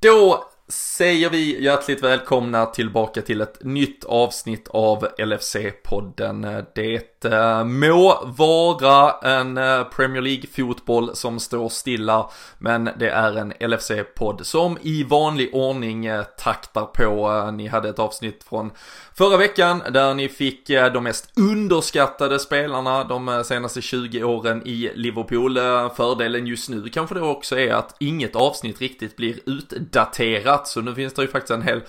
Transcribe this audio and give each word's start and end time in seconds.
Då 0.00 0.45
säger 0.68 1.30
vi 1.30 1.64
hjärtligt 1.64 2.02
välkomna 2.02 2.66
tillbaka 2.66 3.22
till 3.22 3.40
ett 3.40 3.64
nytt 3.64 4.04
avsnitt 4.04 4.68
av 4.68 5.06
LFC-podden. 5.18 6.64
Det 6.74 7.24
eh, 7.24 7.64
må 7.64 8.32
vara 8.36 9.12
en 9.12 9.58
eh, 9.58 9.84
Premier 9.84 10.22
League-fotboll 10.22 11.16
som 11.16 11.40
står 11.40 11.68
stilla, 11.68 12.30
men 12.58 12.90
det 12.98 13.08
är 13.08 13.36
en 13.36 13.52
LFC-podd 13.52 14.46
som 14.46 14.78
i 14.82 15.02
vanlig 15.04 15.54
ordning 15.54 16.06
eh, 16.06 16.22
taktar 16.22 16.84
på. 16.84 17.50
Ni 17.50 17.66
hade 17.66 17.88
ett 17.88 17.98
avsnitt 17.98 18.44
från 18.48 18.70
förra 19.14 19.36
veckan 19.36 19.82
där 19.90 20.14
ni 20.14 20.28
fick 20.28 20.68
de 20.68 21.04
mest 21.04 21.38
underskattade 21.38 22.38
spelarna 22.38 23.04
de 23.04 23.44
senaste 23.44 23.82
20 23.82 24.22
åren 24.24 24.62
i 24.66 24.90
Liverpool. 24.94 25.58
Fördelen 25.96 26.46
just 26.46 26.68
nu 26.68 26.88
kanske 26.88 27.14
det 27.14 27.20
också 27.20 27.58
är 27.58 27.74
att 27.74 27.96
inget 27.98 28.36
avsnitt 28.36 28.80
riktigt 28.80 29.16
blir 29.16 29.38
utdaterat, 29.46 30.55
så 30.64 30.80
nu 30.80 30.94
finns 30.94 31.14
det 31.14 31.22
ju 31.22 31.28
faktiskt 31.28 31.50
en 31.50 31.62
hel 31.62 31.80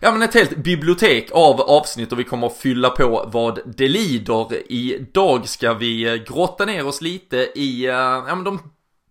ja 0.00 0.12
men 0.12 0.22
ett 0.22 0.34
helt 0.34 0.56
bibliotek 0.56 1.28
av 1.32 1.60
avsnitt 1.60 2.12
och 2.12 2.18
vi 2.18 2.24
kommer 2.24 2.46
att 2.46 2.56
fylla 2.56 2.90
på 2.90 3.28
vad 3.32 3.60
det 3.76 3.88
lider. 3.88 4.72
Idag 4.72 5.48
ska 5.48 5.74
vi 5.74 6.24
grotta 6.28 6.64
ner 6.64 6.86
oss 6.86 7.00
lite 7.00 7.36
i, 7.36 7.86
eh, 7.86 7.92
ja 7.92 8.34
men 8.34 8.44
de 8.44 8.58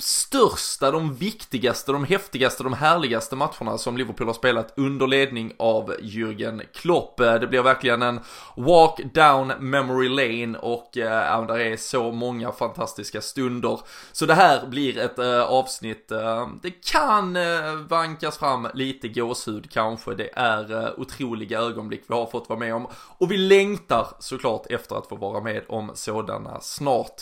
största, 0.01 0.91
de 0.91 1.15
viktigaste, 1.15 1.91
de 1.91 2.03
häftigaste, 2.03 2.63
de 2.63 2.73
härligaste 2.73 3.35
matcherna 3.35 3.77
som 3.77 3.97
Liverpool 3.97 4.27
har 4.27 4.33
spelat 4.33 4.73
under 4.77 5.07
ledning 5.07 5.53
av 5.59 5.95
Jürgen 5.99 6.61
Klopp. 6.73 7.19
Eh, 7.19 7.33
det 7.33 7.47
blir 7.47 7.61
verkligen 7.61 8.01
en 8.01 8.19
walk 8.55 9.01
down 9.13 9.53
memory 9.59 10.09
lane 10.09 10.57
och 10.57 10.97
eh, 10.97 11.11
äh, 11.11 11.27
ja, 11.27 11.45
där 11.47 11.59
är 11.59 11.77
så 11.77 12.11
många 12.11 12.51
fantastiska 12.51 13.21
stunder. 13.21 13.79
Så 14.11 14.25
det 14.25 14.33
här 14.33 14.67
blir 14.67 14.97
ett 14.97 15.19
äh, 15.19 15.41
avsnitt, 15.41 16.11
äh, 16.11 16.47
det 16.61 16.71
kan 16.71 17.35
äh, 17.35 17.75
vankas 17.89 18.37
fram 18.37 18.67
lite 18.73 19.07
gåshud 19.07 19.71
kanske, 19.71 20.13
det 20.15 20.29
är 20.33 20.85
äh, 20.85 20.89
otroliga 20.97 21.59
ögonblick 21.59 22.03
vi 22.07 22.13
har 22.13 22.25
fått 22.25 22.49
vara 22.49 22.59
med 22.59 22.75
om 22.75 22.87
och 23.17 23.31
vi 23.31 23.37
längtar 23.37 24.07
såklart 24.19 24.65
efter 24.69 24.95
att 24.95 25.07
få 25.07 25.15
vara 25.15 25.41
med 25.41 25.63
om 25.67 25.91
sådana 25.93 26.59
snart 26.61 27.21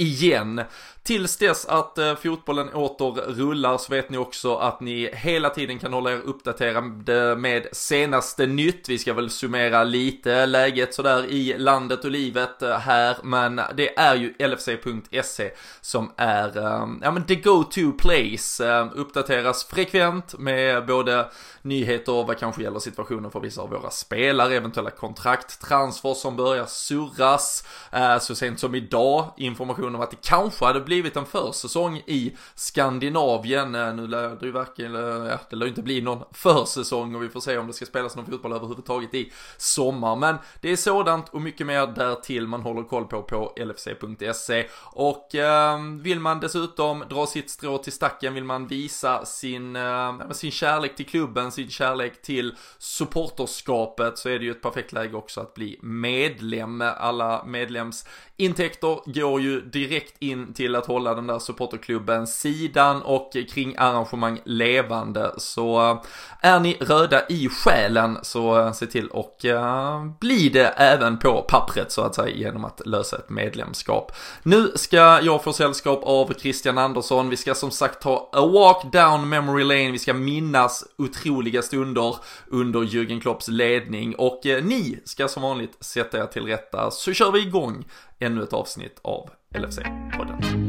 igen. 0.00 0.62
Tills 1.02 1.36
dess 1.36 1.66
att 1.66 1.98
eh, 1.98 2.14
fotbollen 2.14 2.68
åter 2.68 3.32
rullar 3.32 3.78
så 3.78 3.92
vet 3.92 4.10
ni 4.10 4.18
också 4.18 4.56
att 4.56 4.80
ni 4.80 5.10
hela 5.12 5.50
tiden 5.50 5.78
kan 5.78 5.92
hålla 5.92 6.12
er 6.12 6.20
uppdaterade 6.24 7.36
med 7.36 7.66
senaste 7.72 8.46
nytt. 8.46 8.88
Vi 8.88 8.98
ska 8.98 9.14
väl 9.14 9.30
summera 9.30 9.84
lite 9.84 10.46
läget 10.46 10.94
sådär 10.94 11.26
i 11.26 11.58
landet 11.58 12.04
och 12.04 12.10
livet 12.10 12.62
eh, 12.62 12.78
här, 12.78 13.16
men 13.22 13.60
det 13.74 13.98
är 13.98 14.14
ju 14.14 14.34
LFC.se 14.38 15.50
som 15.80 16.12
är, 16.16 16.58
eh, 16.58 16.86
ja 17.02 17.10
men 17.10 17.26
the 17.26 17.34
go-to 17.34 17.92
place. 17.98 18.68
Eh, 18.68 18.88
uppdateras 18.94 19.64
frekvent 19.64 20.38
med 20.38 20.86
både 20.86 21.30
nyheter 21.62 22.24
vad 22.24 22.38
kanske 22.38 22.62
gäller 22.62 22.78
situationen 22.78 23.30
för 23.30 23.40
vissa 23.40 23.62
av 23.62 23.70
våra 23.70 23.90
spelare, 23.90 24.56
eventuella 24.56 24.90
kontrakt, 24.90 25.60
transfer 25.60 26.14
som 26.14 26.36
börjar 26.36 26.66
surras. 26.66 27.64
Eh, 27.92 28.18
så 28.18 28.34
sent 28.34 28.60
som 28.60 28.74
idag, 28.74 29.32
information 29.36 29.94
om 29.94 30.00
att 30.00 30.10
det 30.10 30.22
kanske 30.22 30.64
hade 30.64 30.80
blivit 30.80 30.89
blivit 30.90 31.16
en 31.16 31.26
försäsong 31.26 32.02
i 32.06 32.36
Skandinavien. 32.54 33.74
Eh, 33.74 33.94
nu 33.94 34.06
lär 34.06 34.28
det 34.28 34.46
ju 34.46 34.52
verkligen, 34.52 34.94
eh, 34.94 35.30
ja, 35.30 35.38
det 35.50 35.56
lär 35.56 35.66
inte 35.66 35.82
bli 35.82 36.00
någon 36.00 36.24
försäsong 36.32 37.14
och 37.14 37.22
vi 37.22 37.28
får 37.28 37.40
se 37.40 37.58
om 37.58 37.66
det 37.66 37.72
ska 37.72 37.86
spelas 37.86 38.16
någon 38.16 38.26
fotboll 38.26 38.52
överhuvudtaget 38.52 39.14
i 39.14 39.32
sommar. 39.56 40.16
Men 40.16 40.36
det 40.60 40.72
är 40.72 40.76
sådant 40.76 41.28
och 41.28 41.42
mycket 41.42 41.66
mer 41.66 41.86
därtill 41.86 42.46
man 42.46 42.60
håller 42.60 42.82
koll 42.82 43.04
på 43.04 43.22
på 43.22 43.52
lfc.se. 43.56 44.66
Och 44.82 45.34
eh, 45.34 45.78
vill 46.00 46.20
man 46.20 46.40
dessutom 46.40 47.04
dra 47.10 47.26
sitt 47.26 47.50
strå 47.50 47.78
till 47.78 47.92
stacken, 47.92 48.34
vill 48.34 48.44
man 48.44 48.66
visa 48.66 49.24
sin, 49.24 49.76
eh, 49.76 50.30
sin 50.30 50.50
kärlek 50.50 50.96
till 50.96 51.06
klubben, 51.06 51.52
sin 51.52 51.70
kärlek 51.70 52.22
till 52.22 52.54
supporterskapet 52.78 54.18
så 54.18 54.28
är 54.28 54.38
det 54.38 54.44
ju 54.44 54.50
ett 54.50 54.62
perfekt 54.62 54.92
läge 54.92 55.16
också 55.16 55.40
att 55.40 55.54
bli 55.54 55.78
medlem. 55.82 56.82
Alla 56.96 57.44
medlemsintäkter 57.44 59.12
går 59.12 59.40
ju 59.40 59.60
direkt 59.60 60.16
in 60.18 60.54
till 60.54 60.76
att 60.80 60.86
hålla 60.86 61.14
den 61.14 61.26
där 61.26 61.38
supporterklubben 61.38 62.26
sidan 62.26 63.02
och 63.02 63.32
kring 63.52 63.74
arrangemang 63.78 64.40
levande. 64.44 65.34
Så 65.36 65.90
eh, 65.90 66.00
är 66.40 66.60
ni 66.60 66.76
röda 66.80 67.26
i 67.28 67.48
själen 67.48 68.18
så 68.22 68.60
eh, 68.60 68.72
se 68.72 68.86
till 68.86 69.08
och 69.08 69.44
eh, 69.44 70.04
bli 70.20 70.48
det 70.48 70.66
även 70.66 71.18
på 71.18 71.44
pappret 71.48 71.92
så 71.92 72.02
att 72.02 72.14
säga 72.14 72.36
genom 72.36 72.64
att 72.64 72.86
lösa 72.86 73.16
ett 73.16 73.30
medlemskap. 73.30 74.12
Nu 74.42 74.72
ska 74.74 75.20
jag 75.22 75.44
få 75.44 75.52
sällskap 75.52 76.00
av 76.04 76.32
Christian 76.34 76.78
Andersson. 76.78 77.30
Vi 77.30 77.36
ska 77.36 77.54
som 77.54 77.70
sagt 77.70 78.02
ta 78.02 78.30
a 78.32 78.46
walk 78.46 78.92
down 78.92 79.28
memory 79.28 79.64
lane. 79.64 79.90
Vi 79.90 79.98
ska 79.98 80.14
minnas 80.14 80.84
otroliga 80.98 81.62
stunder 81.62 82.16
under 82.46 82.80
Jürgen 82.80 83.20
Klopps 83.20 83.48
ledning 83.48 84.14
och 84.14 84.40
ni 84.44 85.00
ska 85.04 85.28
som 85.28 85.42
vanligt 85.42 85.76
sätta 85.80 86.18
er 86.18 86.26
till 86.26 86.46
rätta 86.46 86.90
så 86.90 87.12
kör 87.12 87.32
vi 87.32 87.40
igång 87.40 87.84
ännu 88.18 88.42
ett 88.42 88.52
avsnitt 88.52 89.00
av 89.02 89.30
LFC-podden. 89.54 90.59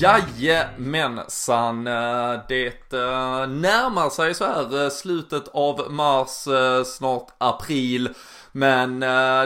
Jajamensan, 0.00 1.86
eh, 1.86 2.40
det 2.48 2.92
eh, 2.92 3.46
närmar 3.48 4.10
sig 4.10 4.34
så 4.34 4.44
här 4.44 4.84
eh, 4.84 4.90
slutet 4.90 5.48
av 5.48 5.92
mars, 5.92 6.48
snart 6.86 7.26
april. 7.38 8.08
Men 8.52 9.00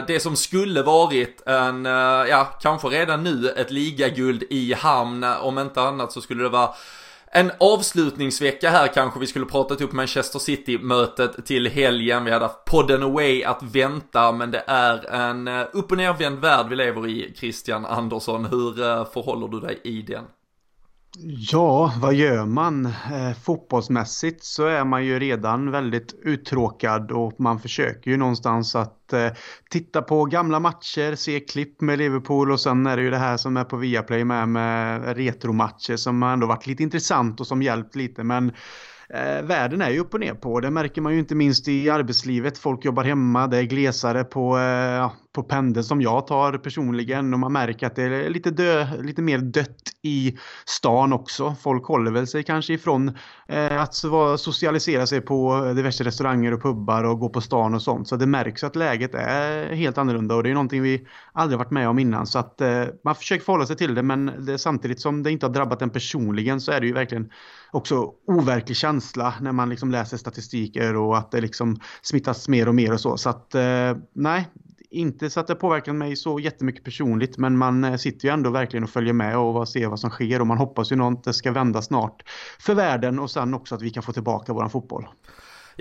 det 0.07 0.21
som 0.21 0.35
skulle 0.35 0.83
varit 0.83 1.47
en, 1.47 1.85
ja 2.29 2.57
kanske 2.61 2.87
redan 2.87 3.23
nu 3.23 3.49
ett 3.49 3.71
ligaguld 3.71 4.43
i 4.49 4.73
hamn, 4.73 5.23
om 5.23 5.59
inte 5.59 5.81
annat 5.81 6.11
så 6.11 6.21
skulle 6.21 6.43
det 6.43 6.49
vara 6.49 6.69
en 7.31 7.51
avslutningsvecka 7.59 8.69
här 8.69 8.87
kanske 8.87 9.19
vi 9.19 9.27
skulle 9.27 9.45
pratat 9.45 9.81
upp 9.81 9.91
Manchester 9.91 10.39
City-mötet 10.39 11.45
till 11.45 11.67
helgen. 11.67 12.25
Vi 12.25 12.31
hade 12.31 12.45
haft 12.45 12.65
podden 12.65 13.03
away 13.03 13.43
att 13.43 13.63
vänta, 13.63 14.31
men 14.31 14.51
det 14.51 14.63
är 14.67 15.13
en 15.13 15.47
upp 15.47 15.91
och 15.91 15.97
nervänd 15.97 16.39
värld 16.39 16.65
vi 16.69 16.75
lever 16.75 17.07
i, 17.07 17.33
Christian 17.37 17.85
Andersson. 17.85 18.45
Hur 18.45 18.73
förhåller 19.05 19.47
du 19.47 19.59
dig 19.59 19.81
i 19.83 20.01
den? 20.01 20.23
Ja, 21.51 21.93
vad 22.01 22.13
gör 22.13 22.45
man? 22.45 22.85
Eh, 22.85 23.33
fotbollsmässigt 23.43 24.43
så 24.43 24.65
är 24.65 24.83
man 24.85 25.05
ju 25.05 25.19
redan 25.19 25.71
väldigt 25.71 26.13
uttråkad 26.23 27.11
och 27.11 27.39
man 27.39 27.59
försöker 27.59 28.11
ju 28.11 28.17
någonstans 28.17 28.75
att 28.75 29.13
eh, 29.13 29.29
titta 29.69 30.01
på 30.01 30.25
gamla 30.25 30.59
matcher, 30.59 31.15
se 31.15 31.39
klipp 31.39 31.81
med 31.81 31.97
Liverpool 31.97 32.51
och 32.51 32.59
sen 32.59 32.87
är 32.87 32.97
det 32.97 33.03
ju 33.03 33.09
det 33.09 33.17
här 33.17 33.37
som 33.37 33.57
är 33.57 33.63
på 33.63 33.77
Viaplay 33.77 34.23
med, 34.23 34.49
med 34.49 35.17
retromatcher 35.17 35.95
som 35.95 36.21
har 36.21 36.33
ändå 36.33 36.47
varit 36.47 36.67
lite 36.67 36.83
intressant 36.83 37.39
och 37.39 37.47
som 37.47 37.61
hjälpt 37.61 37.95
lite 37.95 38.23
men 38.23 38.51
eh, 39.13 39.41
världen 39.41 39.81
är 39.81 39.89
ju 39.89 39.99
upp 39.99 40.13
och 40.13 40.19
ner 40.19 40.33
på. 40.33 40.59
Det 40.59 40.71
märker 40.71 41.01
man 41.01 41.13
ju 41.13 41.19
inte 41.19 41.35
minst 41.35 41.67
i 41.67 41.89
arbetslivet. 41.89 42.57
Folk 42.57 42.85
jobbar 42.85 43.03
hemma, 43.03 43.47
det 43.47 43.57
är 43.57 43.63
glesare 43.63 44.23
på, 44.23 44.57
eh, 44.57 45.11
på 45.35 45.43
pendeln 45.43 45.83
som 45.83 46.01
jag 46.01 46.27
tar 46.27 46.57
personligen 46.57 47.33
och 47.33 47.39
man 47.39 47.53
märker 47.53 47.87
att 47.87 47.95
det 47.95 48.03
är 48.03 48.29
lite, 48.29 48.51
dö, 48.51 48.87
lite 49.01 49.21
mer 49.21 49.37
dött 49.37 49.91
i 50.01 50.37
stan 50.65 51.13
också. 51.13 51.55
Folk 51.61 51.85
håller 51.85 52.11
väl 52.11 52.27
sig 52.27 52.43
kanske 52.43 52.73
ifrån 52.73 53.17
Eh, 53.51 53.81
att 53.81 53.95
socialisera 54.39 55.07
sig 55.07 55.21
på 55.21 55.65
eh, 55.65 55.75
diverse 55.75 56.03
restauranger 56.03 56.53
och 56.53 56.61
pubbar 56.61 57.03
och 57.03 57.19
gå 57.19 57.29
på 57.29 57.41
stan 57.41 57.73
och 57.73 57.81
sånt. 57.81 58.07
Så 58.07 58.15
det 58.15 58.25
märks 58.25 58.63
att 58.63 58.75
läget 58.75 59.15
är 59.15 59.75
helt 59.75 59.97
annorlunda 59.97 60.35
och 60.35 60.43
det 60.43 60.49
är 60.49 60.53
någonting 60.53 60.81
vi 60.81 61.07
aldrig 61.33 61.59
varit 61.59 61.71
med 61.71 61.89
om 61.89 61.99
innan. 61.99 62.27
Så 62.27 62.39
att 62.39 62.61
eh, 62.61 62.83
man 63.03 63.15
försöker 63.15 63.45
förhålla 63.45 63.65
sig 63.65 63.75
till 63.75 63.95
det 63.95 64.03
men 64.03 64.31
det, 64.45 64.57
samtidigt 64.57 64.99
som 64.99 65.23
det 65.23 65.31
inte 65.31 65.45
har 65.45 65.53
drabbat 65.53 65.81
en 65.81 65.89
personligen 65.89 66.61
så 66.61 66.71
är 66.71 66.81
det 66.81 66.87
ju 66.87 66.93
verkligen 66.93 67.29
också 67.71 68.11
overklig 68.27 68.77
känsla 68.77 69.33
när 69.41 69.51
man 69.51 69.69
liksom 69.69 69.91
läser 69.91 70.17
statistiker 70.17 70.95
och 70.95 71.17
att 71.17 71.31
det 71.31 71.41
liksom 71.41 71.79
smittas 72.01 72.47
mer 72.47 72.67
och 72.67 72.75
mer 72.75 72.93
och 72.93 72.99
så. 72.99 73.17
Så 73.17 73.29
att 73.29 73.55
nej, 74.13 74.47
inte 74.91 75.29
så 75.29 75.39
att 75.39 75.47
det 75.47 75.55
påverkar 75.55 75.93
mig 75.93 76.15
så 76.15 76.39
jättemycket 76.39 76.83
personligt 76.83 77.37
men 77.37 77.57
man 77.57 77.83
eh, 77.83 77.95
sitter 77.95 78.27
ju 78.27 78.33
ändå 78.33 78.49
verkligen 78.49 78.83
och 78.83 78.89
följer 78.89 79.13
med 79.13 79.37
och 79.37 79.69
ser 79.69 79.87
vad 79.87 79.99
som 79.99 80.09
sker 80.09 80.41
och 80.41 80.47
man 80.47 80.57
hoppas 80.57 80.91
ju 80.91 81.03
att 81.03 81.23
det 81.23 81.33
ska 81.33 81.51
vända 81.51 81.81
snart 81.81 82.23
för 82.59 82.73
världen 82.73 83.19
och 83.19 83.31
sen 83.31 83.53
också 83.53 83.75
att 83.75 83.81
vi 83.81 83.89
kan 83.89 84.03
få 84.03 84.13
tillbaka 84.13 84.53
våran 84.53 84.69
fotboll. 84.69 85.07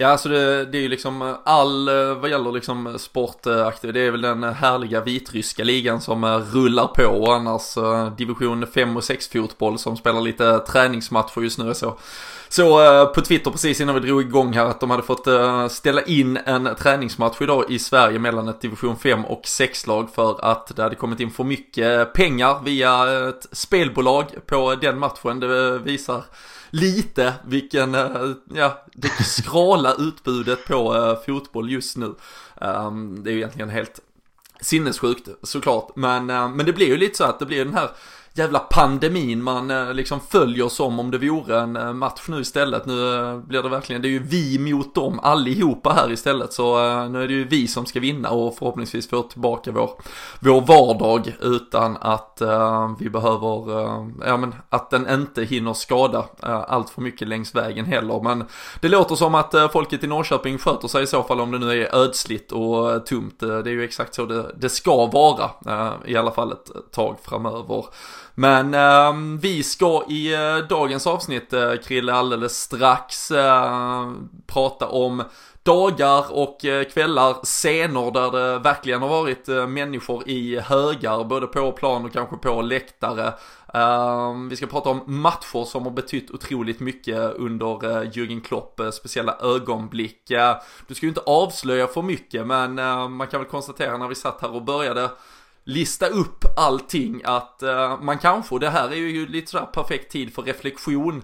Ja, 0.00 0.08
alltså 0.08 0.28
det, 0.28 0.64
det 0.64 0.78
är 0.78 0.82
ju 0.82 0.88
liksom 0.88 1.22
eh, 1.22 1.34
all, 1.44 1.88
eh, 1.88 2.14
vad 2.14 2.30
gäller 2.30 2.52
liksom 2.52 2.86
eh, 2.86 2.96
sportaktiv, 2.96 3.92
det 3.92 4.00
är 4.00 4.10
väl 4.10 4.20
den 4.20 4.42
härliga 4.42 5.00
vitryska 5.00 5.64
ligan 5.64 6.00
som 6.00 6.24
rullar 6.24 6.86
på 6.86 7.04
och 7.04 7.34
annars 7.34 7.74
division 8.16 8.66
5 8.66 8.96
och 8.96 9.04
6 9.04 9.28
fotboll 9.28 9.78
som 9.78 9.96
spelar 9.96 10.20
lite 10.20 10.58
träningsmatcher 10.58 11.40
just 11.40 11.58
nu 11.58 11.74
så. 11.74 11.98
Så 12.48 13.06
på 13.14 13.20
Twitter 13.20 13.50
precis 13.50 13.80
innan 13.80 13.94
vi 13.94 14.00
drog 14.00 14.22
igång 14.22 14.52
här 14.52 14.64
att 14.64 14.80
de 14.80 14.90
hade 14.90 15.02
fått 15.02 15.26
ställa 15.70 16.02
in 16.02 16.36
en 16.36 16.74
träningsmatch 16.78 17.40
idag 17.40 17.64
i 17.68 17.78
Sverige 17.78 18.18
mellan 18.18 18.48
ett 18.48 18.60
division 18.60 18.96
5 18.96 19.24
och 19.24 19.42
6-lag 19.42 20.08
för 20.14 20.44
att 20.44 20.76
det 20.76 20.82
hade 20.82 20.94
kommit 20.94 21.20
in 21.20 21.30
för 21.30 21.44
mycket 21.44 22.12
pengar 22.12 22.60
via 22.64 23.28
ett 23.28 23.46
spelbolag 23.52 24.26
på 24.46 24.74
den 24.74 24.98
matchen. 24.98 25.40
Det 25.40 25.78
visar 25.78 26.22
lite 26.70 27.34
vilken, 27.44 27.94
eh, 27.94 28.30
ja, 28.54 28.84
det 28.94 29.24
skrala 29.24 29.94
utbudet 29.94 30.64
på 30.64 30.96
eh, 30.96 31.24
fotboll 31.26 31.70
just 31.70 31.96
nu. 31.96 32.14
Ehm, 32.60 33.22
det 33.22 33.30
är 33.30 33.32
ju 33.32 33.38
egentligen 33.38 33.70
helt 33.70 34.00
sinnessjukt 34.60 35.28
såklart, 35.42 35.96
men, 35.96 36.30
eh, 36.30 36.48
men 36.48 36.66
det 36.66 36.72
blir 36.72 36.86
ju 36.86 36.96
lite 36.96 37.16
så 37.16 37.24
att 37.24 37.38
det 37.38 37.46
blir 37.46 37.64
den 37.64 37.74
här 37.74 37.90
jävla 38.38 38.58
pandemin 38.58 39.42
man 39.42 39.70
eh, 39.70 39.94
liksom 39.94 40.20
följer 40.20 40.68
som 40.68 41.00
om 41.00 41.10
det 41.10 41.18
vore 41.18 41.60
en 41.60 41.76
eh, 41.76 41.92
match 41.92 42.24
nu 42.28 42.40
istället. 42.40 42.86
Nu 42.86 43.14
eh, 43.14 43.38
blir 43.38 43.62
det 43.62 43.68
verkligen, 43.68 44.02
det 44.02 44.08
är 44.08 44.10
ju 44.10 44.22
vi 44.22 44.58
mot 44.58 44.94
dem 44.94 45.20
allihopa 45.22 45.92
här 45.92 46.12
istället. 46.12 46.52
Så 46.52 46.78
nu 47.08 47.22
är 47.22 47.28
det 47.28 47.34
ju 47.34 47.44
vi 47.44 47.68
som 47.68 47.86
ska 47.86 48.00
vinna 48.00 48.30
och 48.30 48.56
förhoppningsvis 48.56 49.08
få 49.08 49.22
tillbaka 49.22 49.72
vår, 49.72 49.90
vår 50.40 50.60
vardag 50.60 51.36
utan 51.40 51.96
att 52.00 52.38
uh, 52.42 52.96
vi 52.98 53.10
behöver, 53.10 53.70
uh, 53.70 54.08
ja 54.26 54.36
men 54.36 54.54
att 54.68 54.90
den 54.90 55.08
inte 55.08 55.44
hinner 55.44 55.72
skada 55.72 56.18
uh, 56.18 56.64
allt 56.68 56.90
för 56.90 57.02
mycket 57.02 57.28
längs 57.28 57.54
vägen 57.54 57.84
heller. 57.84 58.20
Men 58.22 58.44
det 58.80 58.88
låter 58.88 59.14
som 59.14 59.34
att 59.34 59.54
uh, 59.54 59.68
folket 59.68 60.04
i 60.04 60.06
Norrköping 60.06 60.58
sköter 60.58 60.88
sig 60.88 61.02
i 61.02 61.06
så 61.06 61.22
fall 61.22 61.40
om 61.40 61.50
det 61.50 61.58
nu 61.58 61.82
är 61.82 61.94
ödsligt 61.94 62.52
och 62.52 63.06
tomt. 63.06 63.40
det 63.40 63.46
är 63.46 63.68
ju 63.68 63.84
exakt 63.84 64.14
så 64.14 64.26
det, 64.26 64.52
det 64.56 64.68
ska 64.68 65.06
vara 65.06 65.50
i 66.06 66.16
alla 66.16 66.30
fall 66.30 66.52
ett 66.52 66.92
tag 66.92 67.16
framöver. 67.22 67.84
Men 68.38 68.74
eh, 68.74 69.38
vi 69.40 69.62
ska 69.62 70.04
i 70.08 70.34
eh, 70.34 70.56
dagens 70.68 71.06
avsnitt, 71.06 71.52
eh, 71.52 71.74
Krille, 71.74 72.12
alldeles 72.12 72.60
strax 72.60 73.30
eh, 73.30 74.12
prata 74.46 74.88
om 74.88 75.22
dagar 75.62 76.24
och 76.30 76.64
eh, 76.64 76.84
kvällar, 76.84 77.34
scener 77.42 78.10
där 78.10 78.30
det 78.30 78.58
verkligen 78.58 79.02
har 79.02 79.08
varit 79.08 79.48
eh, 79.48 79.66
människor 79.66 80.28
i 80.28 80.60
högar, 80.60 81.24
både 81.24 81.46
på 81.46 81.72
plan 81.72 82.04
och 82.04 82.12
kanske 82.12 82.36
på 82.36 82.62
läktare. 82.62 83.32
Ehm, 83.74 84.48
vi 84.48 84.56
ska 84.56 84.66
prata 84.66 84.90
om 84.90 85.02
matcher 85.06 85.64
som 85.64 85.82
har 85.82 85.90
betytt 85.90 86.30
otroligt 86.30 86.80
mycket 86.80 87.34
under 87.34 87.84
eh, 87.84 88.10
Jürgen 88.10 88.40
Klopp, 88.40 88.80
eh, 88.80 88.90
speciella 88.90 89.36
ögonblick. 89.40 90.30
Eh, 90.30 90.56
du 90.86 90.94
ska 90.94 91.06
ju 91.06 91.10
inte 91.10 91.20
avslöja 91.26 91.86
för 91.86 92.02
mycket 92.02 92.46
men 92.46 92.74
man 93.12 93.26
kan 93.26 93.40
väl 93.40 93.48
konstatera 93.48 93.96
när 93.96 94.08
vi 94.08 94.14
satt 94.14 94.40
här 94.40 94.54
och 94.54 94.64
började 94.64 95.10
lista 95.68 96.06
upp 96.06 96.44
allting 96.56 97.22
att 97.24 97.62
uh, 97.62 98.00
man 98.00 98.18
kanske, 98.18 98.54
och 98.54 98.60
det 98.60 98.70
här 98.70 98.88
är 98.88 98.96
ju 98.96 99.26
lite 99.26 99.50
sådär 99.50 99.66
perfekt 99.66 100.12
tid 100.12 100.34
för 100.34 100.42
reflektion, 100.42 101.22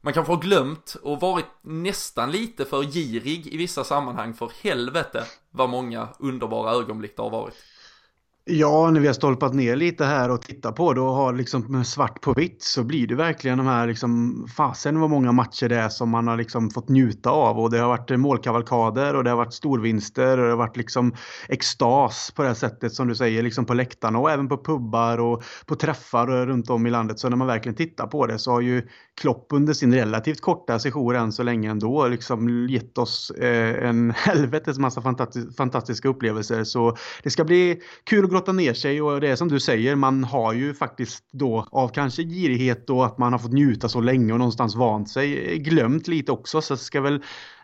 man 0.00 0.12
kanske 0.12 0.32
har 0.32 0.40
glömt 0.40 0.96
och 1.02 1.20
varit 1.20 1.46
nästan 1.62 2.30
lite 2.30 2.64
för 2.64 2.82
girig 2.82 3.46
i 3.46 3.56
vissa 3.56 3.84
sammanhang 3.84 4.34
för 4.34 4.52
helvete 4.62 5.24
vad 5.50 5.70
många 5.70 6.08
underbara 6.18 6.72
ögonblick 6.72 7.16
det 7.16 7.22
har 7.22 7.30
varit. 7.30 7.54
Ja, 8.50 8.90
när 8.90 9.00
vi 9.00 9.06
har 9.06 9.14
stolpat 9.14 9.54
ner 9.54 9.76
lite 9.76 10.04
här 10.04 10.30
och 10.30 10.42
tittat 10.42 10.76
på 10.76 10.92
det 10.92 11.00
och 11.00 11.12
har 11.12 11.32
liksom 11.32 11.84
svart 11.84 12.20
på 12.20 12.32
vitt 12.32 12.62
så 12.62 12.84
blir 12.84 13.06
det 13.06 13.14
verkligen 13.14 13.58
de 13.58 13.66
här 13.66 13.86
liksom 13.86 14.46
fasen 14.56 15.00
vad 15.00 15.10
många 15.10 15.32
matcher 15.32 15.68
det 15.68 15.76
är 15.76 15.88
som 15.88 16.10
man 16.10 16.28
har 16.28 16.36
liksom 16.36 16.70
fått 16.70 16.88
njuta 16.88 17.30
av 17.30 17.58
och 17.58 17.70
det 17.70 17.78
har 17.78 17.88
varit 17.88 18.20
målkavalkader 18.20 19.16
och 19.16 19.24
det 19.24 19.30
har 19.30 19.36
varit 19.36 19.54
storvinster 19.54 20.38
och 20.38 20.44
det 20.44 20.50
har 20.50 20.56
varit 20.56 20.76
liksom 20.76 21.14
extas 21.48 22.32
på 22.36 22.42
det 22.42 22.48
här 22.48 22.54
sättet 22.54 22.92
som 22.92 23.08
du 23.08 23.14
säger 23.14 23.42
liksom 23.42 23.64
på 23.64 23.74
läktarna 23.74 24.18
och 24.18 24.30
även 24.30 24.48
på 24.48 24.64
pubbar 24.64 25.18
och 25.18 25.42
på 25.66 25.74
träffar 25.74 26.46
runt 26.46 26.70
om 26.70 26.86
i 26.86 26.90
landet. 26.90 27.18
Så 27.18 27.28
när 27.28 27.36
man 27.36 27.46
verkligen 27.46 27.76
tittar 27.76 28.06
på 28.06 28.26
det 28.26 28.38
så 28.38 28.50
har 28.50 28.60
ju 28.60 28.88
Klopp 29.18 29.46
under 29.52 29.72
sin 29.72 29.94
relativt 29.94 30.40
korta 30.40 30.78
sejour 30.78 31.16
än 31.16 31.32
så 31.32 31.42
länge 31.42 31.70
ändå 31.70 32.08
liksom 32.08 32.68
gett 32.68 32.98
oss 32.98 33.30
eh, 33.30 33.88
en 33.88 34.10
helvetes 34.16 34.78
massa 34.78 35.02
fantastiska 35.56 36.08
upplevelser. 36.08 36.64
Så 36.64 36.96
det 37.22 37.30
ska 37.30 37.44
bli 37.44 37.80
kul 38.04 38.24
att 38.24 38.30
grotta 38.30 38.52
ner 38.52 38.74
sig 38.74 39.02
och 39.02 39.20
det 39.20 39.28
är 39.28 39.36
som 39.36 39.48
du 39.48 39.60
säger, 39.60 39.94
man 39.94 40.24
har 40.24 40.52
ju 40.52 40.74
faktiskt 40.74 41.24
då 41.32 41.68
av 41.70 41.88
kanske 41.88 42.22
girighet 42.22 42.90
och 42.90 43.06
att 43.06 43.18
man 43.18 43.32
har 43.32 43.38
fått 43.38 43.52
njuta 43.52 43.88
så 43.88 44.00
länge 44.00 44.32
och 44.32 44.38
någonstans 44.38 44.76
vant 44.76 45.10
sig 45.10 45.52
eh, 45.52 45.56
glömt 45.56 46.08
lite 46.08 46.32
också. 46.32 46.60
Så 46.60 46.74
det 46.74 46.80
ska 46.80 47.00
väl 47.00 47.22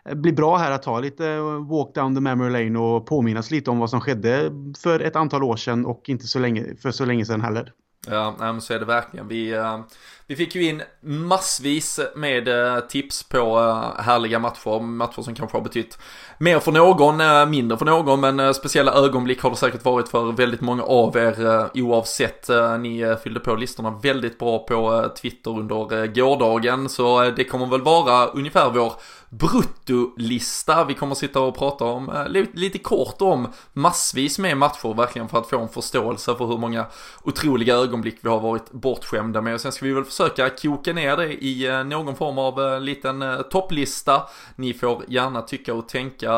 eh, 0.09 0.15
bli 0.15 0.33
bra 0.33 0.57
här 0.57 0.71
att 0.71 0.83
ta 0.83 0.99
lite 0.99 1.27
eh, 1.27 1.67
walk 1.69 1.95
down 1.95 2.15
the 2.15 2.21
memory 2.21 2.49
lane 2.49 2.79
och 2.79 3.05
påminnas 3.05 3.51
lite 3.51 3.71
om 3.71 3.79
vad 3.79 3.89
som 3.89 4.01
skedde 4.01 4.51
för 4.77 4.99
ett 4.99 5.15
antal 5.15 5.43
år 5.43 5.55
sedan 5.55 5.85
och 5.85 6.09
inte 6.09 6.27
så 6.27 6.39
länge, 6.39 6.75
för 6.81 6.91
så 6.91 7.05
länge 7.05 7.25
sedan 7.25 7.41
heller. 7.41 7.71
Ja, 8.07 8.35
men 8.39 8.61
så 8.61 8.73
är 8.73 8.79
det 8.79 8.85
verkligen. 8.85 9.27
Vi, 9.27 9.51
eh, 9.51 9.79
vi 10.27 10.35
fick 10.35 10.55
ju 10.55 10.69
in 10.69 10.81
massvis 11.01 11.99
med 12.15 12.47
eh, 12.47 12.79
tips 12.79 13.23
på 13.23 13.37
eh, 13.37 14.03
härliga 14.03 14.39
matcher, 14.39 14.79
matcher 14.79 15.21
som 15.21 15.35
kanske 15.35 15.57
har 15.57 15.63
betytt 15.63 15.97
mer 16.37 16.59
för 16.59 16.71
någon, 16.71 17.49
mindre 17.49 17.77
för 17.77 17.85
någon, 17.85 18.19
men 18.19 18.53
speciella 18.53 18.93
ögonblick 18.93 19.41
har 19.41 19.49
det 19.49 19.55
säkert 19.55 19.85
varit 19.85 20.09
för 20.09 20.31
väldigt 20.31 20.61
många 20.61 20.83
av 20.83 21.17
er 21.17 21.69
oavsett. 21.73 22.49
Ni 22.79 23.15
fyllde 23.23 23.39
på 23.39 23.55
listorna 23.55 23.99
väldigt 24.03 24.39
bra 24.39 24.59
på 24.59 25.09
Twitter 25.21 25.59
under 25.59 26.07
gårdagen, 26.07 26.89
så 26.89 27.31
det 27.31 27.43
kommer 27.43 27.65
väl 27.65 27.81
vara 27.81 28.25
ungefär 28.25 28.69
vår 28.69 28.93
bruttolista. 29.39 30.85
Vi 30.85 30.93
kommer 30.93 31.15
sitta 31.15 31.39
och 31.39 31.57
prata 31.57 31.85
om, 31.85 32.09
eh, 32.09 32.27
lite 32.53 32.77
kort 32.77 33.21
om 33.21 33.47
massvis 33.73 34.39
med 34.39 34.57
matcher 34.57 34.93
verkligen 34.93 35.29
för 35.29 35.37
att 35.37 35.49
få 35.49 35.59
en 35.59 35.69
förståelse 35.69 36.35
för 36.35 36.45
hur 36.45 36.57
många 36.57 36.85
otroliga 37.23 37.75
ögonblick 37.75 38.17
vi 38.21 38.29
har 38.29 38.39
varit 38.39 38.71
bortskämda 38.71 39.41
med. 39.41 39.53
Och 39.53 39.61
sen 39.61 39.71
ska 39.71 39.85
vi 39.85 39.93
väl 39.93 40.03
försöka 40.03 40.49
koka 40.49 40.93
ner 40.93 41.17
det 41.17 41.33
i 41.33 41.67
eh, 41.67 41.83
någon 41.83 42.15
form 42.15 42.37
av 42.37 42.61
eh, 42.61 42.79
liten 42.79 43.23
topplista. 43.51 44.23
Ni 44.55 44.73
får 44.73 45.03
gärna 45.07 45.41
tycka 45.41 45.73
och 45.73 45.89
tänka 45.89 46.31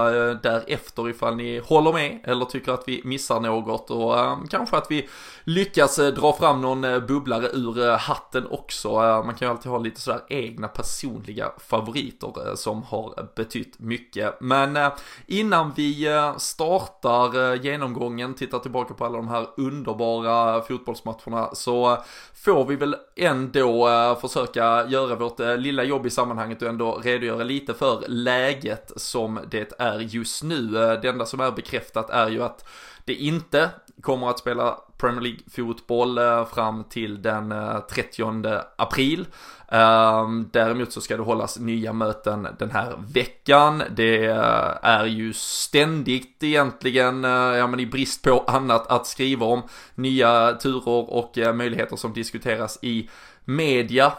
därefter 0.43 1.09
ifall 1.09 1.35
ni 1.35 1.59
håller 1.59 1.93
med 1.93 2.19
eller 2.23 2.45
tycker 2.45 2.71
att 2.71 2.83
vi 2.87 3.01
missar 3.03 3.39
något 3.39 3.91
och 3.91 4.49
kanske 4.49 4.77
att 4.77 4.91
vi 4.91 5.09
lyckas 5.43 5.95
dra 5.95 6.33
fram 6.33 6.61
någon 6.61 6.81
bubblare 6.81 7.47
ur 7.47 7.97
hatten 7.97 8.47
också. 8.47 8.91
Man 9.25 9.35
kan 9.35 9.47
ju 9.47 9.51
alltid 9.51 9.71
ha 9.71 9.77
lite 9.77 10.01
sådär 10.01 10.21
egna 10.29 10.67
personliga 10.67 11.51
favoriter 11.57 12.55
som 12.55 12.83
har 12.87 13.27
betytt 13.35 13.79
mycket. 13.79 14.41
Men 14.41 14.77
eh, 14.77 14.93
innan 15.27 15.73
vi 15.75 16.07
eh, 16.07 16.37
startar 16.37 17.53
eh, 17.53 17.61
genomgången, 17.61 18.33
tittar 18.33 18.59
tillbaka 18.59 18.93
på 18.93 19.05
alla 19.05 19.17
de 19.17 19.27
här 19.27 19.47
underbara 19.57 20.61
fotbollsmatcherna 20.61 21.49
så 21.55 21.97
får 22.33 22.65
vi 22.65 22.75
väl 22.75 22.95
ändå 23.15 23.87
försöka 24.21 24.85
göra 24.87 25.15
vårt 25.15 25.39
lilla 25.39 25.83
jobb 25.83 26.05
i 26.05 26.09
sammanhanget 26.09 26.61
och 26.61 26.69
ändå 26.69 27.01
redogöra 27.03 27.43
lite 27.43 27.73
för 27.73 28.03
läget 28.07 28.91
som 28.95 29.39
det 29.51 29.73
är 29.79 29.99
just 29.99 30.43
nu. 30.43 30.67
Det 31.01 31.05
enda 31.05 31.25
som 31.25 31.39
är 31.39 31.51
bekräftat 31.51 32.09
är 32.09 32.29
ju 32.29 32.43
att 32.43 32.67
det 33.05 33.13
inte 33.13 33.69
kommer 34.01 34.29
att 34.29 34.39
spela 34.39 34.77
Premier 34.97 35.21
League-fotboll 35.21 36.19
fram 36.45 36.83
till 36.83 37.21
den 37.21 37.53
30 37.89 38.61
april. 38.75 39.25
Ehm, 39.71 40.49
däremot 40.53 40.91
så 40.91 41.01
ska 41.01 41.17
det 41.17 41.23
hållas 41.23 41.59
nya 41.59 41.93
möten 41.93 42.47
den 42.59 42.71
här 42.71 42.95
veckan. 43.13 43.83
Det 43.95 44.25
eh, 44.25 44.75
är 44.81 45.05
ju 45.05 45.33
ständigt 45.33 46.43
egentligen, 46.43 47.25
eh, 47.25 47.31
ja 47.31 47.67
men 47.67 47.79
i 47.79 47.85
brist 47.85 48.23
på 48.23 48.43
annat 48.47 48.87
att 48.87 49.07
skriva 49.07 49.45
om, 49.45 49.61
nya 49.95 50.53
turer 50.53 51.13
och 51.13 51.37
eh, 51.37 51.53
möjligheter 51.53 51.95
som 51.95 52.13
diskuteras 52.13 52.79
i 52.81 53.09
media. 53.45 54.13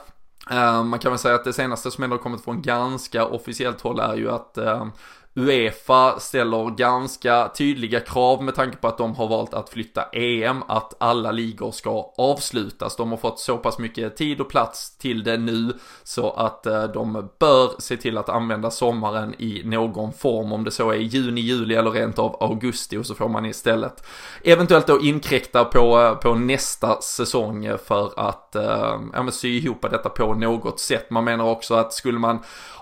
Ehm, 0.50 0.88
man 0.88 0.98
kan 0.98 1.12
väl 1.12 1.18
säga 1.18 1.34
att 1.34 1.44
det 1.44 1.52
senaste 1.52 1.90
som 1.90 2.04
ändå 2.04 2.18
kommit 2.18 2.44
från 2.44 2.62
ganska 2.62 3.24
officiellt 3.24 3.80
håll 3.80 4.00
är 4.00 4.16
ju 4.16 4.30
att 4.30 4.58
ehm, 4.58 4.92
Uefa 5.38 6.20
ställer 6.20 6.70
ganska 6.70 7.48
tydliga 7.48 8.00
krav 8.00 8.42
med 8.42 8.54
tanke 8.54 8.76
på 8.76 8.88
att 8.88 8.98
de 8.98 9.14
har 9.14 9.28
valt 9.28 9.54
att 9.54 9.68
flytta 9.68 10.02
EM, 10.12 10.62
att 10.68 10.94
alla 10.98 11.32
ligor 11.32 11.72
ska 11.72 12.12
avslutas. 12.16 12.96
De 12.96 13.10
har 13.10 13.16
fått 13.16 13.40
så 13.40 13.56
pass 13.56 13.78
mycket 13.78 14.16
tid 14.16 14.40
och 14.40 14.48
plats 14.48 14.98
till 14.98 15.24
det 15.24 15.36
nu 15.36 15.72
så 16.02 16.30
att 16.30 16.66
eh, 16.66 16.84
de 16.84 17.30
bör 17.38 17.70
se 17.78 17.96
till 17.96 18.18
att 18.18 18.28
använda 18.28 18.70
sommaren 18.70 19.34
i 19.38 19.62
någon 19.64 20.12
form, 20.12 20.52
om 20.52 20.64
det 20.64 20.70
så 20.70 20.90
är 20.90 20.96
juni, 20.96 21.40
juli 21.40 21.74
eller 21.74 21.90
rent 21.90 22.18
av 22.18 22.36
augusti 22.40 22.96
och 22.96 23.06
så 23.06 23.14
får 23.14 23.28
man 23.28 23.46
istället 23.46 24.06
eventuellt 24.44 24.86
då 24.86 25.00
inkräkta 25.00 25.64
på, 25.64 26.00
eh, 26.00 26.14
på 26.14 26.34
nästa 26.34 27.00
säsong 27.00 27.78
för 27.84 28.12
att 28.16 28.56
äh, 28.56 28.98
ja, 29.12 29.22
men 29.22 29.32
sy 29.32 29.58
ihop 29.58 29.82
detta 29.82 30.08
på 30.08 30.34
något 30.34 30.80
sätt. 30.80 31.10
Man 31.10 31.24
menar 31.24 31.44
också 31.44 31.74
att 31.74 31.92
skulle 31.92 32.18
man 32.18 32.38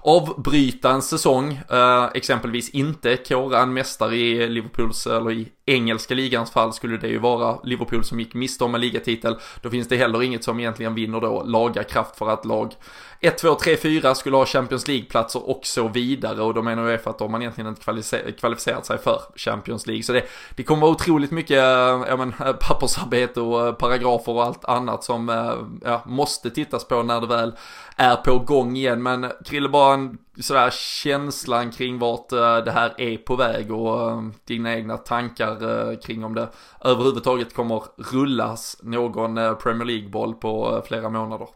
avbryta 0.07 0.91
en 0.91 1.03
säsong, 1.03 1.61
äh, 1.71 2.07
exempelvis 2.47 2.71
inte 2.71 3.17
kora 3.17 3.63
en 3.63 3.73
mästare 3.73 4.17
i 4.17 4.49
Liverpools, 4.49 5.07
eller 5.07 5.31
i 5.31 5.49
engelska 5.67 6.15
ligans 6.15 6.51
fall 6.51 6.73
skulle 6.73 6.97
det 6.97 7.09
ju 7.09 7.19
vara 7.19 7.59
Liverpool 7.65 8.05
som 8.05 8.21
gick 8.21 8.35
miste 8.35 8.65
om 8.65 8.75
en 8.75 8.81
ligatitel. 8.81 9.37
Då 9.63 9.71
finns 9.71 9.89
det 9.89 9.97
heller 9.97 10.23
inget 10.23 10.45
som 10.45 10.61
egentligen 10.61 10.95
vinner 10.95 11.21
då 11.21 11.43
laga 11.43 11.85
kraft 11.85 12.19
för 12.19 12.29
att 12.29 12.45
lag 12.45 12.73
1, 13.21 13.39
2, 13.39 13.55
3, 13.55 13.77
4 13.77 14.15
skulle 14.15 14.37
ha 14.37 14.47
Champions 14.47 14.89
League-platser 14.89 15.51
och 15.51 15.61
så 15.63 15.89
vidare 15.89 16.43
och 16.43 16.55
då 16.55 16.63
menar 16.63 16.89
jag 16.89 17.03
för 17.03 17.11
att 17.11 17.19
de 17.19 17.35
har 17.35 17.41
egentligen 17.41 17.69
inte 17.69 18.33
kvalificerat 18.33 18.87
sig 18.87 18.99
för 18.99 19.21
Champions 19.37 19.87
League. 19.87 20.03
Så 20.03 20.13
det, 20.13 20.23
det 20.57 20.63
kommer 20.63 20.83
vara 20.83 20.91
otroligt 20.91 21.31
mycket 21.31 21.57
eh, 21.57 22.05
ja, 22.09 22.17
men, 22.17 22.29
eh, 22.29 22.53
pappersarbete 22.53 23.41
och 23.41 23.67
eh, 23.67 23.73
paragrafer 23.73 24.33
och 24.33 24.45
allt 24.45 24.65
annat 24.65 25.05
som 25.05 25.29
ja, 25.85 26.03
måste 26.07 26.51
tittas 26.51 26.89
på 26.89 27.03
när 27.03 27.21
det 27.21 27.27
väl 27.27 27.53
är 27.97 28.17
på 28.17 28.39
gång 28.39 28.77
igen. 28.77 29.03
Men 29.03 29.33
Krille, 29.45 29.69
bara 29.69 29.95
en 29.95 30.19
sådär 30.41 30.71
känslan 30.71 31.71
kring 31.71 31.99
vart 31.99 32.29
det 32.29 32.71
här 32.75 33.01
är 33.01 33.17
på 33.17 33.37
väg 33.37 33.73
och 33.73 34.23
dina 34.45 34.75
egna 34.75 34.97
tankar 34.97 36.03
kring 36.03 36.25
om 36.25 36.35
det 36.35 36.49
överhuvudtaget 36.81 37.55
kommer 37.55 37.83
rullas 38.13 38.77
någon 38.83 39.35
Premier 39.35 39.85
League-boll 39.85 40.35
på 40.35 40.83
flera 40.87 41.11
månader. 41.11 41.49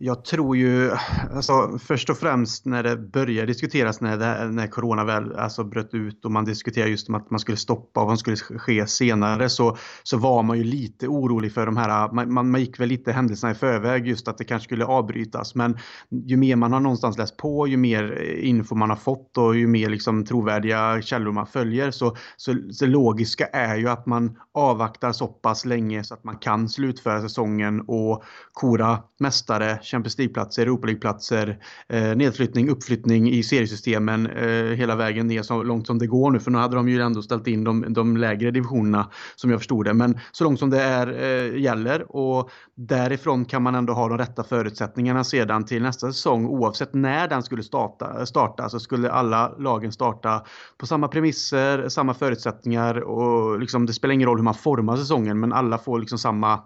Jag 0.00 0.24
tror 0.24 0.56
ju, 0.56 0.90
alltså 1.34 1.78
först 1.78 2.10
och 2.10 2.18
främst 2.18 2.66
när 2.66 2.82
det 2.82 2.96
började 2.96 3.46
diskuteras 3.46 4.00
när, 4.00 4.16
det, 4.16 4.48
när 4.48 4.66
corona 4.66 5.04
väl 5.04 5.36
alltså 5.36 5.64
bröt 5.64 5.94
ut 5.94 6.24
och 6.24 6.30
man 6.30 6.44
diskuterade 6.44 6.90
just 6.90 7.08
om 7.08 7.14
att 7.14 7.30
man 7.30 7.40
skulle 7.40 7.56
stoppa 7.56 8.00
och 8.00 8.06
vad 8.06 8.18
som 8.18 8.36
skulle 8.36 8.58
ske 8.58 8.86
senare 8.86 9.48
så, 9.48 9.76
så 10.02 10.16
var 10.18 10.42
man 10.42 10.58
ju 10.58 10.64
lite 10.64 11.08
orolig 11.08 11.52
för 11.52 11.66
de 11.66 11.76
här, 11.76 12.12
man, 12.12 12.50
man 12.50 12.60
gick 12.60 12.80
väl 12.80 12.88
lite 12.88 13.12
händelserna 13.12 13.52
i 13.52 13.54
förväg 13.54 14.06
just 14.06 14.28
att 14.28 14.38
det 14.38 14.44
kanske 14.44 14.64
skulle 14.64 14.84
avbrytas. 14.84 15.54
Men 15.54 15.78
ju 16.10 16.36
mer 16.36 16.56
man 16.56 16.72
har 16.72 16.80
någonstans 16.80 17.18
läst 17.18 17.36
på, 17.36 17.66
ju 17.66 17.76
mer 17.76 18.18
eh, 18.22 18.48
info 18.48 18.74
man 18.74 18.90
har 18.90 18.96
fått 18.96 19.38
och 19.38 19.56
ju 19.56 19.66
mer 19.66 19.88
liksom 19.88 20.24
trovärdiga 20.24 21.02
källor 21.02 21.32
man 21.32 21.46
följer 21.46 21.90
så, 21.90 22.16
så, 22.36 22.54
så 22.72 22.86
logiska 22.86 23.46
är 23.46 23.76
ju 23.76 23.88
att 23.88 24.06
man 24.06 24.38
avvaktar 24.54 25.12
så 25.12 25.26
pass 25.26 25.64
länge 25.64 26.04
så 26.04 26.14
att 26.14 26.24
man 26.24 26.38
kan 26.38 26.68
slutföra 26.68 27.20
säsongen 27.20 27.80
och 27.80 28.24
kora 28.52 28.98
mästare 29.20 29.78
Champions 29.90 30.18
League-platser, 30.18 30.62
Europa 30.62 30.86
League-platser, 30.86 31.58
eh, 31.88 32.16
nedflyttning, 32.16 32.68
uppflyttning 32.70 33.30
i 33.30 33.42
seriesystemen 33.42 34.26
eh, 34.26 34.76
hela 34.76 34.96
vägen 34.96 35.26
ner 35.26 35.42
så 35.42 35.62
långt 35.62 35.86
som 35.86 35.98
det 35.98 36.06
går 36.06 36.30
nu. 36.30 36.40
För 36.40 36.50
nu 36.50 36.58
hade 36.58 36.76
de 36.76 36.88
ju 36.88 37.00
ändå 37.00 37.22
ställt 37.22 37.46
in 37.46 37.64
de, 37.64 37.84
de 37.88 38.16
lägre 38.16 38.50
divisionerna 38.50 39.10
som 39.36 39.50
jag 39.50 39.60
förstod 39.60 39.84
det. 39.84 39.94
Men 39.94 40.18
så 40.32 40.44
långt 40.44 40.58
som 40.58 40.70
det 40.70 40.82
är 40.82 41.22
eh, 41.22 41.60
gäller 41.60 42.16
och 42.16 42.50
därifrån 42.74 43.44
kan 43.44 43.62
man 43.62 43.74
ändå 43.74 43.92
ha 43.92 44.08
de 44.08 44.18
rätta 44.18 44.44
förutsättningarna 44.44 45.24
sedan 45.24 45.64
till 45.64 45.82
nästa 45.82 46.12
säsong 46.12 46.46
oavsett 46.46 46.94
när 46.94 47.28
den 47.28 47.42
skulle 47.42 47.62
starta. 47.62 48.26
starta 48.26 48.68
så 48.68 48.80
skulle 48.80 49.10
alla 49.10 49.54
lagen 49.58 49.92
starta 49.92 50.44
på 50.78 50.86
samma 50.86 51.08
premisser, 51.08 51.88
samma 51.88 52.14
förutsättningar 52.14 53.00
och 53.00 53.58
liksom, 53.58 53.86
det 53.86 53.92
spelar 53.92 54.14
ingen 54.14 54.28
roll 54.28 54.38
hur 54.38 54.44
man 54.44 54.54
formar 54.54 54.96
säsongen 54.96 55.40
men 55.40 55.52
alla 55.52 55.78
får 55.78 55.98
liksom 55.98 56.18
samma 56.18 56.60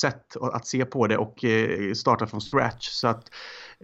sätt 0.00 0.36
att 0.52 0.66
se 0.66 0.84
på 0.84 1.06
det 1.06 1.16
och 1.16 1.44
eh, 1.44 1.92
starta 1.92 2.26
från 2.26 2.40
scratch. 2.40 2.88
Så 2.88 3.08
att 3.08 3.30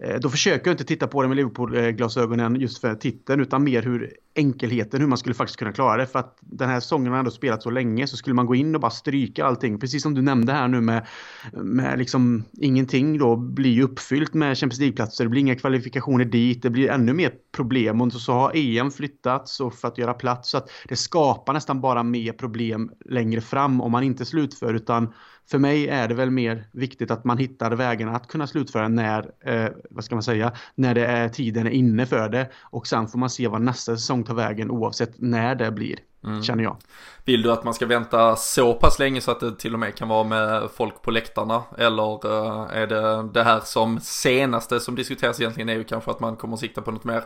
eh, 0.03 0.19
då 0.19 0.29
försöker 0.29 0.67
jag 0.67 0.73
inte 0.73 0.83
titta 0.83 1.07
på 1.07 1.21
det 1.21 1.27
med 1.27 1.37
Liverpool-glasögonen 1.37 2.55
just 2.55 2.81
för 2.81 2.95
titeln 2.95 3.41
utan 3.41 3.63
mer 3.63 3.81
hur 3.81 4.13
enkelheten, 4.35 5.01
hur 5.01 5.07
man 5.07 5.17
skulle 5.17 5.35
faktiskt 5.35 5.59
kunna 5.59 5.71
klara 5.71 5.97
det. 5.97 6.05
För 6.05 6.19
att 6.19 6.37
den 6.39 6.69
här 6.69 6.79
säsongen 6.79 7.11
har 7.11 7.19
ändå 7.19 7.31
spelat 7.31 7.63
så 7.63 7.69
länge 7.69 8.07
så 8.07 8.17
skulle 8.17 8.33
man 8.33 8.45
gå 8.45 8.55
in 8.55 8.75
och 8.75 8.81
bara 8.81 8.91
stryka 8.91 9.45
allting. 9.45 9.79
Precis 9.79 10.03
som 10.03 10.13
du 10.13 10.21
nämnde 10.21 10.53
här 10.53 10.67
nu 10.67 10.81
med, 10.81 11.07
med 11.53 11.99
liksom 11.99 12.43
ingenting 12.53 13.17
då 13.17 13.35
blir 13.35 13.71
ju 13.71 13.83
uppfyllt 13.83 14.33
med 14.33 14.57
Champions 14.57 14.79
League-platser. 14.79 15.23
Det 15.23 15.29
blir 15.29 15.41
inga 15.41 15.55
kvalifikationer 15.55 16.25
dit. 16.25 16.63
Det 16.63 16.69
blir 16.69 16.89
ännu 16.89 17.13
mer 17.13 17.31
problem 17.51 18.01
och 18.01 18.13
så 18.13 18.33
har 18.33 18.51
EM 18.55 18.91
flyttats 18.91 19.59
och 19.59 19.73
för 19.73 19.87
att 19.87 19.97
göra 19.97 20.13
plats. 20.13 20.49
Så 20.49 20.57
att 20.57 20.69
det 20.87 20.95
skapar 20.95 21.53
nästan 21.53 21.81
bara 21.81 22.03
mer 22.03 22.33
problem 22.33 22.91
längre 23.05 23.41
fram 23.41 23.81
om 23.81 23.91
man 23.91 24.03
inte 24.03 24.25
slutför 24.25 24.73
utan 24.73 25.13
för 25.51 25.57
mig 25.57 25.87
är 25.87 26.07
det 26.07 26.13
väl 26.13 26.31
mer 26.31 26.67
viktigt 26.71 27.11
att 27.11 27.23
man 27.23 27.37
hittar 27.37 27.71
vägarna 27.71 28.15
att 28.15 28.27
kunna 28.27 28.47
slutföra 28.47 28.87
när, 28.87 29.31
eh, 29.45 29.69
vad 29.89 30.03
ska 30.03 30.15
man 30.15 30.23
säga, 30.23 30.51
när 30.75 30.95
det 30.95 31.05
är 31.05 31.29
tiden 31.29 31.67
är 31.67 31.71
inne 31.71 32.05
för 32.05 32.29
det. 32.29 32.49
Och 32.61 32.87
sen 32.87 33.07
får 33.07 33.19
man 33.19 33.29
se 33.29 33.47
vad 33.47 33.61
nästa 33.61 33.95
säsong 33.95 34.23
tar 34.23 34.33
vägen 34.33 34.71
oavsett 34.71 35.13
när 35.17 35.55
det 35.55 35.71
blir. 35.71 35.95
Mm. 36.23 36.43
Känner 36.43 36.63
jag. 36.63 36.77
Vill 37.25 37.41
du 37.41 37.51
att 37.51 37.63
man 37.63 37.73
ska 37.73 37.85
vänta 37.85 38.35
så 38.35 38.73
pass 38.73 38.99
länge 38.99 39.21
så 39.21 39.31
att 39.31 39.39
det 39.39 39.59
till 39.59 39.73
och 39.73 39.79
med 39.79 39.95
kan 39.95 40.07
vara 40.07 40.23
med 40.23 40.69
folk 40.75 41.01
på 41.01 41.11
läktarna? 41.11 41.63
Eller 41.77 42.25
uh, 42.25 42.67
är 42.71 42.87
det 42.87 43.29
det 43.33 43.43
här 43.43 43.59
som 43.59 43.99
senaste 43.99 44.79
som 44.79 44.95
diskuteras 44.95 45.39
egentligen 45.39 45.69
är 45.69 45.73
ju 45.73 45.83
kanske 45.83 46.11
att 46.11 46.19
man 46.19 46.35
kommer 46.35 46.53
att 46.53 46.59
sikta 46.59 46.81
på 46.81 46.91
något 46.91 47.03
mer 47.03 47.23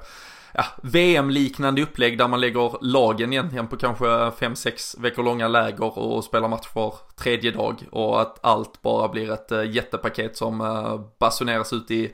ja, 0.57 0.65
VM-liknande 0.83 1.81
upplägg 1.81 2.17
där 2.17 2.27
man 2.27 2.41
lägger 2.41 2.77
lagen 2.81 3.33
egentligen 3.33 3.67
på 3.67 3.77
kanske 3.77 4.05
5-6 4.05 5.01
veckor 5.01 5.23
långa 5.23 5.47
läger 5.47 5.97
och 5.97 6.23
spelar 6.23 6.47
match 6.47 6.67
för 6.73 6.93
tredje 7.15 7.51
dag 7.51 7.83
och 7.91 8.21
att 8.21 8.45
allt 8.45 8.81
bara 8.81 9.07
blir 9.07 9.31
ett 9.31 9.51
eh, 9.51 9.71
jättepaket 9.71 10.37
som 10.37 10.61
eh, 10.61 10.99
basuneras 11.19 11.73
ut 11.73 11.91
i 11.91 12.13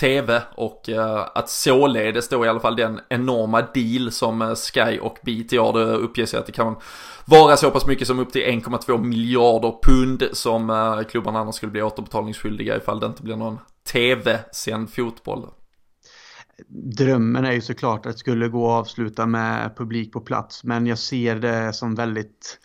TV 0.00 0.42
och 0.54 0.88
eh, 0.88 1.26
att 1.34 1.50
således 1.50 2.28
då 2.28 2.44
i 2.44 2.48
alla 2.48 2.60
fall 2.60 2.76
den 2.76 3.00
enorma 3.08 3.62
deal 3.62 4.12
som 4.12 4.56
Sky 4.56 4.98
och 4.98 5.18
BT 5.22 5.56
har, 5.56 5.72
det 5.72 5.84
uppges 5.84 6.34
att 6.34 6.46
det 6.46 6.52
kan 6.52 6.76
vara 7.24 7.56
så 7.56 7.70
pass 7.70 7.86
mycket 7.86 8.06
som 8.06 8.18
upp 8.18 8.32
till 8.32 8.42
1,2 8.42 9.04
miljarder 9.04 9.74
pund 9.82 10.28
som 10.32 11.04
klubbarna 11.10 11.38
annars 11.38 11.54
skulle 11.54 11.72
bli 11.72 11.82
återbetalningsskyldiga 11.82 12.76
ifall 12.76 13.00
det 13.00 13.06
inte 13.06 13.22
blir 13.22 13.36
någon 13.36 13.58
TV-sänd 13.92 14.92
fotboll. 14.92 15.46
Drömmen 16.68 17.44
är 17.44 17.52
ju 17.52 17.60
såklart 17.60 18.06
att 18.06 18.12
det 18.12 18.18
skulle 18.18 18.48
gå 18.48 18.70
att 18.70 18.80
avsluta 18.80 19.26
med 19.26 19.76
publik 19.76 20.12
på 20.12 20.20
plats 20.20 20.64
men 20.64 20.86
jag 20.86 20.98
ser 20.98 21.36
det 21.36 21.72
som 21.72 21.94
väldigt 21.94 22.58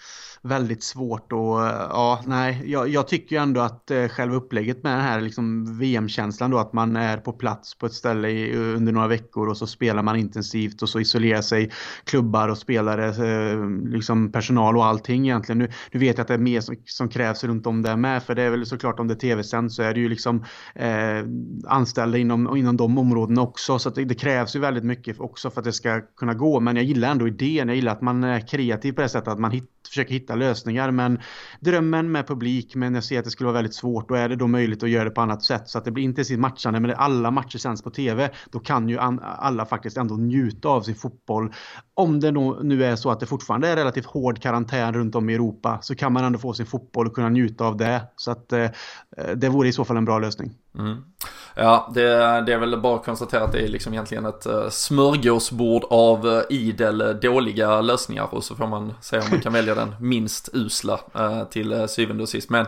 väldigt 0.45 0.83
svårt 0.83 1.31
och 1.31 1.59
ja, 1.89 2.21
nej, 2.25 2.61
jag, 2.65 2.89
jag 2.89 3.07
tycker 3.07 3.35
ju 3.35 3.41
ändå 3.41 3.61
att 3.61 3.91
eh, 3.91 4.07
själva 4.07 4.35
upplägget 4.35 4.83
med 4.83 4.93
den 4.93 5.01
här 5.01 5.21
liksom 5.21 5.77
VM-känslan 5.79 6.51
då 6.51 6.57
att 6.57 6.73
man 6.73 6.95
är 6.95 7.17
på 7.17 7.33
plats 7.33 7.77
på 7.77 7.85
ett 7.85 7.93
ställe 7.93 8.29
i, 8.29 8.55
under 8.55 8.93
några 8.93 9.07
veckor 9.07 9.49
och 9.49 9.57
så 9.57 9.67
spelar 9.67 10.03
man 10.03 10.15
intensivt 10.15 10.81
och 10.81 10.89
så 10.89 10.99
isolerar 10.99 11.41
sig 11.41 11.71
klubbar 12.03 12.49
och 12.49 12.57
spelare, 12.57 13.05
eh, 13.05 13.69
liksom 13.89 14.31
personal 14.31 14.77
och 14.77 14.85
allting 14.85 15.25
egentligen. 15.25 15.59
Nu, 15.59 15.69
nu 15.91 15.99
vet 15.99 16.17
jag 16.17 16.21
att 16.21 16.27
det 16.27 16.33
är 16.33 16.37
mer 16.37 16.61
som, 16.61 16.75
som 16.85 17.09
krävs 17.09 17.43
runt 17.43 17.67
om 17.67 17.81
det 17.81 17.95
med 17.95 18.23
för 18.23 18.35
det 18.35 18.43
är 18.43 18.49
väl 18.49 18.65
såklart 18.65 18.99
om 18.99 19.07
det 19.07 19.13
är 19.13 19.19
tv-sänd 19.19 19.71
så 19.73 19.83
är 19.83 19.93
det 19.93 19.99
ju 19.99 20.09
liksom 20.09 20.43
eh, 20.75 21.25
anställda 21.67 22.17
inom, 22.17 22.57
inom 22.57 22.77
de 22.77 22.97
områdena 22.97 23.41
också. 23.41 23.79
Så 23.79 23.89
att 23.89 23.95
det, 23.95 24.05
det, 24.05 24.15
krävs 24.15 24.55
ju 24.55 24.59
väldigt 24.59 24.83
mycket 24.83 25.19
också 25.19 25.49
för 25.49 25.61
att 25.61 25.65
det 25.65 25.73
ska 25.73 26.01
kunna 26.01 26.33
gå. 26.33 26.59
Men 26.59 26.75
jag 26.75 26.85
gillar 26.85 27.11
ändå 27.11 27.27
idén, 27.27 27.67
jag 27.67 27.75
gillar 27.75 27.91
att 27.91 28.01
man 28.01 28.23
är 28.23 28.47
kreativ 28.47 28.93
på 28.93 29.01
det 29.01 29.09
sättet 29.09 29.27
att 29.27 29.39
man 29.39 29.51
hit, 29.51 29.69
försöker 29.87 30.13
hitta 30.13 30.34
lösningar. 30.35 30.91
Men 30.91 31.19
drömmen 31.59 32.11
med 32.11 32.27
publik, 32.27 32.75
men 32.75 32.95
jag 32.95 33.03
ser 33.03 33.19
att 33.19 33.25
det 33.25 33.31
skulle 33.31 33.45
vara 33.45 33.53
väldigt 33.55 33.75
svårt. 33.75 34.09
Då 34.09 34.15
är 34.15 34.29
det 34.29 34.35
då 34.35 34.47
möjligt 34.47 34.83
att 34.83 34.89
göra 34.89 35.03
det 35.03 35.09
på 35.09 35.21
annat 35.21 35.43
sätt 35.43 35.69
så 35.69 35.77
att 35.77 35.85
det 35.85 35.91
blir 35.91 36.03
intensivt 36.03 36.39
matchande. 36.39 36.79
Men 36.79 36.91
alla 36.95 37.31
matcher 37.31 37.57
sänds 37.57 37.83
på 37.83 37.89
tv. 37.89 38.29
Då 38.51 38.59
kan 38.59 38.89
ju 38.89 38.97
alla 39.21 39.65
faktiskt 39.65 39.97
ändå 39.97 40.15
njuta 40.15 40.69
av 40.69 40.81
sin 40.81 40.95
fotboll. 40.95 41.53
Om 41.93 42.19
det 42.19 42.31
nu 42.63 42.83
är 42.83 42.95
så 42.95 43.11
att 43.11 43.19
det 43.19 43.25
fortfarande 43.25 43.67
är 43.67 43.75
relativt 43.75 44.05
hård 44.05 44.41
karantän 44.41 44.93
runt 44.93 45.15
om 45.15 45.29
i 45.29 45.33
Europa 45.33 45.79
så 45.81 45.95
kan 45.95 46.13
man 46.13 46.23
ändå 46.23 46.39
få 46.39 46.53
sin 46.53 46.65
fotboll 46.65 47.07
och 47.07 47.15
kunna 47.15 47.29
njuta 47.29 47.65
av 47.65 47.77
det. 47.77 48.01
Så 48.15 48.31
att 48.31 48.53
eh, 48.53 48.67
Eh, 49.17 49.31
det 49.31 49.49
vore 49.49 49.67
i 49.67 49.73
så 49.73 49.85
fall 49.85 49.97
en 49.97 50.05
bra 50.05 50.19
lösning. 50.19 50.51
Mm. 50.77 50.97
Ja, 51.57 51.91
det, 51.93 52.01
det, 52.45 52.53
är 52.53 52.57
väl 52.57 52.81
bara 52.81 52.95
att 52.95 53.05
konstatera 53.05 53.43
att 53.43 53.51
det 53.51 53.61
är 53.61 53.67
liksom 53.67 53.93
egentligen 53.93 54.25
ett 54.25 54.45
eh, 54.45 54.69
smörgåsbord 54.69 55.83
av 55.89 56.27
eh, 56.27 56.41
idel 56.49 57.19
dåliga 57.21 57.81
lösningar 57.81 58.27
och 58.31 58.43
så 58.43 58.55
får 58.55 58.67
man 58.67 58.93
se 59.01 59.19
om 59.19 59.25
man 59.31 59.41
kan 59.41 59.53
välja 59.53 59.75
den 59.75 59.95
minst 59.99 60.49
usla 60.53 60.99
till 61.49 61.87
syvende 61.87 62.23
och 62.23 62.29
sist. 62.29 62.49
Men 62.49 62.65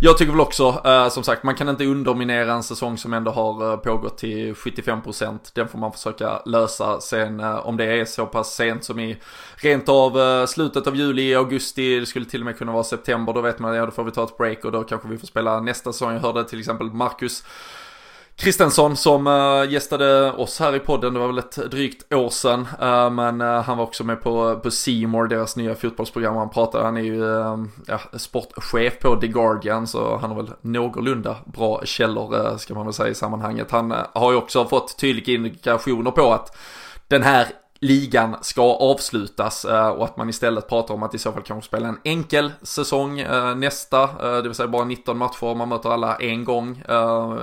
jag 0.00 0.18
tycker 0.18 0.32
väl 0.32 0.40
också, 0.40 0.82
som 1.10 1.22
sagt, 1.22 1.42
man 1.42 1.54
kan 1.54 1.68
inte 1.68 1.84
underminera 1.84 2.52
en 2.52 2.62
säsong 2.62 2.98
som 2.98 3.12
ändå 3.12 3.30
har 3.30 3.76
pågått 3.76 4.18
till 4.18 4.54
75%. 4.54 5.38
Den 5.54 5.68
får 5.68 5.78
man 5.78 5.92
försöka 5.92 6.42
lösa 6.44 7.00
sen 7.00 7.40
om 7.40 7.76
det 7.76 7.84
är 7.84 8.04
så 8.04 8.26
pass 8.26 8.54
sent 8.54 8.84
som 8.84 9.00
i 9.00 9.18
rent 9.56 9.88
av 9.88 10.46
slutet 10.46 10.86
av 10.86 10.96
juli, 10.96 11.34
augusti, 11.34 12.00
det 12.00 12.06
skulle 12.06 12.24
till 12.24 12.40
och 12.40 12.46
med 12.46 12.58
kunna 12.58 12.72
vara 12.72 12.84
september, 12.84 13.32
då 13.32 13.40
vet 13.40 13.58
man, 13.58 13.74
ja 13.74 13.84
då 13.86 13.90
får 13.90 14.04
vi 14.04 14.10
ta 14.10 14.24
ett 14.24 14.38
break 14.38 14.64
och 14.64 14.72
då 14.72 14.82
kanske 14.82 15.08
vi 15.08 15.18
får 15.18 15.26
spela 15.26 15.60
nästa 15.60 15.89
säsong. 15.92 16.12
Jag 16.12 16.20
hörde 16.20 16.44
till 16.44 16.58
exempel 16.58 16.86
Marcus 16.86 17.44
Kristensson 18.40 18.96
som 18.96 19.26
eh, 19.26 19.72
gästade 19.72 20.32
oss 20.32 20.60
här 20.60 20.76
i 20.76 20.78
podden, 20.78 21.14
det 21.14 21.20
var 21.20 21.26
väl 21.26 21.38
ett 21.38 21.70
drygt 21.70 22.12
år 22.12 22.30
sedan. 22.30 22.68
Eh, 22.80 23.10
men 23.10 23.40
eh, 23.40 23.62
han 23.62 23.78
var 23.78 23.84
också 23.84 24.04
med 24.04 24.22
på, 24.22 24.60
på 24.62 24.70
Seymour, 24.70 25.26
deras 25.26 25.56
nya 25.56 25.74
fotbollsprogram. 25.74 26.36
Han 26.36 26.50
pratade, 26.50 26.84
han 26.84 26.96
är 26.96 27.00
ju 27.00 27.24
ja, 27.86 28.00
sportchef 28.12 28.98
på 29.00 29.16
The 29.16 29.26
Guardian 29.26 29.86
så 29.86 30.16
han 30.16 30.30
har 30.30 30.36
väl 30.36 30.52
någorlunda 30.60 31.36
bra 31.44 31.80
källor 31.84 32.58
ska 32.58 32.74
man 32.74 32.86
väl 32.86 32.92
säga 32.92 33.08
i 33.08 33.14
sammanhanget. 33.14 33.70
Han 33.70 33.94
har 34.12 34.32
ju 34.32 34.38
också 34.38 34.64
fått 34.64 34.98
tydliga 34.98 35.34
indikationer 35.34 36.10
på 36.10 36.32
att 36.32 36.56
den 37.08 37.22
här 37.22 37.46
ligan 37.82 38.36
ska 38.40 38.62
avslutas 38.62 39.64
eh, 39.64 39.88
och 39.88 40.04
att 40.04 40.16
man 40.16 40.28
istället 40.28 40.68
pratar 40.68 40.94
om 40.94 41.02
att 41.02 41.14
i 41.14 41.18
så 41.18 41.32
fall 41.32 41.42
kanske 41.42 41.68
spela 41.68 41.88
en 41.88 41.98
enkel 42.04 42.52
säsong 42.62 43.20
eh, 43.20 43.54
nästa, 43.54 44.02
eh, 44.02 44.36
det 44.36 44.42
vill 44.42 44.54
säga 44.54 44.68
bara 44.68 44.84
19 44.84 45.18
matcher, 45.18 45.54
man 45.54 45.68
möter 45.68 45.90
alla 45.90 46.16
en 46.16 46.44
gång, 46.44 46.82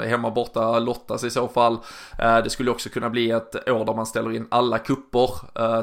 hemma 0.05 0.31
borta 0.31 0.79
lottas 0.79 1.23
i 1.23 1.29
så 1.29 1.47
fall. 1.47 1.77
Det 2.17 2.49
skulle 2.49 2.71
också 2.71 2.89
kunna 2.89 3.09
bli 3.09 3.31
ett 3.31 3.69
år 3.69 3.85
där 3.85 3.93
man 3.93 4.05
ställer 4.05 4.35
in 4.35 4.47
alla 4.51 4.79
kupper, 4.79 5.29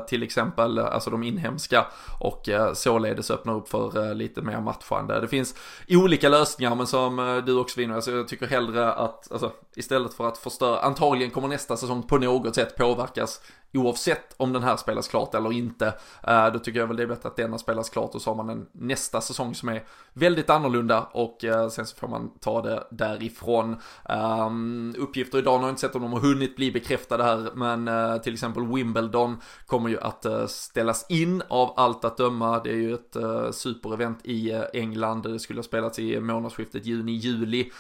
till 0.07 0.23
exempel, 0.23 0.79
alltså 0.79 1.11
de 1.11 1.23
inhemska, 1.23 1.87
och 2.21 2.49
således 2.75 3.31
öppnar 3.31 3.55
upp 3.55 3.69
för 3.69 4.15
lite 4.15 4.43
mer 4.43 4.61
matchande. 4.61 5.21
Det 5.21 5.29
finns 5.29 5.55
olika 5.89 6.29
lösningar, 6.29 6.75
men 6.75 6.87
som 6.87 7.43
du 7.47 7.59
också 7.59 7.81
vinner, 7.81 7.95
alltså 7.95 8.11
jag 8.11 8.29
tycker 8.29 8.47
hellre 8.47 8.93
att, 8.93 9.33
alltså 9.33 9.53
istället 9.77 10.15
för 10.15 10.29
att 10.29 10.39
förstöra, 10.39 10.81
antagligen 10.81 11.31
kommer 11.31 11.49
nästa 11.49 11.77
säsong 11.77 12.03
på 12.03 12.19
något 12.19 12.55
sätt 12.55 12.77
påverkas 12.77 13.41
oavsett 13.75 14.35
om 14.37 14.53
den 14.53 14.63
här 14.63 14.77
spelas 14.77 15.09
klart 15.09 15.35
eller 15.35 15.53
inte. 15.53 15.95
Eh, 16.23 16.53
då 16.53 16.59
tycker 16.59 16.81
jag 16.81 16.87
väl 16.87 16.97
det 16.97 17.03
är 17.03 17.07
bättre 17.07 17.29
att 17.29 17.37
denna 17.37 17.59
spelas 17.59 17.91
klart 17.91 18.15
och 18.15 18.23
så 18.23 18.31
har 18.31 18.37
man 18.37 18.51
en 18.51 18.67
nästa 18.73 19.21
säsong 19.21 19.55
som 19.55 19.69
är 19.69 19.85
väldigt 20.13 20.51
annorlunda 20.51 21.01
och 21.13 21.45
eh, 21.45 21.69
sen 21.69 21.87
så 21.87 21.97
får 21.97 22.09
man 22.09 22.31
ta 22.41 22.63
det 22.63 22.87
därifrån. 22.91 23.77
Ehm, 24.09 24.95
uppgifter 24.99 25.39
idag 25.39 25.59
har 25.59 25.65
jag 25.65 25.71
inte 25.71 25.81
sett 25.81 25.95
om 25.95 26.03
de 26.03 26.13
har 26.13 26.21
hunnit 26.21 26.57
bli 26.57 26.73
bekräftade 26.73 27.25
här 27.25 27.51
men 27.55 27.89
eh, 27.89 28.17
till 28.17 28.33
exempel 28.33 28.67
Wimbledon 28.67 29.41
kommer 29.67 29.89
ju 29.91 30.01
att 30.01 30.27
ställas 30.51 31.07
in 31.09 31.43
av 31.49 31.75
allt 31.77 32.05
att 32.05 32.17
döma. 32.17 32.61
Det 32.65 32.71
är 32.71 32.75
ju 32.75 32.95
ett 32.95 33.17
superevent 33.55 34.19
i 34.25 34.63
England. 34.73 35.23
Det 35.23 35.39
skulle 35.39 35.59
ha 35.59 35.65
spelats 35.65 35.99
i 35.99 36.21
månadsskiftet 36.21 36.87
juni-juli. 36.87 37.71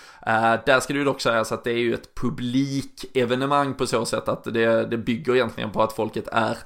där 0.67 0.81
ska 0.81 0.93
det 0.93 0.99
ju 0.99 1.05
dock 1.05 1.21
sägas 1.21 1.53
att 1.53 1.65
det 1.65 1.71
är 1.71 1.79
ju 1.79 1.95
ett 1.95 2.15
publikevenemang 2.15 3.75
på 3.75 3.87
så 3.87 4.05
sätt 4.05 4.29
att 4.29 4.45
det, 4.45 4.87
det 4.87 4.99
bygger 4.99 5.35
egentligen 5.35 5.71
på 5.71 5.84
att 5.85 5.93
folket 5.93 6.29
är 6.33 6.59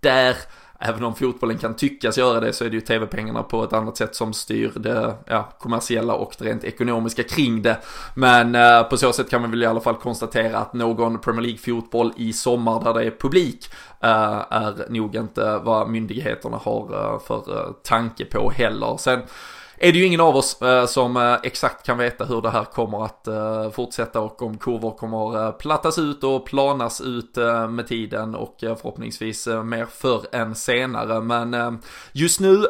där. 0.00 0.36
Även 0.78 1.04
om 1.04 1.14
fotbollen 1.14 1.58
kan 1.58 1.74
tyckas 1.74 2.18
göra 2.18 2.40
det 2.40 2.52
så 2.52 2.64
är 2.64 2.68
det 2.68 2.74
ju 2.74 2.80
tv-pengarna 2.80 3.42
på 3.42 3.64
ett 3.64 3.72
annat 3.72 3.96
sätt 3.96 4.14
som 4.14 4.32
styr 4.32 4.72
det 4.76 5.14
ja, 5.26 5.48
kommersiella 5.58 6.14
och 6.14 6.34
det 6.38 6.44
rent 6.44 6.64
ekonomiska 6.64 7.22
kring 7.22 7.62
det. 7.62 7.78
Men 8.14 8.54
eh, 8.54 8.82
på 8.82 8.96
så 8.96 9.12
sätt 9.12 9.30
kan 9.30 9.40
man 9.40 9.50
väl 9.50 9.62
i 9.62 9.66
alla 9.66 9.80
fall 9.80 9.94
konstatera 9.94 10.58
att 10.58 10.74
någon 10.74 11.18
Premier 11.18 11.42
League-fotboll 11.42 12.12
i 12.16 12.32
sommar 12.32 12.84
där 12.84 12.94
det 12.94 13.04
är 13.04 13.10
publik 13.10 13.70
eh, 14.00 14.44
är 14.50 14.90
nog 14.90 15.16
inte 15.16 15.58
vad 15.58 15.90
myndigheterna 15.90 16.56
har 16.56 17.14
eh, 17.14 17.20
för 17.20 17.58
eh, 17.58 17.72
tanke 17.82 18.24
på 18.24 18.50
heller. 18.50 18.96
Sen 18.96 19.20
är 19.78 19.92
det 19.92 19.98
ju 19.98 20.04
ingen 20.04 20.20
av 20.20 20.36
oss 20.36 20.62
eh, 20.62 20.86
som 20.86 21.16
eh, 21.16 21.36
exakt 21.42 21.86
kan 21.86 21.98
veta 21.98 22.24
hur 22.24 22.42
det 22.42 22.50
här 22.50 22.64
kommer 22.64 23.04
att 23.04 23.26
eh, 23.26 23.70
fortsätta 23.70 24.20
och 24.20 24.42
om 24.42 24.58
kurvor 24.58 24.90
kommer 24.90 25.46
eh, 25.46 25.52
plattas 25.52 25.98
ut 25.98 26.24
och 26.24 26.46
planas 26.46 27.00
ut 27.00 27.36
eh, 27.36 27.68
med 27.68 27.86
tiden 27.86 28.34
och 28.34 28.64
eh, 28.64 28.76
förhoppningsvis 28.76 29.46
mer 29.46 29.86
förr 29.86 30.26
än 30.32 30.54
senare. 30.54 31.20
Men 31.20 31.78
just 32.12 32.40
nu 32.40 32.66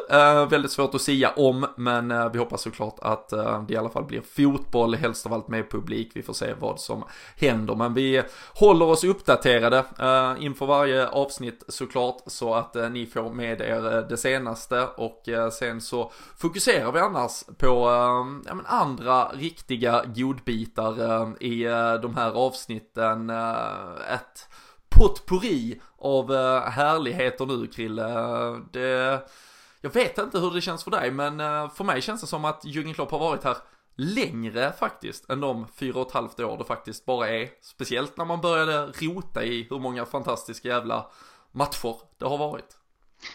väldigt 0.49 0.71
svårt 0.71 0.95
att 0.95 1.01
säga 1.01 1.29
om, 1.29 1.65
men 1.77 2.31
vi 2.31 2.39
hoppas 2.39 2.61
såklart 2.61 2.95
att 3.01 3.29
det 3.67 3.73
i 3.73 3.77
alla 3.77 3.89
fall 3.89 4.03
blir 4.03 4.21
fotboll, 4.21 4.95
helst 4.95 5.25
av 5.25 5.33
allt 5.33 5.47
med 5.47 5.71
publik. 5.71 6.11
Vi 6.13 6.23
får 6.23 6.33
se 6.33 6.53
vad 6.59 6.79
som 6.79 7.03
händer, 7.37 7.75
men 7.75 7.93
vi 7.93 8.23
håller 8.53 8.85
oss 8.85 9.03
uppdaterade 9.03 9.83
inför 10.39 10.65
varje 10.65 11.07
avsnitt 11.07 11.63
såklart 11.67 12.17
så 12.27 12.53
att 12.53 12.75
ni 12.91 13.05
får 13.05 13.33
med 13.33 13.61
er 13.61 14.05
det 14.09 14.17
senaste 14.17 14.87
och 14.97 15.23
sen 15.59 15.81
så 15.81 16.11
fokuserar 16.37 16.91
vi 16.91 16.96
vi 16.97 17.01
annars 17.01 17.43
på 17.57 17.89
ehm, 17.89 18.43
ja, 18.47 18.53
men 18.53 18.65
andra 18.65 19.27
riktiga 19.27 20.05
godbitar 20.15 21.21
ehm, 21.21 21.37
i 21.39 21.63
eh, 21.63 21.93
de 21.93 22.15
här 22.15 22.31
avsnitten. 22.31 23.29
Eh, 23.29 24.13
ett 24.13 24.49
potpourri 24.89 25.81
av 25.97 26.33
eh, 26.33 26.61
härligheter 26.61 27.45
nu 27.45 27.67
Krille. 27.67 28.07
Det, 28.71 29.21
jag 29.81 29.93
vet 29.93 30.17
inte 30.17 30.39
hur 30.39 30.51
det 30.51 30.61
känns 30.61 30.83
för 30.83 30.91
dig 30.91 31.11
men 31.11 31.39
eh, 31.39 31.69
för 31.69 31.83
mig 31.83 32.01
känns 32.01 32.21
det 32.21 32.27
som 32.27 32.45
att 32.45 32.65
Jürgen 32.65 32.93
Klopp 32.93 33.11
har 33.11 33.19
varit 33.19 33.43
här 33.43 33.57
längre 33.95 34.73
faktiskt 34.79 35.29
än 35.29 35.39
de 35.39 35.67
fyra 35.67 35.99
och 35.99 36.07
ett 36.07 36.13
halvt 36.13 36.39
år 36.39 36.57
det 36.57 36.63
faktiskt 36.63 37.05
bara 37.05 37.29
är. 37.29 37.49
Speciellt 37.61 38.17
när 38.17 38.25
man 38.25 38.41
började 38.41 38.85
rota 38.85 39.43
i 39.43 39.67
hur 39.69 39.79
många 39.79 40.05
fantastiska 40.05 40.67
jävla 40.67 41.11
matcher 41.51 41.95
det 42.17 42.25
har 42.25 42.37
varit. 42.37 42.76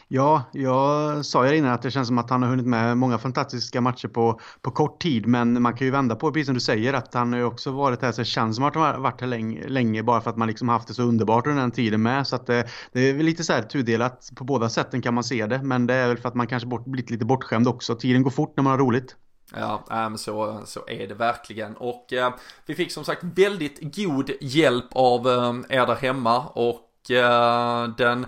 Ja, 0.08 0.42
jag 0.52 1.24
sa 1.24 1.48
ju 1.48 1.56
innan 1.56 1.72
att 1.72 1.82
det 1.82 1.90
känns 1.90 2.08
som 2.08 2.18
att 2.18 2.30
han 2.30 2.42
har 2.42 2.48
hunnit 2.48 2.66
med 2.66 2.98
många 2.98 3.18
fantastiska 3.18 3.80
matcher 3.80 4.08
på, 4.08 4.40
på 4.62 4.70
kort 4.70 5.02
tid. 5.02 5.26
Men 5.26 5.62
man 5.62 5.76
kan 5.76 5.86
ju 5.86 5.90
vända 5.90 6.16
på 6.16 6.28
det, 6.28 6.32
precis 6.32 6.46
som 6.46 6.54
du 6.54 6.60
säger, 6.60 6.94
att 6.94 7.14
han 7.14 7.32
har 7.32 7.38
ju 7.38 7.44
också 7.44 7.70
varit 7.70 8.02
här, 8.02 8.12
så 8.12 8.20
det 8.20 8.24
känns 8.24 8.56
som 8.56 8.64
att 8.64 8.74
han 8.74 8.84
har 8.84 8.98
varit 8.98 9.20
här 9.20 9.28
länge, 9.28 9.68
länge 9.68 10.02
bara 10.02 10.20
för 10.20 10.30
att 10.30 10.36
man 10.36 10.48
liksom 10.48 10.68
haft 10.68 10.88
det 10.88 10.94
så 10.94 11.02
underbart 11.02 11.46
under 11.46 11.60
den 11.60 11.70
tiden 11.70 12.02
med. 12.02 12.26
Så 12.26 12.36
att 12.36 12.46
det, 12.46 12.68
det 12.92 13.00
är 13.00 13.14
väl 13.14 13.26
lite 13.26 13.44
så 13.44 13.52
här 13.52 13.62
tudelat, 13.62 14.30
på 14.36 14.44
båda 14.44 14.68
sätten 14.68 15.02
kan 15.02 15.14
man 15.14 15.24
se 15.24 15.46
det. 15.46 15.62
Men 15.62 15.86
det 15.86 15.94
är 15.94 16.08
väl 16.08 16.18
för 16.18 16.28
att 16.28 16.34
man 16.34 16.46
kanske 16.46 16.68
bort, 16.68 16.84
blivit 16.84 17.10
lite 17.10 17.24
bortskämd 17.24 17.68
också. 17.68 17.94
Tiden 17.94 18.22
går 18.22 18.30
fort 18.30 18.56
när 18.56 18.64
man 18.64 18.70
har 18.70 18.78
roligt. 18.78 19.16
Ja, 19.54 19.84
men 19.88 20.18
så, 20.18 20.60
så 20.64 20.80
är 20.88 21.08
det 21.08 21.14
verkligen. 21.14 21.76
Och 21.76 22.12
eh, 22.12 22.34
vi 22.66 22.74
fick 22.74 22.92
som 22.92 23.04
sagt 23.04 23.24
väldigt 23.24 23.96
god 23.96 24.30
hjälp 24.40 24.86
av 24.92 25.28
eh, 25.28 25.78
er 25.78 25.86
där 25.86 25.94
hemma 25.94 26.46
och 26.46 27.10
eh, 27.10 27.88
den 27.88 28.26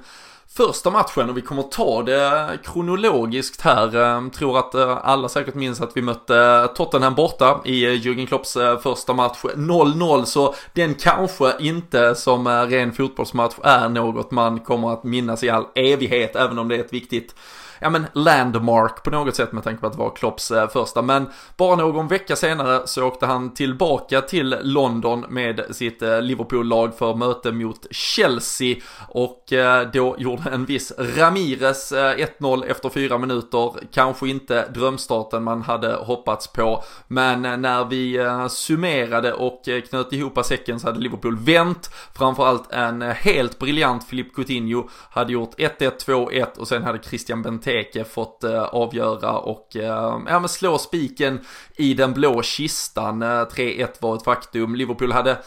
första 0.56 0.90
matchen 0.90 1.30
och 1.30 1.36
vi 1.36 1.40
kommer 1.40 1.62
ta 1.62 2.02
det 2.02 2.58
kronologiskt 2.64 3.60
här. 3.60 3.96
Ehm, 3.96 4.30
tror 4.30 4.58
att 4.58 4.74
eh, 4.74 4.98
alla 5.02 5.28
säkert 5.28 5.54
minns 5.54 5.80
att 5.80 5.96
vi 5.96 6.02
mötte 6.02 6.68
Tottenham 6.76 7.14
borta 7.14 7.60
i 7.64 7.84
eh, 7.84 7.90
Jürgen 7.90 8.26
Klopps 8.26 8.56
eh, 8.56 8.78
första 8.78 9.12
match 9.12 9.38
0-0 9.42 10.24
så 10.24 10.54
den 10.72 10.94
kanske 10.94 11.52
inte 11.60 12.14
som 12.14 12.48
ren 12.48 12.92
fotbollsmatch 12.92 13.54
är 13.62 13.88
något 13.88 14.30
man 14.30 14.60
kommer 14.60 14.92
att 14.92 15.04
minnas 15.04 15.44
i 15.44 15.50
all 15.50 15.66
evighet 15.74 16.36
även 16.36 16.58
om 16.58 16.68
det 16.68 16.76
är 16.76 16.80
ett 16.80 16.92
viktigt 16.92 17.34
ja 17.80 17.90
men 17.90 18.06
landmark 18.12 19.02
på 19.02 19.10
något 19.10 19.36
sätt 19.36 19.52
med 19.52 19.64
tanke 19.64 19.80
på 19.80 19.86
att 19.86 19.92
det 19.92 19.98
var 19.98 20.16
Klopps 20.16 20.50
eh, 20.50 20.68
första. 20.68 21.02
Men 21.02 21.26
bara 21.56 21.76
någon 21.76 22.08
vecka 22.08 22.36
senare 22.36 22.86
så 22.86 23.06
åkte 23.06 23.26
han 23.26 23.54
tillbaka 23.54 24.20
till 24.20 24.56
London 24.62 25.24
med 25.28 25.60
sitt 25.70 26.02
eh, 26.02 26.20
Liverpool-lag 26.20 26.98
för 26.98 27.14
möte 27.14 27.52
mot 27.52 27.86
Chelsea 27.90 28.76
och 29.08 29.52
eh, 29.52 29.90
då 29.92 30.14
gjorde 30.18 30.50
en 30.50 30.64
viss 30.64 30.92
Ramirez 30.98 31.92
1-0 31.92 32.64
efter 32.64 32.88
fyra 32.88 33.18
minuter. 33.18 33.72
Kanske 33.92 34.28
inte 34.28 34.68
drömstarten 34.68 35.42
man 35.42 35.62
hade 35.62 35.94
hoppats 35.94 36.52
på, 36.52 36.84
men 37.08 37.42
när 37.42 37.84
vi 37.84 38.18
summerade 38.50 39.32
och 39.32 39.62
knöt 39.90 40.12
ihop 40.12 40.38
säcken 40.44 40.80
så 40.80 40.86
hade 40.86 41.00
Liverpool 41.00 41.38
vänt. 41.38 41.90
Framförallt 42.14 42.72
en 42.72 43.02
helt 43.02 43.58
briljant 43.58 44.04
Filip 44.08 44.34
Coutinho 44.34 44.88
hade 45.10 45.32
gjort 45.32 45.54
1-1, 45.58 46.04
2-1 46.06 46.58
och 46.58 46.68
sen 46.68 46.82
hade 46.82 46.98
Christian 47.02 47.42
Benteke 47.42 47.63
Benteke 47.64 48.04
fått 48.04 48.44
eh, 48.44 48.62
avgöra 48.62 49.38
och 49.38 49.76
eh, 49.76 50.20
ja, 50.26 50.40
men 50.40 50.48
slå 50.48 50.78
spiken 50.78 51.40
i 51.76 51.94
den 51.94 52.12
blå 52.12 52.42
kistan. 52.42 53.22
Eh, 53.22 53.26
3-1 53.26 53.88
var 54.00 54.16
ett 54.16 54.24
faktum. 54.24 54.74
Liverpool 54.74 55.12
hade 55.12 55.38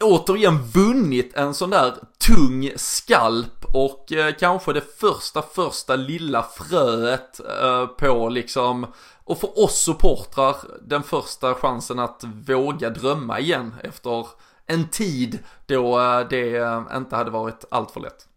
återigen 0.00 0.58
vunnit 0.62 1.34
en 1.34 1.54
sån 1.54 1.70
där 1.70 1.94
tung 2.26 2.70
skalp 2.76 3.64
och 3.74 4.12
eh, 4.12 4.34
kanske 4.34 4.72
det 4.72 4.98
första, 5.00 5.42
första 5.42 5.96
lilla 5.96 6.42
fröet 6.42 7.40
eh, 7.62 7.86
på 7.86 8.28
liksom 8.28 8.86
och 9.24 9.38
för 9.40 9.64
oss 9.64 9.82
supportrar 9.82 10.56
den 10.82 11.02
första 11.02 11.54
chansen 11.54 11.98
att 11.98 12.24
våga 12.46 12.90
drömma 12.90 13.40
igen 13.40 13.74
efter 13.82 14.26
en 14.66 14.88
tid 14.88 15.38
då 15.66 16.00
eh, 16.00 16.28
det 16.30 16.56
eh, 16.56 16.82
inte 16.96 17.16
hade 17.16 17.30
varit 17.30 17.64
allt 17.70 17.90
för 17.90 18.00
lätt. 18.00 18.29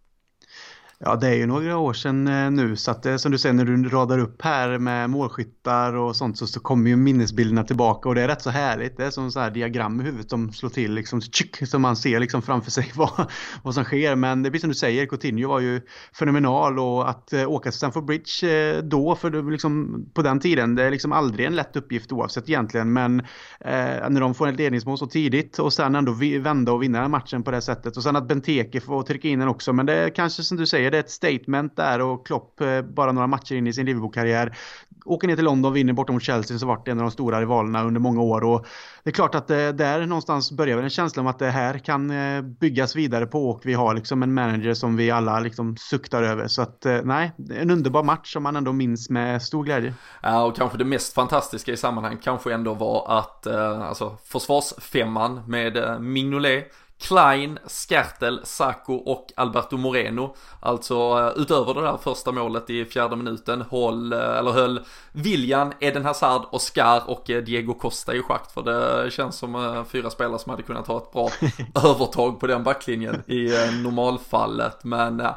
Ja, 1.06 1.16
det 1.16 1.28
är 1.28 1.34
ju 1.34 1.46
några 1.46 1.78
år 1.78 1.94
sedan 1.94 2.28
eh, 2.28 2.52
nu 2.52 2.76
så 2.76 2.92
att 2.92 3.04
det, 3.04 3.20
som 3.20 3.32
du 3.32 3.38
säger 3.38 3.54
när 3.54 3.66
du 3.66 3.90
radar 3.90 4.20
upp 4.20 4.42
här 4.42 4.78
med 4.78 5.10
målskyttar 5.10 5.94
och 5.94 6.16
sånt 6.16 6.38
så, 6.38 6.48
så 6.48 6.60
kommer 6.60 6.90
ju 6.90 6.96
minnesbilderna 6.96 7.64
tillbaka 7.64 8.10
och 8.10 8.16
det 8.16 8.22
är 8.22 8.28
rätt 8.28 8.42
så 8.42 8.50
härligt. 8.50 8.98
Det 8.98 9.06
är 9.06 9.10
som 9.10 9.32
så 9.32 9.40
här 9.40 9.52
diagram 9.52 10.02
i 10.02 10.04
huvudet 10.04 10.30
som 10.30 10.54
slår 10.54 10.70
till 10.70 10.94
liksom 10.94 11.22
tjuk, 11.22 11.68
så 11.68 11.80
man 11.80 11.96
ser 11.96 12.20
liksom 12.20 12.42
framför 12.42 12.72
sig 12.72 12.92
vad, 12.96 13.32
vad 13.64 13.74
som 13.74 13.84
sker. 13.84 14.16
Men 14.16 14.44
det 14.44 14.50
blir 14.50 14.60
som 14.62 14.70
du 14.70 14.76
säger, 14.76 15.06
Coutinho 15.06 15.50
var 15.50 15.60
ju 15.60 15.82
fenomenal 16.14 16.80
och 16.80 17.10
att 17.10 17.34
eh, 17.34 17.52
åka 17.52 17.72
till 17.72 17.78
Stamford 17.78 18.06
Bridge 18.06 18.82
då, 18.82 19.16
för 19.16 19.30
det, 19.30 19.42
liksom, 19.42 20.06
på 20.14 20.22
den 20.22 20.40
tiden, 20.40 20.76
det 20.76 20.84
är 20.84 20.92
liksom 20.92 21.12
aldrig 21.12 21.46
en 21.46 21.56
lätt 21.56 21.76
uppgift 21.76 22.12
oavsett 22.12 22.50
egentligen. 22.50 22.94
Men 22.94 23.20
eh, 23.60 24.10
när 24.10 24.22
de 24.22 24.34
får 24.34 24.48
ett 24.48 24.58
ledningsmål 24.58 24.98
så 24.98 25.08
tidigt 25.08 25.60
och 25.60 25.74
sen 25.74 25.96
ändå 25.96 26.12
vända 26.42 26.72
och 26.72 26.84
vinna 26.84 27.08
matchen 27.08 27.44
på 27.44 27.52
det 27.52 27.62
sättet 27.62 27.98
och 27.98 28.04
sen 28.04 28.16
att 28.16 28.28
Benteke 28.28 28.82
får 28.82 29.04
trycka 29.04 29.28
in 29.28 29.40
den 29.40 29.48
också. 29.48 29.74
Men 29.74 29.86
det 29.86 29.94
är 29.94 30.10
kanske 30.10 30.44
som 30.44 30.58
du 30.58 30.66
säger, 30.66 30.93
det 30.94 30.98
är 30.98 31.04
ett 31.04 31.12
statement 31.12 31.76
där 31.76 32.02
och 32.02 32.28
Klopp 32.28 32.62
eh, 32.62 32.82
bara 32.82 33.12
några 33.12 33.28
matcher 33.28 33.56
in 33.56 33.68
i 33.68 33.74
sin 33.74 33.86
Liverpool-karriär 33.86 34.58
åker 35.06 35.28
ner 35.28 35.36
till 35.36 35.46
London, 35.46 35.74
vinner 35.74 35.94
borta 35.94 36.14
mot 36.14 36.24
Chelsea 36.24 36.60
som 36.60 36.68
varit 36.68 36.88
en 36.88 36.98
av 37.00 37.04
de 37.04 37.12
stora 37.12 37.42
rivalerna 37.42 37.84
under 37.84 38.00
många 38.00 38.22
år 38.22 38.44
och 38.44 38.66
det 39.04 39.10
är 39.10 39.14
klart 39.14 39.36
att 39.36 39.50
eh, 39.50 39.68
där 39.68 40.06
någonstans 40.06 40.52
börjar 40.52 40.76
väl 40.76 40.84
en 40.84 40.90
känsla 40.90 41.22
om 41.22 41.28
att 41.28 41.40
det 41.40 41.50
här 41.50 41.78
kan 41.78 42.12
eh, 42.12 42.42
byggas 42.42 42.96
vidare 42.96 43.26
på 43.26 43.50
och 43.50 43.62
vi 43.64 43.74
har 43.74 43.94
liksom 43.94 44.24
en 44.24 44.34
manager 44.34 44.74
som 44.74 44.96
vi 44.96 45.12
alla 45.12 45.40
liksom 45.40 45.78
suktar 45.78 46.24
över 46.24 46.48
så 46.48 46.62
att 46.62 46.86
nej, 47.04 47.32
en 47.50 47.72
underbar 47.72 48.04
match 48.04 48.34
som 48.34 48.44
man 48.44 48.56
ändå 48.56 48.74
minns 48.74 49.10
med 49.10 49.42
stor 49.42 49.64
glädje. 49.64 49.94
Ja 50.22 50.44
och 50.44 50.56
kanske 50.56 50.78
det 50.78 50.86
mest 50.86 51.14
fantastiska 51.14 51.72
i 51.72 51.78
sammanhanget 51.78 52.24
kanske 52.24 52.54
ändå 52.54 52.74
var 52.74 53.20
att 53.20 53.48
alltså 53.48 54.18
försvarsfemman 54.24 55.42
med 55.48 56.02
Mignolet 56.02 56.72
Klein, 57.04 57.60
Skertel, 57.68 58.42
Sacco 58.44 58.94
och 58.94 59.28
Alberto 59.36 59.78
Moreno. 59.78 60.36
Alltså 60.60 60.94
eh, 60.94 61.42
utöver 61.42 61.74
det 61.74 61.82
där 61.82 61.98
första 61.98 62.32
målet 62.32 62.70
i 62.70 62.86
fjärde 62.86 63.16
minuten 63.16 63.62
håll, 63.62 64.14
eh, 64.14 64.20
eller 64.20 64.52
höll 64.52 64.82
William, 65.12 65.72
Eden 65.80 66.06
Hazard, 66.06 66.42
Oscar 66.52 67.02
och 67.10 67.30
eh, 67.30 67.44
Diego 67.44 67.74
Costa 67.74 68.16
i 68.16 68.22
schakt. 68.22 68.52
För 68.52 68.62
det 68.62 69.12
känns 69.12 69.38
som 69.38 69.86
fyra 69.90 70.10
spelare 70.10 70.40
som 70.40 70.50
hade 70.50 70.64
kunnat 70.64 70.88
ha 70.88 70.98
ett 70.98 71.12
bra 71.12 71.30
övertag 71.90 72.40
på 72.40 72.48
den 72.48 72.64
backlinjen 72.64 73.32
i 73.32 73.50
normalfallet. 73.84 74.84
Men 74.84 75.28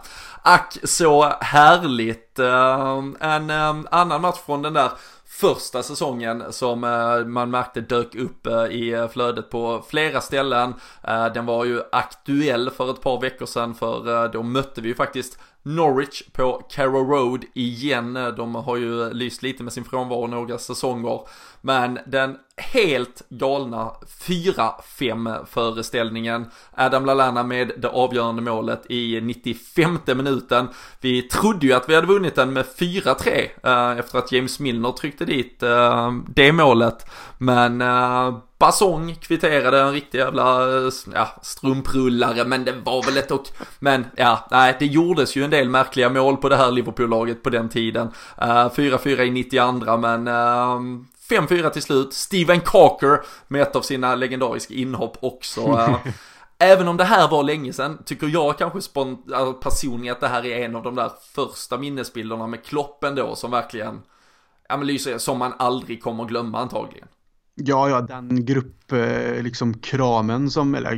ack 0.43 0.77
så 0.85 1.33
härligt. 1.41 2.39
En 2.39 3.51
annan 3.91 4.21
match 4.21 4.39
från 4.47 4.63
den 4.63 4.73
där 4.73 4.91
första 5.29 5.83
säsongen 5.83 6.53
som 6.53 6.85
eh, 6.85 7.27
man 7.27 7.51
märkte 7.51 7.81
dök 7.81 8.15
upp 8.15 8.47
eh, 8.47 8.65
i 8.65 8.93
eh, 8.93 9.09
flödet 9.09 9.51
på 9.51 9.85
flera 9.89 10.21
ställen. 10.21 10.75
Den 11.35 11.47
var 11.47 11.65
ju 11.65 11.83
aktuell 11.93 12.71
för 12.71 12.91
ett 12.91 13.01
par 13.01 13.21
veckor 13.21 13.47
sedan 13.47 13.75
för 13.75 14.29
då 14.29 14.43
mötte 14.43 14.81
vi 14.81 14.89
ju 14.89 14.95
faktiskt 14.95 15.39
Norwich 15.63 16.23
på 16.33 16.63
Carrow 16.71 17.11
Road 17.11 17.45
igen. 17.55 18.15
De 18.37 18.55
har 18.55 18.77
ju 18.77 19.11
lyst 19.13 19.43
lite 19.43 19.63
med 19.63 19.73
sin 19.73 19.85
frånvaro 19.85 20.27
några 20.27 20.59
säsonger. 20.59 21.21
Men 21.67 21.99
den 22.07 22.37
helt 22.57 23.23
galna 23.29 23.93
4-5 24.27 25.47
föreställningen. 25.47 26.47
Adam 26.75 27.07
Lallana 27.07 27.43
med 27.43 27.73
det 27.77 27.89
avgörande 27.89 28.43
målet 28.43 28.83
i 28.89 29.21
95 29.21 29.99
minuten. 30.07 30.69
Vi 31.01 31.23
trodde 31.23 31.67
ju 31.67 31.73
att 31.73 31.89
vi 31.89 31.95
hade 31.95 32.07
vunnit 32.07 32.35
den 32.35 32.53
med 32.53 32.65
4-3 32.79 33.49
eh, 33.63 33.99
efter 33.99 34.19
att 34.19 34.33
James 34.33 34.61
Milner 34.61 34.93
tryckte 34.93 35.25
dit 35.25 35.63
eh, 35.63 36.13
det 36.29 36.53
målet. 36.53 37.07
Men 37.39 37.81
eh, 37.81 38.39
Basong 38.59 39.15
kvitterade 39.15 39.81
en 39.81 39.93
riktig 39.93 40.19
jävla 40.19 40.77
eh, 40.77 40.91
ja, 41.15 41.29
strumprullare 41.43 42.45
men 42.45 42.65
det 42.65 42.73
var 42.73 43.03
väl 43.03 43.17
ett 43.17 43.31
och 43.31 43.49
Men 43.79 44.05
ja, 44.17 44.47
nej 44.51 44.77
det 44.79 44.87
gjordes 44.87 45.37
ju 45.37 45.45
en 45.45 45.51
del 45.51 45.69
märkliga 45.69 46.11
mål 46.11 46.37
på 46.37 46.49
det 46.49 46.57
här 46.57 46.71
Liverpool-laget 46.71 47.43
på 47.43 47.51
den 47.51 47.69
tiden. 47.69 48.09
Eh, 48.39 48.47
4-4 48.47 49.21
i 49.21 49.31
92 49.31 49.97
men 49.97 50.29
eh, 50.29 50.81
5-4 51.31 51.71
till 51.71 51.83
slut. 51.83 52.13
Steven 52.13 52.61
Cocker 52.61 53.21
med 53.49 53.63
ett 53.63 53.77
av 53.77 53.83
sina 53.83 54.15
legendariska 54.15 54.75
inhopp 54.75 55.17
också. 55.21 56.01
Även 56.59 56.89
om 56.89 56.97
det 56.97 57.05
här 57.05 57.29
var 57.29 57.43
länge 57.43 57.73
sedan, 57.73 57.99
tycker 58.05 58.27
jag 58.27 58.59
kanske 58.59 59.01
alltså 59.35 59.53
personligen 59.53 60.13
att 60.13 60.21
det 60.21 60.29
här 60.29 60.47
är 60.47 60.65
en 60.65 60.77
av 60.77 60.83
de 60.83 60.95
där 60.95 61.11
första 61.35 61.79
minnesbilderna 61.79 62.47
med 62.47 62.65
Kloppen 62.65 63.15
då 63.15 63.35
som 63.35 63.51
verkligen, 63.51 64.03
ja 64.69 64.77
men 64.77 64.87
lyser, 64.87 65.19
som 65.19 65.39
man 65.39 65.53
aldrig 65.59 66.03
kommer 66.03 66.25
glömma 66.25 66.59
antagligen. 66.59 67.09
Ja, 67.55 67.89
ja, 67.89 68.01
den 68.01 68.45
grupp, 68.45 68.93
eh, 68.93 69.43
liksom 69.43 69.75
kramen 69.75 70.51
som, 70.51 70.75
eller 70.75 70.91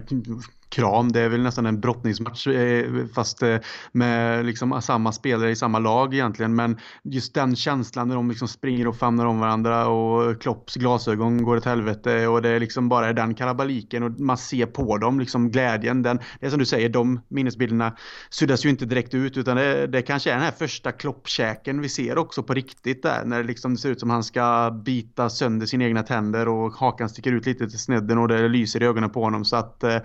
kram. 0.68 1.12
Det 1.12 1.20
är 1.20 1.28
väl 1.28 1.42
nästan 1.42 1.66
en 1.66 1.80
brottningsmatch 1.80 2.46
eh, 2.46 3.06
fast 3.14 3.42
eh, 3.42 3.56
med 3.92 4.46
liksom 4.46 4.82
samma 4.82 5.12
spelare 5.12 5.50
i 5.50 5.56
samma 5.56 5.78
lag 5.78 6.14
egentligen. 6.14 6.54
Men 6.54 6.78
just 7.02 7.34
den 7.34 7.56
känslan 7.56 8.08
när 8.08 8.14
de 8.14 8.28
liksom 8.28 8.48
springer 8.48 8.88
och 8.88 8.96
famnar 8.96 9.26
om 9.26 9.40
varandra 9.40 9.88
och 9.88 10.42
Klopps 10.42 10.74
glasögon 10.74 11.42
går 11.42 11.56
åt 11.56 11.64
helvete 11.64 12.26
och 12.26 12.42
det 12.42 12.48
är 12.48 12.60
liksom 12.60 12.88
bara 12.88 13.12
den 13.12 13.34
kalabaliken 13.34 14.02
och 14.02 14.20
man 14.20 14.36
ser 14.36 14.66
på 14.66 14.98
dem 14.98 15.20
liksom 15.20 15.50
glädjen. 15.50 16.02
Den, 16.02 16.18
det 16.40 16.46
är 16.46 16.50
som 16.50 16.58
du 16.58 16.66
säger, 16.66 16.88
de 16.88 17.20
minnesbilderna 17.28 17.96
suddas 18.30 18.64
ju 18.64 18.68
inte 18.68 18.84
direkt 18.84 19.14
ut 19.14 19.36
utan 19.36 19.56
det, 19.56 19.86
det 19.86 20.02
kanske 20.02 20.30
är 20.30 20.34
den 20.34 20.44
här 20.44 20.52
första 20.58 20.92
kloppkäken 20.92 21.80
vi 21.80 21.88
ser 21.88 22.18
också 22.18 22.42
på 22.42 22.54
riktigt 22.54 23.02
där 23.02 23.24
när 23.24 23.42
det 23.42 23.46
liksom 23.46 23.76
ser 23.76 23.90
ut 23.90 24.00
som 24.00 24.10
han 24.10 24.24
ska 24.24 24.70
bita 24.84 25.30
sönder 25.30 25.66
sina 25.66 25.84
egna 25.84 26.02
tänder 26.02 26.48
och 26.48 26.72
hakan 26.72 27.08
sticker 27.08 27.32
ut 27.32 27.46
lite 27.46 27.68
till 27.68 27.78
snedden 27.78 28.18
och 28.18 28.28
det 28.28 28.48
lyser 28.48 28.82
i 28.82 28.86
ögonen 28.86 29.10
på 29.10 29.22
honom 29.22 29.44
så 29.44 29.56
att 29.56 29.84
eh, 29.84 29.96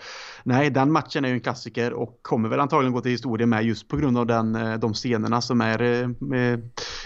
nej, 0.53 0.69
den 0.69 0.91
matchen 0.91 1.25
är 1.25 1.29
ju 1.29 1.33
en 1.33 1.41
klassiker 1.41 1.93
och 1.93 2.19
kommer 2.21 2.49
väl 2.49 2.59
antagligen 2.59 2.93
gå 2.93 3.01
till 3.01 3.11
historien 3.11 3.49
med 3.49 3.63
just 3.63 3.87
på 3.87 3.97
grund 3.97 4.17
av 4.17 4.25
den, 4.25 4.55
eh, 4.55 4.73
de 4.73 4.93
scenerna 4.93 5.41
som 5.41 5.61
är 5.61 5.81
eh, 5.81 6.59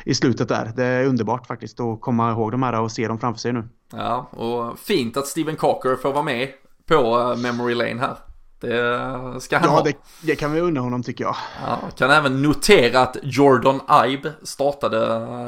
i 0.05 0.15
slutet 0.15 0.49
där. 0.49 0.71
Det 0.75 0.83
är 0.83 1.05
underbart 1.05 1.47
faktiskt 1.47 1.79
att 1.79 2.01
komma 2.01 2.31
ihåg 2.31 2.51
de 2.51 2.63
här 2.63 2.81
och 2.81 2.91
se 2.91 3.07
dem 3.07 3.19
framför 3.19 3.39
sig 3.39 3.53
nu. 3.53 3.63
Ja, 3.91 4.29
och 4.31 4.79
fint 4.79 5.17
att 5.17 5.27
Steven 5.27 5.55
Cocker 5.55 5.95
får 5.95 6.13
vara 6.13 6.23
med 6.23 6.49
på 6.88 6.95
eh, 6.95 7.38
Memory 7.38 7.75
Lane 7.75 7.99
här. 7.99 8.17
Det 8.60 9.41
ska 9.41 9.57
han 9.57 9.69
ja, 9.69 9.75
ha. 9.75 9.83
Det, 9.83 9.93
det 10.21 10.36
kan 10.36 10.51
vi 10.53 10.60
unna 10.62 10.79
honom 10.79 11.03
tycker 11.03 11.23
jag. 11.23 11.36
Ja, 11.65 11.79
kan 11.97 12.12
även 12.12 12.41
notera 12.41 13.01
att 13.01 13.17
Jordan 13.23 13.79
Ibe 14.07 14.33
startade 14.43 14.99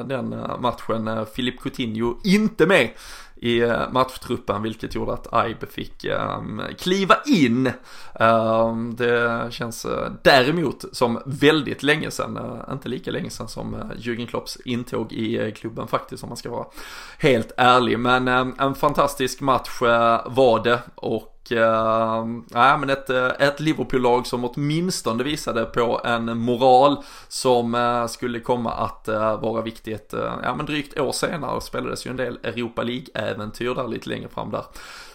den 0.03 0.29
matchen. 0.59 1.25
Filip 1.33 1.61
Coutinho 1.61 2.15
inte 2.23 2.65
med 2.65 2.89
i 3.41 3.59
eh, 3.59 3.91
matchtruppen 3.91 4.61
vilket 4.61 4.95
gjorde 4.95 5.13
att 5.13 5.33
Aib 5.33 5.69
fick 5.69 6.05
um, 6.05 6.61
kliva 6.79 7.15
in. 7.25 7.71
Um, 8.19 8.95
det 8.95 9.47
känns 9.51 9.85
uh, 9.85 9.91
däremot 10.23 10.85
som 10.91 11.21
väldigt 11.25 11.83
länge 11.83 12.11
sedan, 12.11 12.37
uh, 12.37 12.61
inte 12.71 12.89
lika 12.89 13.11
länge 13.11 13.29
sedan 13.29 13.47
som 13.47 13.73
uh, 13.73 13.91
Jürgen 13.97 14.27
Klopps 14.27 14.57
intåg 14.65 15.13
i 15.13 15.39
uh, 15.39 15.53
klubben 15.53 15.87
faktiskt 15.87 16.23
om 16.23 16.29
man 16.29 16.37
ska 16.37 16.49
vara 16.49 16.67
helt 17.19 17.51
ärlig. 17.57 17.99
Men 17.99 18.27
um, 18.27 18.55
en 18.59 18.75
fantastisk 18.75 19.41
match 19.41 19.81
var 20.25 20.63
det 20.63 20.79
och 20.95 21.38
uh, 21.51 22.25
nej, 22.47 22.77
men 22.77 22.89
ett, 22.89 23.09
eh, 23.09 23.27
ett 23.39 23.59
Liverpool-lag 23.59 24.27
som 24.27 24.45
åtminstone 24.45 25.23
visade 25.23 25.65
på 25.65 26.01
en 26.03 26.37
moral 26.37 26.97
som 27.27 27.75
uh, 27.75 28.07
skulle 28.07 28.39
komma 28.39 28.71
att 28.71 29.09
uh, 29.09 29.41
vara 29.41 29.61
viktigt. 29.61 30.13
Uh, 30.13 30.33
ja, 30.43 30.55
men 30.55 30.65
drygt 30.65 30.99
år 30.99 31.11
senare 31.11 31.61
spelades 31.61 32.05
ju 32.05 32.09
en 32.09 32.17
del 32.17 32.39
Europa 32.43 32.83
League-äventyr 32.83 33.75
där 33.75 33.87
lite 33.87 34.09
längre 34.09 34.29
fram 34.29 34.51
där. 34.51 34.63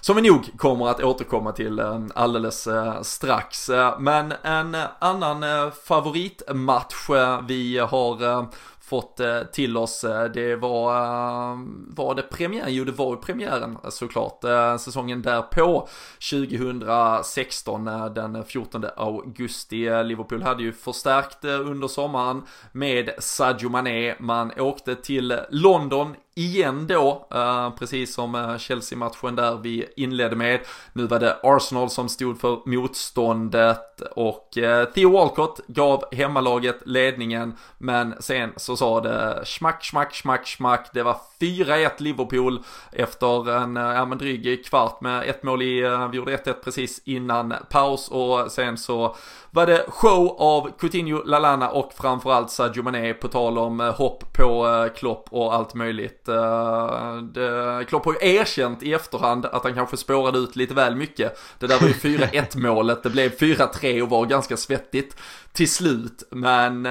Som 0.01 0.16
vi 0.16 0.23
nog 0.23 0.59
kommer 0.59 0.88
att 0.88 1.03
återkomma 1.03 1.53
till 1.53 1.83
alldeles 2.14 2.68
strax. 3.03 3.70
Men 3.99 4.33
en 4.42 4.77
annan 4.99 5.44
favoritmatch 5.85 7.11
vi 7.49 7.79
har 7.79 8.47
fått 8.94 9.20
eh, 9.20 9.42
till 9.42 9.76
oss. 9.76 10.04
Eh, 10.04 10.24
det 10.24 10.57
var, 10.57 10.94
eh, 10.94 11.59
var 11.88 12.14
det 12.14 12.22
premiär? 12.22 12.68
Jo, 12.68 12.85
det 12.85 12.92
var 12.92 13.16
premiären 13.16 13.78
såklart. 13.88 14.44
Säsongen 14.80 15.22
därpå, 15.22 15.88
2016, 16.30 17.85
den 18.14 18.44
14 18.44 18.85
augusti. 18.96 20.02
Liverpool 20.04 20.42
hade 20.42 20.62
ju 20.62 20.72
förstärkt 20.72 21.44
under 21.44 21.88
sommaren 21.88 22.42
med 22.72 23.11
Sadio 23.18 23.68
Mané. 23.68 24.14
Man 24.18 24.52
åkte 24.59 24.94
till 24.94 25.38
London 25.50 26.14
igen 26.35 26.87
då, 26.87 27.29
eh, 27.35 27.70
precis 27.70 28.14
som 28.14 28.35
eh, 28.35 28.59
Chelsea-matchen 28.59 29.37
där 29.37 29.57
vi 29.57 29.87
inledde 29.97 30.37
med. 30.37 30.61
Nu 30.92 31.07
var 31.07 31.18
det 31.18 31.37
Arsenal 31.42 31.90
som 31.90 32.09
stod 32.09 32.40
för 32.40 32.68
motståndet 32.68 34.01
och 34.16 34.59
eh, 34.59 34.85
Theo 34.85 35.11
Walcott 35.11 35.61
gav 35.66 36.05
hemmalaget 36.14 36.83
ledningen, 36.87 37.55
men 37.79 38.14
sen 38.20 38.53
så 38.57 38.77
sa 38.77 39.01
det 39.01 39.42
smack, 39.44 39.85
smack, 39.85 40.14
smack, 40.14 40.49
smack. 40.49 40.90
Det 40.92 41.03
var 41.03 41.16
4-1 41.40 41.90
Liverpool 41.99 42.62
efter 42.92 43.51
en, 43.51 43.77
ja 43.77 44.05
men 44.05 44.18
dryg 44.18 44.66
kvart 44.66 45.01
med 45.01 45.29
ett 45.29 45.42
mål 45.42 45.62
i, 45.62 45.81
vi 46.11 46.16
gjorde 46.16 46.37
1-1 46.37 46.53
precis 46.53 47.03
innan 47.05 47.55
paus 47.70 48.09
och 48.09 48.53
sen 48.53 48.79
så 48.79 49.16
var 49.55 49.67
det 49.67 49.85
show 49.88 50.37
av 50.38 50.71
Coutinho, 50.79 51.23
Lalana 51.25 51.71
och 51.71 51.93
framförallt 51.93 52.51
Sadio 52.51 52.83
Mané 52.83 53.14
på 53.14 53.29
tal 53.29 53.59
om 53.59 53.81
eh, 53.81 53.95
hopp 53.95 54.33
på 54.33 54.69
eh, 54.69 54.93
Klopp 54.93 55.29
och 55.31 55.55
allt 55.55 55.75
möjligt. 55.75 56.29
Eh, 56.29 57.17
det, 57.17 57.85
Klopp 57.88 58.05
har 58.05 58.12
ju 58.12 58.29
erkänt 58.29 58.83
i 58.83 58.93
efterhand 58.93 59.47
att 59.47 59.64
han 59.64 59.75
kanske 59.75 59.97
spårade 59.97 60.38
ut 60.38 60.57
lite 60.57 60.75
väl 60.75 60.97
mycket. 60.97 61.38
Det 61.59 61.67
där 61.67 61.81
var 61.81 61.88
ju 61.88 61.95
4-1 61.95 62.59
målet, 62.59 63.03
det 63.03 63.11
blev 63.11 63.37
4-3 63.37 64.03
och 64.03 64.11
var 64.11 64.27
ganska 64.27 64.57
svettigt 64.57 65.17
till 65.53 65.71
slut. 65.71 66.23
Men 66.31 66.87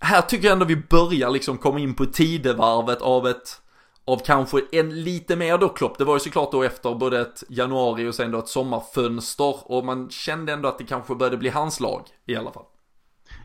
här 0.00 0.20
tycker 0.28 0.44
jag 0.44 0.52
ändå 0.52 0.64
vi 0.64 0.76
börjar 0.76 1.30
liksom 1.30 1.58
komma 1.58 1.78
in 1.80 1.94
på 1.94 2.06
tidevarvet 2.06 3.02
av 3.02 3.28
ett 3.28 3.61
av 4.04 4.18
kanske 4.18 4.60
en 4.72 5.04
lite 5.04 5.36
mer 5.36 5.58
då 5.58 5.68
Klopp. 5.68 5.98
Det 5.98 6.04
var 6.04 6.14
ju 6.14 6.20
såklart 6.20 6.52
då 6.52 6.62
efter 6.62 6.94
både 6.94 7.20
ett 7.20 7.44
januari 7.48 8.08
och 8.08 8.14
sen 8.14 8.30
då 8.30 8.38
ett 8.38 8.48
sommarfönster 8.48 9.72
och 9.72 9.84
man 9.84 10.10
kände 10.10 10.52
ändå 10.52 10.68
att 10.68 10.78
det 10.78 10.84
kanske 10.84 11.14
började 11.14 11.36
bli 11.36 11.48
hans 11.48 11.80
lag 11.80 12.02
i 12.26 12.36
alla 12.36 12.52
fall. 12.52 12.64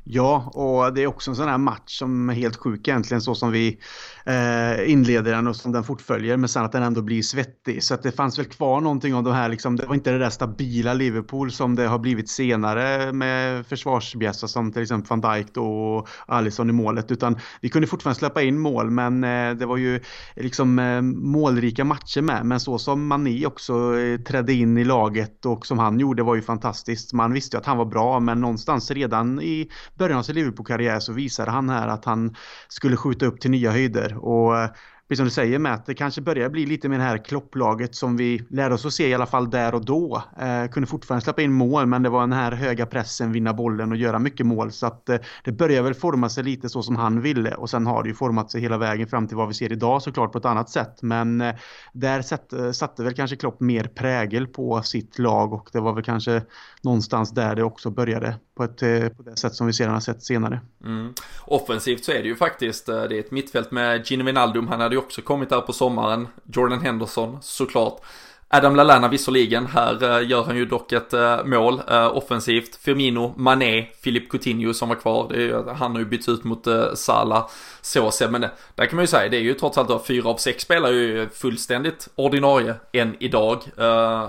Ja, 0.03 0.51
och 0.53 0.93
det 0.93 1.03
är 1.03 1.07
också 1.07 1.31
en 1.31 1.35
sån 1.35 1.49
här 1.49 1.57
match 1.57 1.97
som 1.97 2.29
är 2.29 2.33
helt 2.33 2.55
sjuk 2.55 2.87
egentligen 2.87 3.21
så 3.21 3.35
som 3.35 3.51
vi 3.51 3.79
eh, 4.27 4.91
inleder 4.91 5.31
den 5.31 5.47
och 5.47 5.55
som 5.55 5.71
den 5.71 5.83
fortföljer. 5.83 6.37
Men 6.37 6.49
sen 6.49 6.65
att 6.65 6.71
den 6.71 6.83
ändå 6.83 7.01
blir 7.01 7.21
svettig. 7.21 7.83
Så 7.83 7.93
att 7.93 8.03
det 8.03 8.11
fanns 8.11 8.39
väl 8.39 8.45
kvar 8.45 8.81
någonting 8.81 9.15
av 9.15 9.23
de 9.23 9.33
här, 9.33 9.49
liksom, 9.49 9.75
det 9.75 9.85
var 9.85 9.95
inte 9.95 10.11
det 10.11 10.19
där 10.19 10.29
stabila 10.29 10.93
Liverpool 10.93 11.51
som 11.51 11.75
det 11.75 11.87
har 11.87 11.99
blivit 11.99 12.29
senare 12.29 13.13
med 13.13 13.65
försvarsbjässar 13.65 14.47
som 14.47 14.71
till 14.71 14.81
exempel 14.81 15.19
van 15.19 15.33
Dijk 15.33 15.47
då 15.53 15.67
och 15.67 16.07
Alisson 16.25 16.69
i 16.69 16.73
målet. 16.73 17.11
Utan 17.11 17.39
vi 17.61 17.69
kunde 17.69 17.87
fortfarande 17.87 18.19
släppa 18.19 18.41
in 18.41 18.59
mål 18.59 18.91
men 18.91 19.23
eh, 19.23 19.53
det 19.53 19.65
var 19.65 19.77
ju 19.77 19.99
liksom 20.35 20.79
eh, 20.79 21.01
målrika 21.01 21.83
matcher 21.83 22.21
med. 22.21 22.45
Men 22.45 22.59
så 22.59 22.77
som 22.77 23.07
Mané 23.07 23.45
också 23.45 23.99
eh, 23.99 24.19
trädde 24.19 24.53
in 24.53 24.77
i 24.77 24.83
laget 24.83 25.45
och 25.45 25.65
som 25.65 25.79
han 25.79 25.99
gjorde 25.99 26.23
var 26.23 26.35
ju 26.35 26.41
fantastiskt. 26.41 27.13
Man 27.13 27.33
visste 27.33 27.57
ju 27.57 27.59
att 27.59 27.65
han 27.65 27.77
var 27.77 27.85
bra 27.85 28.19
men 28.19 28.41
någonstans 28.41 28.91
redan 28.91 29.41
i 29.41 29.69
början 29.95 30.19
av 30.19 30.23
sin 30.23 30.35
Liverpool-karriär 30.35 30.99
så 30.99 31.13
visade 31.13 31.51
han 31.51 31.69
här 31.69 31.87
att 31.87 32.05
han 32.05 32.35
skulle 32.67 32.97
skjuta 32.97 33.25
upp 33.25 33.41
till 33.41 33.51
nya 33.51 33.71
höjder. 33.71 34.16
Och 34.17 34.57
eh, 34.57 34.69
precis 35.07 35.17
som 35.17 35.25
du 35.25 35.31
säger 35.31 35.59
Matt, 35.59 35.85
det 35.85 35.93
kanske 35.93 36.21
börjar 36.21 36.49
bli 36.49 36.65
lite 36.65 36.89
med 36.89 36.99
det 36.99 37.03
här 37.03 37.17
klopplaget 37.17 37.95
som 37.95 38.17
vi 38.17 38.45
lärde 38.49 38.75
oss 38.75 38.85
att 38.85 38.93
se 38.93 39.07
i 39.07 39.13
alla 39.13 39.25
fall 39.25 39.49
där 39.49 39.75
och 39.75 39.85
då. 39.85 40.23
Eh, 40.39 40.71
kunde 40.71 40.87
fortfarande 40.87 41.23
släppa 41.23 41.41
in 41.41 41.53
mål 41.53 41.85
men 41.85 42.03
det 42.03 42.09
var 42.09 42.21
den 42.21 42.33
här 42.33 42.51
höga 42.51 42.85
pressen, 42.85 43.31
vinna 43.31 43.53
bollen 43.53 43.91
och 43.91 43.97
göra 43.97 44.19
mycket 44.19 44.45
mål. 44.45 44.71
Så 44.71 44.87
att 44.87 45.09
eh, 45.09 45.17
det 45.43 45.51
börjar 45.51 45.81
väl 45.81 45.93
forma 45.93 46.29
sig 46.29 46.43
lite 46.43 46.69
så 46.69 46.83
som 46.83 46.95
han 46.95 47.21
ville. 47.21 47.55
Och 47.55 47.69
sen 47.69 47.87
har 47.87 48.03
det 48.03 48.09
ju 48.09 48.15
format 48.15 48.51
sig 48.51 48.61
hela 48.61 48.77
vägen 48.77 49.07
fram 49.07 49.27
till 49.27 49.37
vad 49.37 49.47
vi 49.47 49.53
ser 49.53 49.71
idag 49.71 50.01
såklart 50.01 50.31
på 50.31 50.37
ett 50.37 50.45
annat 50.45 50.69
sätt. 50.69 51.01
Men 51.01 51.41
eh, 51.41 51.55
där 51.93 52.21
satte, 52.21 52.65
eh, 52.65 52.71
satte 52.71 53.03
väl 53.03 53.13
kanske 53.13 53.35
Klopp 53.35 53.59
mer 53.59 53.83
prägel 53.83 54.47
på 54.47 54.81
sitt 54.81 55.19
lag 55.19 55.53
och 55.53 55.69
det 55.73 55.79
var 55.79 55.93
väl 55.93 56.03
kanske 56.03 56.41
någonstans 56.81 57.31
där 57.31 57.55
det 57.55 57.63
också 57.63 57.89
började 57.89 58.35
på, 58.57 58.63
ett, 58.63 58.83
eh, 58.83 59.09
på 59.09 59.23
det 59.23 59.37
sätt 59.37 59.55
som 59.55 59.67
vi 59.67 59.73
sedan 59.73 59.93
har 59.93 59.99
sett 59.99 60.23
senare. 60.23 60.59
Mm. 60.85 61.13
Offensivt 61.45 62.05
så 62.05 62.11
är 62.11 62.21
det 62.23 62.27
ju 62.27 62.35
faktiskt, 62.35 62.89
eh, 62.89 63.03
det 63.03 63.15
är 63.15 63.19
ett 63.19 63.31
mittfält 63.31 63.71
med 63.71 64.05
Gino 64.05 64.23
Wijnaldum, 64.23 64.67
han 64.67 64.79
hade 64.79 64.95
ju 64.95 64.99
också 64.99 65.21
kommit 65.21 65.49
där 65.49 65.61
på 65.61 65.73
sommaren, 65.73 66.27
Jordan 66.53 66.81
Henderson 66.81 67.37
såklart. 67.41 68.01
Adam 68.49 68.75
Lallana 68.75 69.07
visserligen, 69.07 69.65
här 69.65 70.03
eh, 70.03 70.29
gör 70.29 70.43
han 70.43 70.57
ju 70.57 70.65
dock 70.65 70.91
ett 70.91 71.13
eh, 71.13 71.43
mål 71.43 71.81
eh, 71.89 72.17
offensivt. 72.17 72.75
Firmino, 72.75 73.33
Mané, 73.37 73.87
Filip 74.01 74.29
Coutinho 74.29 74.73
som 74.73 74.89
var 74.89 74.95
kvar. 74.95 75.33
Är, 75.33 75.73
han 75.73 75.91
har 75.91 75.99
ju 75.99 76.05
bytt 76.05 76.29
ut 76.29 76.43
mot 76.43 76.67
uh, 76.67 76.93
Så 76.93 77.49
Såse, 77.81 78.27
men 78.27 78.41
där 78.75 78.85
kan 78.85 78.95
man 78.95 79.03
ju 79.03 79.07
säga, 79.07 79.29
det 79.29 79.37
är 79.37 79.41
ju 79.41 79.53
trots 79.53 79.77
allt 79.77 79.87
då 79.87 79.99
fyra 79.99 80.29
av 80.29 80.37
sex 80.37 80.63
spelare 80.63 80.93
ju 80.93 81.29
fullständigt 81.29 82.07
ordinarie 82.15 82.75
än 82.93 83.15
idag. 83.19 83.63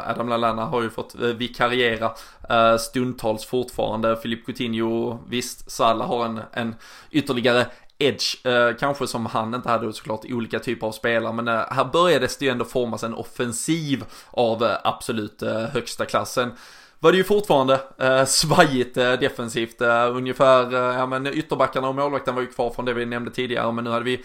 Adam 0.06 0.28
Lallana 0.28 0.64
har 0.64 0.82
ju 0.82 0.90
fått 0.90 1.14
vikariera 1.14 2.10
stundtals 2.78 3.46
fortfarande. 3.46 4.16
Filip 4.16 4.46
Coutinho, 4.46 5.18
visst, 5.28 5.70
Salah 5.70 6.08
har 6.08 6.24
en, 6.24 6.40
en 6.52 6.74
ytterligare 7.10 7.66
edge, 7.98 8.46
eh, 8.46 8.76
kanske 8.80 9.06
som 9.06 9.26
han 9.26 9.54
inte 9.54 9.68
hade 9.68 9.92
såklart 9.92 10.24
olika 10.28 10.58
typer 10.58 10.86
av 10.86 10.92
spelare, 10.92 11.32
men 11.32 11.48
eh, 11.48 11.64
här 11.70 11.84
började 11.84 12.28
det 12.38 12.44
ju 12.44 12.50
ändå 12.50 12.64
formas 12.64 13.04
en 13.04 13.14
offensiv 13.14 14.04
av 14.30 14.64
eh, 14.64 14.76
absolut 14.84 15.42
eh, 15.42 15.60
högsta 15.60 16.04
klassen. 16.04 16.52
Var 17.00 17.12
det 17.12 17.18
ju 17.18 17.24
fortfarande 17.24 17.80
eh, 17.98 18.24
svajigt 18.24 18.96
eh, 18.96 19.12
defensivt, 19.12 19.80
eh, 19.80 20.16
ungefär, 20.16 20.72
ja 20.72 21.06
men 21.06 21.26
ytterbackarna 21.26 21.88
och 21.88 21.94
målvakten 21.94 22.34
var 22.34 22.42
ju 22.42 22.48
kvar 22.48 22.70
från 22.70 22.84
det 22.84 22.94
vi 22.94 23.06
nämnde 23.06 23.30
tidigare, 23.30 23.72
men 23.72 23.84
nu 23.84 23.90
hade 23.90 24.04
vi 24.04 24.24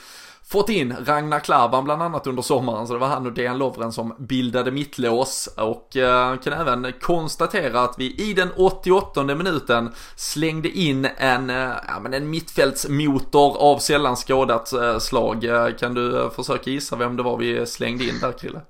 fått 0.53 0.69
in 0.69 0.95
Ragnar 1.05 1.39
Klavan 1.39 1.83
bland 1.83 2.01
annat 2.01 2.27
under 2.27 2.41
sommaren, 2.41 2.87
så 2.87 2.93
det 2.93 2.99
var 2.99 3.07
han 3.07 3.25
och 3.25 3.33
Dejan 3.33 3.57
Lovren 3.57 3.91
som 3.91 4.13
bildade 4.17 4.71
mittlås 4.71 5.49
och 5.57 5.97
eh, 5.97 6.37
kan 6.37 6.53
även 6.53 6.93
konstatera 7.01 7.81
att 7.81 7.95
vi 7.97 8.15
i 8.15 8.33
den 8.33 8.49
88 8.55 9.23
minuten 9.23 9.91
slängde 10.15 10.69
in 10.69 11.07
en, 11.17 11.49
eh, 11.49 11.71
ja, 11.87 11.99
men 12.01 12.13
en 12.13 12.29
mittfältsmotor 12.29 13.57
av 13.57 13.79
sällan 13.79 14.15
skådat 14.15 14.73
eh, 14.73 14.97
slag. 14.97 15.43
Eh, 15.43 15.75
kan 15.79 15.93
du 15.93 16.21
eh, 16.21 16.29
försöka 16.29 16.69
gissa 16.69 16.95
vem 16.95 17.17
det 17.17 17.23
var 17.23 17.37
vi 17.37 17.65
slängde 17.65 18.03
in 18.03 18.19
där 18.21 18.31
Krille? 18.31 18.61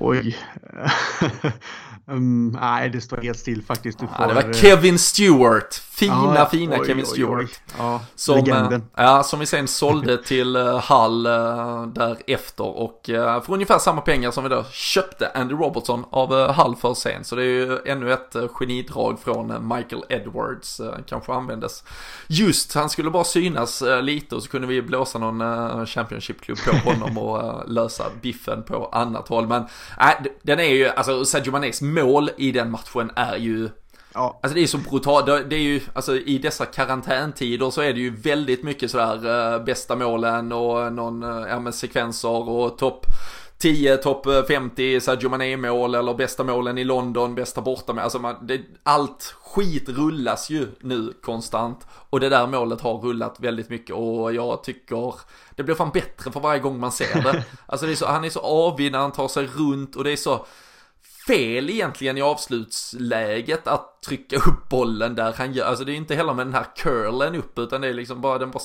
Oj. 0.00 0.36
um, 2.06 2.48
nej, 2.60 2.90
det 2.90 3.00
står 3.00 3.16
helt 3.16 3.38
still 3.38 3.62
faktiskt. 3.62 3.98
Du 3.98 4.06
får... 4.06 4.16
ja, 4.18 4.26
det 4.26 4.34
var 4.34 4.52
Kevin 4.52 4.98
Stewart. 4.98 5.74
Fina, 5.74 6.34
ja, 6.36 6.46
fina 6.46 6.76
oj, 6.80 6.86
Kevin 6.86 7.04
oj, 7.04 7.10
Stewart. 7.10 7.42
Oj, 7.42 7.48
ja, 7.78 8.00
som, 8.14 8.36
legenden. 8.36 8.84
Ja, 8.96 9.22
som 9.22 9.40
vi 9.40 9.46
sen 9.46 9.68
sålde 9.68 10.16
till 10.24 10.56
Hull 10.56 11.26
uh, 11.26 11.86
därefter 11.86 12.66
och 12.66 13.00
för 13.06 13.52
ungefär 13.52 13.78
samma 13.78 14.00
pengar 14.00 14.30
som 14.30 14.44
vi 14.44 14.50
då 14.50 14.64
köpte 14.72 15.30
Andy 15.34 15.54
Robertson 15.54 16.04
av 16.10 16.52
Hull 16.52 16.76
för 16.76 16.94
sen. 16.94 17.24
Så 17.24 17.36
det 17.36 17.42
är 17.42 17.46
ju 17.46 17.78
ännu 17.86 18.12
ett 18.12 18.36
genidrag 18.50 19.18
från 19.20 19.68
Michael 19.76 20.02
Edwards. 20.08 20.80
kanske 21.06 21.32
användes 21.32 21.84
just, 22.26 22.74
han 22.74 22.90
skulle 22.90 23.10
bara 23.10 23.24
synas 23.24 23.82
lite 24.02 24.34
och 24.34 24.42
så 24.42 24.48
kunde 24.48 24.66
vi 24.66 24.82
blåsa 24.82 25.18
någon 25.18 25.86
Championship-klubb 25.86 26.58
på 26.84 26.90
honom 26.90 27.18
och 27.18 27.70
lösa 27.70 28.04
biffen 28.22 28.62
på 28.62 28.86
annat 28.92 29.28
håll. 29.28 29.46
Men 29.46 29.64
äh, 30.00 30.26
den 30.42 30.60
är 30.60 30.74
ju, 30.74 30.88
alltså 30.88 31.24
Sergio 31.24 31.52
Manés 31.52 31.82
mål 31.82 32.30
i 32.36 32.52
den 32.52 32.70
matchen 32.70 33.10
är 33.16 33.36
ju 33.36 33.68
Ja. 34.16 34.38
Alltså 34.42 34.54
det 34.54 34.62
är 34.62 34.66
så 34.66 34.78
brutalt, 34.78 35.26
det 35.26 35.56
är 35.56 35.60
ju, 35.60 35.80
alltså 35.92 36.16
i 36.16 36.38
dessa 36.38 36.66
karantäntider 36.66 37.70
så 37.70 37.80
är 37.80 37.92
det 37.92 38.00
ju 38.00 38.16
väldigt 38.16 38.62
mycket 38.62 38.90
sådär 38.90 39.54
äh, 39.54 39.64
bästa 39.64 39.96
målen 39.96 40.52
och 40.52 40.92
någon, 40.92 41.22
äh, 41.22 41.48
ja 41.48 41.60
men 41.60 41.72
sekvenser 41.72 42.48
och 42.48 42.78
topp 42.78 43.06
10, 43.58 43.96
topp 43.96 44.26
50 44.48 45.00
Sergio 45.00 45.28
Mané-mål 45.28 45.94
eller 45.94 46.14
bästa 46.14 46.44
målen 46.44 46.78
i 46.78 46.84
London, 46.84 47.34
bästa 47.34 47.60
borta 47.60 47.92
Alltså 47.92 48.18
man, 48.18 48.46
det, 48.46 48.60
allt 48.82 49.34
skit 49.42 49.88
rullas 49.88 50.50
ju 50.50 50.66
nu 50.80 51.12
konstant. 51.22 51.86
Och 52.10 52.20
det 52.20 52.28
där 52.28 52.46
målet 52.46 52.80
har 52.80 52.98
rullat 52.98 53.40
väldigt 53.40 53.70
mycket 53.70 53.96
och 53.96 54.34
jag 54.34 54.62
tycker 54.62 55.14
det 55.56 55.62
blir 55.62 55.74
fan 55.74 55.90
bättre 55.90 56.32
för 56.32 56.40
varje 56.40 56.60
gång 56.60 56.80
man 56.80 56.92
ser 56.92 57.22
det. 57.22 57.44
Alltså 57.66 57.86
det 57.86 57.92
är 57.92 57.96
så, 57.96 58.06
han 58.06 58.24
är 58.24 58.30
så 58.30 58.40
avig 58.40 58.92
när 58.92 58.98
han 58.98 59.12
tar 59.12 59.28
sig 59.28 59.46
runt 59.46 59.96
och 59.96 60.04
det 60.04 60.12
är 60.12 60.16
så 60.16 60.46
fel 61.26 61.70
egentligen 61.70 62.18
i 62.18 62.22
avslutsläget 62.22 63.66
att 63.66 64.02
trycka 64.02 64.36
upp 64.36 64.68
bollen 64.68 65.14
där 65.14 65.32
han 65.32 65.52
gör. 65.52 65.66
Alltså 65.66 65.84
det 65.84 65.92
är 65.92 65.96
inte 65.96 66.14
heller 66.14 66.34
med 66.34 66.46
den 66.46 66.54
här 66.54 66.66
curlen 66.76 67.34
upp 67.34 67.58
utan 67.58 67.80
det 67.80 67.88
är 67.88 67.94
liksom 67.94 68.20
bara 68.20 68.38
den 68.38 68.50
bara 68.50 68.62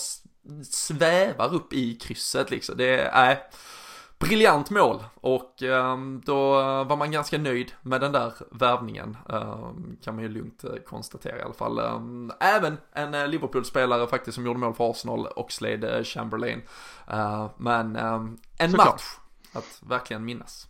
svävar 0.71 1.53
upp 1.53 1.73
i 1.73 1.95
krysset 1.95 2.51
liksom. 2.51 2.77
Det 2.77 2.99
är, 2.99 3.31
äh, 3.31 3.37
briljant 4.21 4.69
mål 4.69 5.03
och 5.21 5.61
um, 5.61 6.21
då 6.25 6.51
var 6.83 6.95
man 6.95 7.11
ganska 7.11 7.37
nöjd 7.37 7.71
med 7.81 8.01
den 8.01 8.11
där 8.11 8.33
värvningen. 8.51 9.17
Um, 9.25 9.97
kan 10.03 10.15
man 10.15 10.23
ju 10.23 10.29
lugnt 10.29 10.63
eh, 10.63 10.75
konstatera 10.85 11.37
i 11.37 11.41
alla 11.41 11.53
fall. 11.53 11.79
Um, 11.79 12.31
även 12.39 12.77
en 12.93 13.15
uh, 13.15 13.27
Liverpool-spelare 13.27 14.07
faktiskt 14.07 14.35
som 14.35 14.45
gjorde 14.45 14.59
mål 14.59 14.73
för 14.73 14.91
Arsenal, 14.91 15.27
Oxlade 15.35 16.03
Chamberlain. 16.03 16.61
Uh, 17.13 17.49
men 17.57 17.95
en 17.95 18.37
Såklart. 18.71 18.87
match 18.87 19.03
att 19.53 19.81
verkligen 19.81 20.25
minnas. 20.25 20.67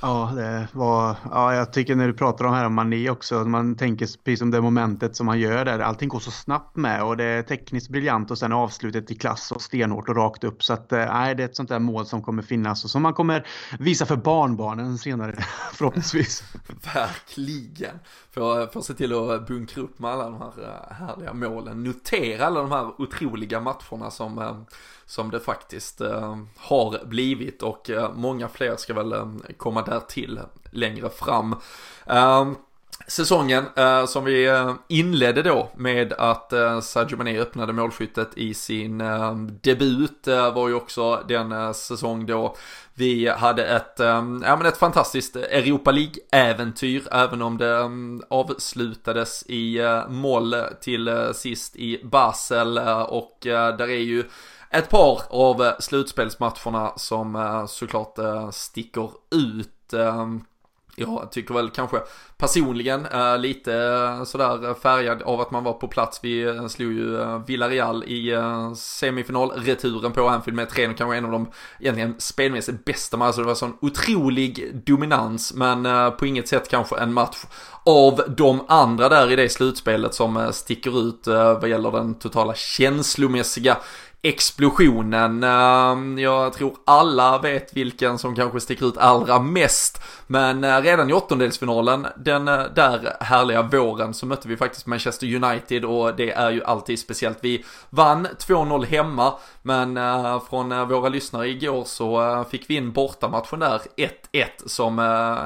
Ja, 0.00 0.32
det 0.36 0.68
var, 0.72 1.16
ja, 1.30 1.54
jag 1.54 1.72
tycker 1.72 1.94
när 1.94 2.06
du 2.06 2.12
pratar 2.12 2.44
om 2.44 2.54
här 2.54 2.66
om 2.66 2.74
mani 2.74 3.10
också, 3.10 3.44
man 3.44 3.76
tänker 3.76 4.06
precis 4.24 4.38
som 4.38 4.50
det 4.50 4.60
momentet 4.60 5.16
som 5.16 5.28
han 5.28 5.40
gör 5.40 5.64
där, 5.64 5.78
allting 5.78 6.08
går 6.08 6.20
så 6.20 6.30
snabbt 6.30 6.76
med 6.76 7.02
och 7.02 7.16
det 7.16 7.24
är 7.24 7.42
tekniskt 7.42 7.88
briljant 7.88 8.30
och 8.30 8.38
sen 8.38 8.52
avslutet 8.52 9.10
i 9.10 9.14
klass 9.14 9.52
och 9.52 9.62
stenhårt 9.62 10.08
och 10.08 10.16
rakt 10.16 10.44
upp. 10.44 10.62
Så 10.62 10.72
att 10.72 10.92
eh, 10.92 10.98
nej, 10.98 11.34
det 11.34 11.42
är 11.42 11.44
ett 11.44 11.56
sånt 11.56 11.68
där 11.68 11.78
mål 11.78 12.06
som 12.06 12.22
kommer 12.22 12.42
finnas 12.42 12.84
och 12.84 12.90
som 12.90 13.02
man 13.02 13.14
kommer 13.14 13.46
visa 13.78 14.06
för 14.06 14.16
barnbarnen 14.16 14.98
senare 14.98 15.34
förhoppningsvis. 15.72 16.42
Verkligen. 16.94 17.98
Får, 18.30 18.72
får 18.72 18.80
se 18.80 18.94
till 18.94 19.12
att 19.14 19.46
bunkra 19.46 19.82
upp 19.82 19.98
med 19.98 20.10
alla 20.10 20.24
de 20.24 20.34
här 20.34 20.52
eh, 20.62 20.94
härliga 20.94 21.34
målen, 21.34 21.84
notera 21.84 22.46
alla 22.46 22.60
de 22.60 22.72
här 22.72 23.00
otroliga 23.00 23.60
matcherna 23.60 24.10
som 24.10 24.38
eh, 24.38 24.56
som 25.06 25.30
det 25.30 25.40
faktiskt 25.40 26.00
eh, 26.00 26.38
har 26.56 27.04
blivit 27.04 27.62
och 27.62 27.90
eh, 27.90 28.12
många 28.14 28.48
fler 28.48 28.76
ska 28.76 28.94
väl 28.94 29.12
eh, 29.12 29.26
komma 29.56 29.82
därtill 29.84 30.40
längre 30.70 31.10
fram. 31.10 31.56
Ehm, 32.06 32.56
säsongen 33.06 33.64
eh, 33.76 34.06
som 34.06 34.24
vi 34.24 34.46
eh, 34.46 34.74
inledde 34.88 35.42
då 35.42 35.70
med 35.76 36.12
att 36.12 36.52
eh, 36.52 36.80
Sadio 36.80 37.16
Mané 37.16 37.38
öppnade 37.38 37.72
målskyttet 37.72 38.30
i 38.38 38.54
sin 38.54 39.00
eh, 39.00 39.34
debut 39.36 40.28
eh, 40.28 40.54
var 40.54 40.68
ju 40.68 40.74
också 40.74 41.24
den 41.28 41.52
eh, 41.52 41.72
säsong 41.72 42.26
då 42.26 42.56
vi 42.96 43.28
hade 43.28 43.66
ett, 43.66 43.94
ja, 43.98 44.22
men 44.22 44.66
ett 44.66 44.76
fantastiskt 44.76 45.36
Europa 45.36 45.90
League-äventyr 45.90 47.08
även 47.10 47.42
om 47.42 47.58
det 47.58 47.90
avslutades 48.30 49.42
i 49.46 49.80
moll 50.08 50.56
till 50.80 51.30
sist 51.34 51.76
i 51.76 52.00
Basel 52.04 52.78
och 53.08 53.38
där 53.42 53.90
är 53.90 54.02
ju 54.02 54.24
ett 54.74 54.90
par 54.90 55.22
av 55.30 55.62
eh, 55.62 55.72
slutspelsmatcherna 55.78 56.92
som 56.96 57.36
eh, 57.36 57.66
såklart 57.66 58.18
eh, 58.18 58.50
sticker 58.50 59.10
ut. 59.30 59.70
Jag 60.96 61.28
tycker 61.30 61.54
väl 61.54 61.70
kanske 61.70 62.02
personligen 62.36 63.06
lite 63.38 63.72
sådär 64.26 64.74
färgad 64.74 65.22
av 65.22 65.40
att 65.40 65.50
man 65.50 65.64
var 65.64 65.72
på 65.72 65.88
plats. 65.88 66.20
Vi 66.22 66.60
slog 66.68 66.92
ju 66.92 67.40
Villarreal 67.46 68.04
i 68.04 68.38
semifinalreturen 68.76 70.12
på 70.12 70.28
Anfield 70.28 70.56
med 70.56 70.68
3 70.68 70.86
kanske 70.86 71.16
en 71.16 71.24
av 71.24 71.30
de 71.30 71.50
egentligen 71.80 72.14
spelmässigt 72.18 72.84
bästa 72.84 73.16
matcherna. 73.16 73.36
Det 73.36 73.44
var 73.44 73.54
sån 73.54 73.76
otrolig 73.80 74.82
dominans 74.86 75.54
men 75.54 76.12
på 76.12 76.26
inget 76.26 76.48
sätt 76.48 76.68
kanske 76.68 76.96
en 76.96 77.12
match 77.12 77.44
av 77.84 78.20
de 78.36 78.64
andra 78.68 79.08
där 79.08 79.30
i 79.30 79.36
det 79.36 79.48
slutspelet 79.48 80.14
som 80.14 80.48
sticker 80.52 81.08
ut 81.08 81.26
vad 81.60 81.68
gäller 81.68 81.90
den 81.90 82.14
totala 82.14 82.54
känslomässiga 82.54 83.76
explosionen. 84.24 85.44
Ehm, 85.44 86.18
jag 86.18 86.52
tror 86.52 86.76
alla 86.84 87.38
vet 87.38 87.76
vilken 87.76 88.18
som 88.18 88.34
kanske 88.34 88.60
sticker 88.60 88.86
ut 88.86 88.96
allra 88.96 89.38
mest. 89.38 90.02
Men 90.26 90.64
eh, 90.64 90.80
redan 90.80 91.10
i 91.10 91.12
åttondelsfinalen, 91.12 92.06
den 92.16 92.48
eh, 92.48 92.62
där 92.74 93.16
härliga 93.20 93.62
våren, 93.62 94.14
så 94.14 94.26
mötte 94.26 94.48
vi 94.48 94.56
faktiskt 94.56 94.86
Manchester 94.86 95.34
United 95.34 95.84
och 95.84 96.16
det 96.16 96.30
är 96.30 96.50
ju 96.50 96.64
alltid 96.64 96.98
speciellt. 96.98 97.38
Vi 97.40 97.64
vann 97.90 98.26
2-0 98.26 98.84
hemma, 98.84 99.34
men 99.62 99.96
eh, 99.96 100.42
från 100.50 100.88
våra 100.88 101.08
lyssnare 101.08 101.48
igår 101.48 101.84
så 101.84 102.44
fick 102.50 102.70
vi 102.70 102.74
in 102.74 102.92
bortamatchen 102.92 103.58
där 103.60 103.80
1-1 103.96 104.08
som, 104.66 104.98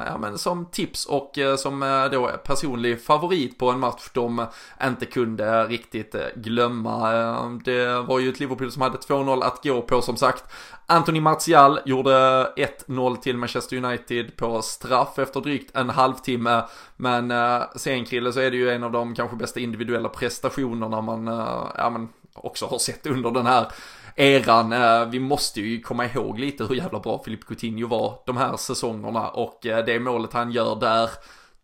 ja, 0.07 0.17
men 0.17 0.37
som 0.37 0.65
tips 0.65 1.05
och 1.05 1.37
som 1.57 2.07
då 2.11 2.31
personlig 2.43 3.03
favorit 3.03 3.57
på 3.57 3.71
en 3.71 3.79
match 3.79 4.09
de 4.13 4.45
inte 4.83 5.05
kunde 5.05 5.63
riktigt 5.63 6.15
glömma. 6.35 7.13
Ehm, 7.13 7.61
det 7.65 8.01
var 8.01 8.19
ju 8.19 8.29
ett 8.29 8.39
Liverpool 8.39 8.68
Liverpool 8.69 8.71
som 8.71 8.81
hade 8.81 8.97
2-0 8.97 9.43
att 9.43 9.63
gå 9.63 9.81
på 9.81 10.01
som 10.01 10.17
sagt. 10.17 10.43
Anthony 10.87 11.21
Martial 11.21 11.79
gjorde 11.85 12.53
1-0 12.87 13.15
till 13.17 13.37
Manchester 13.37 13.77
United 13.77 14.37
på 14.37 14.61
straff 14.61 15.19
efter 15.19 15.41
drygt 15.41 15.75
en 15.75 15.89
halvtimme. 15.89 16.63
Men 16.97 17.31
eh, 17.31 17.61
sen 17.75 18.05
Krille 18.05 18.33
så 18.33 18.39
är 18.39 18.51
det 18.51 18.57
ju 18.57 18.69
en 18.69 18.83
av 18.83 18.91
de 18.91 19.15
kanske 19.15 19.35
bästa 19.35 19.59
individuella 19.59 20.09
prestationerna 20.09 21.01
man, 21.01 21.27
eh, 21.27 21.67
ja, 21.77 21.89
men 21.89 22.09
också 22.33 22.65
har 22.65 22.79
sett 22.79 23.07
under 23.07 23.31
den 23.31 23.45
här 23.45 23.67
eran. 24.15 24.73
Eh, 24.73 25.05
vi 25.09 25.19
måste 25.19 25.61
ju 25.61 25.81
komma 25.81 26.05
ihåg 26.05 26.39
lite 26.39 26.63
hur 26.63 26.75
jävla 26.75 26.99
bra 26.99 27.21
Filip 27.25 27.45
Coutinho 27.45 27.87
var 27.87 28.19
de 28.25 28.37
här 28.37 28.57
säsongerna 28.57 29.29
och 29.29 29.65
eh, 29.65 29.85
det 29.85 29.99
målet 29.99 30.33
han 30.33 30.51
gör 30.51 30.75
där 30.75 31.09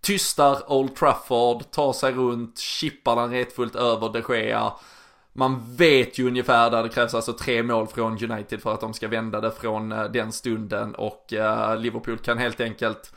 tystar 0.01 0.71
Old 0.71 0.95
Trafford, 0.95 1.71
tar 1.71 1.93
sig 1.93 2.11
runt, 2.11 2.59
chippar 2.59 3.15
den 3.15 3.31
retfullt 3.31 3.75
över 3.75 4.09
de 4.09 4.21
Gea. 4.29 4.73
Man 5.37 5.75
vet 5.75 6.19
ju 6.19 6.27
ungefär 6.27 6.71
där 6.71 6.83
det 6.83 6.89
krävs 6.89 7.13
alltså 7.13 7.33
tre 7.33 7.63
mål 7.63 7.87
från 7.87 8.31
United 8.31 8.61
för 8.61 8.73
att 8.73 8.81
de 8.81 8.93
ska 8.93 9.07
vända 9.07 9.41
det 9.41 9.51
från 9.51 9.91
eh, 9.91 10.03
den 10.03 10.31
stunden 10.31 10.95
och 10.95 11.33
eh, 11.33 11.77
Liverpool 11.77 12.17
kan 12.17 12.37
helt 12.37 12.61
enkelt 12.61 13.13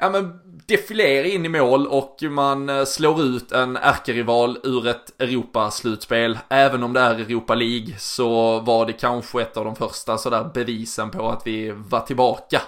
ja 0.00 0.10
men 0.10 0.40
defilera 0.66 1.26
in 1.26 1.44
i 1.44 1.48
mål 1.48 1.86
och 1.86 2.18
man 2.22 2.68
eh, 2.68 2.84
slår 2.84 3.22
ut 3.22 3.52
en 3.52 3.76
ärkerival 3.76 4.58
ur 4.62 4.86
ett 4.86 5.20
Europaslutspel. 5.22 6.38
Även 6.48 6.82
om 6.82 6.92
det 6.92 7.00
är 7.00 7.14
Europa 7.14 7.54
League 7.54 7.94
så 7.98 8.60
var 8.60 8.86
det 8.86 8.92
kanske 8.92 9.42
ett 9.42 9.56
av 9.56 9.64
de 9.64 9.76
första 9.76 10.18
sådär 10.18 10.50
bevisen 10.54 11.10
på 11.10 11.28
att 11.28 11.46
vi 11.46 11.70
var 11.70 12.00
tillbaka. 12.00 12.62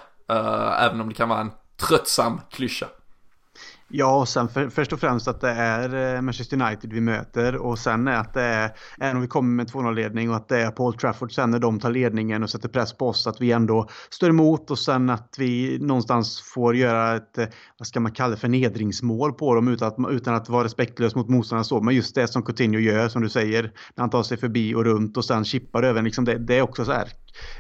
Även 0.79 1.01
om 1.01 1.09
det 1.09 1.15
kan 1.15 1.29
vara 1.29 1.41
en 1.41 1.51
tröttsam 1.77 2.41
klyscha. 2.51 2.87
Ja, 3.88 4.20
och 4.20 4.29
sen 4.29 4.49
för, 4.49 4.68
först 4.68 4.92
och 4.92 5.01
främst 5.01 5.29
att 5.29 5.40
det 5.40 5.51
är 5.51 6.14
eh, 6.14 6.22
Manchester 6.22 6.62
United 6.62 6.92
vi 6.92 7.01
möter 7.01 7.57
och 7.57 7.79
sen 7.79 8.09
är 8.09 8.16
att 8.16 8.35
det 8.35 8.42
är, 8.42 8.70
även 9.01 9.16
om 9.16 9.22
vi 9.22 9.29
kommer 9.29 9.49
med 9.49 9.70
2-0-ledning 9.70 10.31
och 10.31 10.37
att 10.37 10.49
det 10.49 10.62
är 10.62 10.70
Paul 10.70 10.94
Trafford 10.94 11.33
sen 11.33 11.51
när 11.51 11.59
de 11.59 11.81
tar 11.81 11.90
ledningen 11.90 12.42
och 12.42 12.51
sätter 12.51 12.68
press 12.68 12.92
på 12.92 13.09
oss 13.09 13.27
att 13.27 13.40
vi 13.40 13.53
ändå 13.53 13.88
står 14.11 14.31
emot 14.31 14.70
och 14.70 14.79
sen 14.79 15.11
att 15.11 15.35
vi 15.38 15.79
någonstans 15.81 16.40
får 16.55 16.77
göra 16.77 17.16
ett, 17.16 17.38
eh, 17.38 17.46
vad 17.79 17.88
ska 17.88 18.01
man 18.01 18.12
kalla 18.12 18.31
det, 18.31 18.37
förnedringsmål 18.37 19.33
på 19.33 19.55
dem 19.55 19.68
utan 19.68 19.88
att, 19.88 20.12
utan 20.12 20.35
att 20.35 20.49
vara 20.49 20.64
respektlös 20.64 21.14
mot 21.14 21.29
motståndarna 21.29 21.64
så. 21.64 21.81
Men 21.81 21.94
just 21.94 22.14
det 22.14 22.29
som 22.29 22.42
Coutinho 22.42 22.81
gör, 22.81 23.09
som 23.09 23.22
du 23.22 23.29
säger, 23.29 23.62
när 23.62 24.03
han 24.03 24.11
tar 24.11 24.22
sig 24.22 24.37
förbi 24.37 24.75
och 24.75 24.85
runt 24.85 25.16
och 25.16 25.25
sen 25.25 25.44
chippar 25.44 25.83
över, 25.83 26.03
liksom 26.03 26.25
det, 26.25 26.38
det 26.38 26.59
är 26.59 26.62
också 26.62 26.85
så 26.85 26.92
här 26.92 27.09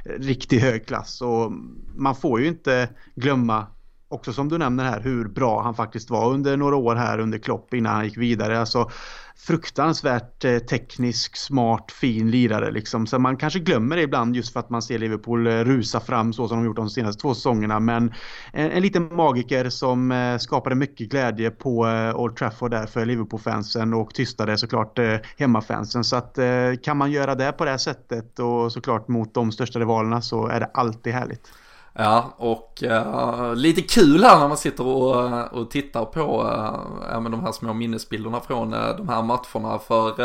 eh, 0.04 0.12
riktigt 0.18 0.62
hög 0.62 0.86
klass 0.86 1.20
och 1.22 1.52
man 1.96 2.14
får 2.16 2.40
ju 2.40 2.46
inte 2.46 2.88
glömma 3.14 3.66
också 4.08 4.32
som 4.32 4.48
du 4.48 4.58
nämner 4.58 4.84
här 4.84 5.00
hur 5.00 5.28
bra 5.28 5.62
han 5.62 5.74
faktiskt 5.74 6.10
var 6.10 6.32
under 6.32 6.56
några 6.56 6.76
år 6.76 6.94
här 6.94 7.18
under 7.18 7.38
Klopp 7.38 7.74
innan 7.74 7.94
han 7.94 8.04
gick 8.04 8.16
vidare. 8.16 8.60
Alltså 8.60 8.90
fruktansvärt 9.36 10.44
eh, 10.44 10.58
teknisk, 10.58 11.36
smart, 11.36 11.92
fin 11.92 12.30
lirare 12.30 12.70
liksom. 12.70 13.06
Så 13.06 13.18
man 13.18 13.36
kanske 13.36 13.58
glömmer 13.58 13.96
det 13.96 14.02
ibland 14.02 14.36
just 14.36 14.52
för 14.52 14.60
att 14.60 14.70
man 14.70 14.82
ser 14.82 14.98
Liverpool 14.98 15.46
eh, 15.46 15.50
rusa 15.50 16.00
fram 16.00 16.32
så 16.32 16.48
som 16.48 16.58
de 16.58 16.66
gjort 16.66 16.76
de 16.76 16.90
senaste 16.90 17.20
två 17.20 17.34
säsongerna. 17.34 17.80
Men 17.80 18.14
en, 18.52 18.70
en 18.70 18.82
liten 18.82 19.14
magiker 19.16 19.68
som 19.68 20.12
eh, 20.12 20.38
skapade 20.38 20.74
mycket 20.74 21.10
glädje 21.10 21.50
på 21.50 21.86
eh, 21.86 22.16
Old 22.16 22.36
Trafford 22.36 22.70
där 22.70 22.86
för 22.86 23.04
Liverpool-fansen 23.04 23.94
och 23.94 24.14
tystade 24.14 24.58
såklart 24.58 24.98
eh, 24.98 25.16
hemmafansen. 25.36 26.04
Så 26.04 26.16
att 26.16 26.38
eh, 26.38 26.46
kan 26.82 26.96
man 26.96 27.10
göra 27.10 27.34
det 27.34 27.52
på 27.52 27.64
det 27.64 27.70
här 27.70 27.78
sättet 27.78 28.38
och 28.38 28.72
såklart 28.72 29.08
mot 29.08 29.34
de 29.34 29.52
största 29.52 29.78
rivalerna 29.78 30.22
så 30.22 30.46
är 30.46 30.60
det 30.60 30.70
alltid 30.74 31.12
härligt. 31.12 31.50
Ja, 31.98 32.34
och 32.36 32.82
uh, 32.82 33.54
lite 33.54 33.82
kul 33.82 34.24
här 34.24 34.38
när 34.38 34.48
man 34.48 34.56
sitter 34.56 34.86
och, 34.86 35.24
eh, 35.24 35.40
och 35.40 35.70
tittar 35.70 36.04
på 36.04 36.42
uh, 36.42 37.10
ja, 37.10 37.20
men 37.20 37.32
de 37.32 37.44
här 37.44 37.52
små 37.52 37.72
minnesbilderna 37.72 38.40
från 38.40 38.74
uh, 38.74 38.96
de 38.96 39.08
här 39.08 39.22
matcherna. 39.22 39.78
För 39.78 40.16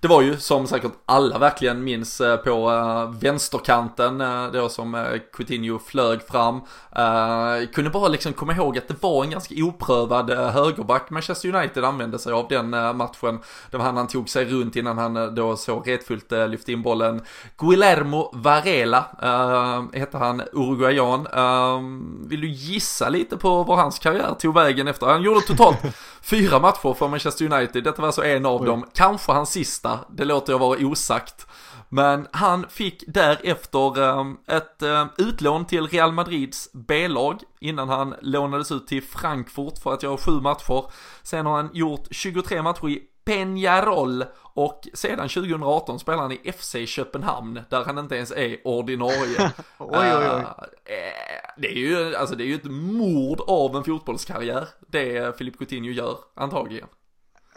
det 0.00 0.08
var 0.08 0.22
ju 0.22 0.36
som 0.36 0.66
säkert 0.66 0.92
alla 1.06 1.38
verkligen 1.38 1.84
minns 1.84 2.22
på 2.44 2.66
vänsterkanten 3.20 4.18
då 4.52 4.68
som 4.68 5.18
Coutinho 5.32 5.78
flög 5.78 6.22
fram. 6.22 6.60
kunde 7.74 7.90
bara 7.90 8.08
liksom 8.08 8.32
komma 8.32 8.52
ihåg 8.52 8.78
att 8.78 8.88
det 8.88 9.02
var 9.02 9.24
en 9.24 9.30
ganska 9.30 9.54
oprövad 9.58 10.30
högerback 10.30 11.10
Manchester 11.10 11.54
United 11.54 11.84
använde 11.84 12.18
sig 12.18 12.32
av 12.32 12.46
den 12.48 12.70
matchen. 12.70 13.40
Det 13.70 13.76
var 13.76 13.84
han 13.84 13.96
han 13.96 14.06
tog 14.06 14.28
sig 14.28 14.44
runt 14.44 14.76
innan 14.76 14.98
han 14.98 15.34
då 15.34 15.56
så 15.56 15.80
retfullt 15.80 16.30
lyfte 16.30 16.72
in 16.72 16.82
bollen. 16.82 17.22
Guillermo 17.58 18.30
Varela 18.32 19.04
hette 19.92 20.18
han, 20.18 20.42
Uruguay 20.52 20.99
Jan. 21.00 21.26
Um, 21.26 22.28
vill 22.28 22.40
du 22.40 22.48
gissa 22.48 23.08
lite 23.08 23.36
på 23.36 23.62
var 23.62 23.76
hans 23.76 23.98
karriär 23.98 24.34
tog 24.34 24.54
vägen 24.54 24.88
efter? 24.88 25.06
Han 25.06 25.22
gjorde 25.22 25.40
totalt 25.40 25.78
fyra 26.22 26.58
matcher 26.58 26.94
för 26.94 27.08
Manchester 27.08 27.52
United. 27.52 27.84
Detta 27.84 28.02
var 28.02 28.06
alltså 28.06 28.24
en 28.24 28.46
av 28.46 28.60
Oj. 28.60 28.66
dem. 28.66 28.84
Kanske 28.94 29.32
hans 29.32 29.50
sista. 29.50 29.98
Det 30.10 30.24
låter 30.24 30.52
jag 30.52 30.58
vara 30.58 30.78
osagt. 30.78 31.46
Men 31.92 32.26
han 32.30 32.66
fick 32.68 33.04
därefter 33.06 33.98
um, 33.98 34.38
ett 34.46 34.82
um, 34.82 35.08
utlån 35.18 35.64
till 35.64 35.86
Real 35.86 36.12
Madrids 36.12 36.68
B-lag 36.72 37.40
innan 37.60 37.88
han 37.88 38.14
lånades 38.22 38.72
ut 38.72 38.86
till 38.86 39.02
Frankfurt 39.02 39.78
för 39.82 39.92
att 39.92 40.02
göra 40.02 40.16
sju 40.16 40.32
matcher. 40.32 40.84
Sen 41.22 41.46
har 41.46 41.56
han 41.56 41.70
gjort 41.72 42.06
23 42.10 42.62
matcher 42.62 42.88
i 42.88 43.02
Peñarol 43.24 44.24
och 44.54 44.88
sedan 44.94 45.28
2018 45.28 45.98
spelar 45.98 46.18
han 46.18 46.32
i 46.32 46.52
FC 46.52 46.76
Köpenhamn 46.86 47.60
där 47.70 47.84
han 47.84 47.98
inte 47.98 48.16
ens 48.16 48.30
är 48.30 48.56
ordinarie. 48.64 49.52
oj, 49.78 49.98
oj, 49.98 50.28
oj. 50.34 50.42
Uh, 50.42 51.50
det 51.56 51.68
är 51.68 51.76
ju, 51.76 52.16
alltså 52.16 52.34
det 52.34 52.44
är 52.44 52.46
ju 52.46 52.54
ett 52.54 52.70
mord 52.70 53.40
av 53.46 53.76
en 53.76 53.84
fotbollskarriär 53.84 54.68
det 54.88 55.38
Filip 55.38 55.58
Coutinho 55.58 55.90
gör 55.90 56.18
antagligen. 56.34 56.88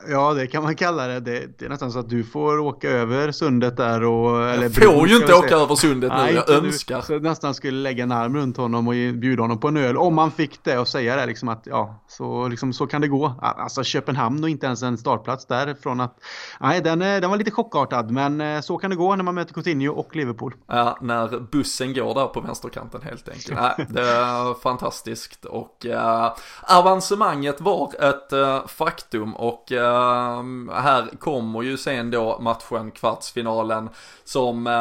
Ja, 0.09 0.33
det 0.33 0.47
kan 0.47 0.63
man 0.63 0.75
kalla 0.75 1.07
det. 1.07 1.19
det. 1.19 1.59
det. 1.59 1.65
är 1.65 1.69
nästan 1.69 1.91
så 1.91 1.99
att 1.99 2.09
du 2.09 2.23
får 2.23 2.59
åka 2.59 2.89
över 2.89 3.31
sundet 3.31 3.77
där 3.77 4.03
och... 4.03 4.49
Eller 4.49 4.63
jag 4.63 4.73
får 4.73 5.07
ju 5.07 5.15
inte 5.15 5.33
åka 5.33 5.55
över 5.55 5.75
sundet 5.75 6.11
nu, 6.11 6.17
Nej, 6.17 6.33
jag 6.33 6.49
önskar. 6.49 7.05
Du 7.07 7.19
nästan 7.19 7.53
skulle 7.53 7.77
lägga 7.77 8.03
en 8.03 8.11
arm 8.11 8.35
runt 8.35 8.57
honom 8.57 8.87
och 8.87 8.93
bjuda 8.93 9.41
honom 9.41 9.59
på 9.59 9.67
en 9.67 9.77
öl. 9.77 9.97
Om 9.97 10.15
man 10.15 10.31
fick 10.31 10.63
det 10.63 10.77
och 10.77 10.87
säga 10.87 11.15
det 11.15 11.25
liksom 11.25 11.49
att 11.49 11.63
ja, 11.65 12.03
så, 12.07 12.47
liksom, 12.47 12.73
så 12.73 12.87
kan 12.87 13.01
det 13.01 13.07
gå. 13.07 13.33
Alltså 13.41 13.83
Köpenhamn 13.83 14.43
och 14.43 14.49
inte 14.49 14.65
ens 14.65 14.83
en 14.83 14.97
startplats 14.97 15.45
därifrån 15.45 15.99
att... 15.99 16.17
Nej, 16.59 16.81
den, 16.81 17.01
eh, 17.01 17.21
den 17.21 17.29
var 17.29 17.37
lite 17.37 17.51
chockartad, 17.51 18.11
men 18.11 18.41
eh, 18.41 18.61
så 18.61 18.77
kan 18.77 18.89
det 18.89 18.95
gå 18.95 19.15
när 19.15 19.23
man 19.23 19.35
möter 19.35 19.53
Coutinho 19.53 19.93
och 19.93 20.15
Liverpool. 20.15 20.53
Ja, 20.67 20.97
när 21.01 21.39
bussen 21.39 21.93
går 21.93 22.13
där 22.13 22.27
på 22.27 22.41
vänsterkanten 22.41 23.01
helt 23.01 23.29
enkelt. 23.29 23.59
Nej, 23.61 23.87
det 23.89 24.01
är 24.01 24.53
fantastiskt 24.61 25.45
och 25.45 25.85
uh, 25.85 26.31
avancemanget 26.61 27.61
var 27.61 27.91
ett 27.99 28.33
uh, 28.33 28.67
faktum 28.67 29.35
och 29.35 29.71
uh, 29.93 30.73
här 30.73 31.19
kommer 31.19 31.61
ju 31.61 31.77
sen 31.77 32.11
då 32.11 32.39
matchen, 32.39 32.91
kvartsfinalen, 32.91 33.89
som, 34.23 34.67
uh, 34.67 34.73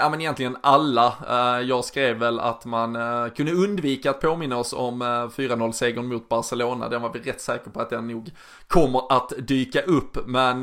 ja 0.00 0.08
men 0.10 0.20
egentligen 0.20 0.56
alla, 0.60 1.14
uh, 1.30 1.68
jag 1.68 1.84
skrev 1.84 2.16
väl 2.16 2.40
att 2.40 2.64
man 2.64 2.96
uh, 2.96 3.28
kunde 3.28 3.52
undvika 3.52 4.10
att 4.10 4.20
påminna 4.20 4.56
oss 4.56 4.72
om 4.72 5.02
4-0-segern 5.02 6.06
mot 6.06 6.28
Barcelona, 6.28 6.88
den 6.88 7.02
var 7.02 7.12
vi 7.12 7.18
rätt 7.18 7.40
säkra 7.40 7.72
på 7.72 7.80
att 7.80 7.90
den 7.90 8.08
nog 8.08 8.30
kommer 8.68 9.16
att 9.16 9.32
dyka 9.38 9.82
upp, 9.82 10.26
men 10.26 10.62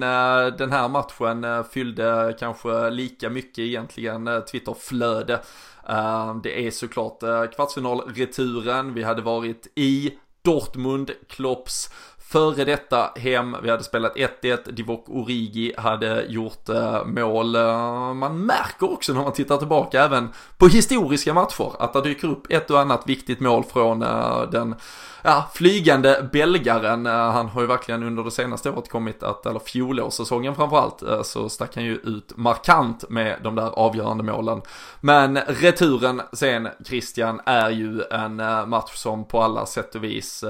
den 0.58 0.72
här 0.72 0.88
matchen 0.88 1.64
fyllde 1.72 2.36
kanske 2.40 2.90
lika 2.90 3.30
mycket 3.30 3.60
egentligen 3.60 4.30
Twitterflöde. 4.52 5.40
Ehm, 5.88 6.42
det 6.44 6.68
är 6.68 6.72
såklart 6.72 7.20
kvartsfinalreturen, 7.56 8.94
vi 8.94 9.04
hade 9.04 9.22
varit 9.22 9.68
i 9.76 10.12
Dortmund, 10.44 11.12
Klopps 11.28 11.90
före 12.32 12.66
detta 12.66 13.12
hem, 13.16 13.58
vi 13.64 13.70
hade 13.70 13.84
spelat 13.84 14.16
1-1, 14.16 14.72
Divock 14.72 15.06
Origi 15.08 15.74
hade 15.78 16.26
gjort 16.30 16.70
eh, 16.70 17.06
mål. 17.06 17.56
Eh, 17.56 18.14
man 18.14 18.46
märker 18.46 18.92
också 18.94 19.14
när 19.14 19.22
man 19.22 19.34
tittar 19.34 19.58
tillbaka 19.58 20.04
även 20.04 20.30
på 20.58 20.68
historiska 20.68 21.34
matcher 21.34 21.72
att 21.80 21.94
det 21.94 22.02
dyker 22.02 22.28
upp 22.28 22.52
ett 22.52 22.72
och 22.72 22.80
annat 22.80 23.10
viktigt 23.10 23.40
mål 23.40 23.64
från 23.64 24.02
eh, 24.02 24.42
den 24.52 24.76
ja, 25.22 25.50
flygande 25.54 26.30
belgaren. 26.32 27.06
Han 27.06 27.48
har 27.48 27.62
ju 27.62 27.68
verkligen 27.68 28.04
under 28.04 28.24
det 28.24 28.32
senaste 28.32 28.70
året 28.70 28.90
kommit 28.90 29.24
att, 29.24 29.46
eller 29.46 29.60
fjolårssäsongen 29.60 30.56
framförallt, 30.56 31.04
så 31.24 31.50
stack 31.50 31.76
han 31.76 31.84
ju 31.84 31.96
ut 31.96 32.38
markant 32.38 33.10
med 33.10 33.38
de 33.44 33.56
där 33.56 33.68
avgörande 33.68 34.24
målen. 34.24 34.62
Men 35.02 35.38
returen 35.38 36.22
sen, 36.34 36.68
Christian, 36.86 37.42
är 37.46 37.70
ju 37.70 38.02
en 38.02 38.36
match 38.70 38.96
som 38.96 39.26
på 39.28 39.42
alla 39.42 39.66
sätt 39.66 39.96
och 39.96 40.04
vis, 40.04 40.44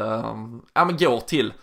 ja 0.73 0.85
men 0.85 0.97
går 0.97 1.19
till 1.19 1.53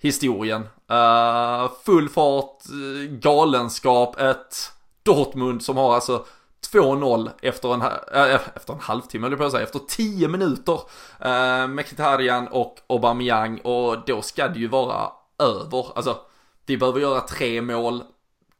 historien. 0.00 0.68
Uh, 0.90 1.70
full 1.84 2.08
fart, 2.08 2.62
eh, 2.68 3.10
galenskap, 3.10 4.20
ett 4.20 4.72
Dortmund 5.02 5.62
som 5.62 5.76
har 5.76 5.94
alltså 5.94 6.24
2-0 6.72 7.30
efter 7.42 7.74
en, 7.74 7.82
äh, 7.82 8.40
efter 8.54 8.72
en 8.72 8.80
halvtimme, 8.80 9.26
eller 9.26 9.36
på 9.36 9.44
att 9.44 9.52
säga, 9.52 9.62
efter 9.62 9.80
10 9.88 10.28
minuter 10.28 10.80
Uh, 11.24 11.68
med 11.68 11.86
Kitarian 11.88 12.48
och 12.48 12.78
Aubameyang 12.86 13.58
och 13.58 13.96
då 14.06 14.22
ska 14.22 14.48
det 14.48 14.58
ju 14.58 14.68
vara 14.68 15.12
över. 15.38 15.96
Alltså, 15.96 16.16
vi 16.66 16.76
behöver 16.76 17.00
göra 17.00 17.20
tre 17.20 17.62
mål 17.62 18.02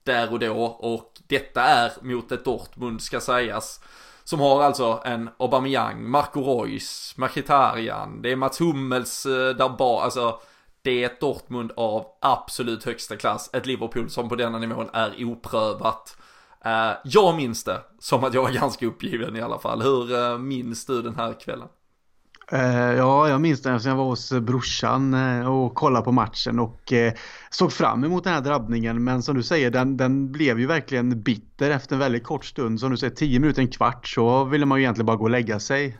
där 0.03 0.33
och 0.33 0.39
då 0.39 0.65
och 0.65 1.13
detta 1.27 1.63
är 1.63 1.93
mot 2.01 2.33
ett 2.33 2.45
Dortmund 2.45 3.03
ska 3.03 3.21
sägas. 3.21 3.81
Som 4.25 4.41
har 4.41 4.63
alltså 4.63 5.03
en 5.05 5.31
Aubameyang, 5.39 6.11
Marco 6.11 6.41
Reus, 6.41 7.15
Mkhitaryan, 7.17 8.23
det 8.23 8.33
är 8.33 8.37
Mats 8.37 8.61
Hummels 8.61 9.23
där 9.23 9.77
bak, 9.77 10.05
alltså 10.05 10.41
det 10.83 11.03
är 11.03 11.07
ett 11.07 11.21
Dortmund 11.21 11.73
av 11.77 12.07
absolut 12.21 12.85
högsta 12.85 13.17
klass. 13.17 13.51
Ett 13.53 13.67
Liverpool 13.67 14.11
som 14.11 14.29
på 14.29 14.37
denna 14.37 14.59
nivån 14.59 14.91
är 14.93 15.25
oprövat. 15.25 16.17
Eh, 16.65 16.93
jag 17.05 17.37
minns 17.37 17.65
det 17.65 17.81
som 17.99 18.25
att 18.25 18.35
jag 18.35 18.43
var 18.43 18.51
ganska 18.51 18.87
uppgiven 18.87 19.37
i 19.37 19.41
alla 19.41 19.59
fall. 19.59 19.83
Hur 19.83 20.17
eh, 20.17 20.39
minns 20.39 20.87
du 20.87 21.03
den 21.03 21.17
här 21.17 21.41
kvällen? 21.41 21.69
Uh, 22.53 22.97
ja, 22.97 23.29
jag 23.29 23.41
minns 23.41 23.63
det 23.63 23.71
eftersom 23.71 23.91
jag 23.91 23.97
var 23.97 24.05
hos 24.05 24.33
eh, 24.33 24.41
brorsan 24.41 25.15
eh, 25.15 25.49
och 25.49 25.75
kollade 25.75 26.05
på 26.05 26.13
matchen 26.13 26.59
och 26.59 26.93
såg 27.51 27.73
fram 27.73 28.05
emot 28.05 28.25
den 28.25 28.33
här 28.33 28.41
drabbningen. 28.41 29.05
Men 29.05 29.23
som 29.23 29.37
du 29.37 29.43
säger, 29.43 29.71
den, 29.71 29.97
den 29.97 30.33
blev 30.33 30.61
ju 30.61 30.67
verkligen 30.67 31.23
bitter 31.23 31.71
efter 31.71 31.95
en 31.95 31.99
väldigt 31.99 32.25
kort 32.25 32.45
stund. 32.45 32.81
Som 32.81 32.91
du 32.91 32.97
säger, 32.97 33.15
tio 33.15 33.41
minuter, 33.41 33.63
en 33.63 33.69
kvart 33.69 34.09
så 34.09 34.45
ville 34.45 34.67
man 34.67 34.79
ju 34.79 34.85
egentligen 34.85 35.07
bara 35.07 35.17
gå 35.17 35.25
och 35.25 35.31
lägga 35.31 35.61
sig. 35.61 35.99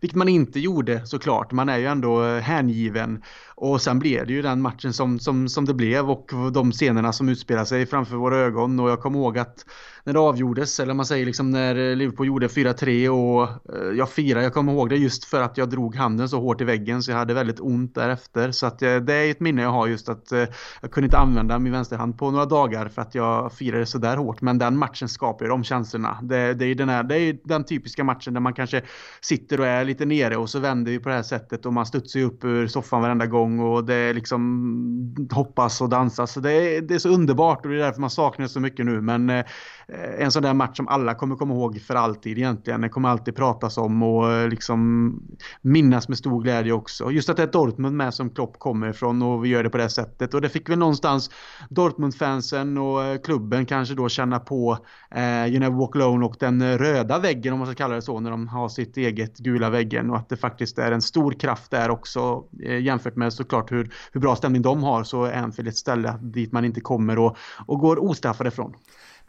vilket 0.00 0.16
man 0.16 0.28
inte 0.28 0.60
gjorde 0.60 1.06
såklart. 1.06 1.52
Man 1.52 1.68
är 1.68 1.78
ju 1.78 1.86
ändå 1.86 2.22
hängiven. 2.24 3.22
Och 3.54 3.82
sen 3.82 3.98
blev 3.98 4.26
det 4.26 4.32
ju 4.32 4.42
den 4.42 4.62
matchen 4.62 4.92
som, 4.92 5.18
som, 5.18 5.48
som 5.48 5.64
det 5.64 5.74
blev 5.74 6.10
och 6.10 6.30
de 6.52 6.72
scenerna 6.72 7.12
som 7.12 7.28
utspelar 7.28 7.64
sig 7.64 7.86
framför 7.86 8.16
våra 8.16 8.36
ögon. 8.36 8.80
Och 8.80 8.90
jag 8.90 9.00
kommer 9.00 9.18
ihåg 9.18 9.38
att 9.38 9.64
när 10.06 10.12
det 10.12 10.20
avgjordes, 10.20 10.80
eller 10.80 10.94
man 10.94 11.06
säger 11.06 11.26
liksom 11.26 11.50
när 11.50 11.96
Liverpool 11.96 12.26
gjorde 12.26 12.46
4-3 12.46 13.08
och 13.08 13.42
eh, 13.74 13.92
jag 13.98 14.10
firade, 14.10 14.44
jag 14.44 14.54
kommer 14.54 14.72
ihåg 14.72 14.88
det 14.88 14.96
just 14.96 15.24
för 15.24 15.42
att 15.42 15.58
jag 15.58 15.70
drog 15.70 15.96
handen 15.96 16.28
så 16.28 16.40
hårt 16.40 16.60
i 16.60 16.64
väggen 16.64 17.02
så 17.02 17.10
jag 17.10 17.18
hade 17.18 17.34
väldigt 17.34 17.60
ont 17.60 17.94
därefter. 17.94 18.50
Så 18.50 18.66
att 18.66 18.82
eh, 18.82 18.96
det 18.96 19.14
är 19.14 19.30
ett 19.30 19.40
minne 19.40 19.62
jag 19.62 19.70
har 19.70 19.86
just 19.86 20.08
att 20.08 20.32
eh, 20.32 20.44
jag 20.80 20.90
kunde 20.90 21.06
inte 21.06 21.18
använda 21.18 21.58
min 21.58 21.72
vänsterhand 21.72 22.18
på 22.18 22.30
några 22.30 22.46
dagar 22.46 22.88
för 22.88 23.02
att 23.02 23.14
jag 23.14 23.52
firade 23.52 23.86
så 23.86 23.98
där 23.98 24.16
hårt. 24.16 24.40
Men 24.40 24.58
den 24.58 24.78
matchen 24.78 25.08
skapar 25.08 25.44
ju 25.44 25.48
de 25.48 25.64
känslorna. 25.64 26.18
Det, 26.22 26.54
det, 26.54 26.64
är 26.64 26.74
den 26.74 26.88
här, 26.88 27.02
det 27.02 27.18
är 27.18 27.38
den 27.44 27.64
typiska 27.64 28.04
matchen 28.04 28.34
där 28.34 28.40
man 28.40 28.54
kanske 28.54 28.82
sitter 29.20 29.60
och 29.60 29.66
är 29.66 29.84
lite 29.84 30.04
nere 30.04 30.36
och 30.36 30.50
så 30.50 30.58
vänder 30.58 30.92
vi 30.92 30.98
på 30.98 31.08
det 31.08 31.14
här 31.14 31.22
sättet 31.22 31.66
och 31.66 31.72
man 31.72 31.86
studsar 31.86 32.20
upp 32.20 32.44
ur 32.44 32.66
soffan 32.66 33.02
varenda 33.02 33.26
gång 33.26 33.60
och 33.60 33.84
det 33.84 34.12
liksom 34.12 35.26
hoppas 35.30 35.80
och 35.80 35.88
dansas. 35.88 36.32
Så 36.32 36.40
det, 36.40 36.52
är, 36.52 36.82
det 36.82 36.94
är 36.94 36.98
så 36.98 37.08
underbart 37.08 37.64
och 37.64 37.70
det 37.70 37.76
är 37.76 37.82
därför 37.82 38.00
man 38.00 38.10
saknar 38.10 38.42
det 38.42 38.48
så 38.48 38.60
mycket 38.60 38.86
nu. 38.86 39.00
Men 39.00 39.30
Eh, 39.30 39.44
Eh, 39.88 40.24
en 40.24 40.32
sån 40.32 40.42
där 40.42 40.54
match 40.54 40.76
som 40.76 40.88
alla 40.88 41.14
kommer 41.14 41.36
komma 41.36 41.54
ihåg 41.54 41.80
för 41.80 41.94
alltid 41.94 42.38
egentligen. 42.38 42.80
Den 42.80 42.90
kommer 42.90 43.08
alltid 43.08 43.36
pratas 43.36 43.78
om 43.78 44.02
och 44.02 44.32
eh, 44.32 44.48
liksom 44.48 45.20
minnas 45.62 46.08
med 46.08 46.18
stor 46.18 46.42
glädje 46.42 46.72
också. 46.72 47.10
Just 47.10 47.28
att 47.28 47.36
det 47.36 47.42
är 47.42 47.46
Dortmund 47.46 47.96
med 47.96 48.14
som 48.14 48.30
Klopp 48.30 48.58
kommer 48.58 48.88
ifrån 48.88 49.22
och 49.22 49.44
vi 49.44 49.48
gör 49.48 49.62
det 49.62 49.70
på 49.70 49.78
det 49.78 49.88
sättet. 49.88 50.34
Och 50.34 50.40
det 50.40 50.48
fick 50.48 50.68
väl 50.68 50.78
någonstans 50.78 51.30
Dortmund-fansen 51.70 52.78
och 52.78 53.04
eh, 53.04 53.20
klubben 53.20 53.66
kanske 53.66 53.94
då 53.94 54.08
känna 54.08 54.40
på 54.40 54.78
eh, 55.10 55.46
You 55.46 55.58
Never 55.58 55.76
Walk 55.76 55.96
Alone 55.96 56.26
och 56.26 56.36
den 56.38 56.78
röda 56.78 57.18
väggen 57.18 57.52
om 57.52 57.58
man 57.58 57.68
ska 57.68 57.74
kalla 57.74 57.94
det 57.94 58.02
så 58.02 58.20
när 58.20 58.30
de 58.30 58.48
har 58.48 58.68
sitt 58.68 58.96
eget 58.96 59.38
gula 59.38 59.70
väggen 59.70 60.10
och 60.10 60.16
att 60.16 60.28
det 60.28 60.36
faktiskt 60.36 60.78
är 60.78 60.92
en 60.92 61.02
stor 61.02 61.32
kraft 61.32 61.70
där 61.70 61.90
också 61.90 62.44
eh, 62.62 62.78
jämfört 62.78 63.16
med 63.16 63.32
såklart 63.32 63.72
hur, 63.72 63.94
hur 64.12 64.20
bra 64.20 64.36
stämning 64.36 64.62
de 64.62 64.82
har 64.82 65.04
så 65.04 65.24
är 65.24 65.32
Anfield 65.32 65.68
ett 65.68 65.76
ställe 65.76 66.18
dit 66.20 66.52
man 66.52 66.64
inte 66.64 66.80
kommer 66.80 67.18
och, 67.18 67.36
och 67.66 67.78
går 67.78 68.04
ostraffad 68.04 68.46
ifrån. 68.46 68.74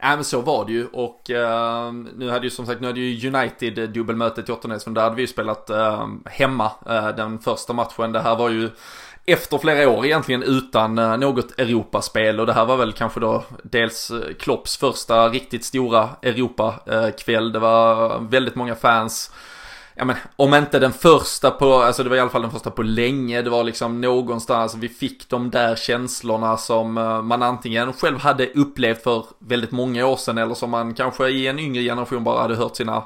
Ja 0.00 0.14
men 0.14 0.24
så 0.24 0.40
var 0.40 0.64
det 0.64 0.72
ju 0.72 0.86
och 0.86 1.30
eh, 1.30 1.92
nu 1.92 2.30
hade 2.30 2.46
ju 2.46 2.50
som 2.50 2.66
sagt, 2.66 2.80
nu 2.80 2.86
hade 2.86 3.00
ju 3.00 3.28
United 3.28 3.78
eh, 3.78 3.88
dubbelmötet 3.88 4.48
i 4.48 4.52
åttondelsfinalen. 4.52 4.94
Där 4.94 5.02
hade 5.02 5.16
vi 5.16 5.22
ju 5.22 5.28
spelat 5.28 5.70
eh, 5.70 6.08
hemma 6.24 6.70
eh, 6.86 7.08
den 7.08 7.38
första 7.38 7.72
matchen. 7.72 8.12
Det 8.12 8.20
här 8.20 8.36
var 8.36 8.50
ju 8.50 8.70
efter 9.26 9.58
flera 9.58 9.90
år 9.90 10.06
egentligen 10.06 10.42
utan 10.42 10.98
eh, 10.98 11.16
något 11.16 11.58
Europaspel 11.58 12.40
och 12.40 12.46
det 12.46 12.52
här 12.52 12.64
var 12.64 12.76
väl 12.76 12.92
kanske 12.92 13.20
då 13.20 13.44
dels 13.62 14.10
eh, 14.10 14.34
Klopps 14.38 14.76
första 14.76 15.28
riktigt 15.28 15.64
stora 15.64 16.08
Europakväll. 16.22 17.52
Det 17.52 17.58
var 17.58 18.18
väldigt 18.30 18.54
många 18.54 18.74
fans 18.74 19.30
ja 19.98 20.04
men, 20.04 20.16
om 20.36 20.54
inte 20.54 20.78
den 20.78 20.92
första 20.92 21.50
på, 21.50 21.74
alltså 21.74 22.02
det 22.02 22.08
var 22.08 22.16
i 22.16 22.20
alla 22.20 22.30
fall 22.30 22.42
den 22.42 22.50
första 22.50 22.70
på 22.70 22.82
länge, 22.82 23.42
det 23.42 23.50
var 23.50 23.64
liksom 23.64 24.00
någonstans, 24.00 24.74
vi 24.74 24.88
fick 24.88 25.28
de 25.28 25.50
där 25.50 25.76
känslorna 25.76 26.56
som 26.56 26.98
eh, 26.98 27.22
man 27.22 27.42
antingen 27.42 27.92
själv 27.92 28.18
hade 28.18 28.46
upplevt 28.46 29.02
för 29.02 29.26
väldigt 29.38 29.70
många 29.70 30.06
år 30.06 30.16
sedan 30.16 30.38
eller 30.38 30.54
som 30.54 30.70
man 30.70 30.94
kanske 30.94 31.28
i 31.28 31.46
en 31.46 31.58
yngre 31.58 31.82
generation 31.82 32.24
bara 32.24 32.42
hade 32.42 32.56
hört 32.56 32.76
sina 32.76 33.04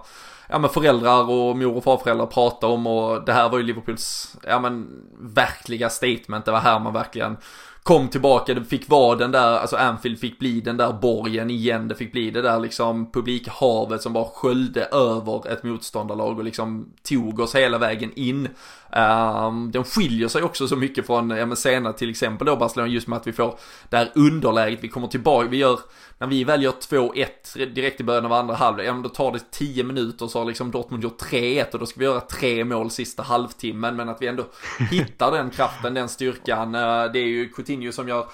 ja, 0.49 0.59
men 0.59 0.70
föräldrar 0.70 1.30
och 1.30 1.57
mor 1.57 1.76
och 1.76 1.84
farföräldrar 1.84 2.26
prata 2.26 2.66
om 2.66 2.86
och 2.86 3.24
det 3.24 3.32
här 3.32 3.49
var 3.49 3.59
ju 3.59 3.64
Liverpools, 3.64 4.36
ja 4.43 4.61
men 4.61 4.88
verkliga 5.20 5.90
statement, 5.90 6.45
det 6.45 6.53
var 6.53 6.61
här 6.61 6.78
man 6.78 6.93
verkligen 6.93 7.36
kom 7.83 8.09
tillbaka, 8.09 8.55
det 8.55 8.64
fick 8.64 8.89
vara 8.89 9.16
den 9.16 9.33
där, 9.33 9.59
alltså 9.59 9.76
Anfield 9.76 10.18
fick 10.18 10.39
bli 10.39 10.61
den 10.61 10.76
där 10.76 10.93
borgen 10.93 11.51
igen, 11.51 11.89
det 11.89 11.95
fick 11.95 12.12
bli 12.12 12.30
det 12.30 12.43
där 12.43 12.61
liksom 12.61 13.12
publikhavet 13.12 14.03
som 14.03 14.12
bara 14.12 14.24
sköljde 14.24 14.85
över 14.85 15.53
ett 15.53 15.62
motståndarlag 15.62 16.39
och 16.39 16.45
liksom 16.45 16.93
tog 17.09 17.41
oss 17.41 17.55
hela 17.55 17.78
vägen 17.78 18.12
in. 18.16 18.49
Ehm, 18.93 19.45
um, 19.45 19.70
den 19.70 19.84
skiljer 19.84 20.28
sig 20.28 20.43
också 20.43 20.68
så 20.68 20.76
mycket 20.76 21.07
från, 21.07 21.30
ja 21.30 21.47
men 21.47 21.57
senare 21.57 21.93
till 21.93 22.11
exempel 22.11 22.47
då 22.47 22.57
Barcelona 22.57 22.88
just 22.88 23.09
med 23.09 23.16
att 23.16 23.26
vi 23.26 23.32
får 23.32 23.59
det 23.88 23.97
här 23.97 24.12
underläget, 24.14 24.78
vi 24.82 24.88
kommer 24.88 25.07
tillbaka, 25.07 25.49
vi 25.49 25.57
gör, 25.57 25.80
när 26.18 26.26
vi 26.26 26.45
väl 26.45 26.62
gör 26.62 26.72
2-1 26.72 27.66
direkt 27.74 28.01
i 28.01 28.05
början 28.05 28.26
av 28.26 28.32
andra 28.32 28.55
halvlek, 28.55 28.86
ja 28.86 28.93
men 28.93 29.03
då 29.03 29.09
tar 29.09 29.32
det 29.32 29.51
10 29.51 29.84
minuter 29.84 30.26
så 30.26 30.38
har 30.38 30.47
liksom 30.47 30.70
Dortmund 30.70 31.03
gjort 31.03 31.22
3-1 31.22 31.72
och 31.72 31.78
då 31.78 31.86
ska 31.86 32.01
vi 32.01 32.05
göra 32.05 32.20
tre 32.20 32.64
mål 32.64 32.90
sista 32.90 33.22
halvtimmen, 33.22 33.97
men 33.97 34.09
att 34.09 34.22
vi 34.22 34.26
ändå 34.26 34.45
hittar 34.90 35.32
den 35.32 35.51
kraften, 35.51 35.95
den 35.95 36.09
styrkan, 36.09 36.74
uh, 36.74 37.12
det 37.12 37.18
är 37.18 37.26
ju 37.26 37.49
Coutinho 37.49 37.93
som 37.93 38.09
gör 38.09 38.26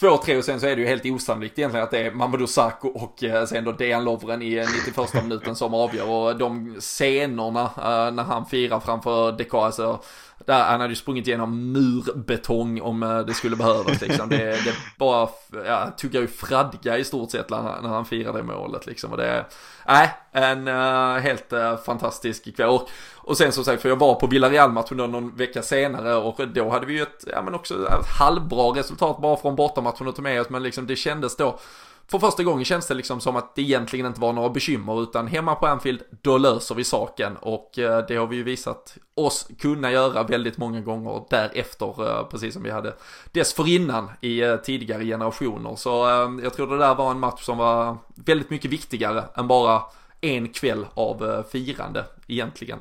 2-3 0.00 0.38
och 0.38 0.44
sen 0.44 0.60
så 0.60 0.66
är 0.66 0.76
det 0.76 0.82
ju 0.82 0.88
helt 0.88 1.04
osannolikt 1.04 1.58
egentligen 1.58 1.84
att 1.84 1.90
det 1.90 1.98
är 1.98 2.10
Mamadou 2.10 2.46
Sakho 2.46 2.88
och 2.88 3.24
eh, 3.24 3.44
sen 3.44 3.64
då 3.64 3.72
Dejan 3.72 4.04
Lovren 4.04 4.42
i 4.42 4.54
eh, 4.54 4.66
91 4.86 5.24
minuten 5.24 5.56
som 5.56 5.74
avgör 5.74 6.08
och 6.08 6.36
de 6.36 6.76
scenerna 6.80 7.62
eh, 7.62 8.14
när 8.14 8.22
han 8.22 8.46
firar 8.46 8.80
framför 8.80 9.32
Dekar, 9.32 9.64
alltså 9.64 10.00
där 10.46 10.64
han 10.64 10.80
hade 10.80 10.92
ju 10.92 10.96
sprungit 10.96 11.26
igenom 11.26 11.72
murbetong 11.72 12.80
om 12.80 13.24
det 13.26 13.34
skulle 13.34 13.56
behövas 13.56 14.00
liksom. 14.00 14.28
Det, 14.28 14.36
det 14.36 14.74
bara, 14.98 15.28
ja, 15.66 15.90
tuggar 15.96 16.20
ju 16.20 16.26
fradga 16.26 16.98
i 16.98 17.04
stort 17.04 17.30
sett 17.30 17.50
när, 17.50 17.88
han 17.88 18.04
firar 18.04 18.32
det 18.32 18.42
målet 18.42 18.86
liksom. 18.86 19.10
Och 19.10 19.16
det 19.16 19.26
är, 19.26 19.46
nej, 19.86 20.10
en 20.32 20.68
uh, 20.68 21.18
helt 21.18 21.52
uh, 21.52 21.76
fantastisk 21.76 22.56
kväll. 22.56 22.68
Och, 22.68 22.88
och 23.26 23.36
sen 23.36 23.52
som 23.52 23.64
sagt, 23.64 23.82
för 23.82 23.88
jag 23.88 23.96
var 23.96 24.14
på 24.14 24.26
Villarreal-matchen 24.26 24.96
någon 24.96 25.36
vecka 25.36 25.62
senare 25.62 26.14
och 26.14 26.48
då 26.48 26.70
hade 26.70 26.86
vi 26.86 26.94
ju 26.94 27.02
ett, 27.02 27.24
ja 27.26 27.42
men 27.42 27.54
också 27.54 27.74
ett 27.74 28.06
halvbra 28.18 28.62
resultat 28.62 29.18
bara 29.22 29.36
från 29.36 29.56
bortamatchen 29.56 30.08
att 30.08 30.16
ta 30.16 30.22
med 30.22 30.40
oss. 30.40 30.50
Men 30.50 30.62
liksom 30.62 30.86
det 30.86 30.96
kändes 30.96 31.36
då 31.36 31.58
för 32.08 32.18
första 32.18 32.42
gången 32.42 32.64
känns 32.64 32.86
det 32.86 32.94
liksom 32.94 33.20
som 33.20 33.36
att 33.36 33.54
det 33.54 33.62
egentligen 33.62 34.06
inte 34.06 34.20
var 34.20 34.32
några 34.32 34.48
bekymmer 34.48 35.02
utan 35.02 35.26
hemma 35.26 35.54
på 35.54 35.66
Anfield, 35.66 36.02
då 36.22 36.38
löser 36.38 36.74
vi 36.74 36.84
saken 36.84 37.36
och 37.36 37.78
eh, 37.78 38.04
det 38.08 38.16
har 38.16 38.26
vi 38.26 38.36
ju 38.36 38.42
visat 38.42 38.96
oss 39.14 39.48
kunna 39.58 39.92
göra 39.92 40.22
väldigt 40.22 40.58
många 40.58 40.80
gånger 40.80 41.22
därefter, 41.30 42.08
eh, 42.08 42.26
precis 42.26 42.54
som 42.54 42.62
vi 42.62 42.70
hade 42.70 42.94
dessförinnan 43.32 44.10
i 44.20 44.40
eh, 44.40 44.56
tidigare 44.56 45.04
generationer. 45.04 45.76
Så 45.76 45.90
jag 46.42 46.54
tror 46.54 46.66
det 46.66 46.78
där 46.78 46.94
var 46.94 47.10
en 47.10 47.20
match 47.20 47.42
som 47.42 47.58
var 47.58 47.96
väldigt 48.14 48.50
mycket 48.50 48.70
viktigare 48.70 49.24
än 49.34 49.48
bara 49.48 49.82
en 50.20 50.48
kväll 50.48 50.86
av 50.94 51.44
firande 51.52 52.04
egentligen. 52.26 52.78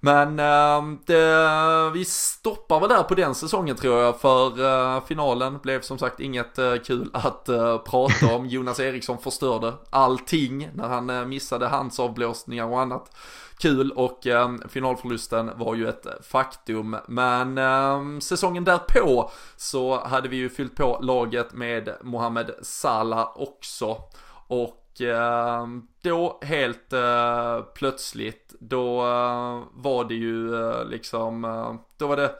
Men 0.00 0.38
äh, 0.38 0.98
det, 1.06 1.90
vi 1.94 2.04
stoppar 2.04 2.80
väl 2.80 2.88
där 2.88 3.02
på 3.02 3.14
den 3.14 3.34
säsongen 3.34 3.76
tror 3.76 3.98
jag 3.98 4.20
för 4.20 4.60
äh, 4.96 5.04
finalen 5.04 5.58
blev 5.62 5.80
som 5.80 5.98
sagt 5.98 6.20
inget 6.20 6.58
äh, 6.58 6.74
kul 6.76 7.10
att 7.12 7.44
prata 7.84 8.34
om. 8.34 8.46
Jonas 8.48 8.80
Eriksson 8.80 9.18
förstörde 9.18 9.72
allting 9.90 10.68
när 10.74 10.88
han 10.88 11.28
missade 11.28 11.66
handsavblåsningar 11.66 12.66
och 12.66 12.80
annat 12.80 13.16
kul 13.58 13.90
och 13.90 14.26
eh, 14.26 14.50
finalförlusten 14.68 15.50
var 15.56 15.74
ju 15.74 15.88
ett 15.88 16.06
faktum. 16.22 16.96
Men 17.08 17.58
eh, 17.58 18.18
säsongen 18.20 18.64
därpå 18.64 19.30
så 19.56 20.04
hade 20.04 20.28
vi 20.28 20.36
ju 20.36 20.48
fyllt 20.50 20.76
på 20.76 20.98
laget 21.02 21.52
med 21.52 21.94
Mohamed 22.02 22.50
Salah 22.62 23.32
också. 23.36 23.98
Och 24.46 24.78
och 24.92 25.00
eh, 25.00 25.66
då 26.02 26.38
helt 26.42 26.92
eh, 26.92 27.60
plötsligt, 27.74 28.54
då 28.60 29.00
eh, 29.00 29.62
var 29.72 30.04
det 30.04 30.14
ju 30.14 30.54
eh, 30.54 30.84
liksom, 30.84 31.44
eh, 31.44 31.74
då 31.96 32.06
var 32.06 32.16
det, 32.16 32.34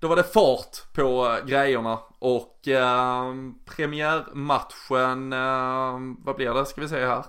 då 0.00 0.08
var 0.08 0.16
det 0.16 0.22
fart 0.22 0.92
på 0.94 1.26
eh, 1.26 1.46
grejerna 1.46 1.98
och 2.18 2.54
premiärmatchen, 3.64 5.30
vad 6.24 6.36
blir 6.36 6.54
det 6.54 6.66
ska 6.66 6.80
vi 6.80 6.88
se 6.88 7.06
här? 7.06 7.24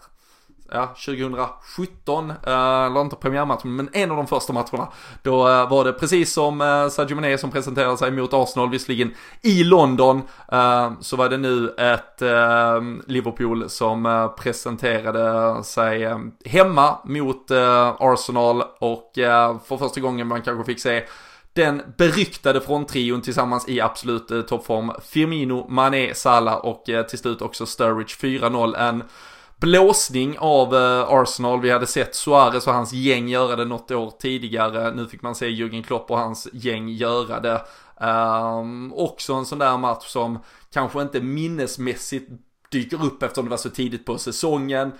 Ja, 0.71 0.87
2017, 1.05 2.29
eh, 2.29 2.35
eller 2.53 3.01
inte 3.01 3.15
premiärmatchen, 3.15 3.75
men 3.75 3.89
en 3.93 4.11
av 4.11 4.17
de 4.17 4.27
första 4.27 4.53
matcherna. 4.53 4.87
Då 5.23 5.47
eh, 5.49 5.69
var 5.69 5.85
det 5.85 5.93
precis 5.93 6.33
som 6.33 6.61
eh, 6.61 6.89
Sadio 6.89 7.15
Mané 7.15 7.37
som 7.37 7.51
presenterade 7.51 7.97
sig 7.97 8.11
mot 8.11 8.33
Arsenal, 8.33 8.69
visserligen 8.69 9.13
i 9.41 9.63
London, 9.63 10.21
eh, 10.51 10.91
så 10.99 11.15
var 11.15 11.29
det 11.29 11.37
nu 11.37 11.69
ett 11.69 12.21
eh, 12.21 12.81
Liverpool 13.07 13.69
som 13.69 14.05
eh, 14.05 14.27
presenterade 14.27 15.63
sig 15.63 16.03
eh, 16.03 16.19
hemma 16.45 16.97
mot 17.05 17.51
eh, 17.51 17.95
Arsenal 17.99 18.63
och 18.79 19.17
eh, 19.17 19.59
för 19.65 19.77
första 19.77 20.01
gången 20.01 20.27
man 20.27 20.41
kanske 20.41 20.63
fick 20.63 20.79
se 20.79 21.03
den 21.53 21.81
beryktade 21.97 22.61
fronttrion 22.61 23.21
tillsammans 23.21 23.69
i 23.69 23.81
absolut 23.81 24.47
toppform. 24.47 24.91
Firmino, 25.03 25.67
Mané, 25.69 26.13
Salah 26.13 26.55
och 26.55 26.83
till 27.09 27.19
slut 27.19 27.41
också 27.41 27.65
Sturridge 27.65 28.15
4-0. 28.15 28.77
En 28.77 29.03
blåsning 29.59 30.37
av 30.39 30.75
eh, 30.75 31.05
Arsenal. 31.09 31.61
Vi 31.61 31.71
hade 31.71 31.87
sett 31.87 32.15
Suarez 32.15 32.67
och 32.67 32.73
hans 32.73 32.93
gäng 32.93 33.27
göra 33.27 33.55
det 33.55 33.65
något 33.65 33.91
år 33.91 34.13
tidigare. 34.19 34.93
Nu 34.93 35.07
fick 35.07 35.21
man 35.21 35.35
se 35.35 35.47
Jürgen 35.47 35.83
Klopp 35.83 36.11
och 36.11 36.17
hans 36.17 36.47
gäng 36.53 36.89
göra 36.89 37.39
det. 37.39 37.61
Um, 38.01 38.93
också 38.93 39.33
en 39.33 39.45
sån 39.45 39.59
där 39.59 39.77
match 39.77 40.07
som 40.07 40.39
kanske 40.73 41.01
inte 41.01 41.21
minnesmässigt 41.21 42.31
dyker 42.71 43.05
upp 43.05 43.23
eftersom 43.23 43.45
det 43.45 43.49
var 43.49 43.57
så 43.57 43.69
tidigt 43.69 44.05
på 44.05 44.17
säsongen. 44.17 44.91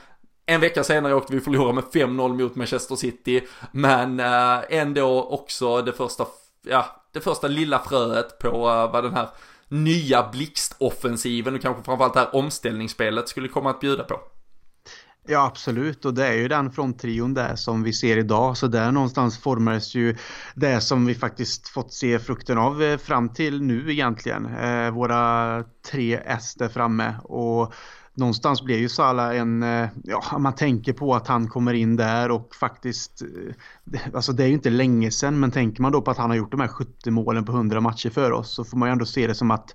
En 0.46 0.62
vecka 0.62 0.84
senare 0.84 1.16
åkte 1.16 1.34
vi 1.34 1.40
förlora 1.40 1.74
med 1.74 1.84
5-0 1.84 2.42
mot 2.42 2.56
Manchester 2.56 2.96
City, 2.96 3.48
men 3.72 4.20
uh, 4.20 4.60
ändå 4.70 5.24
också 5.24 5.82
det 5.82 5.94
första, 5.94 6.26
ja, 6.68 6.86
det 7.12 7.22
första 7.22 7.48
lilla 7.48 7.80
fröet 7.80 8.40
på 8.40 8.50
uh, 8.50 8.92
vad 8.92 9.04
den 9.04 9.14
här 9.14 9.30
nya 9.68 10.30
blixtoffensiven 10.32 11.56
och 11.56 11.62
kanske 11.62 11.84
framförallt 11.84 12.14
det 12.14 12.20
här 12.20 12.36
omställningsspelet 12.36 13.30
skulle 13.30 13.48
komma 13.48 13.70
att 13.70 13.80
bjuda 13.80 14.04
på. 14.04 14.20
Ja 15.28 15.46
absolut. 15.46 16.06
Och 16.06 16.14
det 16.14 16.28
är 16.28 16.34
ju 16.34 16.48
den 16.48 16.72
fronttrion 16.72 17.34
där 17.34 17.56
som 17.56 17.84
vi 17.84 17.94
ser 17.94 18.18
idag. 18.18 18.58
Så 18.58 18.68
där 18.68 18.92
någonstans 18.92 19.38
formades 19.38 19.96
ju 19.96 20.16
det 20.56 20.82
som 20.82 21.06
vi 21.06 21.16
faktiskt 21.16 21.68
fått 21.68 21.94
se 21.94 22.20
frukten 22.20 22.58
av 22.58 22.84
eh, 22.84 22.98
fram 22.98 23.30
till 23.30 23.62
nu 23.62 23.92
egentligen. 23.92 24.46
Eh, 24.46 24.92
våra 24.92 25.64
tre 25.92 26.22
S 26.26 26.56
där 26.56 26.70
framme. 26.70 27.16
Och 27.24 27.74
någonstans 28.20 28.62
blir 28.62 28.78
ju 28.78 28.90
Salah 28.90 29.38
en, 29.38 29.64
eh, 29.64 29.90
ja 30.04 30.38
man 30.38 30.56
tänker 30.56 30.94
på 30.94 31.16
att 31.16 31.28
han 31.28 31.48
kommer 31.48 31.74
in 31.74 31.96
där 31.96 32.32
och 32.32 32.56
faktiskt, 32.56 33.22
eh, 33.22 34.02
alltså 34.14 34.34
det 34.34 34.44
är 34.44 34.48
ju 34.48 34.54
inte 34.54 34.70
länge 34.70 35.12
sedan 35.12 35.40
men 35.40 35.52
tänker 35.52 35.82
man 35.82 35.92
då 35.92 36.02
på 36.02 36.12
att 36.12 36.18
han 36.18 36.30
har 36.30 36.38
gjort 36.38 36.52
de 36.52 36.60
här 36.60 36.68
70 36.68 37.12
målen 37.12 37.46
på 37.46 37.52
100 37.52 37.82
matcher 37.82 38.10
för 38.10 38.32
oss 38.32 38.56
så 38.56 38.64
får 38.64 38.78
man 38.78 38.90
ju 38.90 38.92
ändå 38.92 39.06
se 39.06 39.28
det 39.28 39.36
som 39.36 39.52
att 39.52 39.74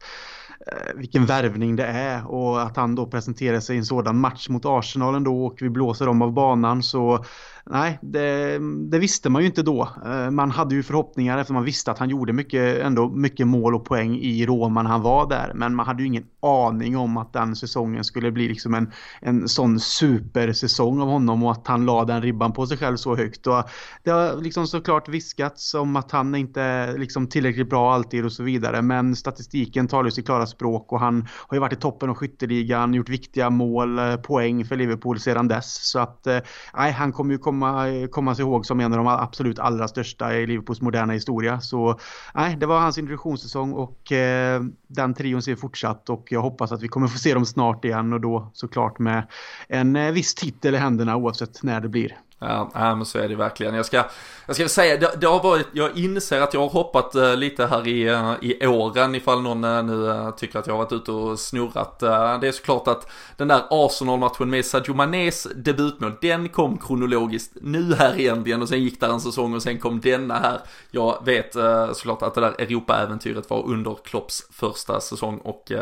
Eh, 0.67 0.95
vilken 0.95 1.27
värvning 1.27 1.77
det 1.77 1.87
är. 1.87 2.27
Och 2.27 2.63
att 2.63 2.77
han 2.77 2.95
då 2.95 3.07
presenterar 3.07 3.61
sig 3.61 3.77
i 3.77 3.79
en 3.79 3.85
sådan 3.85 4.19
match 4.19 4.49
mot 4.49 4.65
Arsenal 4.65 5.15
ändå 5.15 5.47
och 5.47 5.57
vi 5.61 5.71
blåser 5.71 6.07
dem 6.07 6.23
av 6.23 6.33
banan 6.33 6.83
så 6.83 7.25
nej, 7.67 7.99
det, 8.03 8.59
det, 8.91 8.99
visste 8.99 9.31
man 9.31 9.43
ju 9.43 9.49
inte 9.49 9.63
då. 9.63 9.89
Eh, 10.05 10.31
man 10.31 10.51
hade 10.51 10.75
ju 10.75 10.83
förhoppningar 10.83 11.39
eftersom 11.39 11.55
man 11.55 11.65
visste 11.65 11.91
att 11.91 11.99
han 11.99 12.11
gjorde 12.11 12.33
mycket, 12.33 12.81
ändå 12.81 13.09
mycket 13.09 13.47
mål 13.47 13.75
och 13.75 13.85
poäng 13.85 14.17
i 14.17 14.47
Roma 14.47 14.83
när 14.83 14.91
han 14.91 15.03
var 15.03 15.29
där. 15.29 15.53
Men 15.55 15.75
man 15.75 15.87
hade 15.87 16.03
ju 16.03 16.07
ingen 16.07 16.25
aning 16.41 16.97
om 16.97 17.17
att 17.17 17.33
den 17.33 17.57
säsongen 17.57 18.05
skulle 18.05 18.31
bli 18.31 18.49
liksom 18.49 18.75
en, 18.75 18.93
en 19.21 19.49
sån 19.49 19.81
supersäsong 19.81 21.01
av 21.01 21.09
honom 21.09 21.43
och 21.43 21.53
att 21.53 21.67
han 21.67 21.87
la 21.87 22.05
den 22.05 22.23
ribban 22.23 22.53
på 22.53 22.67
sig 22.67 22.77
själv 22.77 22.97
så 22.97 23.17
högt. 23.17 23.47
Och 23.47 23.63
det 24.03 24.11
har 24.11 24.43
liksom 24.43 24.67
såklart 24.67 25.09
viskats 25.09 25.75
om 25.75 25.97
att 25.97 26.11
han 26.11 26.35
inte 26.35 26.63
är 26.63 26.99
liksom 26.99 27.27
tillräckligt 27.27 27.71
bra 27.71 27.95
alltid 27.95 28.25
och 28.25 28.33
så 28.33 28.43
vidare. 28.43 28.83
Men 28.83 29.17
statistiken 29.17 29.89
talar 29.89 30.05
ju 30.05 30.11
sitt 30.11 30.27
klara 30.27 30.47
språk 30.47 30.93
och 30.93 31.01
han 31.01 31.29
har 31.31 31.57
ju 31.57 31.61
varit 31.61 31.73
i 31.73 31.77
toppen 31.77 32.11
av 32.11 32.15
skytteligan, 32.15 32.95
gjort 32.95 33.09
viktiga 33.09 33.51
mål, 33.51 33.99
eh, 33.99 34.17
poäng 34.17 34.65
för 34.65 34.77
Liverpool 34.77 35.21
sedan 35.21 35.49
dess. 35.49 35.91
Så 35.91 35.99
att 35.99 36.27
eh, 36.27 36.39
nej, 36.75 36.93
han 36.93 37.13
kommer 37.13 37.33
ju 37.33 37.39
komma 37.39 37.54
komma, 37.61 38.09
komma 38.11 38.35
sig 38.35 38.43
ihåg 38.43 38.67
som 38.67 38.81
en 38.81 38.93
av 38.93 38.99
de 38.99 39.07
absolut 39.07 39.59
allra 39.59 39.89
största 39.89 40.35
i 40.35 40.47
Liverpools 40.47 40.81
moderna 40.81 41.13
historia. 41.13 41.61
Så 41.61 41.99
nej, 42.35 42.57
det 42.57 42.67
var 42.67 42.81
hans 42.81 42.99
introduktionssäsong 42.99 43.73
och 43.73 44.13
eh, 44.13 44.63
den 44.87 45.15
trion 45.15 45.43
ser 45.43 45.57
fortsatt 45.57 46.11
och 46.11 46.27
jag 46.31 46.43
hoppas 46.43 46.73
att 46.73 46.83
vi 46.83 46.89
kommer 46.89 47.09
få 47.09 47.19
se 47.19 47.35
dem 47.35 47.47
snart 47.47 47.85
igen 47.85 48.13
och 48.13 48.21
då 48.21 48.51
såklart 48.53 48.99
med 48.99 49.27
en 49.69 49.97
eh, 49.97 50.13
viss 50.13 50.35
titel 50.35 50.75
i 50.75 50.79
händerna 50.79 51.17
oavsett 51.17 51.63
när 51.63 51.81
det 51.81 51.89
blir. 51.89 52.17
Ja, 52.39 52.71
men 52.75 53.05
så 53.05 53.19
är 53.19 53.29
det 53.29 53.37
verkligen. 53.37 53.75
Jag 53.75 53.87
ska, 53.87 54.05
jag 54.47 54.57
ska 54.57 54.69
säga, 54.69 54.97
det, 54.97 55.17
det 55.21 55.27
har 55.27 55.43
varit, 55.43 55.67
jag 55.73 55.99
inser 55.99 56.41
att 56.41 56.55
jag 56.55 56.61
har 56.61 56.69
hoppat 56.69 57.17
uh, 57.17 57.37
lite 57.37 57.67
här 57.67 57.89
i, 57.89 58.11
uh, 58.11 58.35
i 58.43 58.67
åren 58.67 59.15
ifall 59.15 59.43
någon 59.43 59.65
uh, 59.65 59.85
nu 59.85 60.33
tycker 60.37 60.59
att 60.59 60.67
jag 60.67 60.75
har 60.75 60.79
varit 60.79 60.93
ute 60.93 61.13
och 61.13 61.39
snurrat. 61.39 61.99
det 62.41 62.49
är 62.49 62.53
såklart 62.53 62.89
att 62.89 63.11
den 63.37 63.49
där 63.49 63.63
Arsenal-matchen 63.71 64.51
med 64.51 64.65
Sadio 64.65 64.95
Manés 64.95 65.47
debutmål, 65.57 66.13
den 66.21 66.49
kom 66.49 66.79
kronologiskt 66.79 67.53
nu 67.63 67.95
här 67.95 68.21
egentligen 68.21 68.63
och 68.63 68.69
sen 68.69 68.83
gick 68.83 69.01
där 69.01 69.09
en 69.09 69.21
säsong 69.21 69.55
och 69.55 69.63
sen 69.63 69.79
kom 69.79 70.01
denna 70.01 70.35
här. 70.35 70.61
Jag 70.91 71.25
vet 71.25 71.57
såklart 71.93 72.23
att 72.23 72.35
det 72.35 72.41
där 72.41 72.55
Europa-äventyret 72.59 73.51
var 73.51 73.69
under 73.69 73.97
Klopps 74.05 74.43
första 74.51 75.01
säsong 75.01 75.39
och 75.39 75.73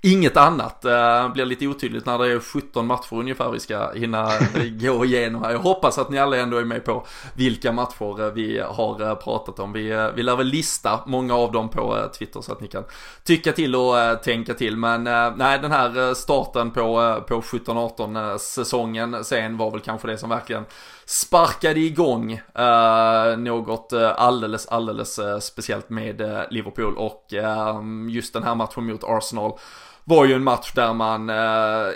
inget 0.00 0.36
annat. 0.36 0.82
Det 0.82 1.30
blir 1.34 1.44
lite 1.44 1.66
otydligt 1.66 2.06
när 2.06 2.18
det 2.18 2.32
är 2.32 2.40
17 2.40 2.86
matcher 2.86 3.14
ungefär 3.14 3.50
vi 3.50 3.60
ska 3.60 3.92
hinna 3.92 4.30
gå 4.80 5.04
igenom 5.04 5.42
här. 5.42 5.50
Jag 5.50 5.58
hoppas 5.58 5.93
att 6.00 6.10
ni 6.10 6.18
alla 6.18 6.36
ändå 6.36 6.56
är 6.56 6.64
med 6.64 6.84
på 6.84 7.06
vilka 7.34 7.72
matcher 7.72 8.20
eh, 8.20 8.32
vi 8.32 8.60
har 8.60 9.02
eh, 9.02 9.14
pratat 9.14 9.58
om. 9.58 9.72
Vi, 9.72 9.90
eh, 9.90 10.08
vi 10.14 10.22
lär 10.22 10.36
väl 10.36 10.46
lista 10.46 11.00
många 11.06 11.34
av 11.34 11.52
dem 11.52 11.68
på 11.68 12.08
Twitter 12.18 12.40
så 12.40 12.52
att 12.52 12.60
ni 12.60 12.68
kan 12.68 12.84
tycka 13.24 13.52
till 13.52 13.76
och 13.76 13.94
tänka 14.22 14.54
till. 14.54 14.76
Men 14.76 15.04
nej, 15.38 15.58
den 15.58 15.72
här 15.72 16.14
starten 16.14 16.70
på, 16.70 17.22
på 17.28 17.40
17-18 17.40 18.38
säsongen 18.38 19.24
sen 19.24 19.56
var 19.56 19.70
väl 19.70 19.80
kanske 19.80 20.08
det 20.08 20.18
som 20.18 20.30
verkligen 20.30 20.64
sparkade 21.04 21.80
igång 21.80 22.32
eh, 22.32 23.36
något 23.36 23.92
alldeles, 24.16 24.66
alldeles 24.66 25.20
speciellt 25.40 25.90
med 25.90 26.46
Liverpool 26.50 26.96
och 26.96 27.34
eh, 27.34 27.80
just 28.08 28.32
den 28.32 28.42
här 28.42 28.54
matchen 28.54 28.86
mot 28.86 29.04
Arsenal 29.04 29.58
var 30.04 30.24
ju 30.24 30.34
en 30.34 30.44
match 30.44 30.72
där 30.74 30.92
man, 30.92 31.30
eh, 31.30 31.36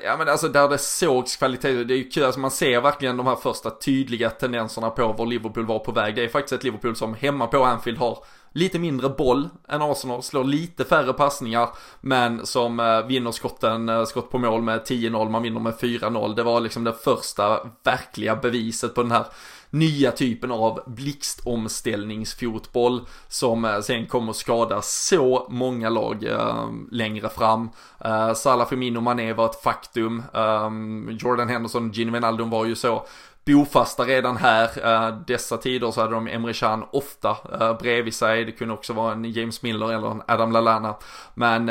ja 0.05 0.17
men 0.19 0.29
alltså 0.29 0.49
där 0.49 0.69
det 0.69 0.79
sågs 0.79 1.37
kvalitet. 1.37 1.85
Det 1.85 1.95
är 1.95 1.99
ju 1.99 2.11
kul, 2.11 2.25
alltså 2.25 2.41
man 2.41 2.51
ser 2.51 2.81
verkligen 2.81 3.17
de 3.17 3.27
här 3.27 3.37
första 3.37 3.71
tydliga 3.71 4.31
tendenserna 4.31 4.91
på 4.91 5.13
var 5.13 5.27
Liverpool 5.27 5.67
var 5.67 5.79
på 5.79 5.93
väg. 5.93 6.17
Det 6.17 6.25
är 6.25 6.29
faktiskt 6.29 6.53
ett 6.53 6.65
Liverpool 6.65 6.97
som 6.97 7.15
hemma 7.15 7.47
på 7.47 7.65
Anfield 7.65 7.99
har 7.99 8.19
lite 8.53 8.79
mindre 8.79 9.09
boll 9.09 9.49
än 9.69 9.83
Arsenal, 9.83 10.23
slår 10.23 10.45
lite 10.45 10.85
färre 10.85 11.13
passningar, 11.13 11.69
men 12.01 12.47
som 12.47 12.81
eh, 12.81 13.07
vinner 13.07 13.33
skotten, 13.33 13.89
eh, 13.89 14.05
skott 14.05 14.31
på 14.31 14.39
mål 14.39 14.63
med 14.63 14.81
10-0, 14.81 15.29
man 15.29 15.43
vinner 15.43 15.61
med 15.61 15.75
4-0. 15.75 16.35
Det 16.35 16.43
var 16.43 16.61
liksom 16.61 16.85
det 16.85 16.93
första 16.93 17.61
verkliga 17.85 18.37
beviset 18.37 18.95
på 18.95 19.03
den 19.03 19.13
här 19.13 19.27
nya 19.71 20.13
typen 20.13 20.51
av 20.51 20.81
blixtomställningsfotboll 20.87 23.07
som 23.29 23.65
eh, 23.65 23.81
sen 23.81 24.07
kommer 24.07 24.33
skada 24.33 24.83
så 24.83 25.47
många 25.51 25.89
lag 25.89 26.25
eh, 26.25 26.67
längre 26.91 27.29
fram. 27.29 27.71
Eh, 28.05 28.35
Salah 28.35 28.69
Firmino 28.69 29.01
Mané 29.01 29.33
var 29.33 29.47
ett 29.47 29.63
faktum. 29.63 30.23
Eh, 30.35 30.71
Jordan 31.19 31.49
Henderson, 31.49 31.93
Gini 31.93 32.11
Wijnaldum 32.11 32.51
var 32.51 32.65
ju 32.65 32.75
så 32.75 33.07
bofasta 33.47 34.05
redan 34.05 34.37
här. 34.37 34.71
Eh, 34.85 35.17
dessa 35.27 35.57
tider 35.57 35.91
så 35.91 36.01
hade 36.01 36.15
de 36.15 36.29
Emre 36.29 36.53
Can 36.53 36.85
ofta 36.93 37.37
eh, 37.61 37.79
bredvid 37.79 38.15
sig. 38.15 38.45
Det 38.45 38.53
kunde 38.53 38.75
också 38.75 38.93
vara 38.93 39.13
en 39.13 39.25
James 39.25 39.63
Miller 39.63 39.93
eller 39.93 40.11
en 40.11 40.23
Adam 40.29 40.53
Lallana. 40.53 40.97
Men 41.35 41.69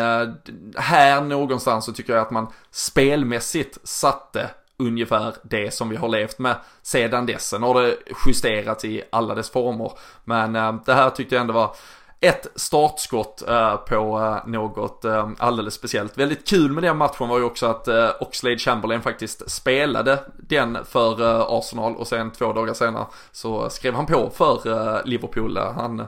här 0.75 1.21
någonstans 1.21 1.85
så 1.85 1.93
tycker 1.93 2.13
jag 2.13 2.21
att 2.21 2.31
man 2.31 2.47
spelmässigt 2.71 3.77
satte 3.83 4.49
ungefär 4.79 5.35
det 5.43 5.73
som 5.73 5.89
vi 5.89 5.95
har 5.95 6.09
levt 6.09 6.39
med 6.39 6.55
sedan 6.81 7.25
dess. 7.25 7.49
Sen 7.49 7.63
har 7.63 7.81
det 7.81 7.97
justerats 8.25 8.85
i 8.85 9.03
alla 9.09 9.35
dess 9.35 9.49
former. 9.49 9.91
Men 10.23 10.55
eh, 10.55 10.75
det 10.85 10.93
här 10.93 11.09
tyckte 11.09 11.35
jag 11.35 11.41
ändå 11.41 11.53
var 11.53 11.75
ett 12.19 12.47
startskott 12.55 13.43
eh, 13.47 13.75
på 13.75 14.19
eh, 14.19 14.49
något 14.49 15.05
alldeles 15.37 15.73
speciellt. 15.73 16.17
Väldigt 16.17 16.47
kul 16.47 16.71
med 16.71 16.83
den 16.83 16.97
matchen 16.97 17.29
var 17.29 17.37
ju 17.37 17.43
också 17.43 17.65
att 17.65 17.87
Oxlade 18.19 18.57
Chamberlain 18.57 19.01
faktiskt 19.01 19.51
spelade 19.51 20.19
den 20.37 20.77
för 20.85 21.45
Arsenal 21.59 21.95
och 21.95 22.07
sen 22.07 22.31
två 22.31 22.53
dagar 22.53 22.73
senare 22.73 23.05
så 23.31 23.69
skrev 23.69 23.93
han 23.93 24.05
på 24.05 24.29
för 24.29 25.01
Liverpool. 25.05 25.57
Han 25.57 26.07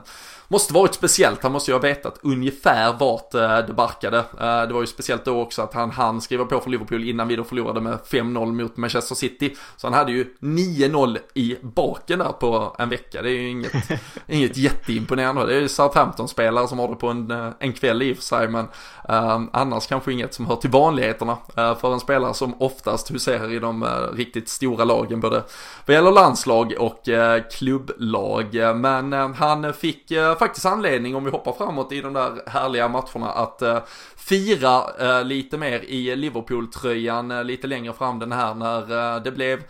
måste 0.50 0.74
varit 0.74 0.94
speciellt, 0.94 1.42
han 1.42 1.52
måste 1.52 1.70
ju 1.70 1.74
ha 1.74 1.80
vetat 1.80 2.18
ungefär 2.22 2.92
vart 2.92 3.34
eh, 3.34 3.58
det 3.58 3.72
barkade. 3.72 4.18
Eh, 4.18 4.62
det 4.68 4.72
var 4.72 4.80
ju 4.80 4.86
speciellt 4.86 5.24
då 5.24 5.40
också 5.40 5.62
att 5.62 5.74
han 5.74 5.90
hann 5.90 6.20
skriva 6.20 6.44
på 6.44 6.60
för 6.60 6.70
Liverpool 6.70 7.08
innan 7.08 7.28
vi 7.28 7.36
då 7.36 7.44
förlorade 7.44 7.80
med 7.80 7.98
5-0 8.10 8.52
mot 8.52 8.76
Manchester 8.76 9.14
City. 9.14 9.56
Så 9.76 9.86
han 9.86 9.94
hade 9.94 10.12
ju 10.12 10.34
9-0 10.40 11.18
i 11.34 11.56
baken 11.62 12.18
där 12.18 12.32
på 12.32 12.76
en 12.78 12.88
vecka. 12.88 13.22
Det 13.22 13.30
är 13.30 13.32
ju 13.32 13.48
inget, 13.48 13.72
inget 14.26 14.56
jätteimponerande. 14.56 15.46
Det 15.46 15.54
är 15.54 15.60
ju 15.60 15.68
Southampton-spelare 15.68 16.68
som 16.68 16.78
har 16.78 16.88
det 16.88 16.94
på 16.94 17.08
en, 17.08 17.30
eh, 17.30 17.48
en 17.58 17.72
kväll 17.72 18.02
i 18.02 18.12
och 18.12 18.16
för 18.16 18.24
sig, 18.24 18.48
men 18.48 18.64
uh, 19.10 19.40
annars 19.52 19.86
kanske 19.86 20.12
inget 20.12 20.34
som 20.34 20.46
hör 20.46 20.56
till 20.56 20.70
vanligheterna 20.70 21.32
uh, 21.32 21.78
för 21.78 21.92
en 21.92 22.00
spelare 22.00 22.34
som 22.34 22.62
oftast 22.62 23.10
huserar 23.10 23.52
i 23.52 23.58
de 23.58 23.82
uh, 23.82 23.88
riktigt 24.14 24.48
stora 24.48 24.84
lagen, 24.84 25.20
både 25.20 25.42
vad 25.86 25.94
gäller 25.94 26.12
landslag 26.12 26.74
och 26.78 27.08
klubblag. 27.52 28.76
Men 28.76 29.12
han 29.34 29.72
fick 29.72 30.12
faktiskt 30.40 30.66
anledning, 30.66 31.16
om 31.16 31.24
vi 31.24 31.30
hoppar 31.30 31.52
framåt 31.52 31.92
i 31.92 32.00
de 32.00 32.12
där 32.12 32.42
härliga 32.46 32.88
matcherna, 32.88 33.30
att 33.30 33.62
eh, 33.62 33.78
fira 34.16 34.82
eh, 34.98 35.24
lite 35.24 35.58
mer 35.58 35.80
i 35.80 36.16
Liverpool-tröjan 36.16 37.30
eh, 37.30 37.44
lite 37.44 37.66
längre 37.66 37.92
fram 37.92 38.18
den 38.18 38.32
här 38.32 38.54
när 38.54 39.14
eh, 39.16 39.22
det 39.22 39.30
blev 39.30 39.62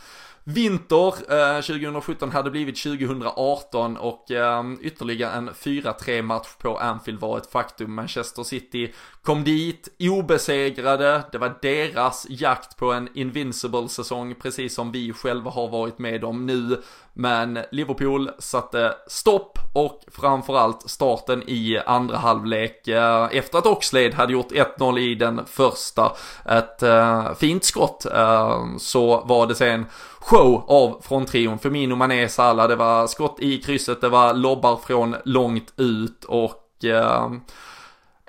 Vinter 0.45 1.15
eh, 1.57 1.61
2017 1.63 2.31
hade 2.31 2.51
blivit 2.51 2.83
2018 2.83 3.97
och 3.97 4.31
eh, 4.31 4.65
ytterligare 4.81 5.33
en 5.33 5.51
4-3 5.51 6.23
match 6.23 6.49
på 6.59 6.79
Anfield 6.79 7.21
var 7.21 7.39
ett 7.39 7.53
faktum. 7.53 7.95
Manchester 7.95 8.43
City 8.43 8.93
kom 9.23 9.45
dit 9.45 9.89
obesegrade, 10.01 11.23
det 11.33 11.39
var 11.39 11.59
deras 11.63 12.27
jakt 12.29 12.77
på 12.77 12.93
en 12.93 13.09
invincible 13.15 13.89
säsong 13.89 14.35
precis 14.35 14.75
som 14.75 14.93
vi 14.93 15.13
själva 15.13 15.51
har 15.51 15.69
varit 15.69 15.99
med 15.99 16.25
om 16.25 16.47
nu. 16.47 16.83
Men 17.13 17.59
Liverpool 17.71 18.31
satte 18.39 18.95
stopp 19.07 19.59
och 19.73 20.05
framförallt 20.07 20.91
starten 20.91 21.43
i 21.47 21.79
andra 21.87 22.17
halvlek 22.17 22.89
eh, 22.89 23.29
efter 23.33 23.59
att 23.59 23.67
Oxlade 23.67 24.15
hade 24.15 24.33
gjort 24.33 24.53
1-0 24.53 24.99
i 24.99 25.15
den 25.15 25.47
första. 25.47 26.13
Ett 26.45 26.83
eh, 26.83 27.35
fint 27.35 27.65
skott 27.65 28.07
ehm, 28.07 28.79
så 28.79 29.21
var 29.25 29.47
det 29.47 29.55
sen 29.55 29.87
show 30.21 30.65
av 30.69 31.01
fronttrion. 31.03 31.59
Femino 31.59 31.59
Firmino, 31.59 31.95
Mané, 31.95 32.29
Salah, 32.29 32.69
det 32.69 32.77
var 32.77 33.07
skott 33.07 33.37
i 33.41 33.59
krysset, 33.59 34.01
det 34.01 34.09
var 34.09 34.35
lobbar 34.35 34.77
från 34.77 35.17
långt 35.25 35.73
ut 35.77 36.25
och 36.25 36.85
eh, 36.85 37.31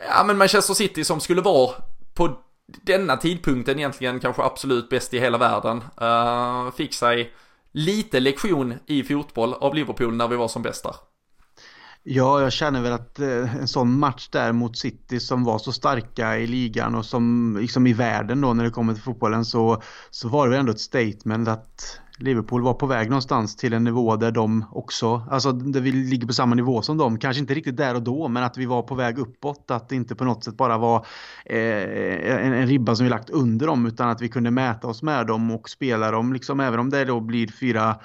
ja 0.10 0.24
men 0.26 0.38
Manchester 0.38 0.74
City 0.74 1.04
som 1.04 1.20
skulle 1.20 1.42
vara 1.42 1.76
på 2.14 2.38
denna 2.82 3.18
tidpunkten 3.18 3.80
egentligen 3.80 4.20
kanske 4.20 4.44
absolut 4.44 4.90
bäst 4.90 5.14
i 5.14 5.20
hela 5.20 5.38
världen. 5.38 5.84
Eh, 6.02 6.72
fick 6.72 6.94
sig 6.94 7.34
lite 7.72 8.20
lektion 8.20 8.74
i 8.86 9.04
fotboll 9.04 9.54
av 9.54 9.76
Liverpool 9.76 10.16
när 10.16 10.28
vi 10.28 10.36
var 10.36 10.48
som 10.48 10.62
bäst 10.62 10.84
där. 10.84 10.96
Ja, 12.04 12.42
jag 12.42 12.52
känner 12.52 12.82
väl 12.82 12.94
att 12.94 13.20
eh, 13.20 13.56
en 13.56 13.68
sån 13.68 14.00
match 14.00 14.30
där 14.32 14.52
mot 14.52 14.78
City 14.78 15.20
som 15.20 15.44
var 15.44 15.60
så 15.60 15.72
starka 15.72 16.38
i 16.38 16.48
ligan 16.48 16.96
och 16.96 17.06
som 17.06 17.58
liksom 17.62 17.88
i 17.88 17.94
världen 17.94 18.42
då 18.42 18.54
när 18.54 18.64
det 18.64 18.70
kommer 18.70 18.94
till 18.94 19.04
fotbollen 19.04 19.46
så, 19.46 19.82
så 20.10 20.30
var 20.30 20.46
det 20.46 20.52
väl 20.52 20.60
ändå 20.60 20.72
ett 20.72 20.80
statement 20.80 21.48
att 21.48 22.02
Liverpool 22.22 22.62
var 22.62 22.74
på 22.74 22.86
väg 22.86 23.10
någonstans 23.10 23.56
till 23.56 23.74
en 23.74 23.84
nivå 23.84 24.16
där 24.16 24.32
de 24.32 24.66
också, 24.72 25.28
alltså 25.30 25.52
där 25.52 25.82
vi 25.82 25.92
ligger 25.92 26.28
på 26.28 26.34
samma 26.34 26.56
nivå 26.56 26.82
som 26.82 26.98
dem. 26.98 27.20
Kanske 27.20 27.40
inte 27.42 27.54
riktigt 27.54 27.78
där 27.78 27.96
och 27.96 28.02
då, 28.02 28.28
men 28.28 28.44
att 28.44 28.58
vi 28.58 28.66
var 28.66 28.82
på 28.82 28.96
väg 28.96 29.18
uppåt. 29.18 29.72
Att 29.72 29.90
det 29.90 29.96
inte 29.96 30.16
på 30.16 30.24
något 30.24 30.44
sätt 30.44 30.58
bara 30.58 30.78
var 30.78 31.06
eh, 31.46 31.58
en, 31.58 32.54
en, 32.54 32.68
ribba 32.68 32.96
som 32.96 33.04
vi 33.04 33.10
lagt 33.10 33.30
under 33.30 33.68
dem, 33.68 33.86
utan 33.86 34.10
att 34.10 34.22
vi 34.22 34.30
kunde 34.30 34.52
mäta 34.52 34.88
oss 34.88 35.04
med 35.04 35.28
dem 35.28 35.52
och 35.52 35.70
spela 35.70 36.12
dem, 36.12 36.34
liksom, 36.34 36.60
även 36.60 36.80
om 36.80 36.90
det 36.90 37.06
då 37.06 37.20
blir 37.20 37.48
fyra 37.48 37.96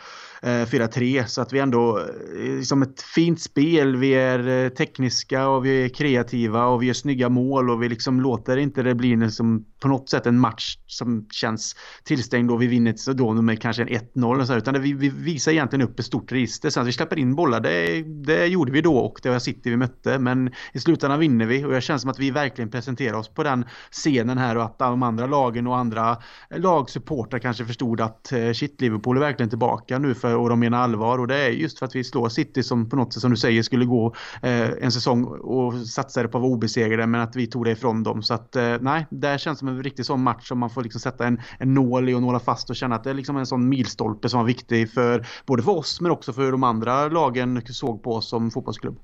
Eh, 0.43 0.49
4-3 0.49 1.27
så 1.27 1.41
att 1.43 1.53
vi 1.53 1.59
ändå 1.59 1.99
eh, 1.99 2.57
liksom 2.57 2.83
ett 2.83 3.03
fint 3.03 3.41
spel. 3.41 3.97
Vi 3.97 4.15
är 4.15 4.49
eh, 4.49 4.69
tekniska 4.69 5.49
och 5.49 5.65
vi 5.65 5.85
är 5.85 5.89
kreativa 5.89 6.67
och 6.67 6.83
vi 6.83 6.87
gör 6.87 6.95
snygga 6.95 7.29
mål 7.29 7.71
och 7.71 7.83
vi 7.83 7.89
liksom 7.89 8.21
låter 8.21 8.57
inte 8.57 8.83
det 8.83 8.95
bli 8.95 9.17
liksom 9.17 9.65
på 9.81 9.89
något 9.89 10.09
sätt 10.09 10.27
en 10.27 10.39
match 10.39 10.79
som 10.87 11.27
känns 11.31 11.77
tillstängd 12.05 12.51
och 12.51 12.63
vi 12.63 12.67
vinner 12.67 13.15
då 13.15 13.33
med 13.33 13.61
kanske 13.61 13.83
en 13.83 13.89
1-0 13.89 14.57
utan 14.57 14.83
vi, 14.83 14.93
vi 14.93 15.09
visar 15.09 15.53
egentligen 15.53 15.89
upp 15.89 15.99
ett 15.99 16.07
stort 16.07 16.33
register. 16.33 16.71
Sen 16.71 16.83
att 16.83 16.89
vi 16.89 16.93
släpper 16.93 17.19
in 17.19 17.35
bollar, 17.35 17.61
det, 17.61 18.03
det 18.03 18.47
gjorde 18.47 18.73
vi 18.73 18.81
då 18.81 18.97
och 18.97 19.21
det 19.23 19.29
var 19.31 19.39
City 19.39 19.71
vi 19.71 19.77
mötte 19.77 20.19
men 20.19 20.51
i 20.73 20.81
slutändan 20.81 21.21
vinner 21.21 21.47
vi 21.47 21.65
och 21.65 21.75
jag 21.75 21.83
känner 21.83 21.99
som 21.99 22.11
att 22.11 22.19
vi 22.19 22.31
verkligen 22.31 22.71
presenterar 22.71 23.17
oss 23.17 23.29
på 23.29 23.43
den 23.43 23.65
scenen 23.91 24.39
här 24.39 24.57
och 24.57 24.65
att 24.65 24.79
de 24.79 25.03
andra 25.03 25.27
lagen 25.27 25.67
och 25.67 25.77
andra 25.77 26.17
lagsupportrar 26.51 27.39
kanske 27.39 27.65
förstod 27.65 28.01
att 28.01 28.33
shit, 28.55 28.81
Liverpool 28.81 29.17
är 29.17 29.21
verkligen 29.21 29.51
tillbaka 29.51 29.99
nu 29.99 30.15
för 30.15 30.26
och 30.35 30.49
de 30.49 30.61
menar 30.61 30.79
allvar 30.79 31.19
och 31.19 31.29
det 31.29 31.37
är 31.37 31.51
just 31.51 31.79
för 31.79 31.87
att 31.87 31.97
vi 31.97 32.05
slår 32.05 32.29
City 32.29 32.63
som 32.63 32.89
på 32.89 32.97
något 32.97 33.13
sätt 33.13 33.21
som 33.21 33.31
du 33.31 33.37
säger 33.37 33.63
skulle 33.63 33.85
gå 33.85 34.15
eh, 34.43 34.71
en 34.81 34.93
säsong 34.93 35.25
och 35.25 35.75
satsade 35.87 36.29
på 36.29 36.39
att 36.39 36.43
vara 36.43 36.53
obesegrade 36.53 37.07
men 37.07 37.21
att 37.21 37.37
vi 37.37 37.47
tog 37.47 37.65
det 37.65 37.71
ifrån 37.71 38.03
dem 38.03 38.23
så 38.23 38.35
att 38.35 38.57
eh, 38.57 38.77
nej, 38.81 39.07
det 39.11 39.41
känns 39.41 39.59
som 39.59 39.69
en 39.69 39.83
riktig 39.83 40.07
sån 40.07 40.23
match 40.23 40.49
som 40.49 40.59
man 40.59 40.71
får 40.71 40.83
liksom 40.83 41.01
sätta 41.01 41.27
en, 41.27 41.41
en 41.59 41.75
nål 41.75 42.09
i 42.09 42.15
och 42.15 42.23
nåla 42.23 42.41
fast 42.41 42.71
och 42.71 42.77
känna 42.77 42.95
att 42.95 43.05
det 43.05 43.11
är 43.11 43.15
liksom 43.15 43.37
en 43.37 43.47
sån 43.47 43.69
milstolpe 43.69 44.29
som 44.29 44.41
var 44.41 44.47
viktig 44.47 44.93
för 44.93 45.27
både 45.47 45.63
för 45.63 45.73
oss 45.73 46.01
men 46.01 46.11
också 46.11 46.33
för 46.33 46.43
hur 46.43 46.53
de 46.53 46.65
andra 46.65 47.09
lagen 47.09 47.63
såg 47.67 48.03
på 48.03 48.15
oss 48.15 48.29
som 48.29 48.51
fotbollsklubb. 48.51 48.99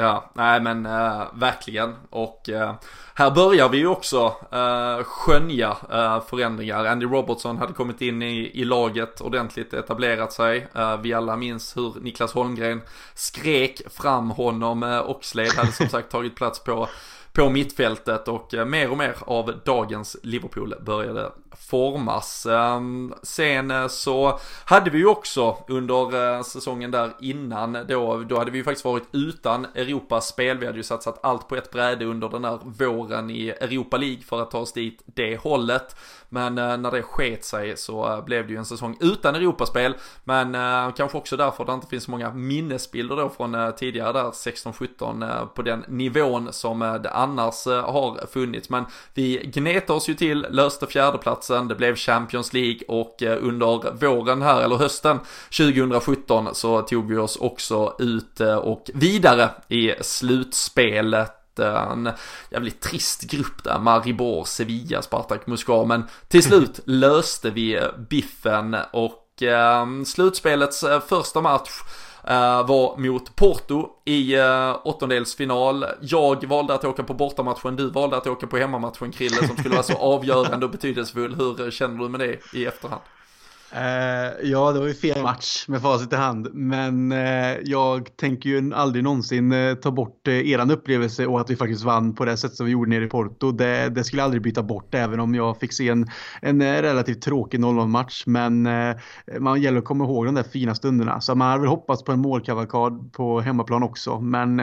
Ja, 0.00 0.30
nej 0.34 0.60
men 0.60 0.86
äh, 0.86 1.22
verkligen. 1.34 1.94
Och 2.10 2.48
äh, 2.48 2.74
här 3.14 3.30
börjar 3.30 3.68
vi 3.68 3.78
ju 3.78 3.86
också 3.86 4.36
äh, 4.52 5.04
skönja 5.04 5.76
äh, 5.90 6.20
förändringar. 6.20 6.84
Andy 6.84 7.06
Robertson 7.06 7.56
hade 7.56 7.72
kommit 7.72 8.00
in 8.00 8.22
i, 8.22 8.60
i 8.60 8.64
laget 8.64 9.20
ordentligt, 9.20 9.74
etablerat 9.74 10.32
sig. 10.32 10.68
Äh, 10.74 10.96
vi 10.96 11.14
alla 11.14 11.36
minns 11.36 11.76
hur 11.76 12.00
Niklas 12.00 12.32
Holmgren 12.32 12.80
skrek 13.14 13.80
fram 13.90 14.30
honom. 14.30 14.82
Äh, 14.82 15.10
Oxlade 15.10 15.56
hade 15.56 15.72
som 15.72 15.88
sagt 15.88 16.10
tagit 16.10 16.36
plats 16.36 16.64
på 16.64 16.88
på 17.32 17.50
mittfältet 17.50 18.28
och 18.28 18.54
mer 18.66 18.90
och 18.90 18.98
mer 18.98 19.16
av 19.20 19.60
dagens 19.64 20.16
Liverpool 20.22 20.74
började 20.80 21.32
formas. 21.68 22.46
Ehm, 22.46 23.14
sen 23.22 23.70
eh, 23.70 23.88
så 23.88 24.38
hade 24.64 24.90
vi 24.90 24.98
ju 24.98 25.06
också 25.06 25.56
under 25.68 26.36
eh, 26.36 26.42
säsongen 26.42 26.90
där 26.90 27.10
innan 27.20 27.78
då, 27.88 28.16
då 28.28 28.38
hade 28.38 28.50
vi 28.50 28.58
ju 28.58 28.64
faktiskt 28.64 28.84
varit 28.84 29.08
utan 29.12 29.66
Europas 29.74 30.28
spel. 30.28 30.58
Vi 30.58 30.66
hade 30.66 30.78
ju 30.78 30.84
satsat 30.84 31.18
allt 31.22 31.48
på 31.48 31.56
ett 31.56 31.70
bräde 31.70 32.04
under 32.04 32.28
den 32.28 32.44
här 32.44 32.58
våren 32.64 33.30
i 33.30 33.48
Europa 33.48 33.96
League 33.96 34.22
för 34.22 34.42
att 34.42 34.50
ta 34.50 34.58
oss 34.58 34.72
dit 34.72 35.02
det 35.04 35.36
hållet. 35.36 35.96
Men 36.28 36.58
eh, 36.58 36.76
när 36.76 36.90
det 36.90 37.02
sket 37.02 37.44
sig 37.44 37.76
så 37.76 38.22
blev 38.26 38.46
det 38.46 38.52
ju 38.52 38.58
en 38.58 38.64
säsong 38.64 38.96
utan 39.00 39.34
Europaspel. 39.34 39.94
Men 40.24 40.52
kanske 40.92 41.18
också 41.18 41.36
därför 41.36 41.64
det 41.64 41.72
inte 41.72 41.86
finns 41.86 42.04
så 42.04 42.10
många 42.10 42.32
minnesbilder 42.32 43.16
då 43.16 43.28
från 43.28 43.72
tidigare 43.76 44.12
där 44.12 44.24
16-17 44.24 45.46
på 45.46 45.62
den 45.62 45.84
nivån 45.88 46.52
som 46.52 46.78
det 46.78 47.10
annars 47.10 47.66
har 47.66 48.26
funnits. 48.26 48.70
Men 48.70 48.84
vi 49.14 49.50
gnetade 49.54 49.96
oss 49.96 50.08
ju 50.08 50.14
till, 50.14 50.46
löste 50.50 50.86
fjärdeplatsen 50.86 51.57
hösten, 51.58 51.68
det 51.68 51.74
blev 51.74 51.96
Champions 51.96 52.52
League 52.52 52.80
och 52.88 53.22
eh, 53.22 53.38
under 53.40 53.92
våren 53.92 54.42
här, 54.42 54.62
eller 54.62 54.76
hösten 54.76 55.20
2017 55.56 56.54
så 56.54 56.82
tog 56.82 57.08
vi 57.08 57.16
oss 57.16 57.36
också 57.36 57.94
ut 57.98 58.40
eh, 58.40 58.56
och 58.56 58.90
vidare 58.94 59.50
i 59.68 59.94
slutspelet. 60.00 61.58
Eh, 61.58 61.92
en 61.92 62.10
jävligt 62.50 62.80
trist 62.80 63.30
grupp 63.30 63.64
där, 63.64 63.78
Maribor, 63.78 64.44
Sevilla, 64.44 65.02
Spartak, 65.02 65.46
Moskva, 65.46 65.84
men 65.84 66.04
till 66.28 66.42
slut 66.42 66.80
löste 66.84 67.50
vi 67.50 67.80
biffen 68.10 68.76
och 68.92 69.42
eh, 69.42 69.86
slutspelets 70.06 70.84
första 71.08 71.40
match 71.40 71.70
var 72.66 72.96
mot 72.96 73.36
Porto 73.36 73.88
i 74.04 74.36
uh, 74.36 74.76
åttondelsfinal. 74.84 75.84
Jag 76.00 76.46
valde 76.46 76.74
att 76.74 76.84
åka 76.84 77.02
på 77.02 77.14
bortamatchen, 77.14 77.76
du 77.76 77.90
valde 77.90 78.16
att 78.16 78.26
åka 78.26 78.46
på 78.46 78.56
hemmamatchen 78.56 79.12
Krille 79.12 79.46
som 79.46 79.56
skulle 79.56 79.74
vara 79.74 79.82
så 79.82 79.96
avgörande 79.98 80.66
och 80.66 80.72
betydelsefull. 80.72 81.34
Hur 81.34 81.70
känner 81.70 81.98
du 81.98 82.08
med 82.08 82.20
det 82.20 82.38
i 82.54 82.66
efterhand? 82.66 83.02
Uh, 83.72 84.50
ja, 84.50 84.72
det 84.72 84.80
var 84.80 84.86
ju 84.86 84.94
fel 84.94 85.22
match 85.22 85.64
med 85.68 85.82
facit 85.82 86.12
i 86.12 86.16
hand. 86.16 86.48
Men 86.54 87.12
uh, 87.12 87.56
jag 87.64 88.16
tänker 88.16 88.50
ju 88.50 88.74
aldrig 88.74 89.04
någonsin 89.04 89.52
uh, 89.52 89.74
ta 89.74 89.90
bort 89.90 90.28
uh, 90.28 90.50
eran 90.50 90.70
upplevelse 90.70 91.26
och 91.26 91.40
att 91.40 91.50
vi 91.50 91.56
faktiskt 91.56 91.84
vann 91.84 92.14
på 92.14 92.24
det 92.24 92.36
sätt 92.36 92.54
som 92.54 92.66
vi 92.66 92.72
gjorde 92.72 92.90
nere 92.90 93.04
i 93.04 93.08
Porto. 93.08 93.52
Det, 93.52 93.88
det 93.88 94.04
skulle 94.04 94.20
jag 94.20 94.24
aldrig 94.24 94.42
byta 94.42 94.62
bort 94.62 94.94
även 94.94 95.20
om 95.20 95.34
jag 95.34 95.60
fick 95.60 95.72
se 95.72 95.88
en, 95.88 96.10
en 96.42 96.62
relativt 96.62 97.22
tråkig 97.22 97.60
0-0 97.60 97.86
match. 97.86 98.22
Men 98.26 98.68
man 99.38 99.62
gäller 99.62 99.78
att 99.78 99.84
komma 99.84 100.04
ihåg 100.04 100.26
de 100.26 100.34
där 100.34 100.42
fina 100.42 100.74
stunderna. 100.74 101.20
Så 101.20 101.34
man 101.34 101.48
hade 101.48 101.60
väl 101.60 101.68
hoppats 101.68 102.04
på 102.04 102.12
en 102.12 102.20
målkavalkad 102.20 103.12
på 103.12 103.40
hemmaplan 103.40 103.82
också. 103.82 104.20
Men 104.20 104.62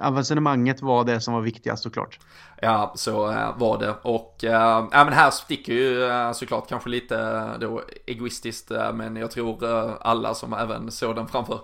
avancemanget 0.00 0.82
var 0.82 1.04
det 1.04 1.20
som 1.20 1.34
var 1.34 1.40
viktigast 1.40 1.82
såklart. 1.82 2.18
Ja, 2.60 2.92
så 2.94 3.30
eh, 3.30 3.58
var 3.58 3.78
det. 3.78 3.94
Och 4.02 4.44
eh, 4.44 4.88
ja, 4.92 5.04
men 5.04 5.12
här 5.12 5.30
sticker 5.30 5.72
ju 5.72 6.04
eh, 6.04 6.32
såklart 6.32 6.68
kanske 6.68 6.88
lite 6.88 7.46
då 7.60 7.82
egoistiskt 8.06 8.70
men 8.94 9.16
jag 9.16 9.30
tror 9.30 9.64
alla 10.00 10.34
som 10.34 10.52
även 10.52 10.90
såg 10.90 11.16
den 11.16 11.28
framför 11.28 11.60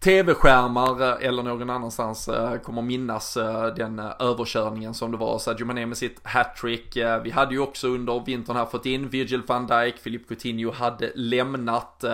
tv-skärmar 0.00 1.02
eh, 1.02 1.28
eller 1.28 1.42
någon 1.42 1.70
annanstans 1.70 2.28
eh, 2.28 2.56
kommer 2.56 2.82
minnas 2.82 3.36
eh, 3.36 3.66
den 3.66 3.98
överkörningen 3.98 4.94
som 4.94 5.10
det 5.10 5.16
var. 5.16 5.38
Sadio 5.38 5.66
Mané 5.66 5.86
med 5.86 5.96
sitt 5.96 6.20
hattrick. 6.22 6.96
Vi 7.22 7.30
hade 7.30 7.54
ju 7.54 7.60
också 7.60 7.88
under 7.88 8.24
vintern 8.26 8.56
här 8.56 8.66
fått 8.66 8.86
in 8.86 9.08
Virgil 9.08 9.42
van 9.46 9.66
Dijk, 9.66 10.02
Philippe 10.02 10.28
Coutinho 10.28 10.72
hade 10.72 11.12
lämnat. 11.14 12.04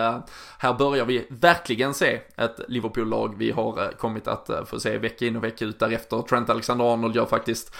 Här 0.57 0.73
börjar 0.73 1.05
vi 1.05 1.27
verkligen 1.29 1.93
se 1.93 2.21
ett 2.37 2.59
Liverpool-lag 2.67 3.35
vi 3.37 3.51
har 3.51 3.97
kommit 3.97 4.27
att 4.27 4.49
få 4.65 4.79
se 4.79 4.97
vecka 4.97 5.25
in 5.25 5.35
och 5.35 5.43
vecka 5.43 5.65
ut 5.65 5.79
därefter. 5.79 6.21
Trent 6.21 6.49
Alexander-Arnold 6.49 7.15
gör 7.15 7.25
faktiskt 7.25 7.75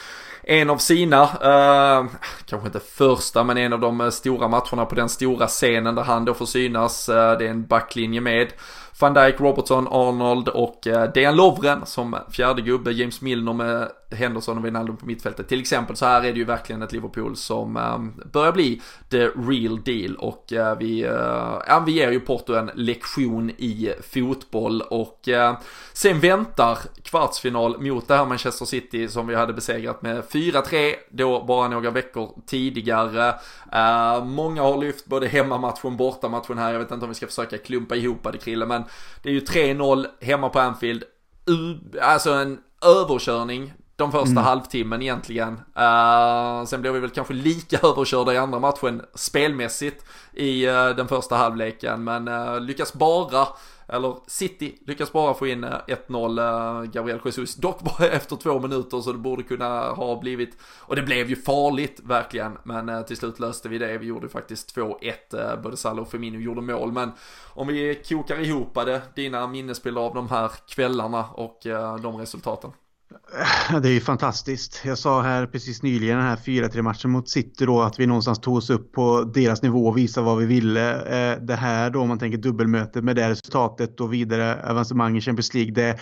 en 0.47 0.69
av 0.69 0.77
sina, 0.77 1.21
eh, 1.23 2.05
kanske 2.45 2.67
inte 2.67 2.79
första, 2.79 3.43
men 3.43 3.57
en 3.57 3.73
av 3.73 3.79
de 3.79 4.11
stora 4.11 4.47
matcherna 4.47 4.85
på 4.85 4.95
den 4.95 5.09
stora 5.09 5.47
scenen 5.47 5.95
där 5.95 6.03
han 6.03 6.25
då 6.25 6.33
får 6.33 6.45
synas. 6.45 7.09
Eh, 7.09 7.37
det 7.37 7.45
är 7.45 7.49
en 7.49 7.65
backlinje 7.65 8.21
med 8.21 8.53
van 8.99 9.13
Dijk, 9.13 9.39
Robertson, 9.39 9.87
Arnold 9.87 10.49
och 10.49 10.87
eh, 10.87 11.11
Dejan 11.13 11.35
Lovren 11.35 11.85
som 11.85 12.17
fjärde 12.31 12.61
gubbe, 12.61 12.91
James 12.91 13.21
Milner 13.21 13.53
med 13.53 13.91
Henderson 14.11 14.57
och 14.57 14.65
Wijnaldum 14.65 14.97
på 14.97 15.05
mittfältet. 15.05 15.47
Till 15.47 15.59
exempel 15.59 15.95
så 15.95 16.05
här 16.05 16.23
är 16.23 16.33
det 16.33 16.39
ju 16.39 16.45
verkligen 16.45 16.81
ett 16.81 16.91
Liverpool 16.91 17.35
som 17.35 17.77
eh, 17.77 18.27
börjar 18.31 18.51
bli 18.51 18.81
the 19.09 19.27
real 19.27 19.83
deal 19.83 20.15
och 20.15 20.53
eh, 20.53 20.77
vi, 20.77 21.03
eh, 21.03 21.61
ja, 21.67 21.83
vi 21.85 21.91
ger 21.91 22.11
ju 22.11 22.19
Porto 22.19 22.53
en 22.53 22.71
lektion 22.73 23.49
i 23.49 23.93
fotboll 24.13 24.81
och 24.81 25.29
eh, 25.29 25.57
sen 25.93 26.19
väntar 26.19 26.77
kvartsfinal 27.03 27.81
mot 27.81 28.07
det 28.07 28.15
här 28.15 28.25
Manchester 28.25 28.65
City 28.65 29.07
som 29.07 29.27
vi 29.27 29.35
hade 29.35 29.53
besegrat 29.53 30.01
med 30.01 30.23
4-3 30.23 30.93
då 31.09 31.43
bara 31.43 31.67
några 31.67 31.91
veckor 31.91 32.41
tidigare. 32.45 33.35
Eh, 33.71 34.25
många 34.25 34.61
har 34.61 34.77
lyft 34.77 35.05
både 35.05 35.27
hemmamatchen, 35.27 35.97
bortamatchen 35.97 36.57
här. 36.57 36.71
Jag 36.71 36.79
vet 36.79 36.91
inte 36.91 37.05
om 37.05 37.09
vi 37.09 37.15
ska 37.15 37.27
försöka 37.27 37.57
klumpa 37.57 37.95
ihop 37.95 38.27
det 38.31 38.37
Krille 38.37 38.65
men 38.65 38.83
det 39.23 39.29
är 39.29 39.33
ju 39.33 39.39
3-0 39.39 40.05
hemma 40.21 40.49
på 40.49 40.59
Anfield. 40.59 41.03
U 41.45 41.77
alltså 42.01 42.33
en 42.33 42.59
överkörning 42.85 43.73
de 43.97 44.11
första 44.11 44.31
mm. 44.31 44.43
halvtimmen 44.43 45.01
egentligen. 45.01 45.53
Uh, 45.53 46.65
sen 46.65 46.81
blev 46.81 46.93
vi 46.93 46.99
väl 46.99 47.09
kanske 47.09 47.33
lika 47.33 47.79
överkörda 47.83 48.33
i 48.33 48.37
andra 48.37 48.59
matchen 48.59 49.01
spelmässigt 49.13 50.05
i 50.33 50.67
uh, 50.69 50.89
den 50.89 51.07
första 51.07 51.35
halvleken. 51.35 52.03
Men 52.03 52.27
uh, 52.27 52.59
lyckas 52.59 52.93
bara, 52.93 53.47
eller 53.87 54.15
City 54.27 54.77
lyckas 54.87 55.11
bara 55.11 55.33
få 55.33 55.47
in 55.47 55.65
1-0 55.65 56.85
Gabriel 56.85 57.19
Jesus. 57.25 57.55
Dock 57.55 57.81
bara 57.81 58.07
efter 58.11 58.35
två 58.35 58.59
minuter 58.59 59.01
så 59.01 59.11
det 59.11 59.17
borde 59.17 59.43
kunna 59.43 59.89
ha 59.89 60.19
blivit, 60.19 60.57
och 60.79 60.95
det 60.95 61.01
blev 61.01 61.29
ju 61.29 61.35
farligt 61.35 61.99
verkligen. 62.03 62.57
Men 62.63 63.05
till 63.05 63.17
slut 63.17 63.39
löste 63.39 63.69
vi 63.69 63.77
det. 63.77 63.97
Vi 63.97 64.05
gjorde 64.05 64.29
faktiskt 64.29 64.77
2-1. 64.77 65.61
Både 65.61 65.77
Salah 65.77 66.01
och 66.01 66.11
Firmino 66.11 66.39
gjorde 66.39 66.61
mål. 66.61 66.91
Men 66.91 67.11
om 67.53 67.67
vi 67.67 68.01
kokar 68.09 68.39
ihop 68.39 68.75
det, 68.85 69.01
dina 69.15 69.47
minnesbilder 69.47 70.01
av 70.01 70.13
de 70.13 70.29
här 70.29 70.51
kvällarna 70.67 71.25
och 71.25 71.59
de 72.01 72.17
resultaten. 72.17 72.71
Det 73.81 73.89
är 73.89 73.93
ju 73.93 73.99
fantastiskt. 73.99 74.81
Jag 74.85 74.97
sa 74.97 75.21
här 75.21 75.45
precis 75.45 75.83
nyligen 75.83 76.17
den 76.17 76.27
här 76.27 76.35
4-3 76.35 76.81
matchen 76.81 77.11
mot 77.11 77.29
City 77.29 77.65
då 77.65 77.81
att 77.81 77.99
vi 77.99 78.07
någonstans 78.07 78.39
tog 78.39 78.55
oss 78.55 78.69
upp 78.69 78.91
på 78.91 79.21
deras 79.21 79.61
nivå 79.61 79.87
och 79.87 79.97
visade 79.97 80.25
vad 80.25 80.37
vi 80.37 80.45
ville. 80.45 80.93
Eh, 80.93 81.39
det 81.41 81.55
här 81.55 81.89
då 81.89 82.01
om 82.01 82.07
man 82.07 82.19
tänker 82.19 82.37
dubbelmötet 82.37 83.03
med 83.03 83.15
det 83.15 83.29
resultatet 83.29 83.99
och 83.99 84.13
vidare 84.13 84.71
avancemang 84.71 85.17
i 85.17 85.21
Champions 85.21 85.53
League. 85.53 85.73
Det, 85.73 85.99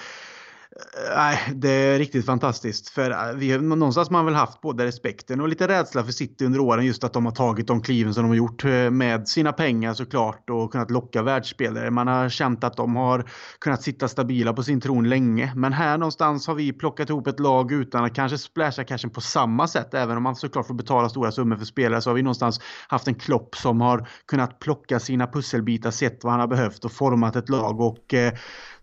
Eh, 0.75 1.15
nej, 1.15 1.39
det 1.55 1.69
är 1.69 1.99
riktigt 1.99 2.25
fantastiskt. 2.25 2.89
För 2.89 3.11
eh, 3.11 3.35
vi, 3.35 3.57
någonstans 3.57 4.07
har 4.07 4.13
man 4.13 4.25
väl 4.25 4.35
haft 4.35 4.61
både 4.61 4.85
respekten 4.85 5.41
och 5.41 5.47
lite 5.47 5.67
rädsla 5.67 6.03
för 6.03 6.11
City 6.11 6.45
under 6.45 6.59
åren. 6.59 6.85
Just 6.85 7.03
att 7.03 7.13
de 7.13 7.25
har 7.25 7.31
tagit 7.31 7.67
de 7.67 7.81
kliven 7.81 8.13
som 8.13 8.23
de 8.23 8.29
har 8.29 8.35
gjort 8.35 8.65
eh, 8.65 8.71
med 8.71 9.27
sina 9.27 9.53
pengar 9.53 9.93
såklart 9.93 10.49
och 10.49 10.71
kunnat 10.71 10.91
locka 10.91 11.23
världsspelare. 11.23 11.91
Man 11.91 12.07
har 12.07 12.29
känt 12.29 12.63
att 12.63 12.77
de 12.77 12.95
har 12.95 13.29
kunnat 13.59 13.83
sitta 13.83 14.07
stabila 14.07 14.53
på 14.53 14.63
sin 14.63 14.81
tron 14.81 15.09
länge. 15.09 15.53
Men 15.55 15.73
här 15.73 15.97
någonstans 15.97 16.47
har 16.47 16.55
vi 16.55 16.73
plockat 16.73 17.09
ihop 17.09 17.27
ett 17.27 17.39
lag 17.39 17.71
utan 17.71 18.05
att 18.05 18.15
kanske 18.15 18.37
splasha 18.37 18.83
cashen 18.83 19.09
på 19.09 19.21
samma 19.21 19.67
sätt. 19.67 19.93
Även 19.93 20.17
om 20.17 20.23
man 20.23 20.35
såklart 20.35 20.67
får 20.67 20.73
betala 20.73 21.09
stora 21.09 21.31
summor 21.31 21.55
för 21.55 21.65
spelare 21.65 22.01
så 22.01 22.09
har 22.09 22.15
vi 22.15 22.21
någonstans 22.21 22.61
haft 22.87 23.07
en 23.07 23.15
klopp 23.15 23.55
som 23.55 23.81
har 23.81 24.07
kunnat 24.27 24.59
plocka 24.59 24.99
sina 24.99 25.27
pusselbitar, 25.27 25.91
sett 25.91 26.23
vad 26.23 26.33
han 26.33 26.39
har 26.39 26.47
behövt 26.47 26.85
och 26.85 26.91
format 26.91 27.35
ett 27.35 27.49
lag. 27.49 27.81
Och 27.81 28.13
eh, 28.13 28.33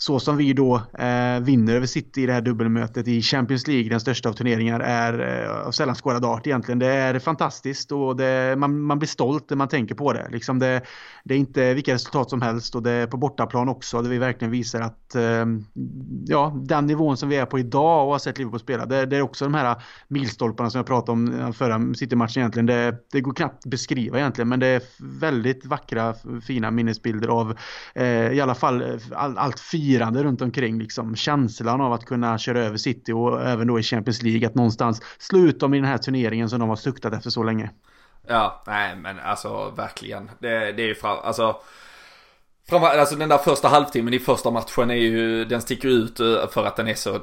så 0.03 0.21
som 0.21 0.37
vi 0.37 0.53
då 0.53 0.75
eh, 0.99 1.41
vinner 1.41 1.77
över 1.77 1.87
City 1.87 2.23
i 2.23 2.27
det 2.27 2.33
här 2.33 2.41
dubbelmötet 2.41 3.09
i 3.09 3.23
Champions 3.23 3.67
League, 3.67 3.91
den 3.91 4.01
största 4.01 4.29
av 4.29 4.33
turneringar, 4.33 4.81
är 4.81 5.45
eh, 5.45 5.67
av 5.67 5.73
sällan 5.73 5.95
skådad 5.95 6.25
art 6.25 6.47
egentligen. 6.47 6.79
Det 6.79 6.87
är 6.87 7.19
fantastiskt 7.19 7.93
och 7.93 8.17
det, 8.17 8.59
man, 8.59 8.81
man 8.81 8.99
blir 8.99 9.09
stolt 9.09 9.51
när 9.51 9.57
man 9.57 9.69
tänker 9.69 9.95
på 9.95 10.13
det. 10.13 10.29
Liksom 10.31 10.59
det. 10.59 10.83
Det 11.25 11.35
är 11.35 11.39
inte 11.39 11.75
vilka 11.75 11.95
resultat 11.95 12.31
som 12.31 12.43
helst 12.43 12.75
och 12.75 12.83
det 12.83 12.91
är 12.91 13.07
på 13.07 13.17
bortaplan 13.17 13.69
också 13.69 14.03
där 14.03 14.11
vi 14.11 14.19
verkligen 14.19 14.53
visar 14.53 14.81
att 14.81 15.15
eh, 15.15 15.47
ja, 16.27 16.57
den 16.63 16.87
nivån 16.87 17.17
som 17.17 17.29
vi 17.29 17.37
är 17.37 17.47
på 17.47 17.59
idag 17.59 18.07
och 18.07 18.13
har 18.13 18.19
sett 18.19 18.39
Liverpool 18.39 18.61
spela, 18.61 18.87
det, 18.87 19.07
det 19.07 19.17
är 19.17 19.23
också 19.23 19.45
de 19.45 19.55
här 19.55 19.83
milstolparna 20.09 20.71
som 20.71 20.79
jag 20.79 20.87
pratade 20.87 21.13
om 21.13 21.41
eh, 21.41 21.53
förra 21.53 21.95
City-matchen 21.95 22.41
egentligen. 22.41 22.67
Det, 22.67 22.95
det 23.13 23.21
går 23.21 23.35
knappt 23.35 23.67
beskriva 23.67 24.19
egentligen 24.19 24.49
men 24.49 24.61
det 24.61 24.67
är 24.67 24.83
väldigt 25.21 25.67
vackra 25.67 26.15
fina 26.47 26.71
minnesbilder 26.71 27.29
av 27.29 27.57
eh, 27.95 28.33
i 28.33 28.41
alla 28.41 28.55
fall 28.55 28.83
eh, 28.83 28.97
all, 29.13 29.39
allt 29.39 29.61
firande 29.91 30.23
runt 30.23 30.43
omkring. 30.43 30.79
Liksom. 30.79 31.17
Känslan 31.17 31.81
av 31.81 31.93
att 31.93 32.05
kunna 32.05 32.39
köra 32.39 32.65
över 32.65 32.77
City 32.77 33.13
och 33.13 33.43
även 33.43 33.67
då 33.67 33.79
i 33.79 33.83
Champions 33.83 34.23
League 34.23 34.47
att 34.47 34.55
någonstans 34.55 35.03
slå 35.19 35.39
ut 35.39 35.61
dem 35.61 35.75
i 35.75 35.77
den 35.77 35.87
här 35.87 35.99
turneringen 35.99 36.49
som 36.49 36.61
de 36.61 36.69
har 36.69 36.77
suktat 36.77 37.13
efter 37.13 37.31
så 37.31 37.43
länge. 37.43 37.71
Ja, 38.27 38.63
nej 38.67 38.97
men 38.97 39.19
alltså 39.19 39.71
verkligen. 39.77 40.31
Det, 40.39 40.73
det 40.73 40.83
är 40.83 40.87
ju 40.87 40.95
fram, 40.95 41.19
alltså. 41.23 41.57
Framförallt, 42.69 42.99
alltså 42.99 43.17
den 43.17 43.29
där 43.29 43.39
första 43.39 43.69
halvtimmen 43.69 44.15
i 44.15 44.19
första 44.19 44.51
matchen 44.51 44.91
är 44.91 44.95
ju, 44.95 45.45
den 45.45 45.61
sticker 45.61 45.89
ut 45.89 46.21
eh, 46.21 46.49
för 46.51 46.65
att 46.65 46.77
den 46.77 46.89
är 46.89 46.95
så 46.95 47.19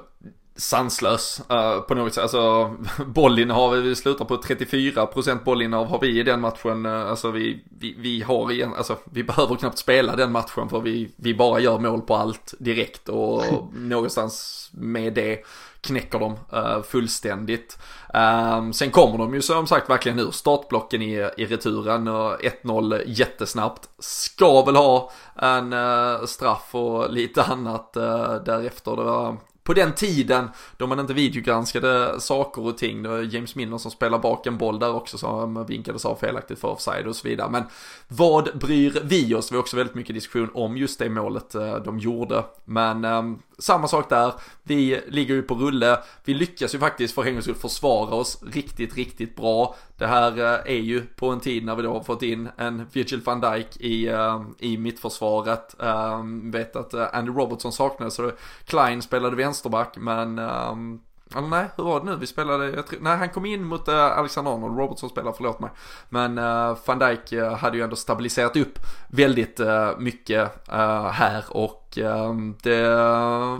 sanslös 0.57 1.41
uh, 1.51 1.79
på 1.79 1.95
något 1.95 2.13
sätt. 2.13 2.21
Alltså 2.21 2.75
bollinnehav, 3.05 3.71
vi 3.71 3.95
slutar 3.95 4.25
på 4.25 4.37
34% 4.37 5.43
bollinnehav 5.43 5.87
har 5.87 5.99
vi 5.99 6.19
i 6.19 6.23
den 6.23 6.41
matchen. 6.41 6.85
Uh, 6.85 7.09
alltså 7.09 7.31
vi, 7.31 7.63
vi, 7.79 7.95
vi 7.97 8.21
har 8.21 8.51
igen, 8.51 8.73
alltså 8.77 8.97
vi 9.11 9.23
behöver 9.23 9.55
knappt 9.55 9.77
spela 9.77 10.15
den 10.15 10.31
matchen 10.31 10.69
för 10.69 10.79
vi, 10.79 11.11
vi 11.15 11.33
bara 11.33 11.59
gör 11.59 11.79
mål 11.79 12.01
på 12.01 12.15
allt 12.15 12.53
direkt 12.59 13.09
och 13.09 13.43
någonstans 13.73 14.69
med 14.73 15.13
det 15.13 15.43
knäcker 15.81 16.19
de 16.19 16.31
uh, 16.53 16.81
fullständigt. 16.83 17.77
Um, 18.13 18.73
sen 18.73 18.91
kommer 18.91 19.17
de 19.17 19.33
ju 19.33 19.41
som 19.41 19.67
sagt 19.67 19.89
verkligen 19.89 20.19
ur 20.19 20.31
startblocken 20.31 21.01
i, 21.01 21.29
i 21.37 21.45
returen 21.45 22.07
och 22.07 22.41
1-0 22.41 23.01
jättesnabbt. 23.05 23.89
Ska 23.99 24.61
väl 24.61 24.75
ha 24.75 25.11
en 25.35 25.73
uh, 25.73 26.25
straff 26.25 26.75
och 26.75 27.13
lite 27.13 27.43
annat 27.43 27.93
uh, 27.97 28.35
därefter. 28.45 28.95
Det 28.95 29.03
var 29.03 29.37
på 29.67 29.73
den 29.73 29.93
tiden 29.93 30.49
då 30.77 30.87
man 30.87 30.99
inte 30.99 31.13
videogranskade 31.13 32.21
saker 32.21 32.65
och 32.65 32.77
ting. 32.77 33.03
Det 33.03 33.09
var 33.09 33.19
James 33.19 33.55
Milner 33.55 33.77
som 33.77 33.91
spelar 33.91 34.19
bak 34.19 34.47
en 34.47 34.57
boll 34.57 34.79
där 34.79 34.93
också 34.93 35.17
som 35.17 35.65
vinkades 35.65 36.05
av 36.05 36.15
felaktigt 36.15 36.59
för 36.59 36.67
offside 36.67 37.07
och 37.07 37.15
så 37.15 37.27
vidare. 37.27 37.49
Men 37.49 37.63
vad 38.07 38.57
bryr 38.57 39.01
vi 39.03 39.35
oss? 39.35 39.49
Det 39.49 39.55
var 39.55 39.59
också 39.59 39.77
väldigt 39.77 39.95
mycket 39.95 40.15
diskussion 40.15 40.49
om 40.53 40.77
just 40.77 40.99
det 40.99 41.09
målet 41.09 41.55
eh, 41.55 41.75
de 41.75 41.99
gjorde. 41.99 42.43
Men 42.65 43.05
um, 43.05 43.41
samma 43.57 43.87
sak 43.87 44.09
där. 44.09 44.33
Vi 44.63 45.01
ligger 45.07 45.35
ju 45.35 45.41
på 45.41 45.55
rulle. 45.55 45.99
Vi 46.23 46.33
lyckas 46.33 46.75
ju 46.75 46.79
faktiskt 46.79 47.15
för 47.15 47.27
en 47.27 47.41
skull 47.41 47.55
försvara 47.55 48.15
oss 48.15 48.43
riktigt, 48.51 48.95
riktigt 48.95 49.35
bra. 49.35 49.75
Det 49.97 50.07
här 50.07 50.37
eh, 50.37 50.75
är 50.75 50.79
ju 50.79 51.01
på 51.01 51.29
en 51.29 51.39
tid 51.39 51.65
när 51.65 51.75
vi 51.75 51.83
då 51.83 51.93
har 51.93 52.03
fått 52.03 52.23
in 52.23 52.49
en 52.57 52.87
Virgil 52.93 53.21
van 53.21 53.41
Dijk 53.41 53.77
i, 53.77 54.07
eh, 54.07 54.41
i 54.59 54.77
mittförsvaret. 54.77 55.75
Eh, 55.81 56.21
vet 56.43 56.75
att 56.75 56.93
Andy 56.93 57.31
Robertson 57.31 57.71
saknades 57.71 58.13
så 58.13 58.31
Klein 58.65 59.01
spelade 59.01 59.35
vänsterback 59.35 59.97
men 59.97 60.39
ehm, 60.39 60.99
eller 61.35 61.47
nej, 61.47 61.65
hur 61.75 61.83
var 61.83 61.99
det 61.99 62.05
nu? 62.05 62.15
Vi 62.15 62.27
spelade, 62.27 62.69
jag 62.69 62.87
tror, 62.87 62.99
nej 63.01 63.17
han 63.17 63.29
kom 63.29 63.45
in 63.45 63.63
mot 63.63 63.87
uh, 63.87 63.95
Alexander 63.95 64.51
Arnold, 64.51 64.77
Robertson 64.77 65.09
spelar, 65.09 65.33
förlåt 65.37 65.59
mig. 65.59 65.69
Men 66.09 66.37
uh, 66.37 66.77
van 66.85 66.99
Dijk 66.99 67.33
uh, 67.33 67.53
hade 67.53 67.77
ju 67.77 67.83
ändå 67.83 67.95
stabiliserat 67.95 68.55
upp 68.55 68.79
väldigt 69.07 69.59
uh, 69.59 69.89
mycket 69.97 70.69
uh, 70.69 71.07
här 71.07 71.43
och 71.49 71.97
uh, 71.97 72.33
det 72.63 72.89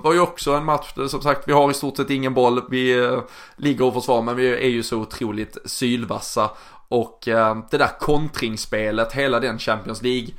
var 0.03 0.13
ju 0.13 0.20
också 0.20 0.51
en 0.51 0.65
match, 0.65 0.93
som 1.07 1.22
sagt 1.22 1.47
vi 1.47 1.53
har 1.53 1.72
i 1.72 1.74
stort 1.74 1.97
sett 1.97 2.09
ingen 2.09 2.34
boll, 2.34 2.61
vi 2.70 3.01
uh, 3.01 3.20
ligger 3.55 3.86
och 3.86 3.93
försvarar 3.93 4.22
men 4.22 4.36
vi 4.36 4.49
är 4.49 4.70
ju 4.70 4.84
så 4.84 4.97
otroligt 4.97 5.57
sylvassa 5.65 6.49
och 6.89 7.20
det 7.72 7.78
där 7.78 7.99
kontringsspelet, 7.99 9.13
hela 9.13 9.39
den 9.39 9.59
Champions 9.59 10.01
League 10.01 10.30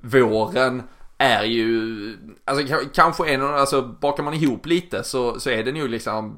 våren 0.00 0.82
är 1.18 1.44
ju, 1.44 2.16
alltså 2.44 2.74
kanske 2.94 3.28
en 3.28 3.42
alltså 3.42 3.82
bakar 3.82 4.22
man 4.22 4.34
ihop 4.34 4.66
lite 4.66 5.04
så, 5.04 5.40
så 5.40 5.50
är 5.50 5.64
det 5.64 5.72
nog 5.72 5.88
liksom 5.88 6.36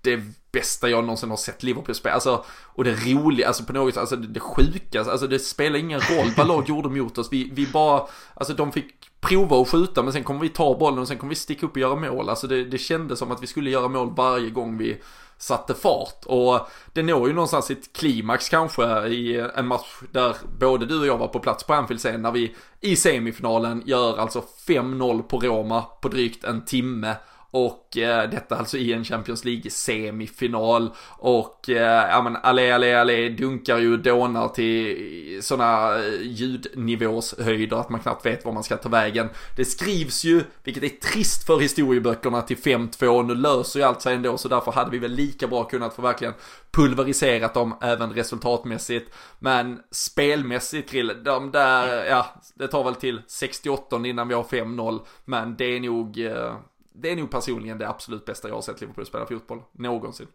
det 0.00 0.20
bästa 0.52 0.88
jag 0.88 1.04
någonsin 1.04 1.30
har 1.30 1.36
sett 1.36 1.62
Liverpool 1.62 1.94
spela. 1.94 2.14
Alltså, 2.14 2.44
och 2.64 2.84
det 2.84 2.94
roliga, 2.94 3.46
alltså 3.46 3.64
på 3.64 3.72
något 3.72 3.94
sätt, 3.94 4.00
alltså 4.00 4.16
det, 4.16 4.26
det 4.26 4.40
sjuka, 4.40 5.00
alltså 5.00 5.26
det 5.26 5.38
spelar 5.38 5.78
ingen 5.78 6.00
roll 6.00 6.32
vad 6.36 6.48
lag 6.48 6.68
gjorde 6.68 6.88
mot 6.88 7.18
oss. 7.18 7.28
Vi, 7.32 7.50
vi 7.52 7.66
bara, 7.66 8.06
alltså 8.34 8.54
de 8.54 8.72
fick 8.72 8.94
prova 9.20 9.60
att 9.60 9.68
skjuta 9.68 10.02
men 10.02 10.12
sen 10.12 10.24
kommer 10.24 10.40
vi 10.40 10.48
ta 10.48 10.78
bollen 10.78 10.98
och 10.98 11.08
sen 11.08 11.18
kommer 11.18 11.30
vi 11.30 11.36
sticka 11.36 11.66
upp 11.66 11.72
och 11.72 11.78
göra 11.78 11.96
mål. 11.96 12.28
Alltså 12.28 12.46
det, 12.46 12.64
det 12.64 12.78
kändes 12.78 13.18
som 13.18 13.32
att 13.32 13.42
vi 13.42 13.46
skulle 13.46 13.70
göra 13.70 13.88
mål 13.88 14.14
varje 14.16 14.50
gång 14.50 14.78
vi 14.78 15.00
satte 15.38 15.74
fart. 15.74 16.24
Och 16.26 16.68
det 16.92 17.02
når 17.02 17.28
ju 17.28 17.34
någonstans 17.34 17.66
sitt 17.66 17.92
klimax 17.92 18.48
kanske 18.48 19.06
i 19.06 19.48
en 19.54 19.66
match 19.66 20.00
där 20.12 20.36
både 20.58 20.86
du 20.86 21.00
och 21.00 21.06
jag 21.06 21.18
var 21.18 21.28
på 21.28 21.40
plats 21.40 21.64
på 21.64 21.74
Anfield 21.74 22.00
sen 22.00 22.22
när 22.22 22.32
vi 22.32 22.54
i 22.80 22.96
semifinalen 22.96 23.82
gör 23.86 24.18
alltså 24.18 24.44
5-0 24.66 25.22
på 25.22 25.38
Roma 25.38 25.82
på 25.82 26.08
drygt 26.08 26.44
en 26.44 26.64
timme 26.64 27.16
och 27.50 27.96
eh, 27.96 28.30
detta 28.30 28.56
alltså 28.56 28.76
i 28.76 28.92
en 28.92 29.04
Champions 29.04 29.44
League 29.44 29.70
semifinal. 29.70 30.90
Och 31.08 31.70
eh, 31.70 32.10
ja 32.10 32.22
men 32.22 32.36
Allé, 32.36 32.70
Allé, 32.70 32.94
Allé 32.94 33.28
dunkar 33.28 33.78
ju 33.78 33.96
dånar 33.96 34.48
till 34.48 35.38
sådana 35.42 35.94
eh, 35.94 36.22
ljudnivåshöjder 36.22 37.76
att 37.76 37.90
man 37.90 38.00
knappt 38.00 38.26
vet 38.26 38.44
var 38.44 38.52
man 38.52 38.64
ska 38.64 38.76
ta 38.76 38.88
vägen. 38.88 39.28
Det 39.56 39.64
skrivs 39.64 40.24
ju, 40.24 40.44
vilket 40.64 40.82
är 40.82 40.88
trist 40.88 41.46
för 41.46 41.58
historieböckerna, 41.58 42.42
till 42.42 42.56
5-2. 42.56 43.26
Nu 43.26 43.34
löser 43.34 43.80
ju 43.80 43.86
allt 43.86 44.02
sig 44.02 44.14
ändå 44.14 44.38
så 44.38 44.48
därför 44.48 44.72
hade 44.72 44.90
vi 44.90 44.98
väl 44.98 45.12
lika 45.12 45.46
bra 45.46 45.64
kunnat 45.64 45.94
få 45.94 46.02
verkligen 46.02 46.34
pulveriserat 46.70 47.54
dem 47.54 47.74
även 47.80 48.12
resultatmässigt. 48.12 49.14
Men 49.38 49.80
spelmässigt 49.90 50.90
Krille, 50.90 51.14
de 51.14 51.50
där, 51.50 52.04
ja, 52.04 52.26
det 52.54 52.68
tar 52.68 52.84
väl 52.84 52.94
till 52.94 53.22
68 53.26 54.06
innan 54.06 54.28
vi 54.28 54.34
har 54.34 54.42
5-0. 54.42 55.00
Men 55.24 55.56
det 55.56 55.64
är 55.64 55.80
nog 55.80 56.18
eh, 56.18 56.54
det 57.02 57.10
är 57.10 57.16
nog 57.16 57.30
personligen 57.30 57.78
det 57.78 57.88
absolut 57.88 58.24
bästa 58.24 58.48
jag 58.48 58.54
har 58.54 58.62
sett 58.62 58.80
Liverpool 58.80 59.06
spela 59.06 59.26
fotboll 59.26 59.62
någonsin. 59.72 60.26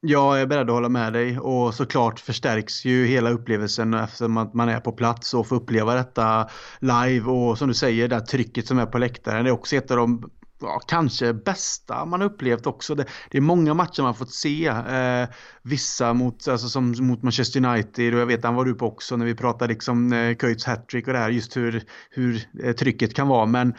Ja, 0.00 0.36
jag 0.36 0.42
är 0.42 0.46
beredd 0.46 0.70
att 0.70 0.74
hålla 0.74 0.88
med 0.88 1.12
dig 1.12 1.38
och 1.38 1.74
såklart 1.74 2.20
förstärks 2.20 2.84
ju 2.84 3.06
hela 3.06 3.30
upplevelsen 3.30 3.94
eftersom 3.94 4.36
att 4.36 4.54
man 4.54 4.68
är 4.68 4.80
på 4.80 4.92
plats 4.92 5.34
och 5.34 5.46
får 5.46 5.56
uppleva 5.56 5.94
detta 5.94 6.48
live 6.80 7.30
och 7.30 7.58
som 7.58 7.68
du 7.68 7.74
säger, 7.74 8.08
det 8.08 8.14
här 8.14 8.22
trycket 8.22 8.66
som 8.66 8.78
är 8.78 8.86
på 8.86 8.98
läktaren. 8.98 9.44
Det 9.44 9.50
är 9.50 9.52
också 9.54 9.76
ett 9.76 9.90
av 9.90 9.96
de 9.96 10.30
ja, 10.60 10.80
kanske 10.86 11.32
bästa 11.32 12.04
man 12.04 12.22
upplevt 12.22 12.66
också. 12.66 12.94
Det, 12.94 13.04
det, 13.30 13.38
är 13.38 13.42
många 13.42 13.74
matcher 13.74 14.02
man 14.02 14.14
fått 14.14 14.32
se. 14.32 14.66
Eh, 14.66 15.28
vissa 15.62 16.14
mot, 16.14 16.48
alltså 16.48 16.68
som 16.68 16.94
mot 17.00 17.22
Manchester 17.22 17.66
United 17.66 18.14
och 18.14 18.20
jag 18.20 18.26
vet 18.26 18.44
han 18.44 18.54
var 18.54 18.64
du 18.64 18.74
på 18.74 18.86
också 18.86 19.16
när 19.16 19.26
vi 19.26 19.34
pratade 19.34 19.72
liksom 19.72 20.12
eh, 20.12 20.36
Köjts 20.36 20.64
hattrick 20.64 21.06
och 21.06 21.12
det 21.12 21.18
här 21.18 21.30
just 21.30 21.56
hur, 21.56 21.82
hur 22.10 22.48
eh, 22.62 22.72
trycket 22.72 23.14
kan 23.14 23.28
vara. 23.28 23.46
Men 23.46 23.74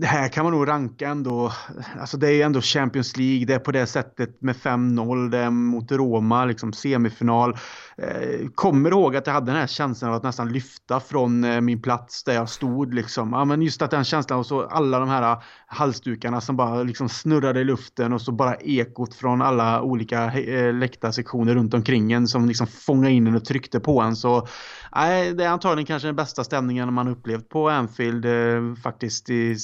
det 0.00 0.06
här 0.06 0.28
kan 0.28 0.44
man 0.44 0.52
nog 0.52 0.68
ranka 0.68 1.08
ändå. 1.08 1.52
Alltså 2.00 2.16
det 2.16 2.32
är 2.32 2.46
ändå 2.46 2.60
Champions 2.60 3.16
League. 3.16 3.46
Det 3.46 3.54
är 3.54 3.58
på 3.58 3.72
det 3.72 3.86
sättet 3.86 4.42
med 4.42 4.56
5-0. 4.56 5.30
Det 5.30 5.38
är 5.38 5.50
mot 5.50 5.92
Roma, 5.92 6.44
liksom 6.44 6.72
semifinal. 6.72 7.56
Eh, 7.98 8.48
kommer 8.54 8.90
ihåg 8.90 9.16
att 9.16 9.26
jag 9.26 9.34
hade 9.34 9.46
den 9.46 9.60
här 9.60 9.66
känslan 9.66 10.10
av 10.10 10.16
att 10.16 10.22
nästan 10.22 10.52
lyfta 10.52 11.00
från 11.00 11.44
eh, 11.44 11.60
min 11.60 11.82
plats 11.82 12.24
där 12.24 12.34
jag 12.34 12.48
stod 12.48 12.94
liksom. 12.94 13.32
Ja, 13.32 13.44
men 13.44 13.62
just 13.62 13.82
att 13.82 13.90
den 13.90 14.04
känslan 14.04 14.38
och 14.38 14.46
så 14.46 14.66
alla 14.66 14.98
de 14.98 15.08
här 15.08 15.42
halsdukarna 15.88 16.40
som 16.40 16.56
bara 16.56 16.82
liksom 16.82 17.08
snurrade 17.08 17.60
i 17.60 17.64
luften 17.64 18.12
och 18.12 18.20
så 18.20 18.32
bara 18.32 18.54
ekot 18.54 19.14
från 19.14 19.42
alla 19.42 19.82
olika 19.82 20.32
eh, 20.32 20.74
läktarsektioner 20.74 21.54
runt 21.54 21.74
omkring 21.74 22.12
en 22.12 22.28
som 22.28 22.48
liksom 22.48 22.66
fångade 22.66 23.14
in 23.14 23.26
en 23.26 23.34
och 23.34 23.44
tryckte 23.44 23.80
på 23.80 24.00
en. 24.00 24.16
Så 24.16 24.48
nej, 24.94 25.34
det 25.34 25.44
är 25.44 25.48
antagligen 25.48 25.86
kanske 25.86 26.08
den 26.08 26.16
bästa 26.16 26.44
stämningen 26.44 26.92
man 26.92 27.08
upplevt 27.08 27.48
på 27.48 27.68
Anfield 27.68 28.24
eh, 28.24 28.74
faktiskt. 28.82 29.30
I, 29.30 29.56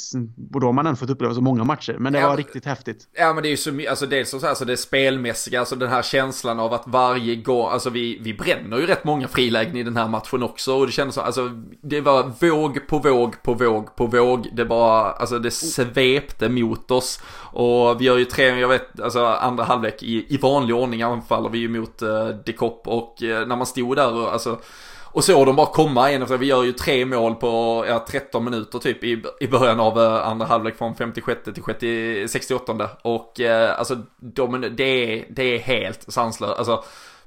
och 0.55 0.61
då 0.61 0.66
har 0.66 0.72
man 0.72 0.87
ändå 0.87 0.97
fått 0.97 1.11
uppleva 1.11 1.35
så 1.35 1.41
många 1.41 1.64
matcher. 1.64 1.97
Men 1.99 2.12
det 2.12 2.18
ja, 2.18 2.29
var 2.29 2.37
riktigt 2.37 2.64
häftigt. 2.64 3.09
Ja 3.12 3.33
men 3.35 3.43
det 3.43 3.49
är 3.49 3.51
ju 3.51 3.57
så 3.57 3.72
mycket, 3.72 3.91
alltså 3.91 4.07
dels 4.07 4.31
så 4.31 4.39
här, 4.39 4.55
så 4.55 4.64
det 4.64 4.77
spelmässiga, 4.77 5.61
alltså 5.61 5.77
den 5.77 5.89
här 5.89 6.03
känslan 6.03 6.61
av 6.61 6.72
att 6.72 6.83
varje 6.87 7.37
gång, 7.37 7.68
alltså 7.70 7.91
vi, 7.91 8.18
vi 8.20 8.35
bränner 8.35 8.79
ju 8.79 8.87
rätt 8.87 9.05
många 9.05 9.29
frilägen 9.29 9.77
i 9.77 9.83
den 9.83 9.97
här 9.97 10.09
matchen 10.09 10.43
också 10.43 10.75
och 10.75 10.87
det 10.87 10.93
kändes 10.93 11.14
så, 11.14 11.20
alltså 11.20 11.51
det 11.83 12.01
var 12.01 12.33
våg 12.41 12.87
på 12.89 12.99
våg 12.99 13.43
på 13.43 13.55
våg 13.55 13.97
på 13.97 14.07
våg. 14.07 14.49
Det 14.53 14.64
bara, 14.64 15.12
alltså 15.12 15.39
det 15.39 15.51
svepte 16.15 16.49
mot 16.49 16.91
oss. 16.91 17.21
Och 17.53 18.01
vi 18.01 18.05
gör 18.05 18.19
ju 18.19 18.25
tre, 18.25 18.61
jag 18.61 18.69
vet, 18.69 19.01
alltså 19.01 19.27
andra 19.27 19.65
halvlek 19.65 20.03
i, 20.03 20.35
i 20.35 20.37
vanlig 20.37 20.77
ordning 20.77 21.03
anfaller 21.03 21.49
vi 21.49 21.59
ju 21.59 21.69
mot 21.69 22.03
eh, 22.03 22.09
uh, 22.09 22.29
Dekop 22.29 22.89
och 22.89 23.23
uh, 23.23 23.47
när 23.47 23.57
man 23.57 23.67
stod 23.67 23.97
där 23.97 24.15
och 24.15 24.33
alltså 24.33 24.59
och 25.15 25.25
såg 25.25 25.47
de 25.47 25.57
bara 25.57 25.67
komma 25.67 26.11
en 26.11 26.23
efter, 26.23 26.35
alltså, 26.35 26.37
vi 26.37 26.47
gör 26.47 26.62
ju 26.62 26.73
tre 26.73 27.05
mål 27.07 27.35
på 27.35 27.85
ja, 27.89 28.05
13 28.09 28.45
minuter 28.45 28.79
typ 28.79 29.05
i, 29.05 29.23
i 29.41 29.47
början 29.47 29.81
av 29.81 29.99
uh, 29.99 30.29
andra 30.29 30.47
halvlek 30.47 30.79
från 30.79 30.95
56 30.95 31.41
till 31.45 31.62
60, 31.65 32.29
68 32.29 32.89
och 33.03 33.41
uh, 33.41 33.79
alltså 33.79 33.97
de, 34.17 34.61
det, 34.77 34.85
är, 34.85 35.25
det 35.31 35.43
är 35.43 35.59
helt 35.59 36.12
sanslöst. 36.12 36.59
Alltså 36.59 36.85